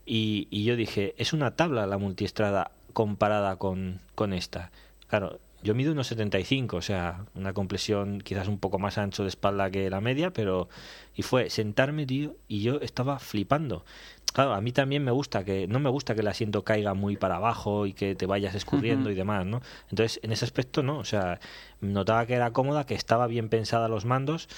Y, 0.05 0.47
y 0.51 0.65
yo 0.65 0.75
dije, 0.75 1.15
es 1.17 1.33
una 1.33 1.55
tabla 1.55 1.87
la 1.87 1.97
multistrada 1.97 2.69
comparada 2.93 3.55
con, 3.55 4.01
con 4.13 4.33
esta. 4.33 4.69
Claro, 5.07 5.39
yo 5.63 5.73
mido 5.73 5.91
unos 5.91 6.05
75, 6.05 6.77
o 6.77 6.81
sea, 6.83 7.25
una 7.33 7.53
compresión 7.53 8.21
quizás 8.21 8.47
un 8.47 8.59
poco 8.59 8.77
más 8.77 8.99
ancho 8.99 9.23
de 9.23 9.29
espalda 9.29 9.71
que 9.71 9.89
la 9.89 9.99
media, 9.99 10.31
pero... 10.31 10.69
Y 11.15 11.23
fue 11.23 11.49
sentarme, 11.49 12.05
tío, 12.05 12.35
y 12.47 12.61
yo 12.61 12.81
estaba 12.81 13.17
flipando. 13.17 13.83
Claro, 14.31 14.53
a 14.53 14.61
mí 14.61 14.71
también 14.71 15.03
me 15.03 15.09
gusta 15.09 15.43
que... 15.43 15.65
No 15.67 15.79
me 15.79 15.89
gusta 15.89 16.13
que 16.13 16.21
el 16.21 16.27
asiento 16.27 16.63
caiga 16.63 16.93
muy 16.93 17.17
para 17.17 17.37
abajo 17.37 17.87
y 17.87 17.93
que 17.93 18.13
te 18.13 18.27
vayas 18.27 18.53
escurriendo 18.53 19.09
y 19.09 19.15
demás, 19.15 19.43
¿no? 19.43 19.63
Entonces, 19.89 20.19
en 20.21 20.31
ese 20.31 20.45
aspecto, 20.45 20.83
no. 20.83 20.99
O 20.99 21.03
sea, 21.03 21.39
notaba 21.81 22.27
que 22.27 22.35
era 22.35 22.51
cómoda, 22.51 22.85
que 22.85 22.93
estaba 22.93 23.25
bien 23.25 23.49
pensada 23.49 23.87
los 23.87 24.05
mandos. 24.05 24.49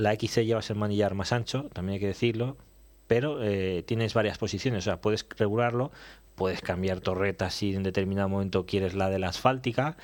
La 0.00 0.14
XC 0.14 0.44
llevas 0.44 0.70
el 0.70 0.76
manillar 0.76 1.14
más 1.14 1.32
ancho, 1.32 1.64
también 1.72 1.94
hay 1.94 2.00
que 2.00 2.06
decirlo, 2.06 2.56
pero 3.06 3.42
eh, 3.42 3.82
tienes 3.86 4.14
varias 4.14 4.38
posiciones, 4.38 4.84
o 4.84 4.90
sea, 4.90 5.00
puedes 5.00 5.26
regularlo, 5.36 5.90
puedes 6.36 6.62
cambiar 6.62 7.00
torretas 7.00 7.54
si 7.54 7.74
en 7.74 7.82
determinado 7.82 8.28
momento 8.28 8.64
quieres 8.64 8.94
la 8.94 9.10
de 9.10 9.18
la 9.18 9.28
asfáltica. 9.28 9.96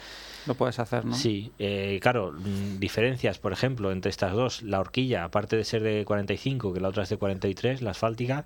Lo 0.46 0.54
puedes 0.54 0.78
hacer, 0.78 1.04
¿no? 1.06 1.14
Sí, 1.14 1.50
eh, 1.58 1.98
claro, 2.02 2.32
mm, 2.32 2.78
diferencias, 2.78 3.38
por 3.38 3.52
ejemplo, 3.52 3.90
entre 3.90 4.10
estas 4.10 4.34
dos, 4.34 4.62
la 4.62 4.80
horquilla, 4.80 5.24
aparte 5.24 5.56
de 5.56 5.64
ser 5.64 5.82
de 5.82 6.04
45, 6.04 6.74
que 6.74 6.80
la 6.80 6.88
otra 6.88 7.04
es 7.04 7.08
de 7.08 7.16
43, 7.16 7.80
la 7.80 7.92
asfáltica, 7.92 8.44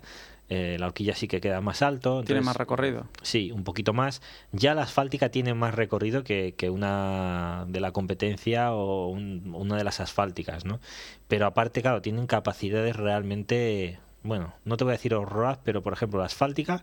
eh, 0.50 0.76
la 0.78 0.86
horquilla 0.86 1.14
sí 1.14 1.28
que 1.28 1.40
queda 1.40 1.60
más 1.60 1.80
alto. 1.80 2.22
Tiene 2.24 2.42
más 2.42 2.56
recorrido. 2.56 3.06
Sí, 3.22 3.52
un 3.52 3.64
poquito 3.64 3.92
más. 3.92 4.20
Ya 4.52 4.74
la 4.74 4.82
asfáltica 4.82 5.30
tiene 5.30 5.54
más 5.54 5.74
recorrido 5.74 6.24
que, 6.24 6.54
que 6.56 6.68
una 6.70 7.64
de 7.68 7.80
la 7.80 7.92
competencia 7.92 8.72
o 8.72 9.08
un- 9.08 9.52
una 9.54 9.76
de 9.76 9.84
las 9.84 10.00
asfálticas, 10.00 10.64
¿no? 10.64 10.80
Pero 11.28 11.46
aparte, 11.46 11.82
claro, 11.82 12.02
tienen 12.02 12.26
capacidades 12.26 12.96
realmente, 12.96 14.00
bueno, 14.24 14.52
no 14.64 14.76
te 14.76 14.84
voy 14.84 14.90
a 14.90 14.96
decir 14.96 15.14
horrorosas, 15.14 15.58
pero 15.64 15.82
por 15.82 15.92
ejemplo 15.92 16.18
la 16.18 16.26
asfáltica 16.26 16.82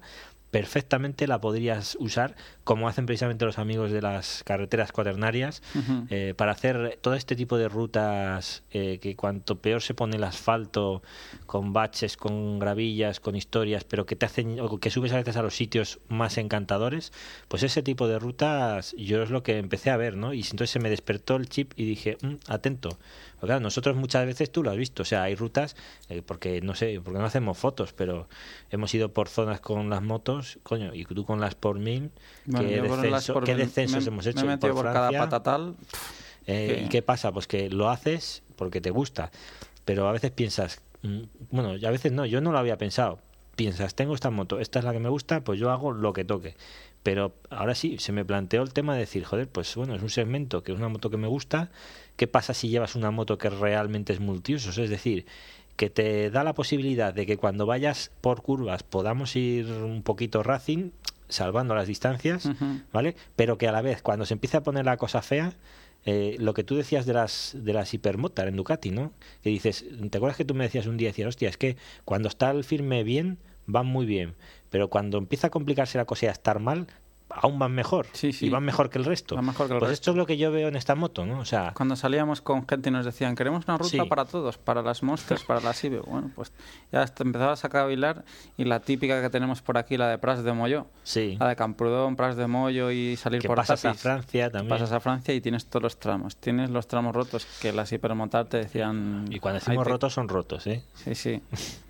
perfectamente 0.51 1.27
la 1.27 1.41
podrías 1.41 1.97
usar 1.99 2.35
como 2.63 2.87
hacen 2.87 3.05
precisamente 3.05 3.45
los 3.45 3.59
amigos 3.59 3.91
de 3.91 4.01
las 4.01 4.43
carreteras 4.43 4.91
cuaternarias 4.91 5.61
eh, 6.09 6.33
para 6.35 6.51
hacer 6.51 6.97
todo 7.01 7.15
este 7.15 7.35
tipo 7.35 7.57
de 7.57 7.69
rutas 7.69 8.63
eh, 8.71 8.99
que 9.01 9.15
cuanto 9.15 9.59
peor 9.59 9.81
se 9.81 9.93
pone 9.93 10.17
el 10.17 10.23
asfalto 10.23 11.01
con 11.45 11.73
baches, 11.73 12.17
con 12.17 12.59
gravillas, 12.59 13.19
con 13.19 13.35
historias, 13.35 13.83
pero 13.83 14.05
que 14.05 14.15
te 14.15 14.25
hacen 14.25 14.59
o 14.59 14.79
que 14.79 14.89
subes 14.89 15.13
a 15.13 15.17
veces 15.17 15.37
a 15.37 15.41
los 15.41 15.55
sitios 15.55 15.99
más 16.07 16.37
encantadores, 16.37 17.11
pues 17.47 17.63
ese 17.63 17.83
tipo 17.83 18.07
de 18.07 18.19
rutas 18.19 18.93
yo 18.97 19.23
es 19.23 19.29
lo 19.29 19.43
que 19.43 19.57
empecé 19.57 19.89
a 19.89 19.97
ver, 19.97 20.17
¿no? 20.17 20.33
Y 20.33 20.41
entonces 20.41 20.69
se 20.69 20.79
me 20.79 20.89
despertó 20.89 21.35
el 21.35 21.49
chip 21.49 21.73
y 21.75 21.85
dije, 21.85 22.17
"Mm, 22.21 22.35
atento. 22.47 22.97
Porque 23.39 23.47
claro, 23.51 23.59
nosotros 23.61 23.95
muchas 23.95 24.25
veces 24.25 24.51
tú 24.51 24.63
lo 24.63 24.71
has 24.71 24.77
visto, 24.77 25.03
o 25.03 25.05
sea, 25.05 25.23
hay 25.23 25.35
rutas 25.35 25.75
eh, 26.09 26.21
porque 26.25 26.59
no 26.61 26.73
sé, 26.73 26.99
porque 27.03 27.19
no 27.19 27.25
hacemos 27.25 27.57
fotos, 27.57 27.93
pero 27.93 28.27
hemos 28.71 28.93
ido 28.95 29.13
por 29.13 29.29
zonas 29.29 29.59
con 29.61 29.89
las 29.89 30.01
motos, 30.01 30.36
coño, 30.63 30.93
y 30.93 31.05
tú 31.05 31.25
con 31.25 31.39
las 31.39 31.55
por 31.55 31.79
mil, 31.79 32.11
Bueno, 32.45 32.67
qué, 32.69 32.81
descenso- 32.81 33.33
por 33.33 33.43
qué 33.43 33.55
mil- 33.55 33.65
descensos 33.65 34.03
me- 34.03 34.07
hemos 34.09 34.25
me 34.25 34.31
hecho 34.31 34.51
he 34.51 34.57
por 34.57 34.73
por 34.73 34.85
cada 34.85 35.09
patatal. 35.11 35.75
Eh, 36.45 36.83
¿Y 36.85 36.89
qué 36.89 37.01
pasa? 37.01 37.31
Pues 37.31 37.47
que 37.47 37.69
lo 37.69 37.89
haces 37.89 38.43
porque 38.55 38.81
te 38.81 38.89
gusta, 38.89 39.31
pero 39.85 40.07
a 40.07 40.11
veces 40.11 40.31
piensas, 40.31 40.81
mm, 41.01 41.19
bueno, 41.51 41.71
a 41.85 41.91
veces 41.91 42.11
no, 42.11 42.25
yo 42.25 42.41
no 42.41 42.51
lo 42.51 42.57
había 42.59 42.77
pensado. 42.77 43.19
Piensas, 43.55 43.95
tengo 43.95 44.13
esta 44.13 44.29
moto, 44.29 44.59
esta 44.59 44.79
es 44.79 44.85
la 44.85 44.93
que 44.93 44.99
me 44.99 45.09
gusta, 45.09 45.43
pues 45.43 45.59
yo 45.59 45.71
hago 45.71 45.91
lo 45.91 46.13
que 46.13 46.23
toque. 46.23 46.55
Pero 47.03 47.33
ahora 47.49 47.73
sí, 47.73 47.97
se 47.99 48.11
me 48.11 48.23
planteó 48.23 48.61
el 48.61 48.71
tema 48.73 48.93
de 48.93 48.99
decir, 48.99 49.23
joder, 49.23 49.47
pues 49.49 49.73
bueno, 49.75 49.95
es 49.95 50.01
un 50.03 50.09
segmento 50.09 50.61
que 50.61 50.71
es 50.73 50.77
una 50.77 50.89
moto 50.89 51.09
que 51.09 51.17
me 51.17 51.27
gusta. 51.27 51.71
¿Qué 52.17 52.27
pasa 52.27 52.53
si 52.53 52.69
llevas 52.69 52.95
una 52.95 53.11
moto 53.11 53.37
que 53.37 53.49
realmente 53.49 54.13
es 54.13 54.19
multiusos? 54.19 54.77
Es 54.77 54.89
decir, 54.89 55.25
que 55.77 55.89
te 55.89 56.29
da 56.31 56.43
la 56.43 56.53
posibilidad 56.53 57.13
de 57.13 57.25
que 57.25 57.37
cuando 57.37 57.65
vayas 57.65 58.11
por 58.19 58.41
curvas 58.41 58.83
podamos 58.83 59.35
ir 59.35 59.67
un 59.71 60.01
poquito 60.03 60.43
racing, 60.43 60.89
salvando 61.29 61.75
las 61.75 61.87
distancias. 61.87 62.49
¿vale? 62.91 63.15
Pero 63.35 63.57
que 63.57 63.67
a 63.67 63.71
la 63.71 63.81
vez, 63.81 64.01
cuando 64.01 64.25
se 64.25 64.33
empieza 64.33 64.57
a 64.57 64.63
poner 64.63 64.85
la 64.85 64.97
cosa 64.97 65.21
fea, 65.21 65.53
eh, 66.05 66.35
lo 66.39 66.53
que 66.53 66.63
tú 66.63 66.75
decías 66.75 67.05
de 67.05 67.13
las 67.13 67.55
de 67.55 67.73
las 67.73 67.93
hipermotar 67.93 68.47
en 68.47 68.55
Ducati, 68.55 68.91
¿no? 68.91 69.11
Que 69.43 69.49
dices, 69.49 69.85
¿te 70.09 70.17
acuerdas 70.17 70.37
que 70.37 70.45
tú 70.45 70.55
me 70.55 70.63
decías 70.63 70.87
un 70.87 70.97
día, 70.97 71.09
decías, 71.09 71.27
hostia, 71.27 71.49
es 71.49 71.57
que 71.57 71.75
cuando 72.05 72.29
está 72.29 72.51
el 72.51 72.63
firme 72.63 73.03
bien, 73.03 73.39
van 73.65 73.87
muy 73.87 74.05
bien, 74.05 74.35
pero 74.69 74.89
cuando 74.89 75.17
empieza 75.17 75.47
a 75.47 75.49
complicarse 75.49 75.97
la 75.97 76.05
cosa 76.05 76.25
y 76.25 76.29
a 76.29 76.31
estar 76.31 76.59
mal, 76.59 76.87
aún 77.41 77.59
van 77.59 77.71
mejor. 77.73 78.07
Sí, 78.13 78.33
sí. 78.33 78.47
Y 78.47 78.49
van 78.49 78.63
mejor 78.63 78.89
que 78.89 78.97
el 78.97 79.05
resto. 79.05 79.35
Van 79.35 79.45
mejor 79.45 79.67
que 79.67 79.73
el 79.73 79.79
pues 79.79 79.89
resto. 79.91 80.01
esto 80.01 80.11
es 80.11 80.17
lo 80.17 80.25
que 80.25 80.37
yo 80.37 80.51
veo 80.51 80.67
en 80.67 80.75
esta 80.75 80.95
moto, 80.95 81.25
¿no? 81.25 81.39
O 81.39 81.45
sea, 81.45 81.73
Cuando 81.75 81.95
salíamos 81.95 82.41
con 82.41 82.67
gente 82.67 82.89
y 82.89 82.91
nos 82.91 83.05
decían, 83.05 83.35
queremos 83.35 83.65
una 83.67 83.77
ruta 83.77 83.89
Sí. 83.91 83.99
para 84.09 84.25
todos, 84.25 84.57
para 84.57 84.81
las 84.81 85.03
Monsters, 85.03 85.43
para 85.43 85.61
las 85.61 85.83
IBE. 85.83 85.99
Bueno, 85.99 86.31
pues 86.35 86.51
ya 86.91 87.05
empezabas 87.19 87.63
a 87.65 87.69
cavilar 87.69 88.23
y 88.57 88.65
la 88.65 88.79
típica 88.79 89.21
que 89.21 89.29
tenemos 89.29 89.61
por 89.61 89.77
aquí, 89.77 89.97
la 89.97 90.09
de 90.09 90.17
Pras 90.17 90.43
de 90.43 90.53
Molló, 90.53 90.87
sí. 91.03 91.37
la 91.39 91.47
de 91.49 91.55
Camprodón, 91.55 92.15
Pras 92.15 92.35
de 92.35 92.47
Mollo 92.47 92.91
y 92.91 93.15
salir 93.17 93.41
Que 93.41 93.47
por 93.47 93.57
pasas 93.57 93.85
a. 93.85 93.93
Francia 93.93 94.49
también. 94.49 94.69
Pasas 94.69 94.91
a 94.91 94.99
Francia 94.99 95.33
y 95.33 95.41
tienes 95.41 95.65
todos 95.67 95.83
los 95.83 95.99
tramos. 95.99 96.35
Tienes 96.37 96.69
los 96.69 96.87
tramos 96.87 97.15
rotos 97.15 97.45
que 97.61 97.71
las 97.73 97.91
hipermotar 97.91 98.45
te 98.47 98.57
decían... 98.57 99.25
Y 99.29 99.39
cuando 99.39 99.57
"Ahí 99.57 99.59
decimos 99.65 99.83
te-". 99.85 99.89
rotos 99.91 100.13
son 100.13 100.27
rotos, 100.27 100.67
¿eh? 100.67 100.83
Sí, 100.95 101.15
sí. 101.15 101.41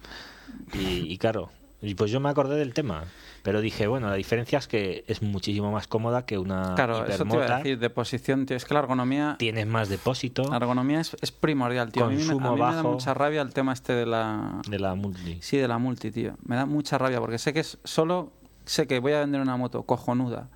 Y, 0.74 1.14
y 1.14 1.18
claro, 1.18 1.50
y 1.82 1.94
pues 1.96 2.12
yo 2.12 2.20
me 2.20 2.30
acordé 2.30 2.56
del 2.58 2.74
tema. 2.74 3.06
Pero 3.44 3.62
dije, 3.62 3.88
bueno, 3.88 4.10
la 4.10 4.16
diferencia 4.16 4.60
es 4.60 4.68
que 4.68 5.06
es 5.08 5.22
muchísimo 5.22 5.72
más 5.72 5.88
cómoda 5.88 6.26
que 6.26 6.38
una 6.38 6.76
Claro, 6.76 7.06
eso 7.06 7.24
te 7.24 7.36
iba 7.36 7.46
a 7.46 7.58
decir, 7.58 7.80
de 7.80 7.90
posición, 7.90 8.46
tío. 8.46 8.58
Es 8.58 8.66
que 8.66 8.74
la 8.74 8.82
ergonomía... 8.82 9.36
Tienes 9.40 9.68
más 9.68 9.88
depósito 9.88 10.44
La 10.50 10.58
ergonomía 10.58 11.00
es, 11.00 11.16
es 11.22 11.32
primordial, 11.32 11.92
tío. 11.92 12.06
A 12.06 12.10
mí, 12.10 12.16
me, 12.16 12.24
a 12.24 12.26
Consumo 12.26 12.56
mí 12.56 12.60
me 12.60 12.66
da 12.66 12.76
bajo. 12.78 12.92
mucha 12.92 13.14
rabia 13.14 13.42
el 13.42 13.54
tema 13.54 13.74
este 13.74 13.94
de 13.94 14.06
la... 14.06 14.62
de 14.68 14.80
la 14.80 14.96
multi. 14.96 15.38
Sí, 15.42 15.58
de 15.58 15.68
la 15.68 15.78
multi, 15.78 16.12
tío. 16.12 16.36
Me 16.44 16.56
da 16.56 16.66
mucha 16.66 16.98
rabia 16.98 17.20
porque 17.20 17.38
sé 17.38 17.54
que 17.54 17.62
es 17.62 17.78
solo... 17.84 18.32
Sé 18.66 18.86
que 18.86 19.00
voy 19.00 19.14
a 19.14 19.20
vender 19.20 19.40
una 19.40 19.56
moto 19.56 19.84
cojonuda 19.84 20.50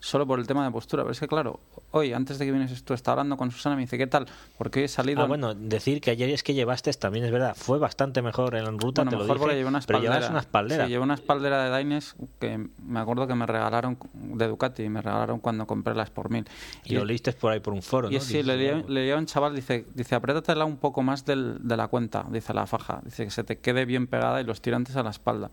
solo 0.00 0.26
por 0.26 0.38
el 0.38 0.46
tema 0.46 0.64
de 0.64 0.70
postura. 0.70 1.02
Pero 1.02 1.12
es 1.12 1.20
que, 1.20 1.26
claro, 1.28 1.60
hoy, 1.90 2.12
antes 2.12 2.38
de 2.38 2.44
que 2.46 2.52
vienes 2.52 2.82
tú, 2.84 2.94
estaba 2.94 3.14
hablando 3.14 3.36
con 3.36 3.50
Susana 3.50 3.74
y 3.74 3.76
me 3.78 3.82
dice, 3.82 3.98
¿qué 3.98 4.06
tal? 4.06 4.26
Porque 4.56 4.78
hoy 4.80 4.84
he 4.84 4.88
salido... 4.88 5.22
Ah, 5.22 5.26
bueno, 5.26 5.54
decir 5.54 6.00
que 6.00 6.10
ayer 6.10 6.30
es 6.30 6.42
que 6.42 6.54
llevaste, 6.54 6.92
también 6.94 7.24
es 7.24 7.30
verdad, 7.32 7.54
fue 7.56 7.78
bastante 7.78 8.22
mejor 8.22 8.54
en 8.54 8.78
ruta, 8.78 9.02
Bueno, 9.02 9.10
te 9.10 9.16
lo 9.16 9.22
mejor 9.24 9.36
dije, 9.36 9.38
porque 9.44 9.56
llevé 9.56 9.68
una 9.68 9.80
pero 9.86 10.00
llevas 10.00 10.30
una 10.30 10.40
espaldera. 10.40 10.84
Sí, 10.84 10.90
llevé 10.90 11.02
una 11.02 11.14
espaldera 11.14 11.64
de 11.64 11.70
Daines 11.70 12.14
que 12.38 12.68
me 12.84 13.00
acuerdo 13.00 13.26
que 13.26 13.34
me 13.34 13.46
regalaron 13.46 13.98
de 14.14 14.46
Ducati, 14.48 14.88
me 14.88 15.02
regalaron 15.02 15.40
cuando 15.40 15.66
compré 15.66 15.94
las 15.94 16.10
por 16.10 16.30
mil. 16.30 16.46
y 16.84 16.94
lo 16.94 17.04
leíste 17.04 17.32
por 17.32 17.52
ahí 17.52 17.60
por 17.60 17.72
un 17.74 17.82
foro, 17.82 18.10
Y 18.10 18.14
¿no? 18.14 18.20
sí, 18.20 18.42
le 18.42 18.56
leí, 18.56 18.70
"Wow". 18.70 18.88
le 18.88 19.00
leí 19.02 19.10
a 19.10 19.16
un 19.16 19.26
chaval, 19.26 19.54
dice, 19.54 19.84
dice, 19.94 20.14
apriétatela 20.14 20.64
un 20.64 20.76
poco 20.76 21.02
más 21.02 21.24
del, 21.24 21.58
de 21.66 21.76
la 21.76 21.88
cuenta, 21.88 22.24
dice 22.30 22.54
la 22.54 22.66
faja, 22.66 23.00
dice 23.04 23.24
que 23.24 23.30
se 23.30 23.44
te 23.44 23.58
quede 23.58 23.84
bien 23.84 24.06
pegada 24.06 24.40
y 24.40 24.44
los 24.44 24.60
tirantes 24.60 24.96
a 24.96 25.02
la 25.02 25.10
espalda. 25.10 25.50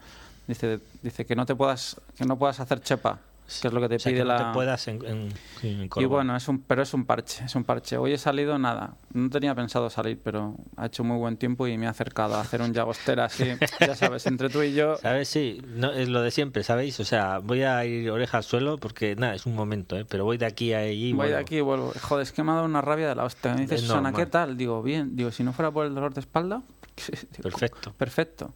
Dice, 0.47 0.79
dice 1.01 1.25
que 1.25 1.35
no 1.35 1.45
te 1.45 1.55
puedas, 1.55 1.99
que 2.15 2.25
no 2.25 2.37
puedas 2.37 2.59
hacer 2.59 2.79
chepa, 2.81 3.19
que 3.61 3.67
es 3.67 3.73
lo 3.73 3.79
que 3.81 3.89
te 3.89 3.95
O 3.95 3.99
sea, 3.99 4.11
pide 4.11 4.21
que 4.21 4.25
la. 4.25 4.39
no 4.39 4.47
te 4.47 4.53
puedas 4.53 4.87
en, 4.87 5.05
en- 5.05 5.33
en 5.61 5.89
y 5.95 6.05
bueno, 6.05 6.35
es 6.35 6.47
un, 6.47 6.61
pero 6.61 6.81
es 6.81 6.93
un 6.93 7.05
parche, 7.05 7.45
es 7.45 7.55
un 7.55 7.63
parche. 7.63 7.97
Hoy 7.97 8.13
he 8.13 8.17
salido 8.17 8.57
nada, 8.57 8.95
no 9.13 9.29
tenía 9.29 9.53
pensado 9.55 9.89
salir, 9.89 10.19
pero 10.23 10.55
ha 10.77 10.87
hecho 10.87 11.03
muy 11.03 11.17
buen 11.17 11.37
tiempo 11.37 11.67
y 11.67 11.77
me 11.77 11.87
ha 11.87 11.91
acercado 11.91 12.35
a 12.35 12.41
hacer 12.41 12.61
un 12.61 12.73
Llagostera 12.73 13.25
así, 13.25 13.49
ya 13.79 13.95
sabes, 13.95 14.25
entre 14.27 14.49
tú 14.49 14.61
y 14.63 14.73
yo. 14.73 14.95
¿Sabes? 14.97 15.27
Sí, 15.29 15.61
no, 15.67 15.91
es 15.91 16.09
lo 16.09 16.21
de 16.21 16.31
siempre, 16.31 16.63
¿sabéis? 16.63 16.99
O 16.99 17.05
sea, 17.05 17.39
voy 17.39 17.63
a 17.63 17.83
ir 17.85 18.09
oreja 18.11 18.37
al 18.37 18.43
suelo 18.43 18.77
porque, 18.77 19.15
nada, 19.15 19.35
es 19.35 19.45
un 19.45 19.55
momento, 19.55 19.95
¿eh? 19.97 20.05
Pero 20.09 20.25
voy 20.25 20.37
de 20.37 20.45
aquí 20.45 20.73
a 20.73 20.79
allí. 20.79 21.09
y 21.09 21.13
Voy 21.13 21.29
de 21.29 21.37
aquí 21.37 21.57
y 21.57 21.61
vuelvo. 21.61 21.93
Joder, 22.01 22.23
es 22.23 22.31
que 22.31 22.43
me 22.43 22.51
ha 22.51 22.55
dado 22.55 22.65
una 22.65 22.81
rabia 22.81 23.07
de 23.09 23.15
la 23.15 23.23
hostia. 23.25 23.53
Me 23.53 23.61
dice 23.61 23.77
Susana, 23.77 24.01
normal. 24.11 24.15
¿qué 24.25 24.25
tal? 24.31 24.57
Digo, 24.57 24.81
bien. 24.83 25.15
Digo, 25.15 25.31
si 25.31 25.43
no 25.43 25.53
fuera 25.53 25.71
por 25.71 25.85
el 25.85 25.93
dolor 25.95 26.13
de 26.13 26.19
espalda. 26.21 26.61
Perfecto. 27.41 27.93
Perfecto. 27.97 28.53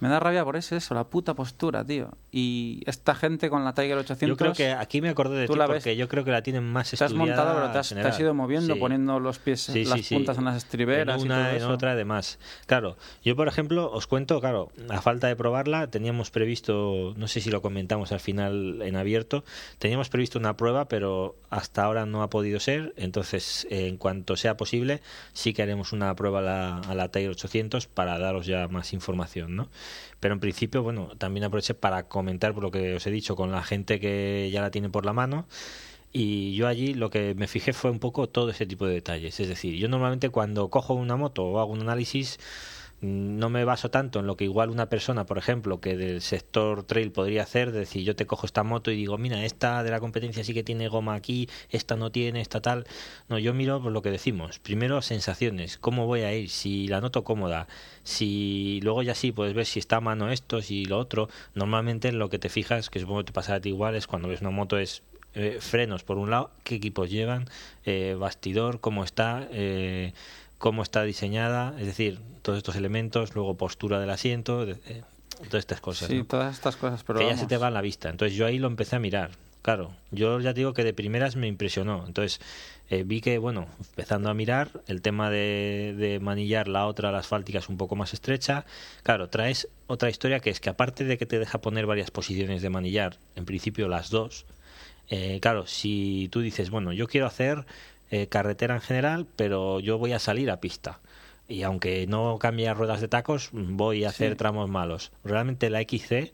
Me 0.00 0.08
da 0.08 0.20
rabia 0.20 0.44
por 0.44 0.54
eso, 0.56 0.76
eso, 0.76 0.94
la 0.94 1.04
puta 1.04 1.34
postura, 1.34 1.84
tío. 1.84 2.10
Y 2.30 2.82
esta 2.86 3.14
gente 3.16 3.50
con 3.50 3.64
la 3.64 3.74
Tiger 3.74 3.98
800... 3.98 4.28
Yo 4.28 4.36
creo 4.36 4.52
que 4.52 4.70
aquí 4.72 5.00
me 5.00 5.08
acordé 5.08 5.36
de 5.40 5.48
ti 5.48 5.52
ves- 5.58 5.66
porque 5.66 5.96
yo 5.96 6.08
creo 6.08 6.24
que 6.24 6.30
la 6.30 6.42
tienen 6.42 6.62
más 6.64 6.90
te 6.90 6.96
has 6.96 7.10
estudiada 7.10 7.26
montado, 7.44 7.54
pero 7.60 7.72
te 7.72 7.78
has, 7.78 7.88
te 7.88 7.94
general. 7.96 8.12
has 8.12 8.20
ido 8.20 8.32
moviendo, 8.34 8.74
Sí. 8.74 8.80
poniendo 8.80 9.18
los 9.18 9.38
pies, 9.40 9.60
Sí, 9.62 9.84
las 9.84 10.00
sí, 10.02 10.14
puntas 10.14 10.38
en 10.38 10.44
las 10.44 10.56
estriberas 10.56 11.16
En 11.16 11.22
y 11.22 11.24
una, 11.26 11.36
todo 11.42 11.48
en 11.50 11.56
eso. 11.56 11.68
otra, 11.70 11.92
además. 11.92 12.38
Claro, 12.66 12.96
yo 13.24 13.34
por 13.34 13.48
ejemplo 13.48 13.90
os 13.90 14.06
cuento, 14.06 14.40
claro, 14.40 14.70
a 14.88 15.00
falta 15.00 15.26
de 15.26 15.34
probarla, 15.34 15.88
teníamos 15.88 16.30
previsto, 16.30 17.14
no 17.16 17.26
sé 17.26 17.40
si 17.40 17.50
lo 17.50 17.60
comentamos 17.60 18.12
al 18.12 18.20
final 18.20 18.80
en 18.82 18.94
abierto, 18.94 19.42
teníamos 19.80 20.08
previsto 20.10 20.38
una 20.38 20.56
prueba, 20.56 20.86
pero 20.86 21.34
hasta 21.50 21.82
ahora 21.82 22.06
no 22.06 22.22
ha 22.22 22.30
podido 22.30 22.60
ser. 22.60 22.94
Entonces, 22.96 23.66
en 23.70 23.96
cuanto 23.96 24.36
sea 24.36 24.56
posible, 24.56 25.00
sí 25.32 25.52
que 25.54 25.62
haremos 25.62 25.92
una 25.92 26.14
prueba 26.14 26.38
a 26.38 26.42
la, 26.42 26.76
a 26.78 26.94
la 26.94 27.08
Tiger 27.08 27.30
800 27.30 27.88
para 27.88 28.18
daros 28.18 28.46
ya 28.46 28.68
más 28.68 28.92
información, 28.92 29.56
¿no? 29.56 29.68
Pero 30.20 30.34
en 30.34 30.40
principio, 30.40 30.82
bueno, 30.82 31.10
también 31.18 31.44
aproveché 31.44 31.74
para 31.74 32.08
comentar 32.08 32.54
por 32.54 32.62
lo 32.62 32.70
que 32.70 32.94
os 32.94 33.06
he 33.06 33.10
dicho 33.10 33.36
con 33.36 33.52
la 33.52 33.62
gente 33.62 34.00
que 34.00 34.50
ya 34.52 34.60
la 34.62 34.70
tiene 34.70 34.90
por 34.90 35.06
la 35.06 35.12
mano. 35.12 35.46
Y 36.12 36.54
yo 36.56 36.66
allí 36.66 36.94
lo 36.94 37.10
que 37.10 37.34
me 37.34 37.46
fijé 37.48 37.72
fue 37.72 37.90
un 37.90 37.98
poco 38.00 38.28
todo 38.28 38.50
ese 38.50 38.66
tipo 38.66 38.86
de 38.86 38.94
detalles. 38.94 39.38
Es 39.40 39.48
decir, 39.48 39.74
yo 39.76 39.88
normalmente 39.88 40.30
cuando 40.30 40.70
cojo 40.70 40.94
una 40.94 41.16
moto 41.16 41.44
o 41.44 41.60
hago 41.60 41.72
un 41.72 41.82
análisis, 41.82 42.38
no 43.00 43.48
me 43.48 43.64
baso 43.64 43.90
tanto 43.90 44.20
en 44.20 44.26
lo 44.26 44.36
que 44.36 44.44
igual 44.44 44.70
una 44.70 44.88
persona, 44.88 45.24
por 45.24 45.38
ejemplo, 45.38 45.80
que 45.80 45.96
del 45.96 46.20
sector 46.20 46.82
trail 46.82 47.12
podría 47.12 47.42
hacer, 47.42 47.70
de 47.70 47.80
decir, 47.80 48.02
yo 48.02 48.16
te 48.16 48.26
cojo 48.26 48.46
esta 48.46 48.64
moto 48.64 48.90
y 48.90 48.96
digo, 48.96 49.18
mira, 49.18 49.44
esta 49.44 49.82
de 49.82 49.90
la 49.90 50.00
competencia 50.00 50.42
sí 50.42 50.52
que 50.52 50.64
tiene 50.64 50.88
goma 50.88 51.14
aquí, 51.14 51.48
esta 51.70 51.96
no 51.96 52.10
tiene, 52.10 52.40
esta 52.40 52.60
tal. 52.60 52.86
No, 53.28 53.38
yo 53.38 53.54
miro 53.54 53.80
por 53.80 53.92
lo 53.92 54.02
que 54.02 54.10
decimos. 54.10 54.58
Primero, 54.58 55.00
sensaciones, 55.02 55.78
cómo 55.78 56.06
voy 56.06 56.22
a 56.22 56.34
ir, 56.34 56.50
si 56.50 56.88
la 56.88 57.00
noto 57.00 57.22
cómoda, 57.22 57.68
si 58.02 58.80
luego 58.82 59.02
ya 59.02 59.14
sí 59.14 59.30
puedes 59.30 59.54
ver 59.54 59.66
si 59.66 59.78
está 59.78 59.96
a 59.96 60.00
mano 60.00 60.30
esto, 60.30 60.60
si 60.60 60.84
lo 60.84 60.98
otro. 60.98 61.28
Normalmente 61.54 62.08
en 62.08 62.18
lo 62.18 62.30
que 62.30 62.38
te 62.38 62.48
fijas, 62.48 62.90
que 62.90 62.98
supongo 63.00 63.20
que 63.20 63.26
te 63.26 63.32
pasará 63.32 63.58
a 63.58 63.60
ti 63.60 63.68
igual, 63.68 63.94
es 63.94 64.06
cuando 64.06 64.28
ves 64.28 64.40
una 64.40 64.50
moto 64.50 64.78
es 64.78 65.02
eh, 65.34 65.58
frenos 65.60 66.02
por 66.02 66.18
un 66.18 66.30
lado, 66.30 66.50
qué 66.64 66.74
equipos 66.74 67.10
llevan, 67.10 67.46
eh, 67.84 68.16
bastidor, 68.18 68.80
cómo 68.80 69.04
está, 69.04 69.46
eh, 69.52 70.12
cómo 70.58 70.82
está 70.82 71.02
diseñada, 71.04 71.74
es 71.78 71.86
decir, 71.86 72.20
todos 72.42 72.58
estos 72.58 72.76
elementos, 72.76 73.34
luego 73.34 73.56
postura 73.56 74.00
del 74.00 74.10
asiento, 74.10 74.66
de- 74.66 74.72
eh, 74.86 75.02
todas 75.48 75.60
estas 75.60 75.80
cosas. 75.80 76.08
Sí, 76.08 76.18
¿no? 76.18 76.24
todas 76.24 76.54
estas 76.54 76.76
cosas, 76.76 77.04
pero 77.04 77.20
que 77.20 77.26
ya 77.26 77.36
se 77.36 77.46
te 77.46 77.56
va 77.56 77.68
en 77.68 77.74
la 77.74 77.80
vista. 77.80 78.08
Entonces 78.10 78.36
yo 78.36 78.44
ahí 78.46 78.58
lo 78.58 78.66
empecé 78.68 78.96
a 78.96 78.98
mirar. 78.98 79.30
Claro, 79.62 79.92
yo 80.10 80.40
ya 80.40 80.54
te 80.54 80.60
digo 80.60 80.72
que 80.72 80.82
de 80.84 80.94
primeras 80.94 81.36
me 81.36 81.46
impresionó. 81.46 82.04
Entonces 82.06 82.40
eh, 82.90 83.02
vi 83.04 83.20
que, 83.20 83.38
bueno, 83.38 83.66
empezando 83.80 84.30
a 84.30 84.34
mirar, 84.34 84.70
el 84.86 85.02
tema 85.02 85.30
de, 85.30 85.94
de 85.98 86.20
manillar 86.20 86.68
la 86.68 86.86
otra, 86.86 87.12
la 87.12 87.18
asfáltica, 87.18 87.58
es 87.58 87.68
un 87.68 87.76
poco 87.76 87.94
más 87.96 88.14
estrecha. 88.14 88.64
Claro, 89.02 89.28
traes 89.28 89.68
otra 89.88 90.08
historia 90.10 90.40
que 90.40 90.50
es 90.50 90.60
que 90.60 90.70
aparte 90.70 91.04
de 91.04 91.18
que 91.18 91.26
te 91.26 91.38
deja 91.38 91.60
poner 91.60 91.86
varias 91.86 92.10
posiciones 92.10 92.62
de 92.62 92.70
manillar, 92.70 93.18
en 93.36 93.44
principio 93.44 93.88
las 93.88 94.10
dos, 94.10 94.46
eh, 95.10 95.38
claro, 95.40 95.66
si 95.66 96.28
tú 96.32 96.40
dices, 96.40 96.70
bueno, 96.70 96.92
yo 96.92 97.06
quiero 97.08 97.26
hacer 97.26 97.64
eh, 98.10 98.26
carretera 98.28 98.74
en 98.74 98.80
general, 98.80 99.26
pero 99.36 99.80
yo 99.80 99.98
voy 99.98 100.12
a 100.12 100.18
salir 100.18 100.50
a 100.50 100.60
pista. 100.60 101.00
Y 101.48 101.62
aunque 101.62 102.06
no 102.06 102.38
cambie 102.38 102.68
a 102.68 102.74
ruedas 102.74 103.00
de 103.00 103.08
tacos, 103.08 103.50
voy 103.52 104.04
a 104.04 104.10
hacer 104.10 104.32
Sí. 104.32 104.36
tramos 104.36 104.68
malos. 104.68 105.12
Realmente 105.24 105.70
la 105.70 105.80
XC 105.80 106.32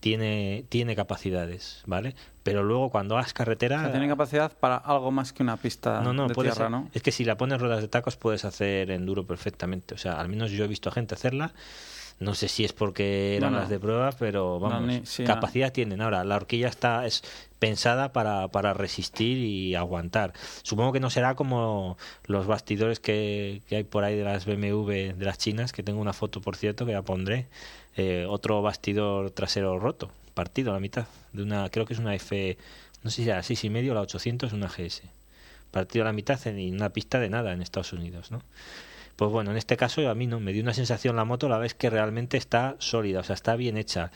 tiene, 0.00 0.64
tiene 0.68 0.94
capacidades, 0.96 1.82
¿vale? 1.86 2.14
Pero 2.42 2.62
luego 2.62 2.90
cuando 2.90 3.16
hagas 3.16 3.30
O 3.30 3.34
carretera... 3.34 3.80
sea, 3.80 3.90
tiene 3.92 4.08
capacidad 4.08 4.52
para 4.58 4.76
algo 4.76 5.10
más 5.10 5.32
que 5.32 5.42
una 5.42 5.56
pista 5.56 6.00
no, 6.00 6.12
no, 6.12 6.28
de 6.28 6.34
tierra, 6.34 6.68
¿no? 6.68 6.88
Es 6.94 7.02
que 7.02 7.12
si 7.12 7.24
la 7.24 7.36
pones 7.36 7.60
ruedas 7.60 7.80
de 7.80 7.88
tacos 7.88 8.16
puedes 8.16 8.44
hacer 8.44 8.90
enduro 8.90 9.26
perfectamente. 9.26 9.94
O 9.94 9.98
sea, 9.98 10.20
al 10.20 10.28
menos 10.28 10.50
yo 10.50 10.64
he 10.64 10.68
visto 10.68 10.88
a 10.88 10.92
gente 10.92 11.14
hacerla 11.14 11.52
No 12.18 12.34
sé 12.34 12.48
si 12.48 12.64
es 12.64 12.72
porque 12.72 13.36
eran 13.36 13.52
No, 13.52 13.56
no. 13.56 13.60
las 13.62 13.70
de 13.70 13.78
prueba, 13.78 14.10
pero 14.18 14.58
vamos, 14.58 14.88
ni- 14.88 15.04
sí, 15.06 15.24
capacidad 15.24 15.70
tienen. 15.72 16.00
Ahora, 16.00 16.24
la 16.24 16.36
horquilla 16.36 16.68
está 16.68 17.04
es 17.04 17.22
pensada 17.58 18.12
para, 18.12 18.48
para 18.48 18.72
resistir 18.72 19.36
y 19.38 19.74
aguantar. 19.74 20.32
Supongo 20.62 20.92
que 20.92 21.00
no 21.00 21.10
será 21.10 21.34
como 21.34 21.98
los 22.24 22.46
bastidores 22.46 23.00
que, 23.00 23.60
que 23.68 23.76
hay 23.76 23.84
por 23.84 24.04
ahí 24.04 24.16
de 24.16 24.24
las 24.24 24.46
BMW 24.46 25.12
de 25.14 25.24
las 25.26 25.36
chinas, 25.36 25.72
que 25.72 25.82
tengo 25.82 26.00
una 26.00 26.14
foto, 26.14 26.40
por 26.40 26.56
cierto, 26.56 26.86
que 26.86 26.92
la 26.92 27.02
pondré. 27.02 27.48
eh, 27.96 28.24
otro 28.28 28.60
bastidor 28.62 29.30
trasero 29.30 29.78
roto, 29.78 30.10
partido 30.34 30.70
a 30.70 30.74
la 30.74 30.80
mitad, 30.80 31.06
de 31.32 31.42
una, 31.42 31.68
creo 31.70 31.84
que 31.86 31.92
es 31.94 31.98
una 31.98 32.14
F, 32.14 32.56
no 33.02 33.10
sé 33.10 33.16
si 33.22 33.28
era 33.28 33.36
la 33.36 33.42
6 33.42 33.64
y 33.64 33.70
medio 33.70 33.92
o 33.92 33.94
la 33.94 34.00
800, 34.02 34.52
una 34.54 34.68
GS. 34.68 35.02
Partido 35.70 36.04
a 36.04 36.06
la 36.06 36.12
mitad 36.12 36.38
en 36.46 36.74
una 36.74 36.90
pista 36.90 37.18
de 37.20 37.28
nada 37.30 37.52
en 37.52 37.60
Estados 37.62 37.92
Unidos, 37.92 38.30
¿no? 38.30 38.42
Pues 39.16 39.30
bueno, 39.30 39.50
en 39.50 39.56
este 39.56 39.76
caso 39.76 40.08
a 40.08 40.14
mí 40.14 40.26
no, 40.26 40.40
me 40.40 40.52
dio 40.52 40.62
una 40.62 40.74
sensación 40.74 41.16
la 41.16 41.24
moto, 41.24 41.48
la 41.48 41.58
vez 41.58 41.74
que 41.74 41.90
realmente 41.90 42.36
está 42.36 42.76
sólida, 42.78 43.20
o 43.20 43.22
sea, 43.22 43.34
está 43.34 43.56
bien 43.56 43.76
hecha. 43.76 44.10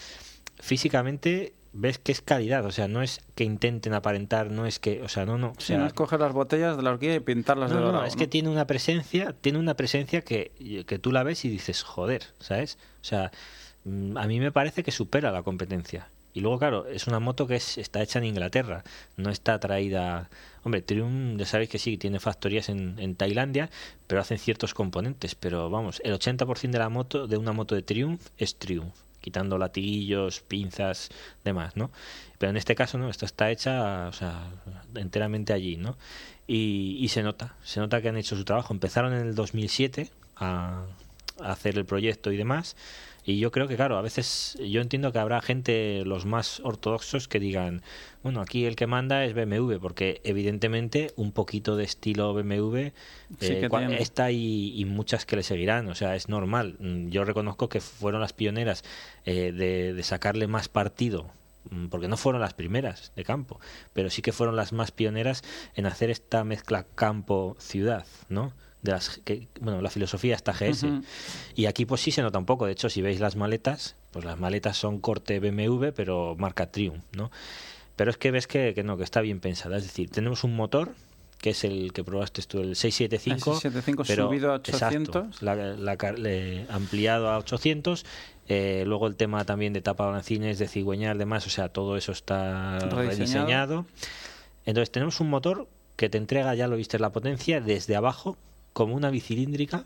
Físicamente 0.58 1.54
ves 1.72 1.98
que 1.98 2.12
es 2.12 2.20
calidad, 2.20 2.64
o 2.66 2.72
sea, 2.72 2.88
no 2.88 3.02
es 3.02 3.20
que 3.34 3.44
intenten 3.44 3.94
aparentar, 3.94 4.50
no 4.50 4.66
es 4.66 4.78
que, 4.78 5.02
o 5.02 5.08
sea, 5.08 5.24
no, 5.24 5.38
no. 5.38 5.50
o 5.50 5.54
Sí, 5.60 5.74
no 5.76 5.86
es 5.86 5.92
coger 5.92 6.20
las 6.20 6.32
botellas 6.32 6.76
de 6.76 6.82
la 6.82 6.90
horquilla 6.90 7.14
y 7.14 7.20
pintarlas 7.20 7.70
no, 7.70 7.76
de 7.76 7.80
no, 7.80 7.86
dorado. 7.88 8.06
es 8.06 8.16
que 8.16 8.24
¿no? 8.24 8.30
tiene 8.30 8.48
una 8.48 8.66
presencia, 8.66 9.34
tiene 9.40 9.58
una 9.58 9.74
presencia 9.74 10.22
que, 10.22 10.84
que 10.86 10.98
tú 10.98 11.12
la 11.12 11.22
ves 11.22 11.44
y 11.44 11.48
dices, 11.48 11.82
joder, 11.82 12.24
¿sabes? 12.38 12.78
O 13.00 13.04
sea, 13.04 13.30
mm, 13.84 14.16
a 14.16 14.26
mí 14.26 14.40
me 14.40 14.52
parece 14.52 14.82
que 14.82 14.90
supera 14.90 15.30
la 15.30 15.42
competencia. 15.42 16.10
Y 16.32 16.40
luego, 16.40 16.58
claro, 16.58 16.86
es 16.86 17.06
una 17.06 17.20
moto 17.20 17.46
que 17.46 17.56
es, 17.56 17.78
está 17.78 18.02
hecha 18.02 18.18
en 18.18 18.26
Inglaterra, 18.26 18.84
no 19.16 19.30
está 19.30 19.58
traída... 19.58 20.28
Hombre, 20.62 20.82
Triumph, 20.82 21.38
ya 21.38 21.46
sabéis 21.46 21.70
que 21.70 21.78
sí, 21.78 21.96
tiene 21.96 22.20
factorías 22.20 22.68
en, 22.68 22.98
en 22.98 23.14
Tailandia, 23.14 23.70
pero 24.06 24.20
hacen 24.20 24.38
ciertos 24.38 24.74
componentes. 24.74 25.34
Pero 25.34 25.70
vamos, 25.70 26.00
el 26.04 26.12
80% 26.14 26.70
de 26.70 26.78
la 26.78 26.88
moto, 26.88 27.26
de 27.26 27.36
una 27.36 27.52
moto 27.52 27.74
de 27.74 27.82
Triumph, 27.82 28.20
es 28.36 28.56
Triumph, 28.58 28.94
quitando 29.20 29.58
latiguillos, 29.58 30.40
pinzas, 30.40 31.10
demás, 31.44 31.76
¿no? 31.76 31.90
Pero 32.38 32.50
en 32.50 32.56
este 32.56 32.74
caso, 32.74 32.98
no, 32.98 33.08
esto 33.08 33.24
está 33.26 33.50
hecha, 33.50 34.08
o 34.08 34.12
sea, 34.12 34.50
enteramente 34.94 35.52
allí, 35.52 35.76
¿no? 35.76 35.96
Y, 36.46 36.98
y 37.00 37.08
se 37.08 37.22
nota, 37.22 37.54
se 37.62 37.80
nota 37.80 38.02
que 38.02 38.08
han 38.08 38.16
hecho 38.16 38.36
su 38.36 38.44
trabajo. 38.44 38.74
Empezaron 38.74 39.12
en 39.14 39.20
el 39.20 39.34
2007 39.34 40.10
a, 40.36 40.84
a 41.40 41.52
hacer 41.52 41.78
el 41.78 41.84
proyecto 41.86 42.32
y 42.32 42.36
demás. 42.36 42.76
Y 43.30 43.38
yo 43.38 43.50
creo 43.52 43.68
que, 43.68 43.76
claro, 43.76 43.96
a 43.96 44.02
veces 44.02 44.58
yo 44.60 44.80
entiendo 44.80 45.12
que 45.12 45.18
habrá 45.18 45.40
gente, 45.40 46.02
los 46.04 46.26
más 46.26 46.60
ortodoxos, 46.60 47.28
que 47.28 47.38
digan, 47.38 47.82
bueno, 48.22 48.40
aquí 48.40 48.64
el 48.66 48.76
que 48.76 48.86
manda 48.86 49.24
es 49.24 49.34
BMW, 49.34 49.76
porque 49.80 50.20
evidentemente 50.24 51.12
un 51.16 51.32
poquito 51.32 51.76
de 51.76 51.84
estilo 51.84 52.34
BMW 52.34 52.90
Sí 53.38 53.52
eh, 53.52 53.68
está 54.00 54.32
y, 54.32 54.78
y 54.78 54.84
muchas 54.84 55.24
que 55.26 55.36
le 55.36 55.42
seguirán, 55.44 55.88
o 55.88 55.94
sea, 55.94 56.16
es 56.16 56.28
normal. 56.28 56.76
Yo 57.08 57.24
reconozco 57.24 57.68
que 57.68 57.80
fueron 57.80 58.20
las 58.20 58.32
pioneras 58.32 58.82
eh, 59.24 59.52
de, 59.52 59.94
de 59.94 60.02
sacarle 60.02 60.48
más 60.48 60.68
partido 60.68 61.30
mm, 61.70 61.86
porque 61.86 62.08
no 62.08 62.16
fueron 62.16 62.40
las 62.40 62.54
primeras 62.54 63.12
de 63.14 63.24
campo, 63.24 63.60
pero 63.92 64.10
sí 64.10 64.22
que 64.22 64.32
fueron 64.32 64.56
las 64.56 64.72
más 64.72 64.90
pioneras 64.90 65.44
en 65.74 65.86
hacer 65.86 66.10
esta 66.10 66.42
mezcla 66.42 66.84
campo-ciudad, 66.96 68.06
¿no? 68.28 68.52
De 68.82 68.92
las 68.92 69.20
que, 69.24 69.46
bueno, 69.60 69.82
la 69.82 69.90
filosofía 69.90 70.34
está 70.36 70.52
GS. 70.52 70.84
Ujú. 70.86 71.02
Y 71.54 71.66
aquí 71.66 71.84
pues 71.84 72.00
sí 72.00 72.10
se 72.10 72.22
nota 72.22 72.38
un 72.38 72.46
poco, 72.46 72.64
de 72.66 72.72
hecho, 72.72 72.88
si 72.88 73.02
veis 73.02 73.20
las 73.20 73.36
maletas, 73.36 73.96
pues 74.10 74.24
las 74.24 74.38
maletas 74.40 74.76
son 74.78 75.00
corte 75.00 75.38
BMW, 75.38 75.88
pero 75.94 76.34
marca 76.38 76.70
Triumph, 76.70 77.02
¿no? 77.16 77.30
Pero 77.96 78.10
es 78.10 78.16
que 78.16 78.30
ves 78.30 78.46
que, 78.46 78.72
que 78.74 78.82
no, 78.82 78.96
que 78.96 79.04
está 79.04 79.20
bien 79.20 79.40
pensada, 79.40 79.76
es 79.76 79.82
decir, 79.82 80.08
tenemos 80.10 80.44
un 80.44 80.56
motor 80.56 80.94
que 81.38 81.50
es 81.50 81.64
el 81.64 81.92
que 81.94 82.04
probaste 82.04 82.42
tú, 82.42 82.60
el 82.60 82.76
675, 82.76 83.50
El 83.52 83.60
675 83.60 84.04
pero, 84.06 84.26
subido 84.28 84.52
a 84.52 84.56
exacto, 84.56 85.10
800. 85.30 85.42
la- 85.42 85.54
la 85.56 85.96
le- 86.12 86.66
ampliado 86.70 87.30
a 87.30 87.38
800, 87.38 88.04
eh, 88.48 88.84
luego 88.86 89.06
el 89.06 89.16
tema 89.16 89.44
también 89.44 89.72
de 89.72 89.80
tapa 89.82 90.04
balancines, 90.06 90.58
de 90.58 90.68
cigüeñal, 90.68 91.16
demás, 91.18 91.46
o 91.46 91.50
sea, 91.50 91.68
todo 91.70 91.96
eso 91.96 92.12
está 92.12 92.78
Rediseñado. 92.78 93.08
rediseñado. 93.08 93.86
Entonces 94.66 94.90
tenemos 94.90 95.20
un 95.20 95.30
motor 95.30 95.66
que 95.96 96.08
te 96.10 96.18
entrega, 96.18 96.54
ya 96.54 96.66
lo 96.68 96.76
viste, 96.76 96.98
la 96.98 97.10
potencia 97.10 97.60
desde 97.60 97.96
abajo, 97.96 98.36
como 98.80 98.96
una 98.96 99.10
bicilíndrica, 99.10 99.84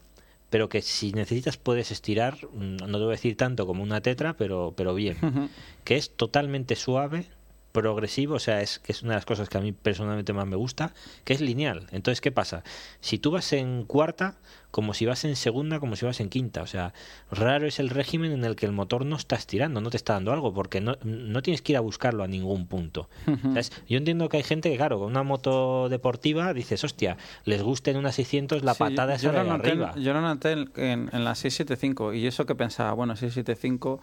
pero 0.51 0.69
que 0.69 0.81
si 0.81 1.11
necesitas 1.11 1.57
puedes 1.57 1.91
estirar, 1.91 2.37
mm, 2.53 2.77
no 2.77 2.99
te 2.99 3.05
voy 3.05 3.09
a 3.09 3.19
decir 3.19 3.37
tanto 3.37 3.67
como 3.67 3.83
una 3.83 4.01
tetra, 4.03 4.35
pero, 4.35 4.73
pero 4.77 4.95
bien, 4.95 5.17
que 5.83 5.97
es 5.97 6.11
totalmente 6.11 6.77
suave, 6.77 7.27
progresivo, 7.85 8.37
o 8.37 8.39
sea, 8.39 8.61
es 8.63 8.79
que 8.79 8.93
es 8.93 9.03
una 9.03 9.11
de 9.11 9.17
las 9.17 9.27
cosas 9.27 9.49
que 9.49 9.59
a 9.59 9.61
mí 9.61 9.73
personalmente 9.73 10.33
más 10.33 10.47
me 10.47 10.55
gusta, 10.55 10.93
que 11.25 11.33
es 11.33 11.41
lineal. 11.41 11.89
Entonces, 11.91 12.21
¿qué 12.21 12.31
pasa? 12.31 12.63
Si 13.01 13.19
tú 13.19 13.33
vas 13.33 13.53
en 13.53 13.83
cuarta, 13.85 14.37
como 14.71 14.95
si 14.95 15.07
vas 15.07 15.25
en 15.25 15.35
segunda, 15.35 15.81
como 15.81 15.97
si 15.97 16.07
vas 16.07 16.21
en 16.21 16.29
quinta, 16.29 16.63
o 16.63 16.69
sea, 16.69 16.95
raro 17.33 17.67
es 17.67 17.81
el 17.81 17.91
régimen 17.91 18.31
en 18.31 18.45
el 18.45 18.55
que 18.55 18.67
el 18.67 18.71
motor 18.73 19.05
no 19.05 19.17
está 19.17 19.35
estirando, 19.35 19.81
no 19.81 19.91
te 19.91 19.97
está 19.97 20.13
dando 20.13 20.33
algo, 20.33 20.55
porque 20.55 20.81
no, 20.81 20.97
no 21.03 21.43
tienes 21.43 21.63
que 21.63 21.73
ir 21.73 21.77
a 21.77 21.81
buscarlo 21.81 22.23
a 22.23 22.29
ningún 22.29 22.69
punto. 22.69 23.09
¿Sabes? 23.43 23.73
Yo 23.89 23.99
entiendo 23.99 24.29
que 24.29 24.37
hay 24.37 24.45
gente 24.45 24.71
que, 24.71 24.77
claro, 24.77 25.01
con 25.01 25.09
una 25.09 25.25
moto 25.25 25.89
deportiva 25.89 26.53
dices, 26.55 26.85
hostia, 26.85 27.17
les 27.45 27.61
gusta 27.61 27.91
en 27.91 27.97
una 27.97 28.13
600 28.13 28.63
la 28.63 28.75
Sí, 28.75 28.79
patada 28.79 29.17
yo 29.17 29.31
esa 29.31 29.39
de 29.41 29.45
lo 29.45 29.57
noté, 29.57 29.71
en- 29.73 29.83
arriba. 29.83 30.01
Yo 30.01 30.13
lo 30.13 30.21
noté 30.21 30.53
en, 30.53 30.71
en- 30.77 31.11
en 31.13 31.25
la 31.25 31.35
675 31.35 32.15
y 32.15 32.29
eso 32.29 32.47
que 32.47 32.55
pensaba, 32.55 32.93
bueno, 32.93 33.17
675... 33.17 34.01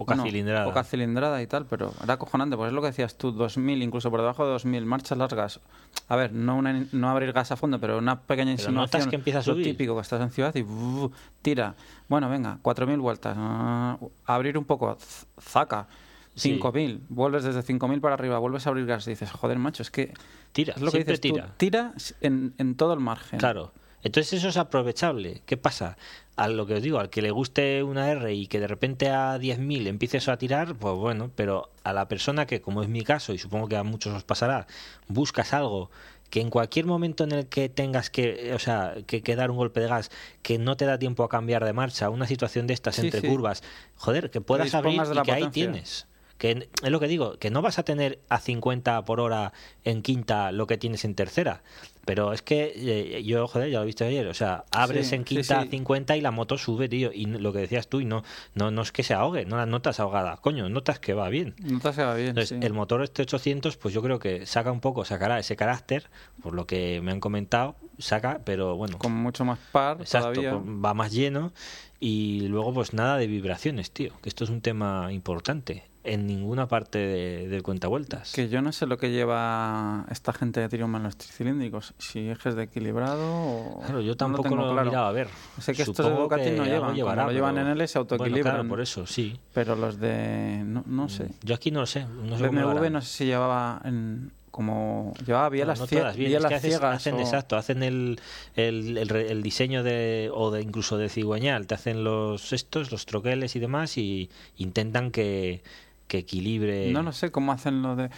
Poca 0.00 0.14
bueno, 0.14 0.22
cilindrada. 0.24 0.64
Poca 0.64 0.82
cilindrada 0.82 1.42
y 1.42 1.46
tal, 1.46 1.66
pero 1.66 1.92
era 2.02 2.14
acojonante, 2.14 2.56
pues 2.56 2.68
es 2.68 2.72
lo 2.72 2.80
que 2.80 2.86
decías 2.86 3.16
tú, 3.18 3.32
2000, 3.32 3.82
incluso 3.82 4.10
por 4.10 4.20
debajo 4.20 4.46
de 4.46 4.52
2000, 4.52 4.86
marchas 4.86 5.18
largas. 5.18 5.60
A 6.08 6.16
ver, 6.16 6.32
no, 6.32 6.56
una, 6.56 6.86
no 6.92 7.10
abrir 7.10 7.32
gas 7.34 7.52
a 7.52 7.56
fondo, 7.56 7.78
pero 7.78 7.98
una 7.98 8.20
pequeña 8.22 8.52
Pero 8.56 8.62
insinuación. 8.62 8.76
notas 9.00 9.06
que 9.08 9.16
empieza 9.16 9.40
a 9.40 9.42
Lo 9.42 9.52
subir. 9.52 9.64
típico, 9.66 9.94
que 9.94 10.00
estás 10.00 10.22
en 10.22 10.30
ciudad 10.30 10.54
y 10.54 10.62
¡buf! 10.62 11.12
tira. 11.42 11.74
Bueno, 12.08 12.30
venga, 12.30 12.58
4000 12.62 12.98
vueltas. 12.98 13.36
ah, 13.38 13.98
abrir 14.24 14.56
un 14.56 14.64
poco, 14.64 14.96
zaca. 15.38 15.86
Sí. 16.34 16.52
5000, 16.52 17.02
vuelves 17.10 17.44
desde 17.44 17.60
5000 17.60 18.00
para 18.00 18.14
arriba, 18.14 18.38
vuelves 18.38 18.66
a 18.66 18.70
abrir 18.70 18.86
gas 18.86 19.06
y 19.06 19.10
dices, 19.10 19.30
joder, 19.30 19.58
macho, 19.58 19.82
es 19.82 19.90
que. 19.90 20.14
Tira, 20.52 20.72
es 20.76 20.80
lo 20.80 20.90
que 20.90 20.98
dices 21.00 21.20
tú, 21.20 21.28
tira. 21.34 21.52
tira 21.58 21.92
en, 22.22 22.54
en 22.56 22.74
todo 22.74 22.94
el 22.94 23.00
margen. 23.00 23.38
Claro. 23.38 23.72
Entonces 24.02 24.32
eso 24.32 24.48
es 24.48 24.56
aprovechable. 24.56 25.42
¿Qué 25.44 25.58
pasa? 25.58 25.98
A 26.40 26.48
lo 26.48 26.64
que 26.64 26.72
os 26.72 26.82
digo, 26.82 26.98
al 26.98 27.10
que 27.10 27.20
le 27.20 27.30
guste 27.30 27.82
una 27.82 28.10
R 28.10 28.32
y 28.32 28.46
que 28.46 28.60
de 28.60 28.66
repente 28.66 29.10
a 29.10 29.36
10.000 29.38 29.86
empieces 29.86 30.26
a 30.26 30.38
tirar, 30.38 30.74
pues 30.74 30.94
bueno, 30.94 31.30
pero 31.34 31.68
a 31.84 31.92
la 31.92 32.08
persona 32.08 32.46
que, 32.46 32.62
como 32.62 32.82
es 32.82 32.88
mi 32.88 33.02
caso, 33.02 33.34
y 33.34 33.38
supongo 33.38 33.68
que 33.68 33.76
a 33.76 33.82
muchos 33.82 34.14
os 34.14 34.24
pasará, 34.24 34.66
buscas 35.06 35.52
algo 35.52 35.90
que 36.30 36.40
en 36.40 36.48
cualquier 36.48 36.86
momento 36.86 37.24
en 37.24 37.32
el 37.32 37.46
que 37.46 37.68
tengas 37.68 38.08
que, 38.08 38.54
o 38.54 38.58
sea, 38.58 38.94
que, 39.06 39.20
que 39.22 39.36
dar 39.36 39.50
un 39.50 39.58
golpe 39.58 39.80
de 39.80 39.88
gas, 39.88 40.10
que 40.42 40.58
no 40.58 40.78
te 40.78 40.86
da 40.86 40.98
tiempo 40.98 41.24
a 41.24 41.28
cambiar 41.28 41.62
de 41.64 41.74
marcha, 41.74 42.08
una 42.08 42.26
situación 42.26 42.66
de 42.66 42.72
estas 42.72 42.94
Sí, 42.94 43.02
entre 43.02 43.20
sí. 43.20 43.26
curvas, 43.26 43.62
joder, 43.96 44.30
que 44.30 44.40
puedas 44.40 44.72
abrir 44.74 45.02
y 45.12 45.22
que 45.22 45.32
ahí 45.32 45.48
tienes. 45.50 46.06
Que 46.40 46.66
es 46.82 46.90
lo 46.90 46.98
que 47.00 47.06
digo, 47.06 47.38
que 47.38 47.50
no 47.50 47.60
vas 47.60 47.78
a 47.78 47.82
tener 47.82 48.18
a 48.30 48.38
50 48.40 49.04
por 49.04 49.20
hora 49.20 49.52
en 49.84 50.00
quinta 50.00 50.52
lo 50.52 50.66
que 50.66 50.78
tienes 50.78 51.04
en 51.04 51.14
tercera. 51.14 51.62
Pero 52.06 52.32
es 52.32 52.40
que 52.40 52.72
eh, 52.74 53.22
yo, 53.24 53.46
joder, 53.46 53.70
ya 53.70 53.80
lo 53.80 53.84
viste 53.84 54.04
ayer, 54.04 54.26
o 54.26 54.32
sea, 54.32 54.64
abres 54.70 55.08
Sí, 55.08 55.16
en 55.16 55.20
sí, 55.20 55.34
quinta 55.36 55.60
sí. 55.60 55.68
a 55.68 55.70
50 55.70 56.16
y 56.16 56.22
la 56.22 56.30
moto 56.30 56.56
sube, 56.56 56.88
tío. 56.88 57.12
Y 57.12 57.26
lo 57.26 57.52
que 57.52 57.58
decías 57.58 57.88
tú, 57.88 58.00
y 58.00 58.06
no, 58.06 58.24
no, 58.54 58.70
no 58.70 58.80
es 58.80 58.90
que 58.90 59.02
se 59.02 59.12
ahogue, 59.12 59.44
no 59.44 59.58
la 59.58 59.66
notas 59.66 60.00
ahogada, 60.00 60.38
coño, 60.38 60.66
notas 60.70 60.98
que 60.98 61.12
va 61.12 61.28
bien. 61.28 61.54
No 61.62 61.78
te 61.78 61.92
se 61.92 62.02
va 62.02 62.14
bien. 62.14 62.28
Entonces, 62.30 62.58
sí. 62.58 62.66
el 62.66 62.72
motor 62.72 63.02
este 63.02 63.20
800, 63.20 63.76
pues 63.76 63.92
yo 63.92 64.00
creo 64.00 64.18
que 64.18 64.46
saca 64.46 64.72
un 64.72 64.80
poco, 64.80 65.04
sacará 65.04 65.38
ese 65.38 65.56
carácter, 65.56 66.08
por 66.42 66.54
lo 66.54 66.66
que 66.66 67.02
me 67.02 67.10
han 67.12 67.20
comentado, 67.20 67.76
saca, 67.98 68.40
pero 68.46 68.76
bueno, 68.76 68.96
Con 68.96 69.12
mucho 69.12 69.44
más 69.44 69.58
par 69.70 70.00
exacto, 70.00 70.40
todavía. 70.40 70.54
va 70.54 70.94
más 70.94 71.12
lleno 71.12 71.52
y 72.00 72.48
luego 72.48 72.72
pues 72.72 72.94
nada 72.94 73.18
de 73.18 73.26
vibraciones, 73.26 73.90
tío, 73.90 74.14
que 74.22 74.30
esto 74.30 74.44
es 74.44 74.48
un 74.50 74.62
tema 74.62 75.12
importante 75.12 75.84
en 76.02 76.26
ninguna 76.26 76.66
parte 76.66 76.98
de, 76.98 77.48
del 77.48 77.62
cuentavueltas. 77.62 78.32
Que 78.32 78.48
yo 78.48 78.62
no 78.62 78.72
sé 78.72 78.86
lo 78.86 78.96
que 78.96 79.10
lleva 79.10 80.06
esta 80.10 80.32
gente 80.32 80.60
de 80.60 80.68
Triumph 80.68 80.96
en 80.96 81.02
los 81.02 81.16
tricilíndricos. 81.16 81.92
Si 81.98 82.28
ejes 82.30 82.54
de 82.54 82.62
equilibrado 82.64 83.20
o. 83.22 83.80
Claro, 83.84 84.00
yo 84.00 84.12
no 84.12 84.16
tampoco 84.16 84.48
tengo 84.48 84.56
lo, 84.62 84.70
he 84.70 84.72
claro. 84.72 84.90
mirado 84.90 85.06
a 85.06 85.12
ver. 85.12 85.28
Sé 85.60 85.74
que 85.74 85.82
estos 85.82 85.96
de 85.98 86.02
Supongo 86.04 86.22
Ducati 86.22 86.42
que 86.44 86.52
no 86.52 86.64
llevan. 86.64 86.94
llevará, 86.94 87.22
Como 87.22 87.30
lo 87.32 87.34
llevan 87.34 87.54
pero- 87.56 87.66
en 87.66 87.72
L 87.72 87.86
se 87.88 87.98
Bueno, 87.98 88.12
autoequilibran. 88.14 88.54
claro, 88.54 88.68
por 88.68 88.80
eso, 88.80 89.06
sí. 89.06 89.38
Pero 89.52 89.76
los 89.76 89.98
de. 90.00 90.62
No, 90.64 90.82
no 90.86 91.08
sé. 91.10 91.28
Yo 91.42 91.54
aquí 91.54 91.70
no 91.70 91.80
lo 91.80 91.86
sé. 91.86 92.06
No 92.06 92.36
sé 92.38 92.44
lo 92.44 92.50
BMW 92.50 92.88
no 92.90 93.00
sé 93.02 93.08
si 93.08 93.24
llevaba 93.26 93.80
en. 93.84 94.32
Como. 94.50 95.14
Llevaba 95.24 95.48
bielas, 95.48 95.78
No, 95.78 95.84
no 95.84 95.88
todas 95.88 96.16
bien, 96.16 96.26
es 96.26 96.30
bielas 96.32 96.48
que 96.48 96.54
haces- 96.56 96.70
ciegas. 96.72 96.96
hacen 96.96 97.14
o- 97.14 97.20
exacto, 97.20 97.56
hacen 97.56 97.82
el, 97.84 98.18
el, 98.56 98.98
el 98.98 99.10
el 99.14 99.42
diseño 99.42 99.84
de 99.84 100.28
o 100.34 100.50
de 100.50 100.60
incluso 100.60 100.98
de 100.98 101.08
cigüeñal, 101.08 101.68
te 101.68 101.74
hacen 101.76 102.02
los 102.02 102.52
estos, 102.52 102.90
los 102.90 103.06
troqueles 103.06 103.54
y 103.54 103.60
demás 103.60 103.96
y 103.96 104.28
intentan 104.56 105.12
que, 105.12 105.62
que 106.10 106.18
equilibre. 106.18 106.90
No 106.90 107.02
lo 107.02 107.12
sé 107.12 107.30
cómo 107.30 107.52
hacen 107.52 107.80
lo 107.82 107.94
de. 107.96 108.10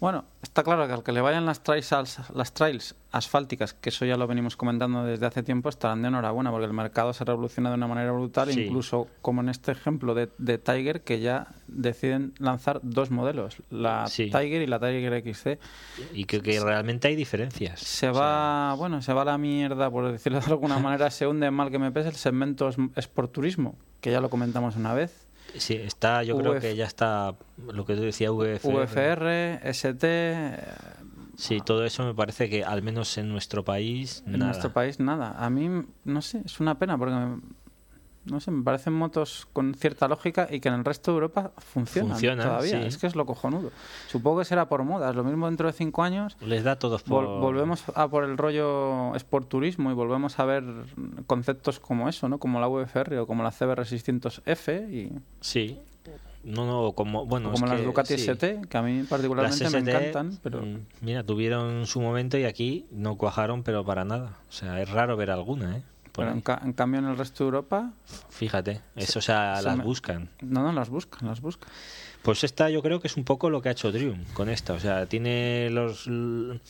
Bueno, 0.00 0.24
está 0.42 0.64
claro 0.64 0.84
que 0.88 0.92
al 0.94 1.04
que 1.04 1.12
le 1.12 1.20
vayan 1.20 1.46
las 1.46 1.62
trails, 1.62 1.92
as- 1.92 2.30
las 2.34 2.52
trails 2.52 2.96
asfálticas, 3.12 3.72
que 3.72 3.90
eso 3.90 4.04
ya 4.04 4.16
lo 4.16 4.26
venimos 4.26 4.56
comentando 4.56 5.04
desde 5.04 5.26
hace 5.26 5.44
tiempo, 5.44 5.68
estarán 5.68 6.02
de 6.02 6.08
enhorabuena 6.08 6.50
porque 6.50 6.66
el 6.66 6.72
mercado 6.72 7.12
se 7.12 7.24
revoluciona 7.24 7.68
de 7.70 7.76
una 7.76 7.86
manera 7.86 8.10
brutal, 8.10 8.50
Sí. 8.52 8.62
incluso 8.62 9.06
como 9.20 9.42
en 9.42 9.48
este 9.48 9.70
ejemplo 9.70 10.14
de, 10.14 10.28
de 10.38 10.58
Tiger, 10.58 11.02
que 11.02 11.20
ya 11.20 11.46
deciden 11.68 12.34
lanzar 12.40 12.80
dos 12.82 13.12
modelos, 13.12 13.58
la 13.70 14.08
Sí. 14.08 14.24
Tiger 14.24 14.62
y 14.62 14.66
la 14.66 14.80
Tiger 14.80 15.22
XC. 15.22 15.60
y 16.12 16.24
que, 16.24 16.40
que 16.40 16.58
realmente 16.58 17.06
hay 17.06 17.14
diferencias. 17.14 17.78
Se 17.78 18.08
O 18.08 18.14
sea, 18.14 18.20
va, 18.22 18.74
bueno, 18.74 19.02
se 19.02 19.12
va 19.12 19.22
a 19.22 19.26
la 19.26 19.38
mierda, 19.38 19.88
por 19.88 20.10
decirlo 20.10 20.40
de 20.40 20.46
alguna 20.46 20.78
manera, 20.80 21.10
se 21.12 21.28
hunde 21.28 21.48
mal 21.52 21.70
que 21.70 21.78
me 21.78 21.92
pese 21.92 22.08
el 22.08 22.16
segmento 22.16 22.68
es- 22.68 22.76
esporturismo, 22.96 23.76
que 24.00 24.10
ya 24.10 24.20
lo 24.20 24.30
comentamos 24.30 24.74
una 24.74 24.94
vez. 24.94 25.21
Sí, 25.56 25.74
está, 25.74 26.22
yo 26.22 26.36
creo 26.38 26.52
VF. 26.54 26.60
que 26.60 26.76
ya 26.76 26.84
está 26.86 27.34
lo 27.72 27.84
que 27.84 27.94
tú 27.94 28.02
decías, 28.02 28.30
VFR. 28.32 28.72
VFR, 28.86 29.60
ST, 29.70 30.04
eh, 30.04 30.56
Sí, 31.36 31.60
todo 31.64 31.84
eso 31.84 32.04
me 32.04 32.14
parece 32.14 32.48
que 32.50 32.62
al 32.64 32.82
menos 32.82 33.16
en 33.18 33.28
nuestro 33.28 33.64
país, 33.64 34.22
en 34.26 34.32
nada. 34.32 34.46
nuestro 34.46 34.72
país 34.72 35.00
nada. 35.00 35.34
A 35.38 35.50
mí, 35.50 35.68
no 36.04 36.22
sé, 36.22 36.42
es 36.44 36.60
una 36.60 36.78
pena 36.78 36.96
porque, 36.98 37.14
me- 37.14 37.40
no 38.24 38.40
sé, 38.40 38.50
me 38.50 38.62
parecen 38.62 38.92
motos 38.92 39.46
con 39.52 39.74
cierta 39.74 40.06
lógica 40.08 40.46
y 40.50 40.60
que 40.60 40.68
en 40.68 40.74
el 40.74 40.84
resto 40.84 41.10
de 41.10 41.16
Europa 41.16 41.52
funcionan, 41.58 42.12
Funcionan, 42.12 42.46
todavía. 42.46 42.80
sí. 42.82 42.86
Es 42.86 42.98
que 42.98 43.06
es 43.06 43.16
lo 43.16 43.26
cojonudo. 43.26 43.70
Supongo 44.08 44.38
que 44.40 44.44
será 44.44 44.68
por 44.68 44.84
modas. 44.84 45.14
Lo 45.16 45.24
mismo 45.24 45.46
dentro 45.46 45.66
de 45.66 45.72
cinco 45.72 46.02
años 46.02 46.36
Les 46.40 46.62
da 46.64 46.76
todos 46.78 47.02
por... 47.02 47.24
Vol- 47.26 47.40
volvemos 47.40 47.84
a 47.94 48.08
por 48.08 48.24
el 48.24 48.38
rollo 48.38 49.14
sport 49.16 49.48
turismo 49.48 49.90
y 49.90 49.94
volvemos 49.94 50.38
a 50.38 50.44
ver 50.44 50.64
conceptos 51.26 51.80
como 51.80 52.08
eso, 52.08 52.28
¿no? 52.28 52.38
Como 52.38 52.60
la 52.60 52.68
VFR 52.68 53.18
o 53.18 53.26
como 53.26 53.42
la 53.42 53.50
CBR 53.50 53.82
600F 53.84 54.90
y 54.92 55.12
Sí. 55.40 55.78
No, 56.44 56.66
no, 56.66 56.92
como... 56.92 57.24
Bueno, 57.26 57.50
o 57.50 57.52
como 57.52 57.66
las 57.66 57.78
que, 57.80 57.86
Ducati 57.86 58.18
sí. 58.18 58.28
ST, 58.30 58.62
que 58.68 58.76
a 58.76 58.82
mí 58.82 59.04
particularmente 59.08 59.70
me 59.70 59.78
encantan, 59.78 60.38
pero 60.42 60.60
mm, 60.62 60.78
Mira, 61.00 61.22
tuvieron 61.22 61.86
su 61.86 62.00
momento 62.00 62.36
y 62.36 62.44
aquí 62.44 62.86
no 62.90 63.16
cuajaron, 63.16 63.62
pero 63.62 63.84
para 63.84 64.04
nada. 64.04 64.38
O 64.48 64.52
sea, 64.52 64.80
es 64.82 64.90
raro 64.90 65.16
ver 65.16 65.30
alguna, 65.30 65.76
¿eh? 65.78 65.82
Pero 66.14 66.30
en, 66.30 66.40
ca- 66.42 66.60
en 66.62 66.72
cambio 66.74 67.00
en 67.00 67.06
el 67.06 67.16
resto 67.16 67.44
de 67.44 67.48
Europa 67.48 67.90
Fíjate, 68.30 68.80
eso, 68.96 69.18
o 69.18 69.22
sea, 69.22 69.56
se 69.56 69.62
las 69.64 69.76
me- 69.78 69.84
buscan. 69.84 70.28
no, 70.42 70.62
no 70.62 70.72
las 70.72 70.88
buscan, 70.90 71.26
las 71.28 71.40
buscan. 71.40 71.68
Pues 72.22 72.44
esta 72.44 72.70
yo 72.70 72.82
creo 72.82 73.00
que 73.00 73.08
es 73.08 73.16
un 73.16 73.24
poco 73.24 73.50
lo 73.50 73.62
que 73.62 73.68
ha 73.68 73.72
hecho 73.72 73.90
Triumph 73.90 74.32
con 74.32 74.48
esta. 74.48 74.74
O 74.74 74.78
sea, 74.78 75.06
tiene 75.06 75.70
los, 75.70 76.06
el 76.06 76.60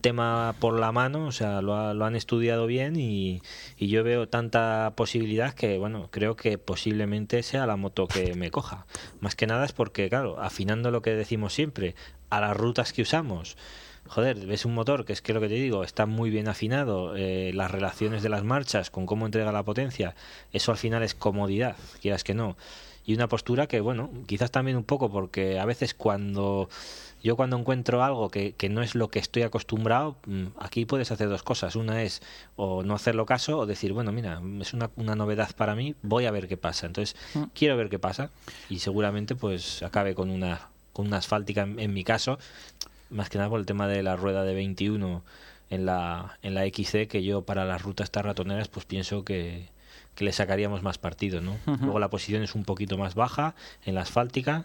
tema 0.00 0.54
por 0.60 0.78
la 0.78 0.92
mano, 0.92 1.26
o 1.26 1.32
sea, 1.32 1.62
lo, 1.62 1.74
ha- 1.76 1.94
lo 1.94 2.04
han 2.04 2.16
estudiado 2.16 2.66
bien 2.66 2.96
y, 2.96 3.40
y 3.78 3.88
yo 3.88 4.04
veo 4.04 4.28
tanta 4.28 4.92
posibilidad 4.96 5.54
que, 5.54 5.78
bueno, 5.78 6.08
creo 6.10 6.36
que 6.36 6.58
posiblemente 6.58 7.42
sea 7.42 7.66
la 7.66 7.76
moto 7.76 8.06
que 8.08 8.34
me 8.34 8.50
coja. 8.50 8.86
Más 9.20 9.36
que 9.36 9.46
nada 9.46 9.64
es 9.64 9.72
porque, 9.72 10.08
claro, 10.10 10.38
afinando 10.40 10.90
lo 10.90 11.00
que 11.00 11.14
decimos 11.14 11.54
siempre, 11.54 11.94
a 12.28 12.40
las 12.40 12.56
rutas 12.56 12.92
que 12.92 13.02
usamos. 13.02 13.56
Joder, 14.10 14.44
ves 14.46 14.64
un 14.64 14.74
motor 14.74 15.04
que 15.04 15.12
es 15.12 15.22
que 15.22 15.32
lo 15.32 15.40
que 15.40 15.48
te 15.48 15.54
digo, 15.54 15.84
está 15.84 16.04
muy 16.04 16.30
bien 16.30 16.48
afinado, 16.48 17.14
eh, 17.16 17.52
las 17.54 17.70
relaciones 17.70 18.22
de 18.22 18.28
las 18.28 18.42
marchas 18.42 18.90
con 18.90 19.06
cómo 19.06 19.24
entrega 19.24 19.52
la 19.52 19.62
potencia, 19.62 20.14
eso 20.52 20.72
al 20.72 20.78
final 20.78 21.02
es 21.04 21.14
comodidad, 21.14 21.76
quieras 22.02 22.24
que 22.24 22.34
no 22.34 22.56
y 23.06 23.14
una 23.14 23.28
postura 23.28 23.66
que, 23.66 23.80
bueno, 23.80 24.10
quizás 24.26 24.50
también 24.50 24.76
un 24.76 24.84
poco 24.84 25.10
porque 25.10 25.58
a 25.58 25.64
veces 25.64 25.94
cuando 25.94 26.68
yo 27.22 27.34
cuando 27.34 27.56
encuentro 27.56 28.04
algo 28.04 28.30
que, 28.30 28.52
que 28.52 28.68
no 28.68 28.82
es 28.82 28.94
lo 28.94 29.08
que 29.08 29.18
estoy 29.18 29.42
acostumbrado, 29.42 30.16
mm, 30.26 30.46
aquí 30.58 30.84
puedes 30.84 31.10
hacer 31.10 31.28
dos 31.28 31.42
cosas. 31.42 31.76
Una 31.76 32.02
es 32.02 32.20
o 32.56 32.82
no 32.82 32.94
hacerlo 32.94 33.26
caso 33.26 33.58
o 33.58 33.66
decir, 33.66 33.92
bueno, 33.94 34.12
mira, 34.12 34.40
es 34.60 34.74
una, 34.74 34.90
una 34.96 35.16
novedad 35.16 35.50
para 35.56 35.74
mí, 35.74 35.94
voy 36.02 36.26
a 36.26 36.30
ver 36.30 36.46
qué 36.46 36.56
pasa. 36.56 36.86
Entonces, 36.86 37.16
Mm. 37.34 37.44
quiero 37.54 37.76
ver 37.76 37.88
qué 37.88 37.98
pasa 37.98 38.30
y 38.68 38.78
seguramente 38.80 39.34
pues 39.34 39.82
acabe 39.82 40.14
con 40.14 40.30
una, 40.30 40.68
con 40.92 41.06
una 41.06 41.16
asfáltica 41.16 41.62
en, 41.62 41.78
en 41.80 41.92
mi 41.94 42.04
caso, 42.04 42.38
más 43.10 43.28
que 43.28 43.38
nada 43.38 43.50
por 43.50 43.60
el 43.60 43.66
tema 43.66 43.86
de 43.86 44.02
la 44.02 44.16
rueda 44.16 44.44
de 44.44 44.54
21 44.54 45.22
en 45.70 45.86
la, 45.86 46.38
en 46.42 46.54
la 46.54 46.62
XC, 46.66 47.06
que 47.08 47.22
yo 47.22 47.42
para 47.42 47.64
las 47.64 47.82
rutas 47.82 48.10
tarratoneras 48.10 48.68
pues 48.68 48.86
pienso 48.86 49.24
que, 49.24 49.68
que 50.14 50.24
le 50.24 50.32
sacaríamos 50.32 50.82
más 50.82 50.98
partido, 50.98 51.40
¿no? 51.40 51.56
Luego 51.66 51.98
la 51.98 52.10
posición 52.10 52.42
es 52.42 52.54
un 52.54 52.64
poquito 52.64 52.98
más 52.98 53.14
baja 53.14 53.54
en 53.84 53.94
la 53.94 54.02
asfáltica. 54.02 54.64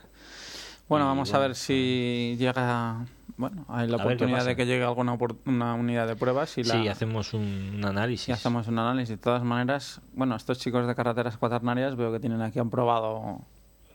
Bueno, 0.87 1.05
vamos 1.07 1.33
a 1.33 1.39
ver 1.39 1.55
si 1.55 2.35
llega, 2.37 3.05
bueno, 3.37 3.65
hay 3.69 3.87
la 3.87 3.97
oportunidad 3.97 4.45
de 4.45 4.55
que 4.55 4.67
llegue 4.67 4.83
alguna 4.83 5.17
una 5.45 5.73
unidad 5.73 6.07
de 6.07 6.15
pruebas 6.15 6.57
y 6.59 6.63
la 6.63 6.75
Sí, 6.75 6.87
hacemos 6.87 7.33
un, 7.33 7.73
un 7.77 7.85
análisis. 7.85 8.29
y 8.29 8.31
hacemos 8.31 8.67
un 8.67 8.77
análisis. 8.77 9.09
De 9.09 9.17
todas 9.17 9.43
maneras, 9.43 10.01
bueno, 10.13 10.35
estos 10.35 10.59
chicos 10.59 10.85
de 10.85 10.93
carreteras 10.93 11.37
cuaternarias 11.37 11.95
veo 11.95 12.11
que 12.11 12.19
tienen 12.19 12.41
aquí 12.41 12.59
han 12.59 12.69
probado 12.69 13.41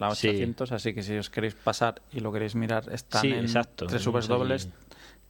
la 0.01 0.13
Sí. 0.15 0.29
800, 0.29 0.73
así 0.73 0.93
que 0.95 1.03
si 1.05 1.17
os 1.17 1.31
queréis 1.31 1.55
pasar 1.55 2.03
y 2.13 2.19
lo 2.21 2.33
queréis 2.33 2.55
mirar, 2.57 2.93
están 2.93 3.23
Sí, 3.23 3.33
en 3.33 3.45
exacto. 3.45 3.87
tres 3.87 4.03
Tenemos 4.03 4.27
dobles 4.27 4.69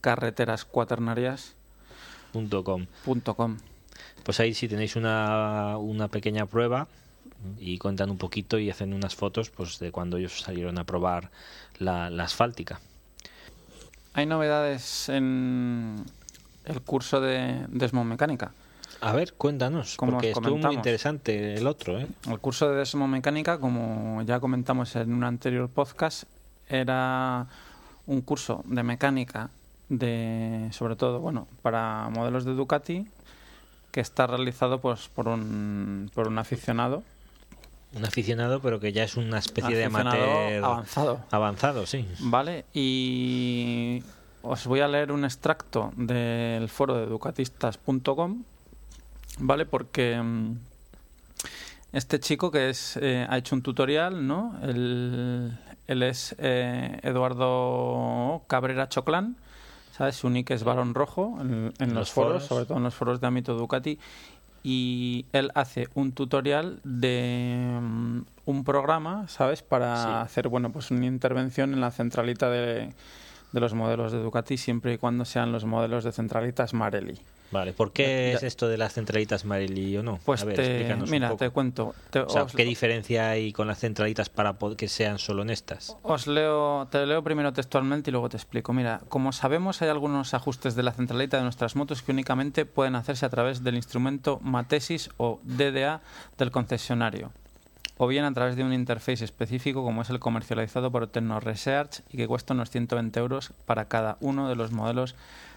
carreterascuaternarias.com. 0.01 2.87
com. 3.37 3.57
Pues 4.25 4.41
ahí 4.41 4.55
si 4.55 4.69
tenéis 4.69 4.97
una, 4.97 5.77
una 5.79 6.09
pequeña 6.09 6.47
prueba 6.47 6.89
y 7.59 7.79
cuentan 7.79 8.11
un 8.11 8.19
poquito 8.19 8.59
y 8.59 8.71
hacen 8.71 8.93
unas 8.93 9.15
fotos 9.15 9.51
pues 9.51 9.79
de 9.79 9.91
cuando 9.91 10.19
ellos 10.19 10.41
salieron 10.41 10.79
a 10.79 10.85
probar 10.85 11.31
la, 11.79 12.11
la 12.11 12.25
asfáltica. 12.25 12.81
Hay 14.13 14.27
novedades 14.27 15.09
en 15.09 16.05
el 16.65 16.81
curso 16.83 17.21
de 17.21 17.65
desmomecánica. 17.69 18.53
A 19.01 19.13
ver, 19.13 19.33
cuéntanos, 19.35 19.97
Como 19.97 20.13
porque 20.13 20.31
estuvo 20.31 20.57
muy 20.57 20.75
interesante 20.75 21.55
el 21.55 21.67
otro, 21.67 21.99
¿eh? 21.99 22.07
El 22.29 22.39
curso 22.39 22.69
de 22.71 22.77
desmomecánica, 22.77 23.59
como 23.59 24.23
ya 24.23 24.41
comentamos 24.41 24.95
en 24.97 25.13
un 25.13 25.25
anterior 25.25 25.69
podcast, 25.71 26.25
era 26.69 27.47
un 28.07 28.21
curso 28.21 28.63
de 28.67 28.83
mecánica 28.83 29.51
de 29.89 30.69
sobre 30.73 30.97
todo, 30.97 31.21
bueno, 31.21 31.49
para 31.63 32.09
modelos 32.11 32.45
de 32.45 32.55
Ducati 32.55 33.07
que 33.91 34.01
está 34.01 34.27
realizado 34.27 34.81
pues 34.81 35.09
por 35.09 35.29
un 35.29 36.11
por 36.15 36.29
un 36.29 36.39
aficionado, 36.39 37.03
Un 37.93 38.05
aficionado, 38.05 38.61
pero 38.61 38.79
que 38.79 38.93
ya 38.93 39.03
es 39.03 39.17
una 39.17 39.39
especie 39.39 39.77
de 39.77 39.87
amateur 39.87 40.63
avanzado, 40.65 41.25
avanzado, 41.33 41.87
sí. 41.87 42.07
¿vale? 42.21 42.65
Y 42.73 44.03
os 44.43 44.67
voy 44.67 44.79
a 44.81 44.87
leer 44.87 45.11
un 45.11 45.25
extracto 45.25 45.93
del 45.97 46.69
foro 46.69 46.95
de 46.97 47.07
ducatistas.com, 47.07 48.45
¿vale? 49.41 49.67
Porque 49.67 50.21
mm, 50.21 50.55
este 51.93 52.21
chico 52.21 52.51
que 52.51 52.71
es 52.71 52.97
eh, 53.01 53.27
ha 53.29 53.37
hecho 53.39 53.55
un 53.57 53.63
tutorial, 53.63 54.27
¿no? 54.27 54.55
Él, 54.63 55.57
él 55.87 56.03
es 56.03 56.35
eh, 56.39 56.99
Eduardo 57.03 58.43
Cabrera 58.47 58.89
Choclán, 58.89 59.37
¿sabes? 59.93 60.17
Su 60.17 60.31
nick 60.31 60.51
es 60.51 60.63
Balón 60.65 60.95
Rojo 60.95 61.37
en, 61.41 61.73
en 61.79 61.89
los, 61.89 61.95
Los 61.95 62.13
foros, 62.13 62.33
foros. 62.33 62.45
sobre 62.47 62.65
todo 62.67 62.79
en 62.79 62.85
los 62.85 62.95
foros 62.95 63.21
de 63.21 63.27
ámbito 63.27 63.55
Ducati. 63.55 63.99
Y 64.63 65.25
él 65.33 65.51
hace 65.55 65.89
un 65.95 66.13
tutorial 66.13 66.81
de 66.85 67.79
mm, 67.81 68.21
un 68.45 68.65
programa, 68.65 69.27
¿sabes? 69.29 69.63
Para 69.63 69.97
Sí. 69.97 70.09
hacer, 70.11 70.49
bueno, 70.49 70.71
pues 70.71 70.91
una 70.91 71.07
intervención 71.07 71.73
en 71.73 71.81
la 71.81 71.91
centralita 71.91 72.51
de, 72.51 72.93
de 73.53 73.61
los 73.61 73.75
modelos 73.75 74.13
de 74.13 74.19
Ducati, 74.23 74.57
siempre 74.57 74.95
y 74.95 74.99
cuando 74.99 75.25
sean 75.25 75.53
los 75.53 75.65
modelos 75.65 76.05
de 76.05 76.13
centralitas 76.13 76.75
Marelli. 76.75 77.19
Vale, 77.53 77.73
¿por 77.73 77.93
qué 77.93 78.31
Ya- 78.31 78.37
es 78.37 78.43
esto 78.45 78.69
de 78.69 78.79
las 78.79 78.93
centralitas 78.93 79.45
Marelli 79.45 79.97
o 79.97 80.05
no? 80.05 80.21
Pues 80.25 80.43
a 80.43 80.45
ver, 80.45 80.55
te, 80.55 80.95
mira, 81.11 81.37
te 81.37 81.51
cuento. 81.51 81.97
te- 82.11 82.21
O 82.21 82.29
sea, 82.29 82.45
os- 82.45 82.55
¿qué 82.55 82.65
diferencia 82.65 83.29
hay 83.31 83.53
con 83.53 83.67
las 83.67 83.81
centralitas 83.81 84.29
para 84.29 84.57
que 84.77 84.87
sean 84.87 85.19
solo 85.19 85.43
honestas? 85.43 85.97
Os 86.03 86.29
leo, 86.29 86.87
te 86.93 87.05
leo 87.07 87.25
primero 87.25 87.53
textualmente 87.53 88.11
y 88.11 88.13
luego 88.13 88.29
te 88.29 88.37
explico. 88.37 88.73
Mira, 88.73 89.01
como 89.09 89.33
sabemos 89.33 89.83
hay 89.83 89.89
algunos 89.89 90.33
ajustes 90.33 90.77
de 90.77 90.85
la 90.85 90.93
centralita 90.93 91.39
de 91.39 91.43
nuestras 91.43 91.75
motos 91.75 92.03
que 92.03 92.13
únicamente 92.13 92.67
pueden 92.67 92.95
hacerse 92.95 93.27
a 93.27 93.31
través 93.31 93.65
del 93.65 93.75
instrumento 93.75 94.39
Matesis 94.43 95.11
o 95.17 95.41
DDA 95.43 96.03
del 96.39 96.53
concesionario, 96.53 97.33
o 98.03 98.07
bien 98.07 98.25
a 98.25 98.33
través 98.33 98.57
de 98.57 98.65
un 98.65 98.73
interface 98.73 99.23
específico 99.23 99.85
como 99.85 100.01
es 100.01 100.09
el 100.09 100.19
comercializado 100.21 100.91
por 100.91 101.07
TechnoResearch 101.07 102.01
y 102.11 102.17
que 102.17 102.27
cuesta 102.27 102.55
unos 102.55 102.71
120 102.71 103.21
euros 103.21 103.53
para 103.67 103.85
cada 103.89 104.17
uno 104.21 104.49
de 104.49 104.55
los 104.57 104.73
modelos 104.73 105.15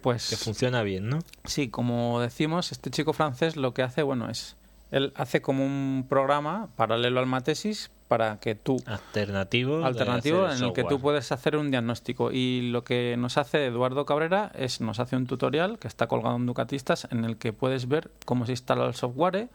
pues 0.01 0.29
Que 0.29 0.35
funciona 0.35 0.81
bien, 0.81 1.07
¿no? 1.07 1.19
sí, 1.45 1.69
como 1.69 2.19
decimos, 2.19 2.73
este 2.73 2.91
chico 2.91 3.13
francés 3.13 3.55
lo 3.55 3.73
que 3.73 3.81
hace, 3.81 4.03
bueno, 4.03 4.29
es... 4.29 4.56
Él 4.91 5.11
hace 5.15 5.41
como 5.41 5.65
un 5.65 6.05
programa 6.07 6.69
paralelo 6.75 7.19
al 7.19 7.25
Matesis 7.25 7.91
para 8.07 8.39
que 8.39 8.55
tú 8.55 8.81
Alternativo. 8.85 9.83
alternativo 9.83 10.49
en 10.49 10.63
el 10.63 10.73
que 10.73 10.83
tú 10.85 10.99
puedes 10.99 11.31
hacer 11.31 11.57
un 11.57 11.71
diagnóstico 11.71 12.31
y 12.31 12.69
lo 12.71 12.83
que 12.83 13.15
nos 13.17 13.37
hace 13.37 13.65
Eduardo 13.65 14.05
Cabrera 14.05 14.51
es 14.55 14.79
nos 14.79 14.99
hace 14.99 15.17
un 15.17 15.27
tutorial 15.27 15.77
que 15.77 15.87
está 15.87 16.07
colgado 16.07 16.37
en 16.37 16.45
Ducatistas 16.45 17.07
en 17.11 17.25
el 17.25 17.37
que 17.37 17.51
puedes 17.51 17.87
ver 17.87 18.11
cómo 18.25 18.45
se 18.45 18.53
instala 18.53 18.85
el 18.85 18.95
software 18.95 19.49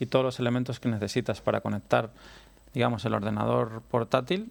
y 0.00 0.06
todos 0.06 0.24
los 0.24 0.40
elementos 0.40 0.80
que 0.80 0.88
necesitas 0.88 1.42
para 1.42 1.60
conectar 1.60 2.10
digamos 2.72 3.04
el 3.04 3.12
ordenador 3.12 3.82
portátil 3.90 4.50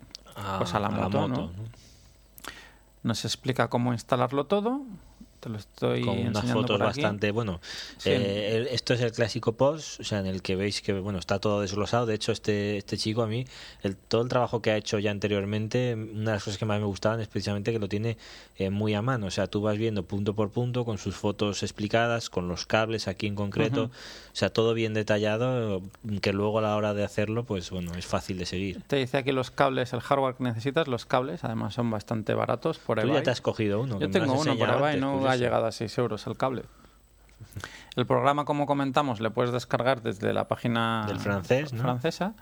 pues 0.59 0.75
a 0.75 0.79
la 0.79 0.89
moto, 0.89 1.27
¿no? 1.27 1.49
nos 3.01 3.25
explica 3.25 3.69
cómo 3.69 3.91
instalarlo 3.91 4.45
todo 4.45 4.81
te 5.47 5.51
lo 5.53 5.57
estoy 5.57 6.01
con 6.01 6.17
unas 6.27 6.51
fotos 6.51 6.79
bastante 6.79 7.31
bueno 7.31 7.59
Sí. 7.97 8.09
eh, 8.11 8.57
el- 8.57 8.67
esto 8.67 8.93
es 8.93 9.01
el 9.01 9.11
clásico 9.11 9.53
post 9.53 9.99
o 9.99 10.03
sea 10.03 10.19
en 10.19 10.27
el 10.27 10.41
que 10.41 10.55
veis 10.55 10.81
que 10.81 10.93
bueno 10.93 11.19
está 11.19 11.39
todo 11.39 11.61
desglosado. 11.61 12.05
De 12.05 12.13
hecho 12.15 12.31
este 12.31 12.77
este 12.77 12.97
chico 12.97 13.21
a 13.23 13.27
mí 13.27 13.45
el, 13.83 13.95
todo 13.95 14.21
el 14.21 14.29
trabajo 14.29 14.61
que 14.61 14.71
ha 14.71 14.77
hecho 14.77 14.99
ya 14.99 15.11
anteriormente 15.11 15.95
una 15.95 16.31
de 16.31 16.35
las 16.37 16.43
cosas 16.43 16.57
que 16.57 16.65
más 16.65 16.79
me 16.79 16.85
gustaban 16.85 17.19
es 17.19 17.27
precisamente 17.27 17.71
que 17.71 17.79
lo 17.79 17.87
tiene 17.89 18.17
eh, 18.57 18.69
muy 18.69 18.93
a 18.93 19.01
mano. 19.01 19.27
O 19.27 19.31
sea 19.31 19.47
tú 19.47 19.61
vas 19.61 19.77
viendo 19.77 20.03
punto 20.03 20.35
por 20.35 20.51
punto 20.51 20.85
con 20.85 20.97
sus 20.97 21.15
fotos 21.15 21.63
explicadas 21.63 22.29
con 22.29 22.47
los 22.47 22.65
cables 22.65 23.07
aquí 23.07 23.27
en 23.27 23.35
concreto. 23.35 23.85
O 23.85 24.35
sea 24.35 24.49
todo 24.51 24.73
bien 24.73 24.93
detallado 24.93 25.81
que 26.21 26.33
luego 26.33 26.59
a 26.59 26.61
la 26.61 26.75
hora 26.75 26.93
de 26.93 27.03
hacerlo 27.03 27.43
pues 27.45 27.69
bueno 27.71 27.93
es 27.95 28.05
fácil 28.05 28.37
de 28.37 28.45
seguir. 28.45 28.81
Te 28.87 28.97
dice 28.97 29.17
aquí 29.17 29.31
los 29.31 29.51
cables 29.51 29.93
el 29.93 30.01
hardware 30.01 30.35
que 30.35 30.43
necesitas 30.43 30.87
los 30.87 31.05
cables 31.05 31.43
además 31.43 31.73
son 31.73 31.89
bastante 31.89 32.33
baratos 32.33 32.77
por 32.79 32.99
tú 32.99 33.07
eBay 33.07 33.17
ya 33.17 33.23
te 33.23 33.29
has 33.31 33.41
cogido 33.41 33.81
uno 33.81 33.99
Yo 33.99 34.09
tengo 34.09 34.33
uno 34.33 34.57
por 34.57 34.69
antes, 34.69 35.01
no 35.01 35.13
llegado 35.37 35.65
a 35.65 35.71
6 35.71 35.97
euros 35.97 36.27
el 36.27 36.37
cable. 36.37 36.63
El 37.95 38.05
programa, 38.05 38.45
como 38.45 38.65
comentamos, 38.65 39.19
le 39.19 39.29
puedes 39.29 39.51
descargar 39.51 40.01
desde 40.01 40.33
la 40.33 40.47
página 40.47 41.05
Del 41.07 41.19
francés, 41.19 41.73
¿no? 41.73 41.81
francesa. 41.81 42.33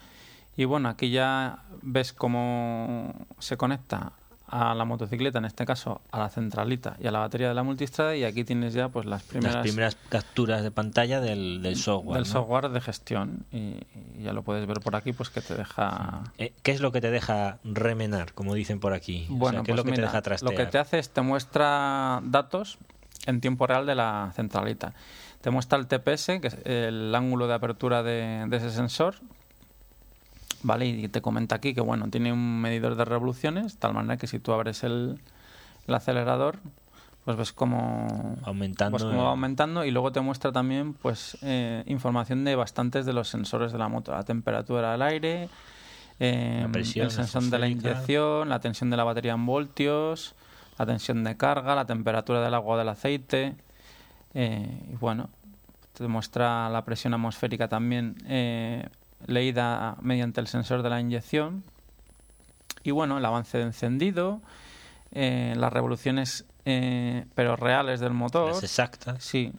Y 0.58 0.66
bueno, 0.66 0.90
aquí 0.90 1.12
ya 1.12 1.64
ves 1.82 2.14
cómo 2.14 3.28
se 3.40 3.58
conecta 3.58 4.14
a 4.48 4.76
la 4.76 4.86
motocicleta, 4.86 5.40
en 5.40 5.46
este 5.46 5.66
caso 5.66 6.02
a 6.12 6.20
la 6.20 6.30
centralita 6.30 6.98
y 7.00 7.08
a 7.08 7.12
la 7.12 7.20
batería 7.20 7.48
de 7.48 7.54
la 7.56 7.64
multistrada. 7.64 8.16
Y 8.16 8.24
aquí 8.24 8.44
tienes 8.44 8.74
ya 8.74 8.90
pues 8.90 9.06
las 9.06 9.24
primeras, 9.24 9.56
las 9.56 9.64
primeras 9.64 9.98
capturas 10.10 10.62
de 10.64 10.72
pantalla 10.72 11.20
del, 11.20 11.62
del 11.62 11.76
software 11.76 12.20
del 12.20 12.28
¿no? 12.28 12.32
software 12.32 12.70
de 12.70 12.82
gestión. 12.82 13.46
Y, 13.52 13.78
y 14.20 14.24
ya 14.24 14.34
lo 14.34 14.44
puedes 14.44 14.66
ver 14.68 14.80
por 14.82 14.96
aquí, 14.96 15.14
pues 15.14 15.30
que 15.30 15.42
te 15.42 15.56
deja 15.56 16.24
Eh, 16.38 16.54
¿Qué 16.64 16.72
es 16.72 16.82
lo 16.82 16.92
que 16.92 17.02
te 17.02 17.12
deja 17.12 17.58
remenar, 17.64 18.34
como 18.34 18.54
dicen 18.54 18.80
por 18.80 18.94
aquí? 18.94 19.28
O 19.32 19.36
Bueno, 19.36 19.60
sea, 19.60 19.64
¿qué 19.64 19.72
es 19.72 19.76
pues 19.76 19.78
lo 19.78 19.84
que 19.84 19.92
mira, 19.92 20.04
te 20.04 20.08
deja 20.08 20.22
trastear? 20.22 20.52
lo 20.52 20.58
que 20.58 20.66
te 20.66 20.78
hace 20.78 21.00
es 21.00 21.10
te 21.10 21.22
muestra 21.22 22.22
datos 22.24 22.78
en 23.26 23.42
tiempo 23.42 23.66
real 23.68 23.86
de 23.86 23.96
la 23.96 24.32
centralita. 24.36 24.94
Te 25.42 25.50
muestra 25.52 25.78
el 25.78 25.88
TPS, 25.88 26.26
que 26.42 26.48
es 26.48 26.58
el 26.66 27.14
ángulo 27.16 27.48
de 27.48 27.54
apertura 27.56 28.04
de, 28.04 28.46
de 28.48 28.58
ese 28.58 28.70
sensor. 28.72 29.16
¿Vale? 30.66 30.88
Y 30.88 31.08
te 31.10 31.22
comenta 31.22 31.56
aquí 31.56 31.76
que 31.76 31.82
bueno, 31.82 32.10
tiene 32.10 32.34
un 32.34 32.60
medidor 32.60 32.96
de 32.96 33.06
revoluciones, 33.06 33.78
tal 33.78 33.94
manera 33.94 34.18
que 34.18 34.26
si 34.26 34.40
tú 34.40 34.52
abres 34.52 34.84
el, 34.84 35.20
el 35.86 35.94
acelerador, 35.94 36.58
pues 37.24 37.38
ves 37.38 37.54
cómo 37.54 38.36
Aumentando, 38.44 38.98
pues 38.98 39.04
cómo 39.04 39.26
va 39.26 39.30
aumentando 39.30 39.86
y 39.86 39.92
luego 39.92 40.12
te 40.12 40.22
muestra 40.22 40.52
también 40.52 40.94
pues 40.94 41.38
eh, 41.44 41.84
información 41.86 42.44
de 42.46 42.56
bastantes 42.56 43.06
de 43.06 43.14
los 43.14 43.28
sensores 43.30 43.74
de 43.74 43.78
la 43.78 43.90
moto, 43.90 44.12
la 44.12 44.24
temperatura 44.24 44.94
del 44.94 45.04
aire, 45.04 45.50
eh, 46.20 46.62
La 46.64 46.72
presión 46.72 47.06
el 47.06 47.12
sensor 47.12 47.44
de 47.44 47.60
la 47.60 47.68
inyección, 47.68 48.50
la 48.50 48.60
tensión 48.60 48.90
de 48.90 48.98
la 48.98 49.04
batería 49.04 49.34
en 49.34 49.46
voltios, 49.46 50.34
la 50.80 50.88
tensión 50.88 51.24
de 51.24 51.38
carga, 51.38 51.76
la 51.76 51.86
temperatura 51.86 52.42
del 52.42 52.56
agua 52.56 52.74
o 52.74 52.78
del 52.80 52.90
aceite. 52.90 53.54
eh, 54.34 54.82
y 54.92 54.96
bueno, 54.96 55.30
te 55.94 56.08
muestra 56.08 56.70
la 56.70 56.84
presión 56.84 57.14
atmosférica 57.14 57.68
también 57.68 58.16
eh, 58.28 58.88
leída 59.26 59.98
mediante 60.02 60.42
el 60.42 60.48
sensor 60.48 60.84
de 60.84 60.90
la 60.90 61.00
inyección. 61.00 61.64
Y 62.84 62.92
bueno, 62.92 63.18
el 63.18 63.26
avance 63.26 63.58
de 63.58 63.64
encendido, 63.64 64.42
eh, 65.12 65.54
las 65.58 65.74
revoluciones 65.74 66.46
eh, 66.66 67.26
pero 67.36 67.56
reales 67.56 68.00
del 68.00 68.14
motor. 68.14 68.50
Las 68.50 68.64
exactas. 68.64 69.24
Sí. 69.24 69.54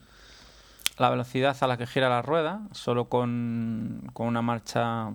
La 0.97 1.09
velocidad 1.09 1.55
a 1.61 1.67
la 1.67 1.77
que 1.77 1.87
gira 1.87 2.09
la 2.09 2.21
rueda, 2.21 2.61
solo 2.71 3.05
con, 3.05 4.09
con 4.13 4.27
una 4.27 4.41
marcha. 4.41 5.11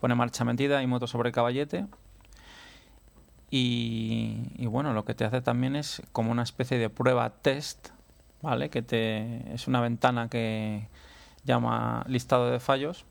Pone 0.00 0.14
marcha 0.14 0.44
metida 0.44 0.82
y 0.82 0.86
moto 0.86 1.06
sobre 1.06 1.32
caballete. 1.32 1.86
Y, 3.50 4.50
y 4.56 4.66
bueno, 4.66 4.92
lo 4.92 5.04
que 5.04 5.14
te 5.14 5.24
hace 5.24 5.40
también 5.40 5.76
es 5.76 6.02
como 6.12 6.30
una 6.30 6.42
especie 6.42 6.76
de 6.76 6.90
prueba 6.90 7.30
test, 7.30 7.90
¿vale? 8.42 8.68
Que 8.68 8.82
te 8.82 9.54
es 9.54 9.68
una 9.68 9.80
ventana 9.80 10.28
que 10.28 10.88
llama 11.44 12.04
listado 12.08 12.50
de 12.50 12.58
fallos, 12.58 13.06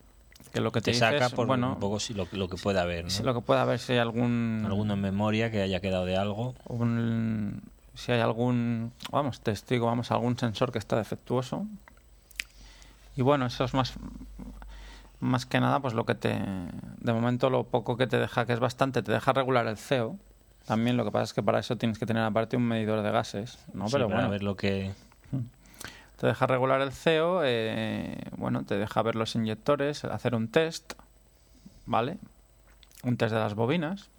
que 0.51 0.61
lo 0.61 0.71
que 0.71 0.81
te, 0.81 0.91
Te 0.91 0.97
saca 0.97 1.25
es, 1.27 1.33
por 1.33 1.47
bueno, 1.47 1.73
un 1.73 1.79
poco 1.79 1.99
si 1.99 2.13
lo, 2.13 2.27
lo 2.31 2.47
que 2.49 2.57
pueda 2.57 2.81
haber. 2.81 3.05
¿no? 3.05 3.09
si 3.09 3.23
lo 3.23 3.33
que 3.33 3.41
pueda 3.41 3.61
haber 3.63 3.79
si 3.79 3.93
hay 3.93 3.99
algún 3.99 4.63
Alguna 4.65 4.95
memoria 4.95 5.49
que 5.51 5.61
haya 5.61 5.79
quedado 5.79 6.05
de 6.05 6.17
algo. 6.17 6.55
un- 6.65 7.61
si 7.95 8.11
hay 8.11 8.21
algún, 8.21 8.91
vamos, 9.11 9.41
testigo, 9.41 9.85
vamos, 9.85 10.09
algún 10.11 10.37
sensor 10.37 10.71
que 10.71 10.79
está 10.79 10.95
defectuoso. 10.97 11.65
Y 13.15 13.21
bueno, 13.21 13.45
eso 13.45 13.63
es 13.63 13.73
más, 13.75 13.93
más 15.19 15.45
que 15.45 15.59
nada, 15.59 15.79
pues 15.79 15.93
lo 15.93 16.05
que 16.05 16.15
te, 16.15 16.29
de 16.33 17.13
momento 17.13 17.49
lo 17.51 17.65
poco 17.65 17.95
que 17.95 18.07
te 18.07 18.17
deja, 18.17 18.45
que 18.47 18.53
es 18.53 18.59
bastante, 18.59 19.03
te 19.03 19.11
deja 19.11 19.31
regular 19.33 19.67
el 19.67 19.77
CEO. 19.77 20.17
También 20.65 20.97
lo 20.97 21.05
que 21.05 21.11
pasa 21.11 21.25
es 21.25 21.33
que 21.33 21.43
para 21.43 21.59
eso 21.59 21.75
tienes 21.75 21.99
que 21.99 22.05
tener 22.05 22.23
aparte 22.23 22.57
un 22.57 22.63
medidor 22.67 23.03
de 23.03 23.11
gases, 23.11 23.59
¿no? 23.73 23.87
Sí, 23.87 23.93
Pero 23.93 24.09
bueno, 24.09 24.29
ver 24.29 24.41
lo 24.43 24.55
que. 24.55 24.91
Te 26.23 26.27
deja 26.27 26.47
regular 26.47 26.79
el 26.79 26.93
CEO, 26.93 27.41
eh, 27.43 28.15
bueno, 28.37 28.63
te 28.63 28.77
deja 28.77 29.01
ver 29.01 29.15
los 29.15 29.35
inyectores, 29.35 30.05
hacer 30.05 30.35
un 30.35 30.47
test, 30.47 30.93
¿vale? 31.85 32.17
Un 33.03 33.17
test 33.17 33.33
de 33.33 33.41
las 33.41 33.55
bobinas. 33.55 34.09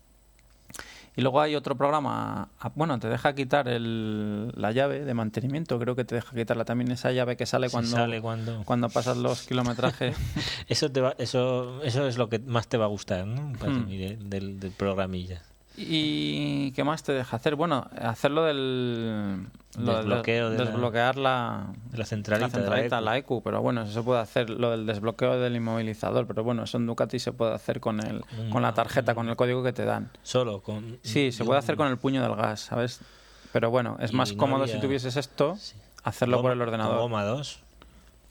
Y 1.17 1.23
luego 1.23 1.41
hay 1.41 1.55
otro 1.55 1.77
programa, 1.77 2.51
ah, 2.61 2.73
bueno, 2.75 2.99
te 2.99 3.09
deja 3.09 3.35
quitar 3.35 3.69
el, 3.69 4.53
la 4.55 4.71
llave 4.71 5.07
de 5.07 5.15
mantenimiento, 5.15 5.79
creo 5.79 5.97
que 5.97 6.05
te 6.05 6.17
deja 6.17 6.37
quitarla 6.37 6.67
también 6.67 6.91
esa 6.91 7.11
llave 7.11 7.39
que 7.39 7.47
sale 7.47 7.71
cuando, 7.71 7.97
sale 7.97 8.21
cuando. 8.21 8.65
cuando 8.67 8.91
pasas 8.91 9.17
los 9.17 9.47
kilometrajes. 9.47 10.15
Eso, 10.69 10.93
te 10.93 11.01
va, 11.01 11.15
eso, 11.17 11.83
eso 11.85 12.07
es 12.07 12.19
lo 12.19 12.29
que 12.29 12.39
más 12.39 12.69
te 12.69 12.77
va 12.77 12.85
a 12.85 12.89
gustar, 12.89 13.27
¿no? 13.27 13.59
Para 13.59 13.73
Hmm. 13.73 14.29
del 14.29 14.73
programilla. 14.77 15.41
¿Y 15.77 16.71
qué 16.73 16.85
más 16.85 17.03
te 17.03 17.13
deja 17.13 17.37
hacer? 17.37 17.57
Bueno, 17.57 17.89
hacerlo 18.01 18.45
del... 18.45 19.47
lo 19.77 19.97
del 19.97 20.09
Desbloqueo 20.09 20.51
de 20.51 20.59
la- 20.59 20.65
desbloquear 20.67 21.17
la, 21.17 21.67
centralita. 22.05 22.47
la 22.47 22.53
centralita, 22.53 22.97
de 22.97 23.03
la 23.03 23.11
la 23.13 23.19
EQ, 23.19 23.43
pero 23.43 23.61
bueno, 23.61 23.83
eso 23.83 23.93
se 23.93 24.03
puede 24.03 24.21
hacer, 24.21 24.51
lo 24.51 24.71
del 24.71 24.87
desbloqueo 24.87 25.41
del 25.41 25.57
inmovilizador, 25.57 26.27
pero 26.29 26.45
bueno, 26.45 26.63
eso 26.63 26.77
en 26.77 26.87
Ducati 26.87 27.19
se 27.19 27.33
puede 27.33 27.55
hacer 27.55 27.81
con 27.81 27.99
el, 28.01 28.19
Mm, 28.21 28.51
con 28.51 28.63
la 28.63 28.73
tarjeta, 28.73 29.15
con 29.17 29.29
el 29.29 29.35
código 29.37 29.63
que 29.65 29.73
te 29.73 29.85
dan. 29.85 30.11
Solo 30.23 30.63
con. 30.63 30.99
Sí, 31.03 31.33
se 31.33 31.45
puede 31.45 31.59
hacer 31.59 31.77
con 31.77 31.89
el 31.89 31.97
puño 31.99 32.23
del 32.23 32.37
gas, 32.37 32.61
¿sabes? 32.61 33.01
Pero 33.53 33.71
bueno, 33.71 33.97
es 34.01 34.13
más 34.13 34.33
no 34.33 34.39
cómodo 34.39 34.67
si 34.69 34.79
tuvieses 34.81 35.17
esto, 35.17 35.57
Sí. 35.59 35.75
hacerlo 36.05 36.41
por 36.41 36.53
el 36.53 36.61
ordenador. 36.63 36.99
Goma 36.99 37.25
2. 37.25 37.61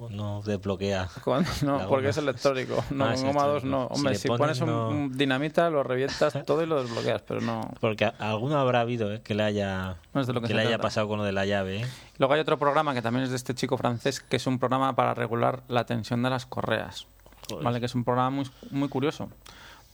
No 0.09 0.41
desbloquea. 0.41 1.09
No, 1.63 1.87
porque 1.87 2.09
es 2.09 2.17
electrónico. 2.17 2.83
No, 2.91 3.05
Ah, 3.05 3.13
es 3.13 3.23
goma 3.23 3.43
2 3.43 3.63
electrónico. 3.63 3.67
no. 3.77 3.85
Hombre, 3.87 4.15
si, 4.15 4.27
pones, 4.27 4.39
pones 4.39 4.61
un, 4.61 4.67
no- 4.67 4.89
un 4.89 5.17
dinamita, 5.17 5.69
lo 5.69 5.83
revientas 5.83 6.33
todo 6.45 6.61
y 6.63 6.65
lo 6.65 6.81
desbloqueas, 6.83 7.21
pero 7.23 7.41
no, 7.41 7.69
Porque 7.79 8.05
alguno 8.19 8.57
habrá 8.59 8.81
habido 8.81 9.11
¿eh? 9.13 9.21
que 9.21 9.33
le 9.35 9.43
haya, 9.43 9.97
no 10.13 10.21
es 10.21 10.27
de 10.27 10.33
lo 10.33 10.41
que, 10.41 10.53
le 10.53 10.61
haya 10.61 10.77
pasado 10.79 11.07
con 11.07 11.17
lo 11.19 11.23
de 11.23 11.31
la 11.31 11.45
llave. 11.45 11.81
¿eh? 11.81 11.87
Luego 12.17 12.33
hay 12.33 12.39
otro 12.41 12.57
programa 12.59 12.93
que 12.93 13.01
también 13.01 13.23
es 13.23 13.29
de 13.29 13.35
este 13.35 13.53
chico 13.55 13.77
francés, 13.77 14.19
que 14.19 14.35
es 14.37 14.47
un 14.47 14.59
programa 14.59 14.95
para 14.95 15.13
regular 15.13 15.63
la 15.67 15.85
tensión 15.85 16.21
de 16.23 16.29
las 16.29 16.45
correas. 16.45 17.07
Joder. 17.49 17.63
¿vale? 17.63 17.79
Que 17.79 17.87
es 17.87 17.95
un 17.95 18.03
programa 18.03 18.29
muy, 18.29 18.49
muy 18.71 18.89
curioso. 18.89 19.29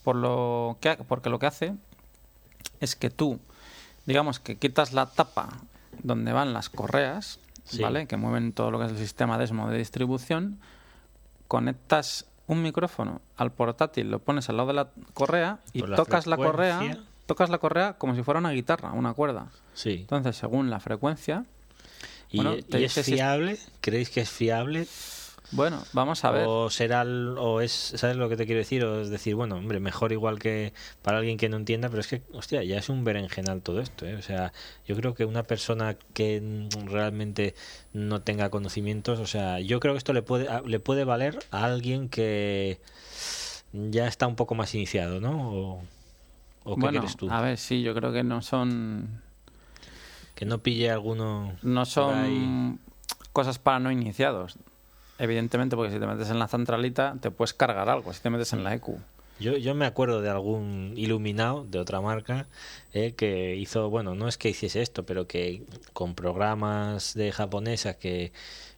Por 0.04 0.16
lo 0.16 0.78
que, 0.82 0.96
porque 1.08 1.30
lo 1.30 1.40
que 1.40 1.46
hace 1.48 1.74
es 2.80 2.96
que 2.96 3.10
tú, 3.10 3.40
digamos 4.06 4.40
que 4.40 4.58
quitas 4.58 4.94
la 4.94 5.08
tapa 5.08 5.50
donde 6.04 6.32
van 6.32 6.54
las 6.54 6.70
correas, 6.70 7.40
Sí. 7.70 7.82
¿vale? 7.82 8.08
Que 8.08 8.18
mueven 8.18 8.52
todo 8.54 8.72
lo 8.72 8.80
que 8.80 8.86
es 8.86 8.92
el 8.92 8.98
sistema 8.98 9.38
DESMO 9.38 9.70
de 9.70 9.78
distribución, 9.78 10.60
conectas 11.48 12.26
un 12.48 12.62
micrófono 12.64 13.22
al 13.38 13.52
portátil, 13.52 14.10
lo 14.10 14.20
pones 14.20 14.50
al 14.50 14.58
lado 14.58 14.70
de 14.70 14.74
la 14.74 14.90
correa 15.14 15.60
y 15.74 15.82
la 15.86 15.96
tocas 15.96 16.26
la 16.28 16.36
correa, 16.36 16.98
tocas 17.26 17.50
la 17.50 17.60
correa 17.60 17.94
como 17.98 18.16
si 18.16 18.24
fuera 18.24 18.40
una 18.40 18.52
guitarra, 18.52 18.92
una 18.94 19.14
cuerda. 19.14 19.48
Sí. 19.74 19.98
Entonces, 20.02 20.36
según 20.36 20.70
la 20.70 20.80
frecuencia, 20.80 21.46
¿Y, 22.32 22.38
Bueno, 22.38 22.56
y 22.56 22.84
es- 22.84 22.94
fiable? 23.04 23.58
¿Creéis 23.82 24.12
que 24.12 24.22
es 24.22 24.30
fiable? 24.30 24.88
Bueno, 25.52 25.84
vamos 25.94 26.24
a 26.26 26.32
ver. 26.32 26.46
O 26.48 26.70
será, 26.70 27.04
o 27.04 27.62
es, 27.62 27.72
¿sabes 27.72 28.16
lo 28.18 28.30
que 28.30 28.38
te 28.38 28.46
quiero 28.46 28.60
decir? 28.60 28.84
O 28.86 29.02
es 29.02 29.10
decir, 29.10 29.34
bueno, 29.34 29.56
hombre, 29.56 29.80
mejor 29.80 30.12
igual 30.12 30.38
que 30.38 30.74
para 31.02 31.18
alguien 31.18 31.38
que 31.38 31.50
no 31.50 31.58
entienda, 31.58 31.90
pero 31.90 32.02
es 32.02 32.08
que, 32.08 32.22
hostia, 32.34 32.64
ya 32.64 32.78
es 32.78 32.90
un 32.90 33.04
berenjenal 33.04 33.62
todo 33.62 33.82
esto, 33.82 34.06
¿eh? 34.06 34.16
O 34.16 34.22
sea, 34.22 34.54
yo 34.88 34.96
creo 34.96 35.16
que 35.16 35.26
una 35.26 35.44
persona 35.44 35.96
que 36.14 36.68
realmente 36.86 37.56
no 37.94 38.22
tenga 38.22 38.50
conocimientos, 38.50 39.20
o 39.20 39.26
sea, 39.26 39.60
yo 39.60 39.80
creo 39.80 39.94
que 39.96 39.98
esto 39.98 40.14
le 40.14 40.22
puede, 40.22 40.48
le 40.66 40.80
puede 40.80 41.04
valer 41.04 41.40
a 41.50 41.66
alguien 41.66 42.10
que 42.10 42.80
ya 43.74 44.08
está 44.08 44.28
un 44.28 44.36
poco 44.36 44.54
más 44.56 44.74
iniciado, 44.76 45.20
¿no? 45.20 45.52
O, 45.52 45.84
o 46.64 46.76
qué 46.76 46.82
bueno, 46.82 47.00
quieres 47.00 47.18
tú? 47.18 47.30
a 47.32 47.42
ver, 47.42 47.58
sí, 47.58 47.82
yo 47.82 47.96
creo 47.96 48.12
que 48.12 48.24
no 48.24 48.42
son 48.42 49.22
Que 50.36 50.46
no 50.46 50.60
pille 50.60 50.92
alguno. 50.92 51.54
no 51.64 51.86
son 51.86 52.80
cosas 53.34 53.58
para 53.58 53.80
no 53.80 53.92
iniciados. 53.92 54.58
Evidentemente, 55.20 55.76
porque 55.76 55.92
si 55.92 56.00
te 56.00 56.08
metes 56.08 56.30
en 56.30 56.40
la 56.40 56.48
centralita 56.48 57.18
te 57.22 57.30
puedes 57.30 57.54
cargar 57.54 57.90
algo, 57.90 58.14
si 58.14 58.22
te 58.22 58.30
metes 58.30 58.54
en 58.54 58.64
la 58.64 58.74
EQ. 58.74 58.98
Yo, 59.40 59.56
yo 59.56 59.74
me 59.74 59.86
acuerdo 59.86 60.22
de 60.22 60.30
algún 60.30 60.94
iluminado 60.98 61.64
de 61.64 61.80
otra 61.80 62.02
marca 62.02 62.48
eh, 62.94 63.14
que 63.16 63.56
hizo, 63.56 63.90
bueno, 63.90 64.14
no 64.14 64.28
es 64.28 64.38
que 64.38 64.50
hiciese 64.50 64.82
esto, 64.82 65.06
pero 65.06 65.28
que 65.28 65.64
con 65.94 66.14
programas 66.14 67.14
de 67.14 67.32
japonesa 67.32 67.94
que, 67.94 68.34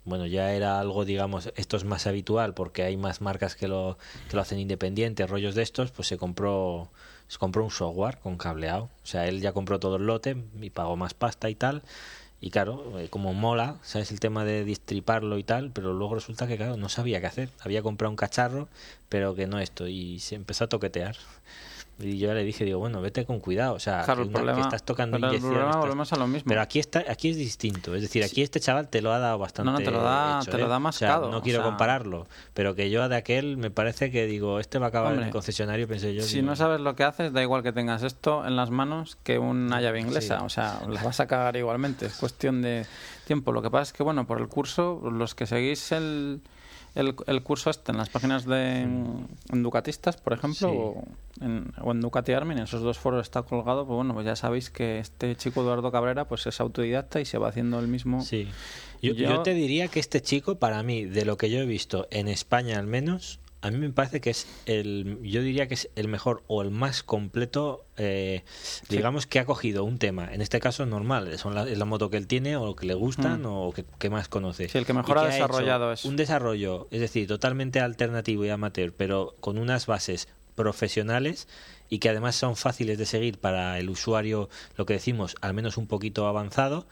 bueno, 0.06 0.28
ya 0.28 0.54
era 0.54 0.80
algo, 0.80 1.04
digamos, 1.04 1.52
esto 1.56 1.78
es 1.78 1.84
más 1.84 2.06
habitual 2.06 2.54
porque 2.54 2.84
hay 2.84 2.96
más 2.96 3.22
marcas 3.22 3.56
que 3.56 3.68
lo, 3.68 3.98
que 4.30 4.36
lo 4.36 4.42
hacen 4.44 4.60
independiente, 4.60 5.26
rollos 5.26 5.56
de 5.56 5.64
estos, 5.64 5.90
pues 5.92 6.08
se 6.08 6.18
compró, 6.18 6.92
se 7.28 7.40
compró 7.40 7.64
un 7.64 7.72
software 7.72 8.20
con 8.20 8.38
cableado. 8.38 8.84
O 9.04 9.08
sea, 9.08 9.28
él 9.28 9.42
ya 9.42 9.54
compró 9.54 9.80
todo 9.80 9.96
el 9.96 10.06
lote 10.06 10.38
y 10.62 10.70
pagó 10.70 10.96
más 10.96 11.16
pasta 11.16 11.50
y 11.50 11.56
tal. 11.56 11.82
Y 12.42 12.50
claro, 12.50 13.00
eh, 13.00 13.08
como 13.10 13.34
mola, 13.36 13.78
¿sabes? 13.84 14.12
El 14.12 14.20
tema 14.20 14.44
de 14.44 14.66
distriparlo 14.66 15.38
y 15.38 15.44
tal, 15.44 15.72
pero 15.72 15.94
luego 15.94 16.16
resulta 16.16 16.48
que, 16.48 16.58
claro, 16.58 16.76
no 16.76 16.90
sabía 16.90 17.22
qué 17.22 17.28
hacer. 17.28 17.50
Había 17.60 17.84
comprado 17.84 18.10
un 18.10 18.16
cacharro, 18.16 18.68
pero 19.10 19.36
que 19.36 19.46
no 19.46 19.60
esto, 19.60 19.88
y 19.88 20.20
se 20.20 20.36
empezó 20.36 20.64
a 20.64 20.68
toquetear. 20.68 21.16
Y 22.00 22.18
yo 22.18 22.34
le 22.34 22.44
dije, 22.44 22.66
digo, 22.66 22.80
bueno, 22.80 23.00
vete 23.00 23.26
con 23.26 23.40
cuidado, 23.40 23.76
o 23.76 23.80
sea, 23.80 24.04
Claro, 24.04 24.24
el 24.24 24.30
una- 24.30 24.34
que 24.40 24.44
problema, 24.44 24.62
estás 24.62 24.84
tocando 24.84 25.18
pero 25.18 25.28
el 25.28 25.34
inyección, 25.34 25.52
problema 25.52 25.70
estás- 25.72 25.82
volvemos 25.82 26.14
a 26.14 26.16
lo 26.16 26.28
mismo. 26.28 26.50
Pero 26.50 26.62
aquí 26.62 26.80
está, 26.80 27.04
aquí 27.08 27.30
es 27.30 27.38
distinto, 27.38 27.94
es 27.94 28.02
decir, 28.02 28.24
aquí 28.24 28.42
este 28.42 28.60
chaval 28.60 28.90
te 28.90 29.04
lo 29.04 29.14
ha 29.14 29.20
dado 29.20 29.38
bastante. 29.38 29.72
No, 29.72 29.78
no, 29.78 29.84
te 29.86 29.92
lo 29.92 30.02
da- 30.02 30.40
hecho, 30.42 30.50
te 30.50 30.58
lo 30.58 30.66
¿eh? 30.66 30.68
da 30.70 30.78
O 30.78 30.80
sea, 30.80 30.80
mascado, 30.80 31.30
no 31.30 31.38
o 31.38 31.42
quiero 31.44 31.60
sea- 31.60 31.66
compararlo, 31.70 32.26
pero 32.56 32.74
que 32.74 32.90
yo 32.90 33.08
de 33.08 33.16
aquel 33.16 33.58
me 33.58 33.70
parece 33.70 34.10
que 34.10 34.26
digo, 34.26 34.60
este 34.60 34.80
va 34.80 34.88
a 34.88 34.90
acabar 34.90 35.10
en 35.12 35.18
Hombre, 35.20 35.28
el 35.28 35.32
concesionario, 35.34 35.88
pensé 35.88 36.16
yo. 36.16 36.24
Si 36.24 36.36
digo, 36.38 36.48
no 36.48 36.56
sabes 36.56 36.80
lo 36.82 36.96
que 36.96 37.04
haces, 37.04 37.34
da 37.34 37.44
igual 37.44 37.62
que 37.62 37.72
tengas 37.72 38.02
esto 38.02 38.48
en 38.48 38.56
las 38.56 38.72
manos 38.72 39.18
que 39.24 39.38
una 39.38 39.80
llave 39.80 40.00
inglesa. 40.00 40.40
Sí. 40.40 40.46
O 40.46 40.50
sea, 40.50 40.82
las 40.90 41.04
vas 41.04 41.20
a 41.20 41.28
cagar 41.28 41.56
igualmente. 41.56 42.08
Es 42.08 42.16
cuestión 42.16 42.64
de 42.64 42.86
tiempo. 43.28 43.52
Lo 43.52 43.62
que 43.62 43.70
pasa 43.70 43.84
es 43.84 43.94
que, 43.94 44.02
bueno, 44.02 44.26
por 44.26 44.40
el 44.42 44.48
curso, 44.48 45.02
los 45.12 45.36
que 45.36 45.46
seguís 45.46 45.92
el, 45.92 46.42
el, 46.96 47.16
el 47.28 47.44
curso 47.44 47.70
este 47.70 47.92
en 47.92 47.98
las 47.98 48.10
páginas 48.10 48.46
de 48.46 48.82
en 48.82 49.64
Ducatistas, 49.64 50.18
por 50.18 50.34
ejemplo, 50.34 50.70
Sí. 50.70 50.76
o, 50.78 51.04
en, 51.42 51.74
o 51.82 51.92
en 51.92 52.02
Ducati 52.02 52.34
Army, 52.34 52.54
en 52.54 52.60
esos 52.60 52.82
dos 52.82 52.98
foros 53.00 53.22
está 53.26 53.42
colgado, 53.44 53.86
pues 53.86 53.96
bueno, 53.96 54.14
pues 54.14 54.26
ya 54.26 54.36
sabéis 54.36 54.70
que 54.70 55.00
este 55.00 55.36
chico 55.36 55.62
Eduardo 55.62 55.92
Cabrera 55.92 56.26
pues 56.26 56.46
es 56.48 56.60
autodidacta 56.62 57.20
y 57.20 57.26
se 57.26 57.38
va 57.38 57.50
haciendo 57.50 57.80
el 57.80 57.88
mismo. 57.88 58.22
Sí. 58.22 58.48
Yo, 59.02 59.14
Yo- 59.14 59.30
yo 59.30 59.42
te 59.42 59.54
diría 59.54 59.88
que 59.88 60.00
este 60.00 60.22
chico, 60.22 60.56
para 60.56 60.82
mí, 60.84 61.06
de 61.06 61.26
lo 61.26 61.36
que 61.38 61.50
yo 61.50 61.60
he 61.60 61.66
visto 61.66 62.08
en 62.12 62.28
España 62.28 62.78
al 62.80 62.88
menos, 62.88 63.40
a 63.62 63.70
mí 63.70 63.78
me 63.78 63.90
parece 63.92 64.22
que 64.22 64.32
es 64.32 64.48
el, 64.66 65.20
yo 65.22 65.42
diría 65.42 65.68
que 65.68 65.76
es 65.76 65.90
el 65.96 66.08
mejor 66.08 66.44
o 66.48 66.62
el 66.64 66.72
más 66.72 67.04
completo, 67.04 67.86
eh, 67.96 68.44
digamos 68.90 69.28
que 69.28 69.40
ha 69.40 69.46
cogido 69.46 69.84
un 69.84 70.00
tema, 70.00 70.34
en 70.34 70.42
este 70.42 70.60
caso 70.60 70.86
normal, 70.88 71.38
son 71.38 71.54
la, 71.54 71.70
es 71.70 71.78
la 71.78 71.86
moto 71.86 72.10
que 72.10 72.18
él 72.18 72.26
tiene 72.28 72.56
o 72.56 72.76
que 72.76 72.88
le 72.88 72.96
gustan 72.96 73.44
Mm. 73.44 73.46
o 73.46 73.72
que, 73.72 73.86
que 74.00 74.10
más 74.10 74.28
conoce. 74.28 74.68
Sí, 74.68 74.78
el 74.78 74.86
que 74.86 74.94
mejor 74.94 75.20
ha 75.20 75.26
desarrollado 75.26 75.92
eso. 75.94 76.08
Un 76.08 76.16
desarrollo, 76.16 76.88
es 76.92 77.00
decir, 77.02 77.28
totalmente 77.28 77.80
alternativo 77.80 78.46
y 78.46 78.50
amateur, 78.50 78.94
pero 78.94 79.36
con 79.40 79.58
unas 79.58 79.86
bases 79.86 80.28
profesionales 80.56 81.48
y 81.90 82.00
que 82.00 82.10
además 82.10 82.36
son 82.36 82.56
fáciles 82.56 82.98
de 82.98 83.06
seguir 83.06 83.38
para 83.38 83.78
el 83.80 83.90
usuario, 83.90 84.50
lo 84.78 84.86
que 84.86 84.94
decimos, 84.94 85.36
al 85.42 85.54
menos 85.54 85.78
un 85.78 85.88
poquito 85.88 86.28
avanzado. 86.28 86.88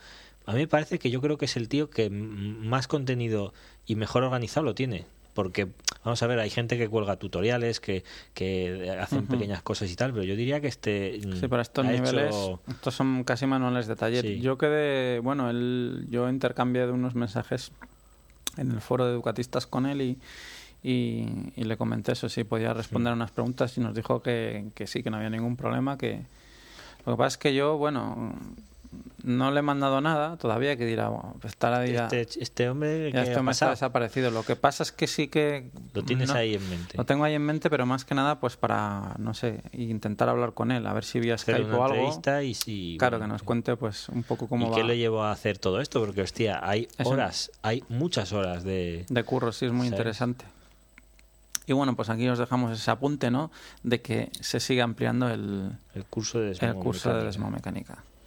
A 0.45 0.53
mí 0.53 0.59
me 0.59 0.67
parece 0.67 0.99
que 0.99 1.09
yo 1.09 1.21
creo 1.21 1.37
que 1.37 1.45
es 1.45 1.57
el 1.57 1.67
tío 1.67 1.89
que 1.89 2.09
más 2.09 2.87
contenido 2.87 3.53
y 3.85 3.95
mejor 3.95 4.23
organizado 4.23 4.65
lo 4.65 4.75
tiene. 4.75 5.05
Porque, 5.33 5.67
vamos 6.03 6.21
a 6.23 6.27
ver, 6.27 6.39
hay 6.39 6.49
gente 6.49 6.77
que 6.77 6.89
cuelga 6.89 7.15
tutoriales, 7.17 7.79
que, 7.79 8.03
que 8.33 8.89
hacen 8.99 9.27
pequeñas 9.27 9.61
cosas 9.61 9.89
y 9.91 9.95
tal, 9.95 10.11
pero 10.11 10.23
yo 10.23 10.35
diría 10.35 10.59
que 10.59 10.67
este. 10.67 11.21
mm, 11.25 11.33
Sí, 11.39 11.47
para 11.47 11.61
estos 11.61 11.85
niveles, 11.85 12.35
hecho- 12.35 12.59
estos 12.69 12.95
son 12.95 13.23
casi 13.23 13.45
manuales 13.45 13.87
de 13.87 13.95
taller. 13.95 14.23
Sí. 14.25 14.39
Yo 14.41 14.57
quedé, 14.57 15.19
bueno, 15.19 15.49
él, 15.49 16.07
yo 16.09 16.27
intercambié 16.29 16.85
de 16.87 16.91
unos 16.91 17.15
mensajes 17.15 17.71
en 18.57 18.71
el 18.71 18.81
foro 18.81 19.05
de 19.05 19.13
educatistas 19.13 19.67
con 19.67 19.85
él 19.85 20.01
y, 20.01 20.17
y, 20.83 21.51
y 21.55 21.63
le 21.63 21.77
comenté 21.77 22.13
eso, 22.13 22.27
si 22.27 22.43
podía 22.43 22.73
Mm. 22.73 22.77
responder 22.77 23.13
unas 23.13 23.31
preguntas 23.31 23.77
y 23.77 23.81
nos 23.81 23.93
dijo 23.93 24.21
que, 24.21 24.71
que 24.73 24.87
sí, 24.87 25.03
que 25.03 25.09
no 25.09 25.17
había 25.17 25.29
ningún 25.29 25.55
problema, 25.55 25.97
que 25.97 26.23
lo 27.05 27.13
que 27.13 27.17
pasa 27.17 27.27
es 27.27 27.37
que 27.37 27.53
yo, 27.53 27.77
bueno, 27.77 28.33
no 29.23 29.51
le 29.51 29.59
he 29.59 29.61
mandado 29.61 30.01
nada 30.01 30.37
todavía, 30.37 30.75
que 30.75 30.85
dirá, 30.85 31.09
bueno, 31.09 31.35
pues 31.39 31.53
estará 31.53 31.81
dirá, 31.81 32.05
Este, 32.11 32.41
este 32.41 32.69
hombre 32.69 33.11
ya 33.11 33.21
que 33.23 33.27
esto 33.29 33.39
ha 33.41 33.43
me 33.43 33.51
está 33.51 33.69
desaparecido. 33.69 34.31
Lo 34.31 34.43
que 34.43 34.55
pasa 34.55 34.81
es 34.83 34.91
que 34.91 35.05
sí 35.05 35.27
que... 35.27 35.69
lo 35.93 36.03
tienes 36.03 36.29
no- 36.29 36.35
ahí 36.35 36.55
en 36.55 36.69
mente. 36.69 36.97
Lo 36.97 37.05
tengo 37.05 37.23
ahí 37.23 37.35
en 37.35 37.43
mente, 37.43 37.69
pero 37.69 37.85
más 37.85 38.05
que 38.05 38.15
nada, 38.15 38.39
pues 38.39 38.57
para, 38.57 39.13
no 39.19 39.33
sé, 39.33 39.61
intentar 39.73 40.29
hablar 40.29 40.53
con 40.53 40.71
él, 40.71 40.87
a 40.87 40.93
ver 40.93 41.03
si 41.03 41.19
vía 41.19 41.37
Skype 41.37 41.65
una 41.65 41.77
o 41.77 41.83
algo. 41.83 41.95
entrevista 41.95 42.41
y 42.43 42.53
si. 42.55 42.95
Claro, 42.97 43.17
bueno, 43.19 43.31
que 43.31 43.33
nos 43.33 43.43
cuente 43.43 43.75
pues 43.75 44.09
un 44.09 44.23
poco 44.23 44.47
cómo 44.47 44.67
¿Y 44.67 44.69
va 44.71 44.75
qué 44.77 44.83
le 44.83 44.97
llevó 44.97 45.23
a 45.23 45.31
hacer 45.31 45.59
todo 45.59 45.81
esto? 45.81 45.99
Porque, 45.99 46.21
hostia, 46.23 46.59
hay 46.63 46.87
horas, 47.03 47.51
hay 47.61 47.83
muchas 47.89 48.33
horas 48.33 48.63
de... 48.63 49.05
de 49.07 49.23
curro, 49.23 49.51
sí, 49.51 49.65
es 49.65 49.71
muy 49.71 49.81
¿Sabes? 49.87 49.99
interesante. 49.99 50.45
Y 51.67 51.73
bueno, 51.73 51.95
pues 51.95 52.09
aquí 52.09 52.27
os 52.27 52.39
dejamos 52.39 52.71
ese 52.71 52.89
apunte, 52.89 53.29
¿no? 53.29 53.51
De 53.83 54.01
que 54.01 54.31
se 54.39 54.59
sigue 54.59 54.81
ampliando 54.81 55.29
el, 55.29 55.73
El 55.93 56.03
curso 56.05 56.39
de 56.39 56.53
el 56.53 56.73
curso 56.73 57.13
de. 57.13 57.29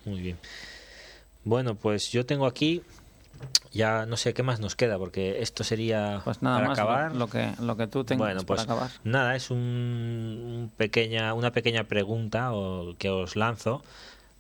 Muy 0.05 0.21
bien. 0.21 0.39
Bueno, 1.45 1.75
pues 1.75 2.11
yo 2.13 2.25
tengo 2.25 2.47
aquí, 2.47 2.83
ya 3.73 4.07
no 4.07 4.17
sé 4.17 4.35
qué 4.35 4.43
más 4.43 4.61
nos 4.61 4.77
queda, 4.77 4.99
porque 4.99 5.43
esto 5.43 5.65
sería 5.65 6.21
Pues 6.25 6.43
nada 6.43 6.57
para 6.57 6.69
más 6.69 6.79
acabar. 6.79 7.15
Lo, 7.15 7.29
que, 7.29 7.53
lo 7.61 7.77
que 7.77 7.87
tú 7.87 8.05
tengas 8.05 8.27
bueno, 8.27 8.43
pues 8.45 8.65
para 8.65 8.75
acabar. 8.75 8.91
nada, 9.05 9.35
es 9.35 9.51
un, 9.51 9.59
un 9.59 10.73
pequeña, 10.77 11.35
una 11.35 11.53
pequeña 11.53 11.85
pregunta 11.85 12.53
o, 12.53 12.95
que 12.99 13.11
os 13.11 13.35
lanzo, 13.35 13.83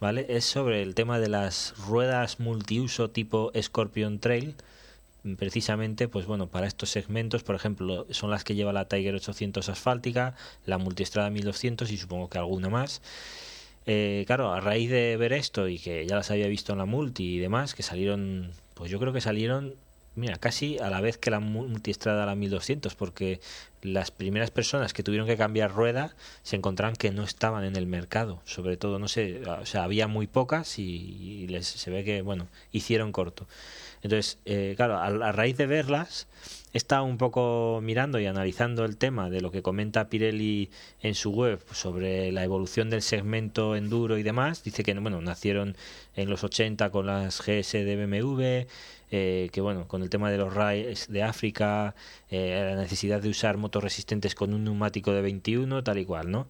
¿vale? 0.01 0.27
Es 0.29 0.45
sobre 0.45 0.83
el 0.83 0.95
tema 0.95 1.19
de 1.19 1.29
las 1.29 1.75
ruedas 1.87 2.41
multiuso 2.41 3.11
tipo 3.11 3.53
Scorpion 3.61 4.19
Trail. 4.19 4.55
Precisamente, 5.39 6.09
pues 6.09 6.27
bueno, 6.27 6.49
para 6.49 6.67
estos 6.67 6.91
segmentos, 6.91 7.45
por 7.45 7.55
ejemplo, 7.55 8.09
son 8.11 8.31
las 8.33 8.43
que 8.43 8.57
lleva 8.57 8.73
la 8.73 8.87
Tiger 8.87 9.15
800 9.15 9.69
asfáltica, 9.69 10.35
la 10.67 10.79
Multistrada 10.79 11.31
1200 11.31 11.93
y 11.93 11.97
supongo 11.97 12.29
que 12.29 12.39
alguna 12.39 12.69
más. 12.69 13.03
Eh, 13.87 14.25
claro, 14.27 14.53
a 14.53 14.61
raíz 14.61 14.91
de 14.91 15.17
ver 15.17 15.33
esto 15.33 15.69
y 15.69 15.79
que 15.79 16.07
ya 16.07 16.15
las 16.17 16.31
había 16.31 16.47
visto 16.47 16.73
en 16.73 16.79
la 16.79 16.85
multi 16.87 17.35
y 17.37 17.39
demás, 17.39 17.75
que 17.75 17.83
salieron, 17.83 18.53
pues 18.75 18.91
yo 18.91 19.01
creo 19.01 19.13
que 19.13 19.21
salieron, 19.21 19.75
mira, 20.15 20.37
casi 20.37 20.79
a 20.79 20.89
la 20.89 21.01
vez 21.01 21.19
que 21.19 21.31
la 21.33 21.41
mu- 21.41 21.67
multiestrada 21.67 22.25
la 22.25 22.37
1200, 22.37 22.95
porque 22.95 23.41
las 23.83 24.13
primeras 24.13 24.53
personas 24.53 24.93
que 24.93 25.03
tuvieron 25.03 25.27
que 25.27 25.37
cambiar 25.37 25.73
rueda 25.73 26.15
se 26.45 26.55
encontraron 26.57 26.95
que 26.95 27.11
no 27.11 27.25
estaban 27.25 27.65
en 27.65 27.75
el 27.75 27.87
mercado, 27.87 28.41
sobre 28.45 28.77
todo, 28.77 29.01
no 29.01 29.09
sé, 29.09 29.43
o 29.49 29.67
sea, 29.67 29.83
había 29.83 30.07
muy 30.07 30.29
pocas 30.29 30.79
y, 30.79 30.85
y 30.85 31.49
les, 31.49 31.67
se 31.67 31.91
ve 31.91 32.05
que, 32.05 32.23
bueno, 32.23 32.47
hicieron 32.71 33.11
corto. 33.11 33.49
Entonces, 34.03 34.39
eh, 34.45 34.75
claro, 34.77 34.97
a, 34.99 35.07
a 35.07 35.33
raíz 35.33 35.57
de 35.57 35.67
verlas, 35.67 36.29
he 36.73 37.01
un 37.01 37.19
poco 37.19 37.81
mirando 37.83 38.19
y 38.19 38.27
analizando 38.27 38.85
el 38.85 38.97
tema 38.97 39.29
de 39.29 39.41
lo 39.41 39.51
que 39.51 39.63
comenta 39.63 40.09
Pirelli 40.09 40.71
en 41.03 41.15
su 41.15 41.31
web 41.31 41.61
sobre 41.73 42.33
la 42.33 42.45
evolución 42.45 42.89
del 42.89 43.03
segmento 43.03 43.77
enduro 43.77 44.17
y 44.17 44.23
demás. 44.23 44.65
Dice 44.65 44.83
que 44.83 44.95
bueno, 44.95 45.21
nacieron 45.21 45.77
en 46.17 46.31
los 46.31 46.45
80 46.45 46.91
con 46.91 47.07
las 47.07 47.41
GS 47.41 47.73
de 47.73 47.97
BMW, 47.97 48.67
eh, 49.11 49.51
que 49.53 49.61
bueno, 49.61 49.87
con 49.87 50.03
el 50.03 50.09
tema 50.09 50.31
de 50.31 50.39
los 50.39 50.55
RAIs 50.55 51.09
de 51.09 51.23
África, 51.23 51.95
eh, 52.31 52.73
la 52.75 52.81
necesidad 52.81 53.21
de 53.21 53.29
usar 53.29 53.59
motos 53.59 53.85
resistentes 53.85 54.35
con 54.35 54.55
un 54.55 54.65
neumático 54.65 55.13
de 55.13 55.21
21, 55.21 55.85
tal 55.85 55.99
y 55.99 56.07
cual, 56.07 56.31
¿no? 56.31 56.49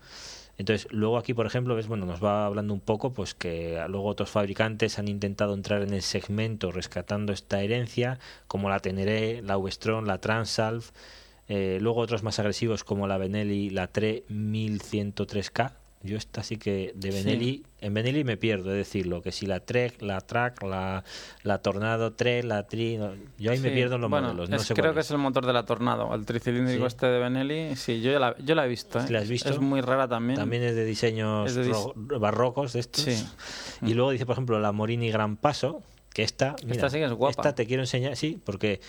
Entonces, 0.59 0.87
luego 0.93 1.17
aquí, 1.19 1.35
por 1.35 1.47
ejemplo, 1.47 1.75
ves, 1.75 1.89
bueno, 1.89 2.07
nos 2.07 2.23
va 2.23 2.47
hablando 2.47 2.75
un 2.75 2.81
poco, 2.81 3.13
pues 3.13 3.35
que 3.35 3.83
luego 3.89 4.07
otros 4.07 4.31
fabricantes 4.31 4.99
han 4.99 5.09
intentado 5.09 5.55
entrar 5.55 5.83
en 5.83 5.93
el 5.95 6.03
segmento 6.03 6.71
rescatando 6.71 7.33
esta 7.33 7.63
herencia, 7.63 8.19
como 8.47 8.69
la 8.69 8.81
Teneré, 8.81 9.43
la 9.43 9.57
Westron, 9.57 10.07
la 10.07 10.19
Transalf, 10.19 10.91
eh, 11.49 11.79
luego 11.81 12.01
otros 12.01 12.23
más 12.23 12.39
agresivos 12.39 12.85
como 12.85 13.07
la 13.07 13.19
Benelli, 13.19 13.71
la 13.71 13.89
TRE 13.89 14.25
1103K. 14.29 15.82
Yo 16.05 16.17
esta 16.17 16.43
sí 16.43 16.57
que 16.57 16.93
de 16.97 17.13
Sí. 17.13 17.19
Benelli, 17.25 17.63
en 17.81 17.95
Benelli 17.95 18.25
me 18.25 18.37
pierdo, 18.37 18.71
es 18.71 18.77
decirlo, 18.77 19.23
que 19.23 19.31
si 19.31 19.47
la 19.47 19.61
Trek, 19.61 20.03
la 20.03 20.21
Track, 20.21 20.63
la, 20.65 21.05
la 21.45 21.59
Tornado 21.59 22.13
3, 22.13 22.45
la 22.45 22.67
Tri, 22.67 22.99
yo 23.39 23.51
ahí 23.53 23.59
me 23.61 23.71
pierdo 23.71 23.95
en 23.97 24.01
los 24.01 24.11
bueno, 24.11 24.29
modelos, 24.29 24.51
no 24.51 24.57
es- 24.57 24.63
sé 24.63 24.75
creo 24.75 24.93
que 24.95 25.01
es. 25.01 25.07
es 25.07 25.13
el 25.13 25.19
motor 25.19 25.47
de 25.47 25.53
la 25.53 25.65
Tornado, 25.65 26.13
el 26.15 26.27
tricilíndrico 26.27 26.83
Sí. 26.83 26.87
este 26.89 27.07
de 27.07 27.19
Benelli. 27.21 27.77
Sí, 27.77 28.01
yo 28.01 28.11
ya 28.11 28.19
la, 28.19 28.37
yo 28.39 28.55
la 28.55 28.67
he 28.67 28.69
visto. 28.69 28.99
¿eh? 28.99 29.05
¿La 29.11 29.21
has 29.21 29.29
visto? 29.29 29.49
Es 29.51 29.61
muy 29.61 29.81
rara 29.81 30.09
también. 30.09 30.39
También 30.39 30.63
es 30.65 30.75
de 30.75 30.85
diseños 30.85 31.49
Es 31.51 31.55
de 31.57 31.73
ro- 31.73 31.93
barrocos 31.97 32.73
de 32.73 32.81
estos. 32.81 33.05
Sí. 33.05 33.25
Y 33.87 33.95
luego 33.95 34.11
dice, 34.11 34.27
por 34.27 34.33
ejemplo, 34.35 34.59
la 34.61 34.73
Morini 34.73 35.11
Gran 35.11 35.37
Paso, 35.37 35.83
que 36.13 36.23
esta, 36.25 36.57
mira, 36.63 36.75
Esta 36.75 36.91
sí 36.91 36.99
que 36.99 37.05
es 37.05 37.13
guapa. 37.13 37.31
Esta 37.31 37.55
te 37.55 37.67
quiero 37.67 37.83
enseñar, 37.85 38.17
sí, 38.17 38.41
porque 38.45 38.81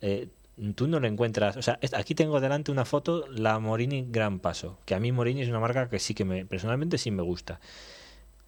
eh, 0.00 0.28
tú 0.74 0.88
no 0.88 1.00
le 1.00 1.08
encuentras. 1.08 1.56
O 1.56 1.62
sea, 1.62 1.78
aquí 1.94 2.14
tengo 2.14 2.40
delante 2.40 2.70
una 2.70 2.84
foto, 2.84 3.26
la 3.28 3.58
Morini 3.58 4.06
Gran 4.08 4.40
Paso, 4.40 4.78
que 4.84 4.94
a 4.94 5.00
mí 5.00 5.12
Morini 5.12 5.42
es 5.42 5.48
una 5.48 5.60
marca 5.60 5.88
que 5.88 5.98
sí 5.98 6.14
que 6.14 6.24
me, 6.24 6.44
personalmente 6.44 6.98
sí 6.98 7.10
me 7.10 7.22
gusta. 7.22 7.60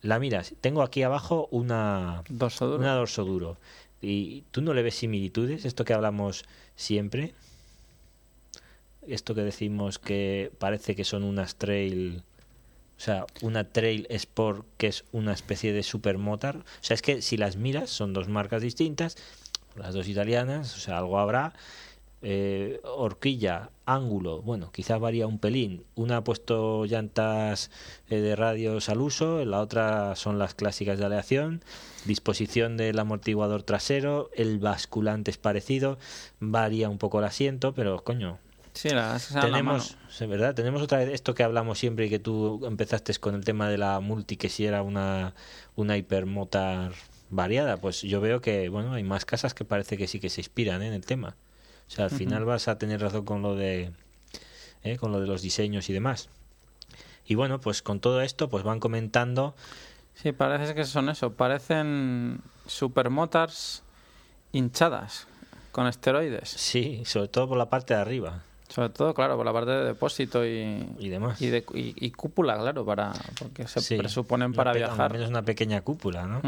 La 0.03 0.19
miras, 0.19 0.55
tengo 0.61 0.83
aquí 0.83 1.03
abajo 1.03 1.49
una 1.51 2.25
dorso 2.29 2.67
duro. 2.67 2.79
Una 2.79 2.95
dorso 2.95 3.25
duro. 3.25 3.59
Y 4.01 4.45
tú 4.51 4.63
no 4.63 4.73
le 4.73 4.83
ves 4.83 4.95
similitudes, 4.95 5.65
esto 5.65 5.85
que 5.85 5.93
hablamos 5.93 6.45
siempre. 6.75 7.35
Esto 9.07 9.35
que 9.35 9.43
decimos 9.43 9.99
que 9.99 10.53
parece 10.59 10.97
que 10.97 11.05
son 11.05 11.23
unas 11.23 11.57
trail. 11.57 12.23
O 12.97 13.03
sea, 13.03 13.25
una 13.41 13.65
Trail 13.65 14.07
Sport 14.11 14.67
que 14.77 14.87
es 14.87 15.05
una 15.13 15.33
especie 15.33 15.73
de 15.73 15.83
supermotor. 15.83 16.57
O 16.57 16.83
sea, 16.83 16.95
es 16.95 17.01
que 17.01 17.23
si 17.23 17.39
las 17.39 17.57
miras, 17.57 17.89
son 17.89 18.13
dos 18.13 18.29
marcas 18.29 18.61
distintas, 18.61 19.17
las 19.75 19.95
dos 19.95 20.07
italianas, 20.07 20.77
o 20.77 20.81
sea, 20.81 20.99
algo 20.99 21.19
habrá 21.19 21.55
eh, 22.23 22.81
horquilla, 22.85 23.71
ángulo, 23.87 24.43
bueno, 24.43 24.71
quizás 24.73 25.01
varía 25.01 25.27
un 25.27 25.39
pelín. 25.39 25.85
Una 25.95 26.19
ha 26.19 26.25
puesto 26.25 26.85
llantas 26.85 27.71
eh, 28.09 28.17
de 28.17 28.37
radios 28.37 28.89
al 28.89 29.01
uso, 29.01 29.45
la 29.45 29.61
otra 29.61 30.15
son 30.17 30.39
las 30.39 30.55
clásicas 30.55 30.99
de 30.99 31.07
aleación, 31.07 31.63
disposición 32.05 32.77
del 32.77 32.99
amortiguador 32.99 33.63
trasero, 33.63 34.31
el 34.35 34.59
basculante 34.59 35.31
es 35.31 35.39
parecido, 35.39 35.99
varía 36.41 36.89
un 36.89 36.99
poco 36.99 37.19
el 37.21 37.25
asiento, 37.25 37.73
pero 37.73 38.03
coño. 38.05 38.39
Sí, 38.73 38.91
la 38.91 39.19
tenemos, 39.41 39.97
¿verdad? 40.21 40.55
Tenemos 40.55 40.81
otra 40.81 40.99
vez 40.99 41.09
esto 41.09 41.35
que 41.35 41.43
hablamos 41.43 41.79
siempre 41.79 42.07
y 42.07 42.09
que 42.11 42.21
tú 42.21 42.65
empezaste 42.65 43.13
con 43.17 43.35
el 43.35 43.45
tema 43.45 43.69
de 43.69 43.79
la 43.79 43.99
multi, 43.99 44.37
que 44.37 44.49
si 44.49 44.65
era 44.65 44.83
una, 44.83 45.35
una 45.75 45.97
hipermotar 45.97 46.93
variada, 47.31 47.79
pues 47.79 48.03
yo 48.03 48.21
veo 48.21 48.41
que, 48.41 48.69
bueno, 48.69 48.93
hay 48.93 49.03
más 49.03 49.25
casas 49.25 49.55
que 49.55 49.65
parece 49.65 49.97
que 49.97 50.07
sí 50.07 50.21
que 50.21 50.31
se 50.31 50.41
inspiran 50.41 50.83
¿eh? 50.83 50.87
en 50.87 50.93
el 50.93 51.05
tema. 51.05 51.37
O 51.91 51.93
sea, 51.93 52.05
al 52.05 52.13
final 52.13 52.45
vas 52.45 52.69
a 52.69 52.79
tener 52.79 53.01
razón 53.01 53.25
con 53.25 53.43
lo 53.43 53.57
de 53.57 53.91
¿eh? 54.85 54.97
con 54.97 55.11
lo 55.11 55.21
de 55.21 55.27
los 55.27 55.43
diseños 55.43 55.91
y 55.91 55.93
demás. 55.93 56.29
Y 57.27 57.35
bueno, 57.35 57.61
pues 57.61 57.83
con 57.83 57.99
todo 57.99 58.21
esto, 58.21 58.49
pues 58.49 58.63
van 58.63 58.79
comentando. 58.79 59.57
Sí, 60.15 60.31
parece 60.31 60.75
que 60.75 60.85
son 60.85 61.09
eso. 61.09 61.33
Parecen 61.33 62.41
supermotors 62.67 63.83
hinchadas 64.53 65.27
con 65.73 65.89
esteroides. 65.89 66.49
Sí, 66.49 67.03
sobre 67.05 67.27
todo 67.27 67.49
por 67.49 67.59
la 67.59 67.69
parte 67.69 67.95
de 67.95 68.01
arriba. 68.01 68.43
Sobre 68.69 68.91
todo, 68.91 69.13
claro, 69.13 69.37
por 69.37 69.45
la 69.45 69.53
parte 69.53 69.73
de 69.73 69.85
depósito 69.85 70.47
y, 70.47 70.89
y 70.99 71.09
demás. 71.09 71.43
Y, 71.43 71.49
de, 71.49 71.65
y, 71.75 72.11
cúpula, 72.13 72.57
claro, 72.57 72.85
para 72.85 73.13
porque 73.37 73.67
se 73.67 73.99
presuponen 73.99 74.53
para 74.53 74.73
viajar. 74.73 75.17
Es 75.17 75.29
una 75.29 75.43
pequeña 75.43 75.81
cúpula, 75.81 76.27
¿no? 76.27 76.41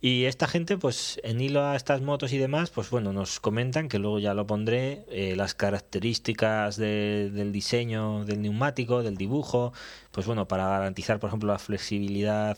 Y 0.00 0.26
esta 0.26 0.46
gente, 0.46 0.78
pues 0.78 1.20
en 1.24 1.40
hilo 1.40 1.64
a 1.64 1.74
estas 1.74 2.02
motos 2.02 2.32
y 2.32 2.38
demás, 2.38 2.70
pues 2.70 2.88
bueno, 2.88 3.12
nos 3.12 3.40
comentan, 3.40 3.88
que 3.88 3.98
luego 3.98 4.20
ya 4.20 4.32
lo 4.32 4.46
pondré, 4.46 5.04
eh, 5.10 5.34
las 5.34 5.54
características 5.54 6.76
del 6.76 7.50
diseño 7.50 8.24
del 8.24 8.42
neumático, 8.42 9.02
del 9.02 9.16
dibujo, 9.16 9.72
pues 10.12 10.26
bueno, 10.26 10.46
para 10.46 10.68
garantizar, 10.68 11.18
por 11.18 11.28
ejemplo, 11.28 11.52
la 11.52 11.58
flexibilidad, 11.58 12.56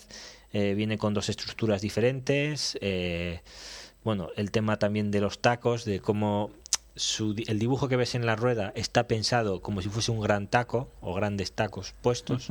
eh, 0.52 0.74
viene 0.74 0.98
con 0.98 1.14
dos 1.14 1.30
estructuras 1.30 1.80
diferentes. 1.80 2.76
Eh, 2.82 3.40
bueno, 4.04 4.28
el 4.36 4.50
tema 4.50 4.78
también 4.78 5.10
de 5.10 5.22
los 5.22 5.38
tacos, 5.38 5.86
de 5.86 6.00
cómo 6.00 6.50
el 7.46 7.58
dibujo 7.58 7.88
que 7.88 7.96
ves 7.96 8.14
en 8.14 8.26
la 8.26 8.36
rueda 8.36 8.72
está 8.74 9.06
pensado 9.06 9.62
como 9.62 9.80
si 9.80 9.88
fuese 9.88 10.10
un 10.10 10.20
gran 10.20 10.48
taco 10.48 10.90
o 11.00 11.14
grandes 11.14 11.52
tacos 11.52 11.94
puestos. 12.02 12.50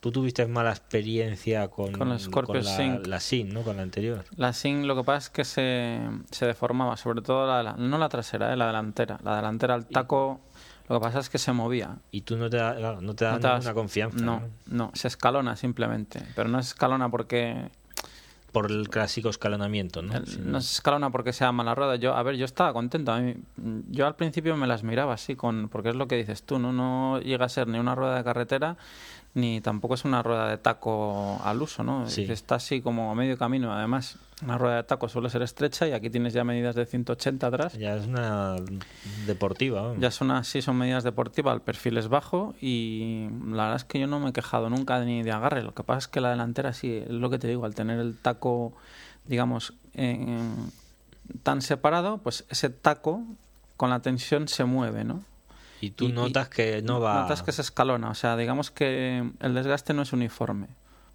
Tú 0.00 0.12
tuviste 0.12 0.46
mala 0.46 0.70
experiencia 0.70 1.68
con, 1.68 1.92
con, 1.92 2.08
la, 2.08 2.18
Scorpio 2.18 2.60
la, 2.60 3.18
SIN, 3.20 3.52
¿no? 3.52 3.62
Con 3.62 3.78
la 3.78 3.82
anterior. 3.82 4.24
La 4.36 4.52
SIN 4.52 4.86
lo 4.86 4.94
que 4.94 5.02
pasa 5.02 5.26
es 5.26 5.30
que 5.30 5.44
se, 5.44 6.00
se 6.30 6.46
deformaba, 6.46 6.96
sobre 6.96 7.20
todo 7.20 7.46
la, 7.62 7.72
no 7.72 7.98
la 7.98 8.08
trasera, 8.08 8.52
¿eh? 8.52 8.56
la 8.56 8.68
delantera. 8.68 9.18
La 9.24 9.34
delantera, 9.36 9.74
el 9.74 9.86
taco, 9.86 10.40
lo 10.88 11.00
que 11.00 11.04
pasa 11.04 11.18
es 11.18 11.28
que 11.28 11.38
se 11.38 11.52
movía. 11.52 11.96
Y 12.12 12.20
tú 12.20 12.36
no 12.36 12.48
te, 12.48 12.58
da, 12.58 13.00
no 13.00 13.14
te 13.14 13.24
das 13.24 13.68
confianza. 13.70 14.24
No, 14.24 14.42
no, 14.66 14.92
se 14.94 15.08
escalona 15.08 15.56
simplemente. 15.56 16.22
Pero 16.36 16.48
no 16.48 16.62
se 16.62 16.68
escalona 16.68 17.10
porque 17.10 17.70
por 18.52 18.70
el 18.70 18.88
clásico 18.88 19.28
escalonamiento, 19.28 20.00
¿no? 20.00 20.14
no 20.44 20.60
se 20.60 20.74
escalona 20.74 21.10
porque 21.10 21.32
sea 21.32 21.52
mala 21.52 21.74
rueda. 21.74 21.96
Yo, 21.96 22.14
a 22.14 22.22
ver, 22.22 22.36
yo 22.36 22.44
estaba 22.44 22.72
contento. 22.72 23.12
A 23.12 23.20
mí, 23.20 23.36
yo 23.90 24.06
al 24.06 24.16
principio 24.16 24.56
me 24.56 24.66
las 24.66 24.82
miraba 24.82 25.14
así, 25.14 25.36
con, 25.36 25.68
porque 25.68 25.90
es 25.90 25.96
lo 25.96 26.08
que 26.08 26.16
dices 26.16 26.42
tú, 26.42 26.58
¿no? 26.58 26.72
No 26.72 27.20
llega 27.20 27.44
a 27.44 27.48
ser 27.48 27.68
ni 27.68 27.78
una 27.78 27.94
rueda 27.94 28.16
de 28.16 28.24
carretera 28.24 28.76
ni 29.34 29.60
tampoco 29.60 29.94
es 29.94 30.04
una 30.04 30.22
rueda 30.22 30.48
de 30.48 30.58
taco 30.58 31.40
al 31.44 31.62
uso, 31.62 31.84
¿no? 31.84 32.06
Está 32.06 32.56
así 32.56 32.80
como 32.80 33.10
a 33.10 33.14
medio 33.14 33.38
camino. 33.38 33.72
Además, 33.72 34.16
una 34.42 34.58
rueda 34.58 34.76
de 34.76 34.82
taco 34.84 35.08
suele 35.08 35.30
ser 35.30 35.42
estrecha 35.42 35.86
y 35.86 35.92
aquí 35.92 36.10
tienes 36.10 36.32
ya 36.32 36.44
medidas 36.44 36.74
de 36.74 36.86
180 36.86 37.46
atrás. 37.46 37.74
Ya 37.74 37.96
es 37.96 38.06
una 38.06 38.56
deportiva. 39.26 39.94
Ya 39.98 40.10
son 40.10 40.30
así, 40.30 40.62
son 40.62 40.76
medidas 40.76 41.04
deportivas, 41.04 41.54
el 41.54 41.60
perfil 41.60 41.98
es 41.98 42.08
bajo 42.08 42.54
y 42.60 43.28
la 43.46 43.64
verdad 43.64 43.76
es 43.76 43.84
que 43.84 44.00
yo 44.00 44.06
no 44.06 44.18
me 44.20 44.30
he 44.30 44.32
quejado 44.32 44.70
nunca 44.70 44.98
ni 45.04 45.22
de 45.22 45.32
agarre. 45.32 45.62
Lo 45.62 45.74
que 45.74 45.82
pasa 45.82 45.98
es 45.98 46.08
que 46.08 46.20
la 46.20 46.30
delantera 46.30 46.72
sí, 46.72 47.02
es 47.04 47.10
lo 47.10 47.30
que 47.30 47.38
te 47.38 47.48
digo, 47.48 47.64
al 47.64 47.74
tener 47.74 48.00
el 48.00 48.16
taco, 48.16 48.72
digamos, 49.26 49.74
tan 51.42 51.62
separado, 51.62 52.18
pues 52.18 52.44
ese 52.48 52.70
taco 52.70 53.22
con 53.76 53.90
la 53.90 54.00
tensión 54.00 54.48
se 54.48 54.64
mueve, 54.64 55.04
¿no? 55.04 55.22
Y 55.80 55.90
tú 55.90 56.08
notas 56.08 56.48
que 56.48 56.82
no 56.82 57.00
va. 57.00 57.22
Notas 57.22 57.42
que 57.42 57.52
se 57.52 57.62
escalona, 57.62 58.10
o 58.10 58.14
sea, 58.14 58.36
digamos 58.36 58.70
que 58.70 59.30
el 59.40 59.54
desgaste 59.54 59.94
no 59.94 60.02
es 60.02 60.12
uniforme. 60.12 60.68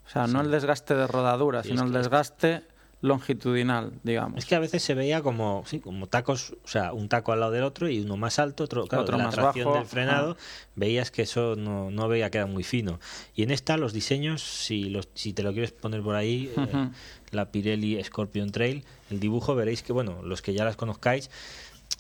O 0.06 0.10
sea, 0.10 0.28
no 0.28 0.42
el 0.42 0.52
desgaste 0.52 0.96
de 0.96 1.08
rodadura, 1.08 1.64
sino 1.64 1.84
el 1.84 1.94
desgaste 1.94 2.64
longitudinal, 3.04 3.92
digamos. 4.04 4.40
Es 4.40 4.46
que 4.46 4.56
a 4.56 4.60
veces 4.60 4.82
se 4.82 4.94
veía 4.94 5.22
como, 5.22 5.64
sí, 5.66 5.82
como 5.82 6.08
tacos, 6.08 6.56
o 6.64 6.68
sea, 6.68 6.94
un 6.94 7.10
taco 7.10 7.34
al 7.34 7.42
lado 7.42 7.52
del 7.52 7.64
otro 7.64 7.90
y 7.90 8.00
uno 8.00 8.16
más 8.16 8.40
alto, 8.40 8.64
otro, 8.64 8.88
claro, 8.88 9.04
otro 9.04 9.18
la 9.18 9.26
más 9.26 9.36
bajo. 9.36 9.74
del 9.74 9.86
frenado, 9.86 10.38
veías 10.76 11.12
que 11.12 11.24
eso 11.24 11.58
no, 11.58 11.92
no 11.92 12.08
veía 12.08 12.30
que 12.30 12.38
era 12.38 12.48
muy 12.48 12.64
fino. 12.64 13.02
Y 13.36 13.44
en 13.44 13.52
esta 13.52 13.76
los 13.76 13.92
diseños, 13.92 14.42
si, 14.42 14.86
los, 14.86 15.10
si 15.16 15.34
te 15.34 15.44
lo 15.44 15.52
quieres 15.52 15.74
poner 15.74 16.02
por 16.02 16.16
ahí, 16.16 16.50
eh, 16.56 16.90
la 17.32 17.52
Pirelli 17.52 18.02
Scorpion 18.02 18.52
Trail, 18.52 18.86
el 19.12 19.20
dibujo 19.20 19.54
veréis 19.54 19.84
que, 19.84 19.92
bueno, 19.92 20.22
los 20.24 20.42
que 20.42 20.54
ya 20.54 20.64
las 20.64 20.78
conozcáis, 20.78 21.30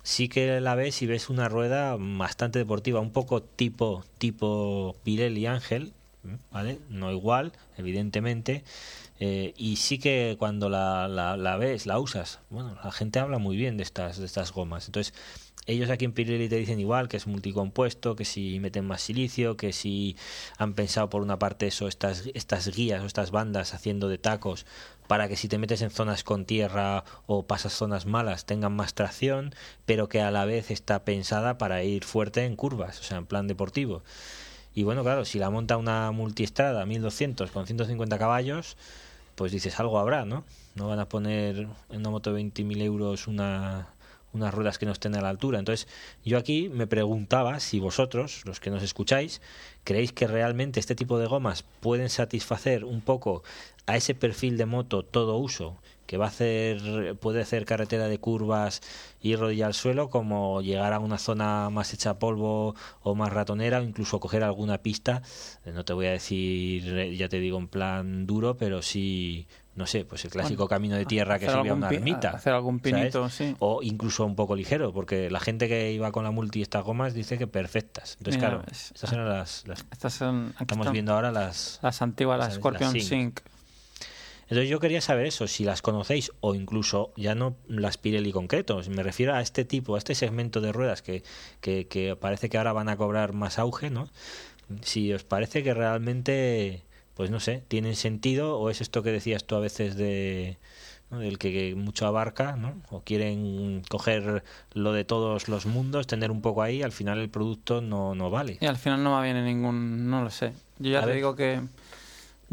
sí 0.03 0.29
que 0.29 0.61
la 0.61 0.75
ves 0.75 1.01
y 1.01 1.07
ves 1.07 1.29
una 1.29 1.49
rueda 1.49 1.97
bastante 1.99 2.59
deportiva, 2.59 2.99
un 2.99 3.11
poco 3.11 3.41
tipo 3.41 4.03
tipo 4.17 4.95
Pirelli 5.03 5.45
Ángel, 5.47 5.93
¿vale? 6.51 6.79
No 6.89 7.11
igual, 7.11 7.53
evidentemente. 7.77 8.63
Eh, 9.19 9.53
y 9.57 9.77
sí 9.77 9.99
que 9.99 10.35
cuando 10.39 10.69
la, 10.69 11.07
la, 11.07 11.37
la, 11.37 11.57
ves, 11.57 11.85
la 11.85 11.99
usas, 11.99 12.39
bueno, 12.49 12.75
la 12.83 12.91
gente 12.91 13.19
habla 13.19 13.37
muy 13.37 13.55
bien 13.55 13.77
de 13.77 13.83
estas, 13.83 14.17
de 14.17 14.25
estas 14.25 14.51
gomas. 14.51 14.87
Entonces, 14.87 15.13
ellos 15.65 15.89
aquí 15.89 16.03
en 16.03 16.11
Pirelli 16.11 16.49
te 16.49 16.57
dicen 16.57 16.79
igual 16.79 17.07
que 17.07 17.17
es 17.17 17.27
multicompuesto, 17.27 18.15
que 18.15 18.25
si 18.25 18.59
meten 18.59 18.85
más 18.85 19.01
silicio, 19.01 19.55
que 19.55 19.71
si 19.71 20.17
han 20.57 20.73
pensado 20.73 21.09
por 21.09 21.21
una 21.21 21.39
parte 21.39 21.67
eso, 21.67 21.87
estas, 21.87 22.23
estas 22.33 22.67
guías 22.75 23.01
o 23.01 23.05
estas 23.05 23.31
bandas 23.31 23.73
haciendo 23.73 24.09
de 24.09 24.17
tacos 24.17 24.65
para 25.13 25.29
que 25.29 25.35
si 25.35 25.47
te 25.47 25.59
metes 25.59 25.83
en 25.83 25.91
zonas 25.91 26.23
con 26.23 26.43
tierra 26.43 27.03
o 27.27 27.43
pasas 27.45 27.73
zonas 27.73 28.07
malas 28.07 28.47
tengan 28.47 28.75
más 28.75 28.95
tracción, 28.95 29.53
pero 29.85 30.09
que 30.09 30.21
a 30.21 30.31
la 30.31 30.43
vez 30.45 30.71
está 30.71 31.05
pensada 31.05 31.59
para 31.59 31.83
ir 31.83 32.03
fuerte 32.03 32.45
en 32.45 32.55
curvas, 32.55 32.99
o 32.99 33.03
sea, 33.03 33.19
en 33.19 33.27
plan 33.27 33.45
deportivo. 33.45 34.01
Y 34.73 34.81
bueno, 34.81 35.03
claro, 35.03 35.23
si 35.23 35.37
la 35.37 35.51
monta 35.51 35.77
una 35.77 36.09
multiestrada 36.09 36.87
1200 36.87 37.51
con 37.51 37.67
150 37.67 38.17
caballos, 38.17 38.75
pues 39.35 39.51
dices 39.51 39.79
algo 39.79 39.99
habrá, 39.99 40.25
¿no? 40.25 40.45
No 40.73 40.87
van 40.87 40.99
a 40.99 41.07
poner 41.07 41.67
en 41.91 41.99
una 41.99 42.09
moto 42.09 42.33
de 42.33 42.41
20.000 42.41 42.81
euros 42.81 43.27
una, 43.27 43.89
unas 44.33 44.53
ruedas 44.53 44.77
que 44.77 44.85
no 44.85 44.91
estén 44.91 45.15
a 45.15 45.21
la 45.21 45.29
altura. 45.29 45.59
Entonces, 45.59 45.87
yo 46.25 46.37
aquí 46.37 46.69
me 46.69 46.87
preguntaba 46.87 47.59
si 47.59 47.79
vosotros, 47.79 48.41
los 48.45 48.59
que 48.59 48.71
nos 48.71 48.83
escucháis, 48.83 49.41
creéis 49.83 50.11
que 50.11 50.27
realmente 50.27 50.79
este 50.79 50.95
tipo 50.95 51.19
de 51.19 51.27
gomas 51.27 51.63
pueden 51.79 52.09
satisfacer 52.09 52.83
un 52.83 53.01
poco 53.01 53.43
a 53.85 53.97
ese 53.97 54.15
perfil 54.15 54.57
de 54.57 54.65
moto 54.65 55.03
todo 55.03 55.37
uso 55.37 55.77
que 56.05 56.17
va 56.17 56.25
a 56.25 56.27
hacer 56.29 57.17
puede 57.19 57.41
hacer 57.41 57.65
carretera 57.65 58.07
de 58.07 58.19
curvas 58.19 58.81
y 59.21 59.35
rodillar 59.35 59.67
al 59.67 59.73
suelo 59.73 60.09
como 60.09 60.61
llegar 60.61 60.93
a 60.93 60.99
una 60.99 61.17
zona 61.17 61.69
más 61.69 61.93
hecha 61.93 62.19
polvo 62.19 62.75
o 63.01 63.15
más 63.15 63.31
ratonera 63.31 63.79
o 63.79 63.83
incluso 63.83 64.19
coger 64.19 64.43
alguna 64.43 64.79
pista 64.79 65.21
eh, 65.65 65.71
no 65.73 65.85
te 65.85 65.93
voy 65.93 66.07
a 66.07 66.11
decir 66.11 67.13
ya 67.13 67.29
te 67.29 67.39
digo 67.39 67.57
en 67.57 67.67
plan 67.67 68.25
duro 68.25 68.57
pero 68.57 68.81
sí 68.81 69.47
no 69.75 69.87
sé, 69.87 70.05
pues 70.05 70.23
el 70.23 70.29
clásico 70.29 70.67
camino 70.67 70.95
de 70.95 71.05
tierra 71.05 71.39
que 71.39 71.49
sube 71.49 71.69
a 71.69 71.73
una 71.73 71.89
ermita. 71.89 72.29
Hacer 72.29 72.53
algún 72.53 72.79
pinito, 72.79 73.27
sí. 73.29 73.55
O 73.57 73.81
incluso 73.81 74.23
un 74.23 74.35
poco 74.35 74.55
ligero, 74.55 74.93
porque 74.93 75.31
la 75.31 75.39
gente 75.39 75.67
que 75.67 75.91
iba 75.91 76.11
con 76.11 76.23
la 76.23 76.29
multi 76.31 76.61
estas 76.61 76.83
gomas 76.83 77.15
dice 77.15 77.39
que 77.39 77.47
perfectas. 77.47 78.17
Entonces, 78.19 78.39
claro, 78.39 78.63
estas 78.69 79.11
eran 79.11 79.27
las, 79.27 79.65
estas 79.91 80.13
son, 80.13 80.53
estamos 80.59 80.91
viendo 80.91 81.13
ahora 81.13 81.31
las... 81.31 81.79
Las 81.81 82.03
antiguas, 82.03 82.37
las 82.37 82.53
Scorpion 82.53 82.99
Sync. 83.01 83.39
Entonces 84.53 84.69
yo 84.69 84.79
quería 84.79 85.01
saber 85.01 85.25
eso, 85.25 85.47
si 85.47 85.63
las 85.63 85.81
conocéis 85.81 86.31
o 86.39 86.53
incluso 86.53 87.11
ya 87.17 87.33
no 87.33 87.55
las 87.67 87.97
Pirelli 87.97 88.31
concretos, 88.31 88.87
me 88.87 89.01
refiero 89.01 89.33
a 89.33 89.41
este 89.41 89.65
tipo, 89.65 89.95
a 89.95 89.97
este 89.97 90.13
segmento 90.13 90.61
de 90.61 90.71
ruedas 90.71 91.01
que, 91.01 91.23
que, 91.59 91.87
que 91.87 92.15
parece 92.15 92.49
que 92.49 92.59
ahora 92.59 92.71
van 92.71 92.87
a 92.87 92.95
cobrar 92.95 93.33
más 93.33 93.57
auge, 93.57 93.89
¿no? 93.89 94.09
Si 94.83 95.11
os 95.11 95.23
parece 95.23 95.63
que 95.63 95.73
realmente, 95.73 96.83
pues 97.15 97.31
no 97.31 97.39
sé, 97.39 97.63
tienen 97.67 97.95
sentido 97.95 98.59
o 98.59 98.69
es 98.69 98.79
esto 98.79 99.01
que 99.01 99.11
decías 99.11 99.43
tú 99.45 99.55
a 99.55 99.59
veces 99.59 99.95
de 99.95 100.59
¿no? 101.09 101.23
el 101.23 101.39
que 101.39 101.73
mucho 101.73 102.05
abarca, 102.05 102.55
¿no? 102.55 102.75
o 102.91 103.01
quieren 103.01 103.81
coger 103.89 104.43
lo 104.73 104.93
de 104.93 105.03
todos 105.03 105.47
los 105.47 105.65
mundos, 105.65 106.05
tener 106.05 106.29
un 106.29 106.43
poco 106.43 106.61
ahí, 106.61 106.83
al 106.83 106.91
final 106.91 107.17
el 107.17 107.29
producto 107.29 107.81
no, 107.81 108.13
no 108.13 108.29
vale. 108.29 108.59
Y 108.61 108.67
al 108.67 108.77
final 108.77 109.03
no 109.03 109.13
va 109.13 109.23
bien 109.23 109.35
en 109.35 109.45
ningún, 109.45 110.11
no 110.11 110.23
lo 110.23 110.29
sé. 110.29 110.53
Yo 110.77 110.91
ya 110.91 110.99
A 110.99 111.01
te 111.01 111.07
ver. 111.07 111.15
digo 111.15 111.35
que 111.35 111.59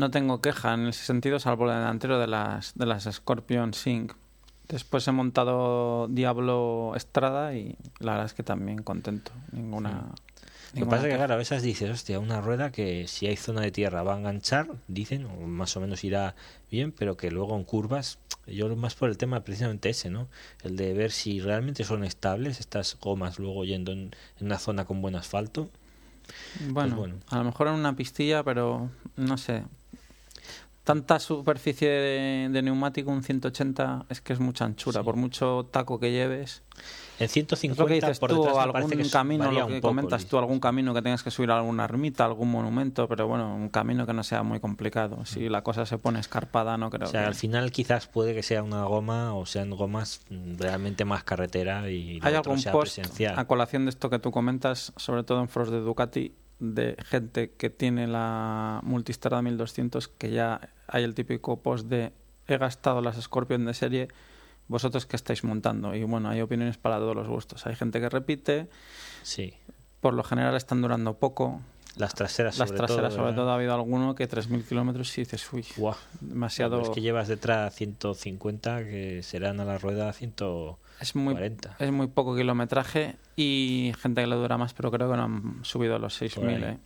no 0.00 0.10
tengo 0.10 0.40
queja 0.40 0.74
en 0.74 0.88
ese 0.88 1.04
sentido, 1.04 1.38
salvo 1.38 1.70
el 1.70 1.76
delantero 1.76 2.18
de 2.18 2.26
las, 2.26 2.74
de 2.74 2.86
las 2.86 3.04
Scorpion 3.04 3.74
Sync. 3.74 4.14
Después 4.68 5.06
he 5.06 5.12
montado 5.12 6.08
Diablo 6.08 6.92
Estrada 6.96 7.54
y 7.54 7.76
la 7.98 8.12
verdad 8.12 8.26
es 8.26 8.34
que 8.34 8.42
también 8.42 8.82
contento. 8.82 9.32
Ninguna. 9.52 10.12
Lo 10.74 10.84
que 10.84 10.86
pasa 10.86 11.06
es 11.06 11.12
que, 11.12 11.16
claro, 11.16 11.34
a 11.34 11.36
veces 11.36 11.62
dices, 11.62 11.90
hostia, 11.90 12.20
una 12.20 12.40
rueda 12.40 12.70
que 12.70 13.08
si 13.08 13.26
hay 13.26 13.36
zona 13.36 13.60
de 13.60 13.72
tierra 13.72 14.04
va 14.04 14.14
a 14.14 14.18
enganchar, 14.18 14.68
dicen, 14.86 15.26
o 15.26 15.46
más 15.48 15.76
o 15.76 15.80
menos 15.80 16.04
irá 16.04 16.36
bien, 16.70 16.92
pero 16.92 17.16
que 17.16 17.32
luego 17.32 17.56
en 17.56 17.64
curvas, 17.64 18.20
yo 18.46 18.74
más 18.76 18.94
por 18.94 19.10
el 19.10 19.18
tema 19.18 19.40
precisamente 19.42 19.90
ese, 19.90 20.10
¿no? 20.10 20.28
El 20.62 20.76
de 20.76 20.94
ver 20.94 21.10
si 21.10 21.40
realmente 21.40 21.82
son 21.82 22.04
estables 22.04 22.60
estas 22.60 22.96
gomas 23.00 23.40
luego 23.40 23.64
yendo 23.64 23.90
en, 23.90 24.14
en 24.38 24.46
una 24.46 24.58
zona 24.58 24.84
con 24.84 25.02
buen 25.02 25.16
asfalto. 25.16 25.68
Bueno, 26.68 26.94
bueno. 26.94 27.16
a 27.28 27.38
lo 27.38 27.44
mejor 27.44 27.66
en 27.66 27.74
una 27.74 27.96
pistilla, 27.96 28.44
pero 28.44 28.88
no 29.16 29.36
sé. 29.36 29.64
Tanta 30.90 31.18
superficie 31.18 31.88
de, 31.88 32.48
de 32.50 32.62
neumático, 32.62 33.10
un 33.10 33.22
180, 33.22 34.06
es 34.08 34.20
que 34.20 34.32
es 34.32 34.40
mucha 34.40 34.64
anchura. 34.64 35.00
Sí. 35.00 35.04
Por 35.04 35.16
mucho 35.16 35.68
taco 35.70 36.00
que 36.00 36.10
lleves. 36.10 36.62
En 37.18 37.26
Es 37.26 37.32
150 37.32 37.82
lo 37.82 37.86
que 37.86 37.94
dices 37.94 38.18
por 38.18 38.30
tú, 38.30 38.48
algún 38.48 38.90
que 38.90 39.10
camino, 39.10 39.52
lo 39.52 39.66
que 39.66 39.74
poco, 39.74 39.88
comentas 39.88 40.22
Luis. 40.22 40.30
tú, 40.30 40.38
algún 40.38 40.58
camino 40.58 40.94
que 40.94 41.02
tengas 41.02 41.22
que 41.22 41.30
subir 41.30 41.50
a 41.50 41.58
alguna 41.58 41.84
ermita, 41.84 42.24
algún 42.24 42.50
monumento, 42.50 43.06
pero 43.08 43.28
bueno, 43.28 43.54
un 43.54 43.68
camino 43.68 44.06
que 44.06 44.14
no 44.14 44.22
sea 44.24 44.42
muy 44.42 44.58
complicado. 44.58 45.26
Si 45.26 45.48
la 45.48 45.62
cosa 45.62 45.84
se 45.84 45.98
pone 45.98 46.18
escarpada, 46.18 46.78
no 46.78 46.88
creo 46.88 47.00
Mm. 47.00 47.08
O 47.08 47.10
sea, 47.10 47.20
que... 47.22 47.26
al 47.26 47.34
final 47.34 47.70
quizás 47.72 48.06
puede 48.06 48.34
que 48.34 48.42
sea 48.42 48.62
una 48.62 48.84
goma 48.84 49.34
o 49.34 49.46
sean 49.46 49.70
gomas 49.70 50.22
mm, 50.30 50.56
realmente 50.58 51.04
más 51.04 51.24
carretera 51.24 51.90
y 51.90 52.18
Hay 52.22 52.34
algún 52.34 52.58
sea 52.58 52.72
post 52.72 52.96
presencial. 52.96 53.38
a 53.38 53.46
colación 53.46 53.84
de 53.84 53.90
esto 53.90 54.10
que 54.10 54.18
tú 54.18 54.30
comentas, 54.30 54.92
sobre 54.96 55.22
todo 55.22 55.40
en 55.40 55.48
foros 55.48 55.70
de 55.70 55.80
Ducati, 55.80 56.34
de 56.58 56.96
gente 57.04 57.52
que 57.52 57.70
tiene 57.70 58.06
la 58.06 58.80
Multistrada 58.82 59.42
1200, 59.42 60.08
que 60.08 60.30
ya 60.30 60.60
hay 60.90 61.04
el 61.04 61.14
típico 61.14 61.60
post 61.62 61.86
de 61.86 62.12
he 62.46 62.58
gastado 62.58 63.00
las 63.00 63.20
Scorpion 63.20 63.64
de 63.64 63.74
serie, 63.74 64.08
vosotros 64.68 65.06
que 65.06 65.16
estáis 65.16 65.44
montando. 65.44 65.94
Y 65.94 66.02
bueno, 66.04 66.28
hay 66.28 66.40
opiniones 66.40 66.78
para 66.78 66.98
todos 66.98 67.14
los 67.16 67.28
gustos. 67.28 67.66
Hay 67.66 67.74
gente 67.76 68.00
que 68.00 68.08
repite, 68.08 68.68
Sí, 69.22 69.54
por 70.00 70.14
lo 70.14 70.22
general 70.24 70.56
están 70.56 70.80
durando 70.82 71.14
poco. 71.14 71.60
las 71.96 72.14
traseras 72.14 72.58
Las 72.58 72.68
sobre 72.68 72.78
traseras, 72.78 73.10
todo. 73.14 73.22
sobre 73.24 73.34
todo, 73.34 73.50
ha 73.50 73.54
habido 73.56 73.74
alguno 73.74 74.14
que 74.14 74.28
3.000 74.28 74.64
kilómetros 74.66 75.16
y 75.18 75.22
dices, 75.22 75.52
uy, 75.52 75.64
Buah, 75.76 75.96
demasiado... 76.20 76.78
Pero 76.78 76.90
es 76.90 76.94
que 76.94 77.00
llevas 77.02 77.28
detrás 77.28 77.74
150 77.74 78.84
que 78.84 79.22
serán 79.22 79.60
a 79.60 79.64
la 79.64 79.76
rueda 79.78 80.12
140. 80.12 80.78
Es 81.00 81.14
muy, 81.16 81.34
es 81.78 81.92
muy 81.92 82.06
poco 82.08 82.34
kilometraje 82.36 83.16
y 83.36 83.92
gente 84.00 84.20
que 84.22 84.26
le 84.26 84.36
dura 84.36 84.56
más, 84.58 84.72
pero 84.74 84.90
creo 84.90 85.10
que 85.10 85.16
no 85.16 85.24
han 85.24 85.58
subido 85.64 85.96
a 85.96 85.98
los 85.98 86.16
Por 86.18 86.28
6.000. 86.28 86.48
ahí. 86.56 86.62
¿eh? 86.74 86.78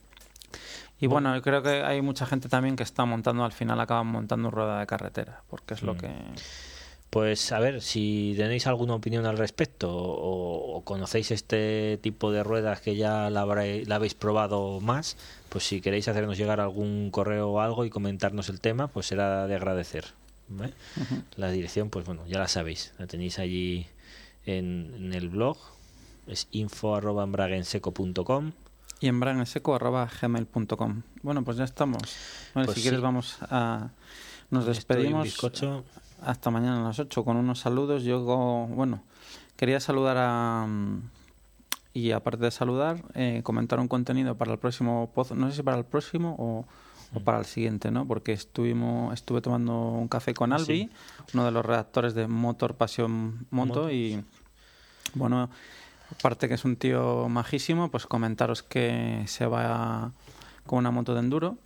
Y 1.04 1.06
bueno, 1.06 1.40
creo 1.42 1.62
que 1.62 1.82
hay 1.82 2.00
mucha 2.02 2.26
gente 2.26 2.48
también 2.48 2.76
que 2.76 2.82
está 2.82 3.04
montando, 3.04 3.44
al 3.44 3.52
final 3.52 3.78
acaban 3.80 4.06
montando 4.06 4.50
rueda 4.50 4.80
de 4.80 4.86
carretera, 4.86 5.42
porque 5.48 5.74
es 5.74 5.82
lo 5.82 5.94
Mm. 5.94 5.98
que... 5.98 6.10
Pues 7.10 7.52
a 7.52 7.60
ver, 7.60 7.80
si 7.80 8.34
tenéis 8.36 8.66
alguna 8.66 8.94
opinión 8.94 9.24
al 9.24 9.38
respecto 9.38 9.88
o, 9.94 10.76
o 10.76 10.80
conocéis 10.82 11.30
este 11.30 11.96
tipo 12.02 12.32
de 12.32 12.42
ruedas 12.42 12.80
que 12.80 12.96
ya 12.96 13.30
la, 13.30 13.46
la 13.46 13.94
habéis 13.94 14.14
probado 14.14 14.80
más, 14.80 15.16
pues 15.48 15.62
si 15.64 15.80
queréis 15.80 16.08
hacernos 16.08 16.36
llegar 16.36 16.58
algún 16.58 17.10
correo 17.12 17.50
o 17.50 17.60
algo 17.60 17.84
y 17.84 17.90
comentarnos 17.90 18.48
el 18.48 18.60
tema, 18.60 18.88
pues 18.88 19.06
será 19.06 19.46
de 19.46 19.54
agradecer. 19.54 20.06
La 21.36 21.50
dirección, 21.50 21.88
pues 21.88 22.04
bueno, 22.04 22.26
ya 22.26 22.40
la 22.40 22.48
sabéis, 22.48 22.92
la 22.98 23.06
tenéis 23.06 23.38
allí 23.38 23.86
en, 24.44 24.92
en 24.96 25.12
el 25.14 25.28
blog, 25.28 25.56
es 26.26 26.48
info.embraguenseco.com. 26.50 28.52
Y 29.04 29.08
en 29.08 29.20
braneseco.gmail.com. 29.20 31.02
Bueno, 31.22 31.44
pues 31.44 31.58
ya 31.58 31.64
estamos. 31.64 32.00
Vale, 32.54 32.64
Pues 32.64 32.76
si 32.78 32.82
quieres 32.82 33.02
vamos 33.02 33.36
a... 33.42 33.90
Nos 34.48 34.64
despedimos 34.64 35.36
hasta 36.22 36.50
mañana 36.50 36.80
a 36.80 36.84
las 36.88 36.98
8 36.98 37.22
con 37.22 37.36
unos 37.36 37.58
saludos. 37.60 38.02
Yo, 38.04 38.20
bueno, 38.22 39.02
quería 39.56 39.78
saludar 39.78 40.16
a... 40.18 40.66
Y 41.92 42.12
aparte 42.12 42.44
de 42.44 42.50
saludar, 42.50 43.04
eh, 43.12 43.42
comentar 43.44 43.78
un 43.78 43.88
contenido 43.88 44.38
para 44.38 44.52
el 44.52 44.58
próximo 44.58 45.10
pozo. 45.14 45.34
No 45.34 45.50
sé 45.50 45.56
si 45.56 45.62
para 45.62 45.76
el 45.76 45.84
próximo 45.84 46.34
o, 46.38 46.64
o 47.14 47.20
para 47.20 47.40
el 47.40 47.44
siguiente, 47.44 47.90
¿no? 47.90 48.06
Porque 48.08 48.32
estuvimos, 48.32 49.12
estuve 49.12 49.42
tomando 49.42 49.90
un 49.90 50.08
café 50.08 50.32
con 50.32 50.54
Albi, 50.54 50.64
Sí. 50.64 50.90
uno 51.34 51.44
de 51.44 51.50
los 51.50 51.62
redactores 51.66 52.14
de 52.14 52.26
Motor 52.26 52.74
Pasión 52.76 53.46
Moto. 53.50 53.74
Moto. 53.82 53.90
Y 53.90 54.24
bueno, 55.12 55.50
aparte 56.18 56.48
que 56.48 56.54
es 56.54 56.64
un 56.64 56.76
tío 56.76 57.28
majísimo, 57.28 57.90
pues 57.90 58.06
comentaros 58.06 58.62
que 58.62 59.22
se 59.26 59.46
va 59.46 60.12
con 60.66 60.78
una 60.78 60.90
moto 60.90 61.14
de 61.14 61.20
enduro. 61.20 61.56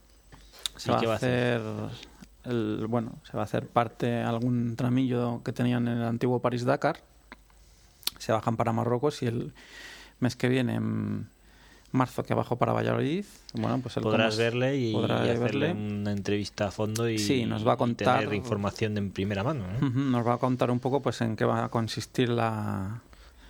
Se 0.76 0.90
¿Y 0.90 0.92
va 0.92 1.00
a 1.00 1.04
va 1.04 1.12
a 1.12 1.16
hacer? 1.16 1.60
hacer 1.60 1.98
el, 2.44 2.86
bueno, 2.88 3.12
se 3.24 3.36
va 3.36 3.42
a 3.42 3.44
hacer 3.44 3.66
parte 3.66 4.20
algún 4.22 4.76
tramillo 4.76 5.42
que 5.44 5.52
tenían 5.52 5.86
en 5.88 5.98
el 5.98 6.04
antiguo 6.04 6.40
París 6.40 6.64
Dakar. 6.64 7.00
Se 8.18 8.32
bajan 8.32 8.56
para 8.56 8.72
Marruecos 8.72 9.22
y 9.22 9.26
el 9.26 9.52
mes 10.20 10.34
que 10.34 10.48
viene, 10.48 10.74
en 10.74 11.28
marzo, 11.92 12.22
que 12.24 12.34
bajo 12.34 12.56
para 12.56 12.72
Valladolid. 12.72 13.24
Bueno, 13.54 13.78
pues 13.80 13.94
Podrás 13.94 14.36
verle 14.36 14.76
y, 14.76 14.92
podrá 14.92 15.24
y 15.26 15.30
hacerle 15.30 15.68
verle. 15.68 15.72
una 15.72 16.12
entrevista 16.12 16.68
a 16.68 16.70
fondo 16.70 17.08
y, 17.08 17.18
Sí, 17.18 17.44
nos 17.46 17.66
va 17.66 17.74
a 17.74 17.76
contar- 17.76 18.20
tener 18.20 18.34
información 18.34 18.94
de 18.94 19.00
en 19.00 19.10
primera 19.12 19.42
mano, 19.44 19.64
¿no? 19.80 19.86
Ujú, 19.86 19.98
Nos 20.00 20.26
va 20.26 20.34
a 20.34 20.38
contar 20.38 20.70
un 20.70 20.80
poco 20.80 21.00
pues 21.00 21.20
en 21.20 21.36
qué 21.36 21.44
va 21.44 21.64
a 21.64 21.68
consistir 21.70 22.28
la, 22.28 23.00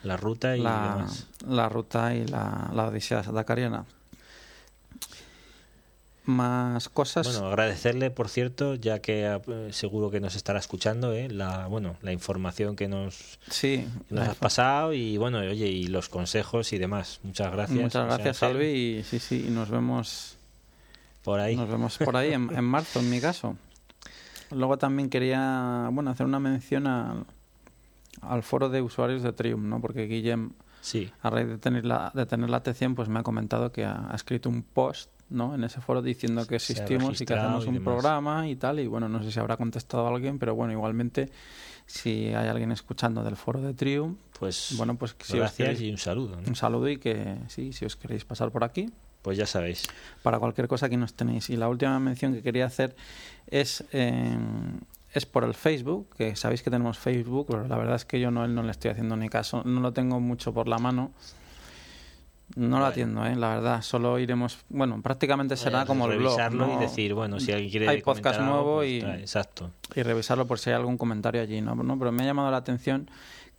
la 0.03 0.17
ruta 0.17 0.57
y 0.57 0.61
la, 0.61 0.95
demás. 0.97 1.27
la 1.47 1.69
ruta 1.69 2.15
y 2.15 2.27
la, 2.27 2.71
la 2.73 2.87
odisea 2.87 3.23
dakariana. 3.23 3.85
Más 6.25 6.91
cosas. 6.91 7.27
Bueno, 7.27 7.47
agradecerle, 7.47 8.11
por 8.11 8.29
cierto, 8.29 8.75
ya 8.75 8.99
que 8.99 9.25
eh, 9.25 9.69
seguro 9.73 10.11
que 10.11 10.21
nos 10.21 10.37
estará 10.37 10.59
escuchando, 10.59 11.15
¿eh? 11.15 11.29
la 11.31 11.67
bueno, 11.69 11.97
la 12.03 12.13
información 12.13 12.77
que 12.77 12.87
nos, 12.87 13.39
sí, 13.49 13.89
que 14.11 14.15
nos 14.15 14.29
has 14.29 14.35
pasado 14.37 14.93
y 14.93 15.17
bueno, 15.17 15.39
oye, 15.39 15.69
y 15.69 15.87
los 15.87 16.11
consejos 16.11 16.75
y 16.75 16.79
demás. 16.79 17.21
Muchas 17.23 17.51
gracias. 17.51 17.81
Muchas 17.81 18.05
gracias, 18.05 18.43
Albi. 18.43 18.67
Y 18.67 19.03
sí, 19.05 19.19
sí, 19.19 19.47
y 19.49 19.51
nos 19.51 19.71
vemos, 19.71 20.37
Por 21.23 21.41
ahí. 21.41 21.57
nos 21.57 21.71
vemos 21.71 21.97
por 21.97 22.15
ahí 22.15 22.35
en, 22.35 22.55
en 22.55 22.65
marzo, 22.65 23.01
en 23.01 23.09
mi 23.09 23.23
caso. 23.23 23.57
Luego 24.51 24.77
también 24.77 25.09
quería, 25.09 25.89
bueno, 25.93 26.11
hacer 26.11 26.27
una 26.27 26.41
mención 26.41 26.87
al, 26.87 27.25
al 28.23 28.43
foro 28.43 28.69
de 28.69 28.83
usuarios 28.83 29.23
de 29.23 29.33
Triumph, 29.33 29.65
¿no? 29.65 29.81
Porque 29.81 30.07
Guillem, 30.07 30.53
Sí, 30.81 31.11
a 31.23 31.31
raíz 31.31 31.49
de 31.49 31.59
tener 31.59 31.85
la, 31.85 32.13
de 32.15 32.25
tener 32.25 32.49
la 32.51 32.59
atención, 32.59 32.95
pues 32.95 33.09
me 33.09 33.19
ha 33.19 33.23
comentado 33.23 33.73
que 33.73 33.85
ha, 33.85 34.07
ha 34.11 34.15
escrito 34.15 34.49
un 34.49 34.63
post, 34.63 35.11
¿no? 35.29 35.55
En 35.55 35.65
ese 35.65 35.81
foro 35.81 36.01
diciendo 36.03 36.47
que 36.47 36.55
existimos 36.57 37.21
y 37.21 37.27
que 37.27 37.35
hacemos 37.35 37.65
y 37.65 37.69
un 37.69 37.75
demás. 37.75 37.85
programa 37.95 38.49
y 38.49 38.55
tal. 38.57 38.79
Y 38.81 38.87
bueno, 38.87 39.09
no 39.09 39.23
sé 39.23 39.33
si 39.33 39.41
habrá 39.41 39.57
contestado 39.57 40.07
alguien, 40.07 40.39
pero 40.39 40.55
bueno, 40.55 40.73
igualmente, 40.73 41.31
si 41.85 42.29
hay 42.29 42.49
alguien 42.49 42.71
escuchando 42.71 43.25
del 43.25 43.37
foro 43.37 43.61
de 43.61 43.75
Triumph, 43.75 44.19
pues 44.39 44.75
bueno, 44.79 44.95
pues 44.97 45.17
si 45.21 45.33
os 45.35 45.39
gracias 45.41 45.69
queréis- 45.79 45.81
y 45.81 45.91
un 45.91 45.99
saludo. 45.99 46.37
¿no? 46.37 46.43
un 46.47 46.55
saludo 46.57 46.89
y 46.89 46.99
que 46.99 47.37
sí, 47.49 47.73
si 47.73 47.85
os 47.85 47.97
queréis 47.97 48.25
pasar 48.25 48.51
por 48.53 48.63
aquí, 48.63 48.89
Pues 49.23 49.37
ya 49.37 49.47
sabéis. 49.47 49.83
para 50.23 50.39
cualquier 50.39 50.69
cosa 50.69 50.89
que 50.89 50.97
nos 50.97 51.13
tenéis. 51.15 51.51
Y 51.51 51.57
la 51.57 51.69
última 51.69 51.99
mención 51.99 52.33
que 52.35 52.43
quería 52.43 52.67
hacer 52.67 52.95
es, 53.49 53.85
eh, 53.93 54.39
es 55.13 55.27
por 55.27 55.45
el 55.45 55.55
Facebook, 55.55 56.15
que 56.17 56.37
sabéis 56.37 56.63
que 56.63 56.71
tenemos 56.71 56.99
Facebook, 56.99 57.47
pero 57.49 57.67
la 57.67 57.77
verdad 57.77 57.97
es 57.97 58.05
que 58.05 58.21
yo 58.21 58.31
no, 58.31 58.47
no 58.47 58.63
le 58.63 58.71
estoy 58.71 58.91
haciendo 58.91 59.17
ni 59.17 59.29
caso, 59.29 59.63
no 59.65 59.81
lo 59.81 59.93
tengo 59.93 60.21
mucho 60.21 60.53
por 60.53 60.69
la 60.69 60.79
mano. 60.79 61.13
No 62.57 62.65
lo 62.65 62.71
Bueno. 62.77 62.87
atiendo, 62.87 63.27
¿eh? 63.27 63.37
la 63.37 63.49
verdad. 63.51 63.83
Solo 63.83 64.19
iremos, 64.19 64.59
bueno, 64.71 65.03
prácticamente 65.03 65.55
será 65.57 65.85
como 65.85 66.07
el 66.07 66.17
blog. 66.19 66.33
revisarlo 66.33 66.67
¿no? 66.67 66.75
y 66.75 66.79
decir, 66.79 67.13
bueno, 67.13 67.41
si 67.41 67.53
alguien 67.53 67.71
quiere 67.71 67.89
Hay 67.89 68.01
podcast 68.01 68.41
algo, 68.41 68.51
nuevo 68.53 68.77
pues 68.77 68.91
y- 68.91 69.01
trae. 69.01 69.21
Exacto. 69.21 69.71
y 69.95 70.03
revisarlo 70.03 70.47
por 70.47 70.59
si 70.59 70.71
hay 70.71 70.77
algún 70.77 70.97
comentario 70.97 71.43
allí, 71.43 71.61
¿no? 71.61 71.75
¿no? 71.75 71.99
Pero 71.99 72.11
me 72.11 72.23
ha 72.23 72.27
llamado 72.27 72.51
la 72.51 72.57
atención 72.57 73.11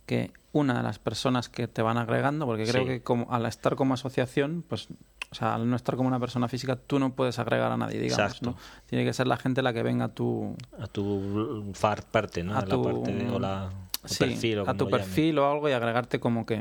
que 0.06 0.32
una 0.52 0.74
de 0.78 0.82
las 0.82 0.98
personas 0.98 1.48
que 1.48 1.68
te 1.68 1.82
van 1.82 1.98
agregando, 1.98 2.46
porque 2.46 2.64
creo 2.64 2.82
Sí. 2.82 2.88
que 2.88 3.02
como, 3.02 3.32
al 3.32 3.46
estar 3.46 3.76
como 3.76 3.94
asociación, 3.94 4.64
pues, 4.68 4.88
o 5.30 5.34
sea, 5.34 5.54
al 5.54 5.68
no 5.70 5.76
estar 5.76 5.94
como 5.96 6.08
una 6.08 6.18
persona 6.18 6.48
física, 6.48 6.74
tú 6.76 6.98
no 6.98 7.14
puedes 7.14 7.38
agregar 7.38 7.70
a 7.70 7.76
nadie, 7.76 8.00
digamos, 8.00 8.26
Exacto. 8.26 8.50
¿no? 8.50 8.56
Tiene 8.86 9.04
que 9.04 9.12
ser 9.12 9.26
la 9.28 9.36
gente 9.36 9.62
la 9.62 9.72
que 9.72 9.82
venga 9.82 10.06
a 10.06 10.08
tu, 10.08 10.56
A 10.80 10.86
tu 10.88 11.70
far 11.74 12.02
parte, 12.04 12.42
¿no? 12.42 12.54
A 12.54 12.58
A, 12.58 12.64
tu- 12.64 12.82
la 12.82 12.92
parte 12.94 13.12
de, 13.14 13.30
o 13.30 13.38
la, 13.38 13.70
o 14.02 14.08
sí, 14.08 14.18
perfil 14.18 14.58
o 14.58 14.68
a 14.70 14.74
tu 14.74 14.88
perfil 14.90 15.38
o 15.38 15.50
algo 15.50 15.68
y 15.68 15.72
agregarte 15.72 16.18
como 16.20 16.44
que... 16.46 16.60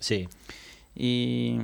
Sí, 0.00 0.28
Y 0.94 1.58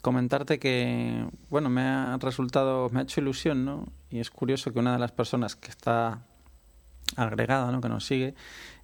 comentarte 0.00 0.58
que, 0.58 1.26
bueno, 1.50 1.68
me 1.68 1.82
ha 1.82 2.16
resultado, 2.18 2.88
me 2.90 3.00
ha 3.00 3.02
hecho 3.02 3.20
ilusión, 3.20 3.64
¿no? 3.64 3.86
Y 4.10 4.18
es 4.20 4.30
curioso 4.30 4.72
que 4.72 4.78
una 4.78 4.92
de 4.94 4.98
las 4.98 5.12
personas 5.12 5.56
que 5.56 5.68
está 5.70 6.22
agregada, 7.16 7.70
¿no? 7.70 7.80
Que 7.82 7.88
nos 7.90 8.06
sigue, 8.06 8.34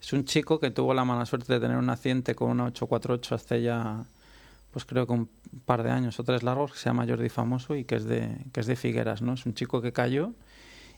es 0.01 0.13
un 0.13 0.25
chico 0.25 0.61
que 0.61 0.71
tuvo 0.71 0.93
la 0.95 1.05
mala 1.05 1.25
suerte 1.27 1.53
de 1.55 1.61
tener 1.61 1.77
un 1.79 1.89
accidente 1.91 2.35
con 2.35 2.51
una 2.51 2.65
848 2.67 3.35
hace 3.35 3.63
ya, 3.63 4.05
pues 4.71 4.85
creo 4.85 5.07
que 5.07 5.13
un 5.13 5.29
par 5.65 5.83
de 5.83 5.91
años 5.91 6.19
o 6.21 6.25
tres 6.25 6.43
largos, 6.43 6.73
que 6.73 6.79
se 6.79 6.87
llama 6.87 7.07
Jordi 7.07 7.29
Famoso 7.29 7.75
y 7.77 7.85
que 7.85 7.97
es 7.97 8.05
de, 8.05 8.37
que 8.53 8.61
es 8.61 8.67
de 8.67 8.77
Figueras, 8.77 9.23
¿no? 9.23 9.35
Es 9.35 9.47
un 9.47 9.55
chico 9.55 9.81
que 9.81 9.93
cayó 9.93 10.33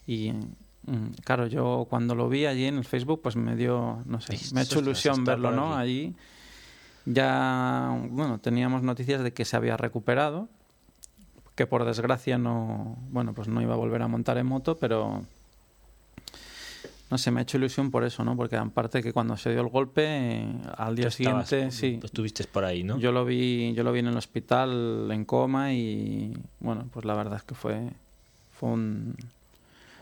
y, 0.07 0.33
Mm, 0.87 1.11
Claro, 1.25 1.47
yo 1.47 1.87
cuando 1.91 2.15
lo 2.15 2.29
vi 2.29 2.47
allí 2.47 2.65
en 2.65 2.79
el 2.79 2.85
Facebook, 2.85 3.21
pues 3.23 3.37
me 3.37 3.55
dio, 3.57 4.03
no 4.07 4.21
sé, 4.21 4.33
me 4.55 4.61
ha 4.61 4.63
hecho 4.65 4.79
"Ostras, 4.79 4.83
ilusión 5.05 5.25
verlo, 5.25 5.51
¿no? 5.53 5.75
aquí". 5.75 5.81
Allí 5.83 6.15
ya, 7.07 7.97
bueno, 8.11 8.39
teníamos 8.41 8.83
noticias 8.83 9.23
de 9.23 9.33
que 9.33 9.45
se 9.45 9.57
había 9.57 9.77
recuperado, 9.77 10.49
que 11.55 11.67
por 11.67 11.85
desgracia 11.85 12.39
no, 12.39 12.97
bueno, 13.11 13.35
pues 13.35 13.49
no 13.49 13.61
iba 13.63 13.75
a 13.75 13.77
volver 13.77 14.03
a 14.03 14.09
montar 14.09 14.39
en 14.39 14.47
moto, 14.47 14.77
pero 14.79 15.25
no 17.11 17.19
sé, 17.19 17.31
me 17.31 17.41
ha 17.41 17.43
hecho 17.43 17.57
ilusión 17.59 17.91
por 17.91 18.05
eso, 18.05 18.25
¿no? 18.25 18.37
Porque 18.37 18.57
aparte 18.57 19.03
que 19.03 19.13
cuando 19.13 19.37
se 19.37 19.51
dio 19.51 19.61
el 19.63 19.69
golpe, 19.69 20.05
eh, 20.07 20.53
al 20.77 20.95
día 20.97 21.07
Tú 21.07 21.09
estabas- 21.23 21.49
siguiente, 21.49 21.71
sí, 21.77 21.97
pues 22.01 22.11
Estuviste 22.13 22.45
por 22.45 22.65
ahí, 22.65 22.85
¿no? 22.85 22.99
yo 22.99 23.11
lo 23.13 23.25
vi, 23.25 23.73
yo 23.75 23.83
lo 23.83 23.93
vi 23.93 23.99
en 24.01 24.07
el 24.09 24.17
hospital 24.17 25.09
en 25.11 25.25
coma 25.25 25.73
y 25.73 26.37
bueno, 26.61 26.87
pues 26.93 27.05
la 27.05 27.15
verdad 27.15 27.37
es 27.37 27.43
que 27.43 27.55
fue 27.55 27.91
fue 28.53 28.69
un 28.71 29.17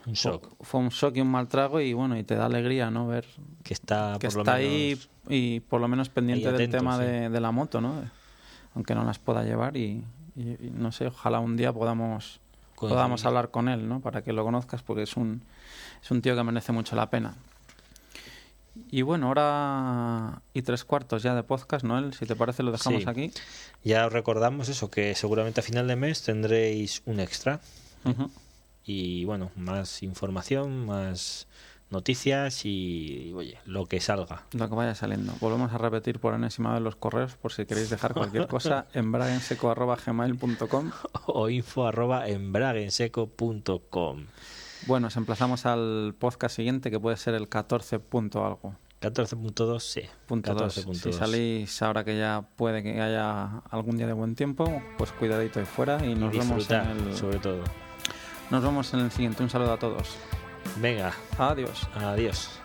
Un 0.06 0.12
shock. 0.14 0.52
fue 0.60 0.80
un 0.80 0.89
shock 0.89 1.16
y 1.16 1.20
un 1.20 1.28
mal 1.30 1.48
trago 1.48 1.80
y 1.80 1.93
bueno, 1.93 2.16
y 2.18 2.24
te 2.24 2.35
da 2.35 2.47
alegría, 2.47 2.90
¿no? 2.90 3.06
Ver 3.06 3.24
Que 3.62 3.74
está, 3.74 4.16
que 4.20 4.26
por 4.28 4.36
lo 4.36 4.40
está 4.43 4.56
menos, 4.56 4.70
ahí 4.72 4.98
y 5.28 5.60
por 5.60 5.80
lo 5.80 5.89
menos 5.89 6.09
pendiente 6.09 6.51
del 6.52 6.70
tema 6.70 6.97
sí. 6.98 7.05
de, 7.05 7.30
de 7.30 7.40
la 7.40 7.51
moto, 7.52 7.80
¿no? 7.80 7.94
Aunque 8.74 8.94
no 8.94 9.05
las 9.05 9.18
pueda 9.18 9.44
llevar 9.44 9.76
y, 9.76 10.02
y- 10.36 10.40
y 10.66 10.70
no 10.74 10.93
sé, 10.93 11.06
ojalá 11.06 11.40
un 11.40 11.56
día 11.56 11.72
podamos 11.72 12.40
podamos 12.76 13.24
hablar 13.26 13.51
con 13.51 13.68
él, 13.68 13.89
¿no? 13.89 14.01
Para 14.01 14.22
que 14.22 14.32
lo 14.32 14.44
conozcas 14.44 14.82
porque 14.82 15.02
es 15.02 15.16
un 15.16 15.43
es 16.02 16.10
un 16.10 16.22
tío 16.22 16.34
que 16.36 16.42
merece 16.44 16.72
mucho 16.72 16.96
la 16.96 17.10
pena. 17.10 17.34
Y 18.90 19.02
bueno, 19.02 19.28
hora 19.28 20.40
y 20.54 20.62
tres 20.62 20.84
cuartos 20.84 21.22
ya 21.22 21.34
de 21.34 21.42
podcast, 21.42 21.84
Noel, 21.84 22.14
si 22.14 22.26
te 22.26 22.36
parece 22.36 22.62
lo 22.62 22.70
dejamos 22.72 23.02
Sí. 23.02 23.08
aquí. 23.08 23.32
Ya 23.82 24.06
os 24.06 24.12
recordamos 24.12 24.68
eso, 24.68 24.90
que 24.90 25.14
seguramente 25.16 25.60
a 25.60 25.62
final 25.64 25.88
de 25.88 25.96
mes 25.96 26.22
tendréis 26.22 27.02
un 27.04 27.18
extra. 27.20 27.60
Y 28.84 29.24
bueno, 29.24 29.50
más 29.56 30.02
información, 30.02 30.86
más 30.86 31.46
noticias 31.90 32.64
y, 32.64 33.32
oye, 33.34 33.58
lo 33.66 33.86
que 33.86 34.00
salga. 34.00 34.44
Lo 34.52 34.68
que 34.68 34.74
vaya 34.74 34.94
saliendo. 34.94 35.32
Volvemos 35.40 35.72
a 35.72 35.78
repetir 35.78 36.20
por 36.20 36.34
enésima 36.34 36.72
vez 36.72 36.80
los 36.82 36.96
correos 36.96 37.34
por 37.34 37.52
si 37.52 37.66
queréis 37.66 37.90
dejar 37.90 38.14
cualquier 38.14 38.46
cosa 38.48 38.86
en 38.94 39.10
bragenseco.gmail.com. 39.10 40.90
O 41.26 41.48
info 41.50 41.86
arroba. 41.86 42.24
Bueno, 44.89 45.09
os 45.09 45.16
emplazamos 45.16 45.66
al 45.66 46.15
podcast 46.19 46.56
siguiente 46.56 46.90
que 46.90 46.98
puede 46.98 47.16
ser 47.19 47.35
el 47.35 47.48
14 47.48 47.98
punto 48.01 48.44
algo. 48.44 48.74
14.2, 49.02 49.78
sí. 49.81 50.01
Punto 50.27 50.55
dos. 50.55 50.78
14.2. 50.78 50.94
Si 50.94 51.12
salís 51.12 51.82
ahora 51.82 52.05
que 52.05 52.19
ya 52.19 52.43
puede 52.56 52.82
que 52.82 53.01
haya 53.01 53.59
algún 53.70 53.98
día 53.98 54.06
de 54.06 54.15
buen 54.15 54.35
tiempo, 54.35 54.82
pues 54.97 55.12
cuidadito 55.12 55.60
ahí 55.60 55.66
fuera 55.66 56.05
y 56.05 56.12
Y 56.12 56.15
nos 56.15 56.32
vemos, 56.32 56.70
en 56.70 56.86
el, 56.86 57.15
sobre 57.15 57.39
todo. 57.39 57.62
nos 58.51 58.62
vemos 58.65 58.93
en 58.94 59.01
el 59.01 59.10
siguiente. 59.10 59.43
Un 59.43 59.51
saludo 59.51 59.74
a 59.74 59.78
todos. 59.78 60.16
Venga, 60.81 61.12
Adiós. 61.39 61.86
adiós. 61.94 62.59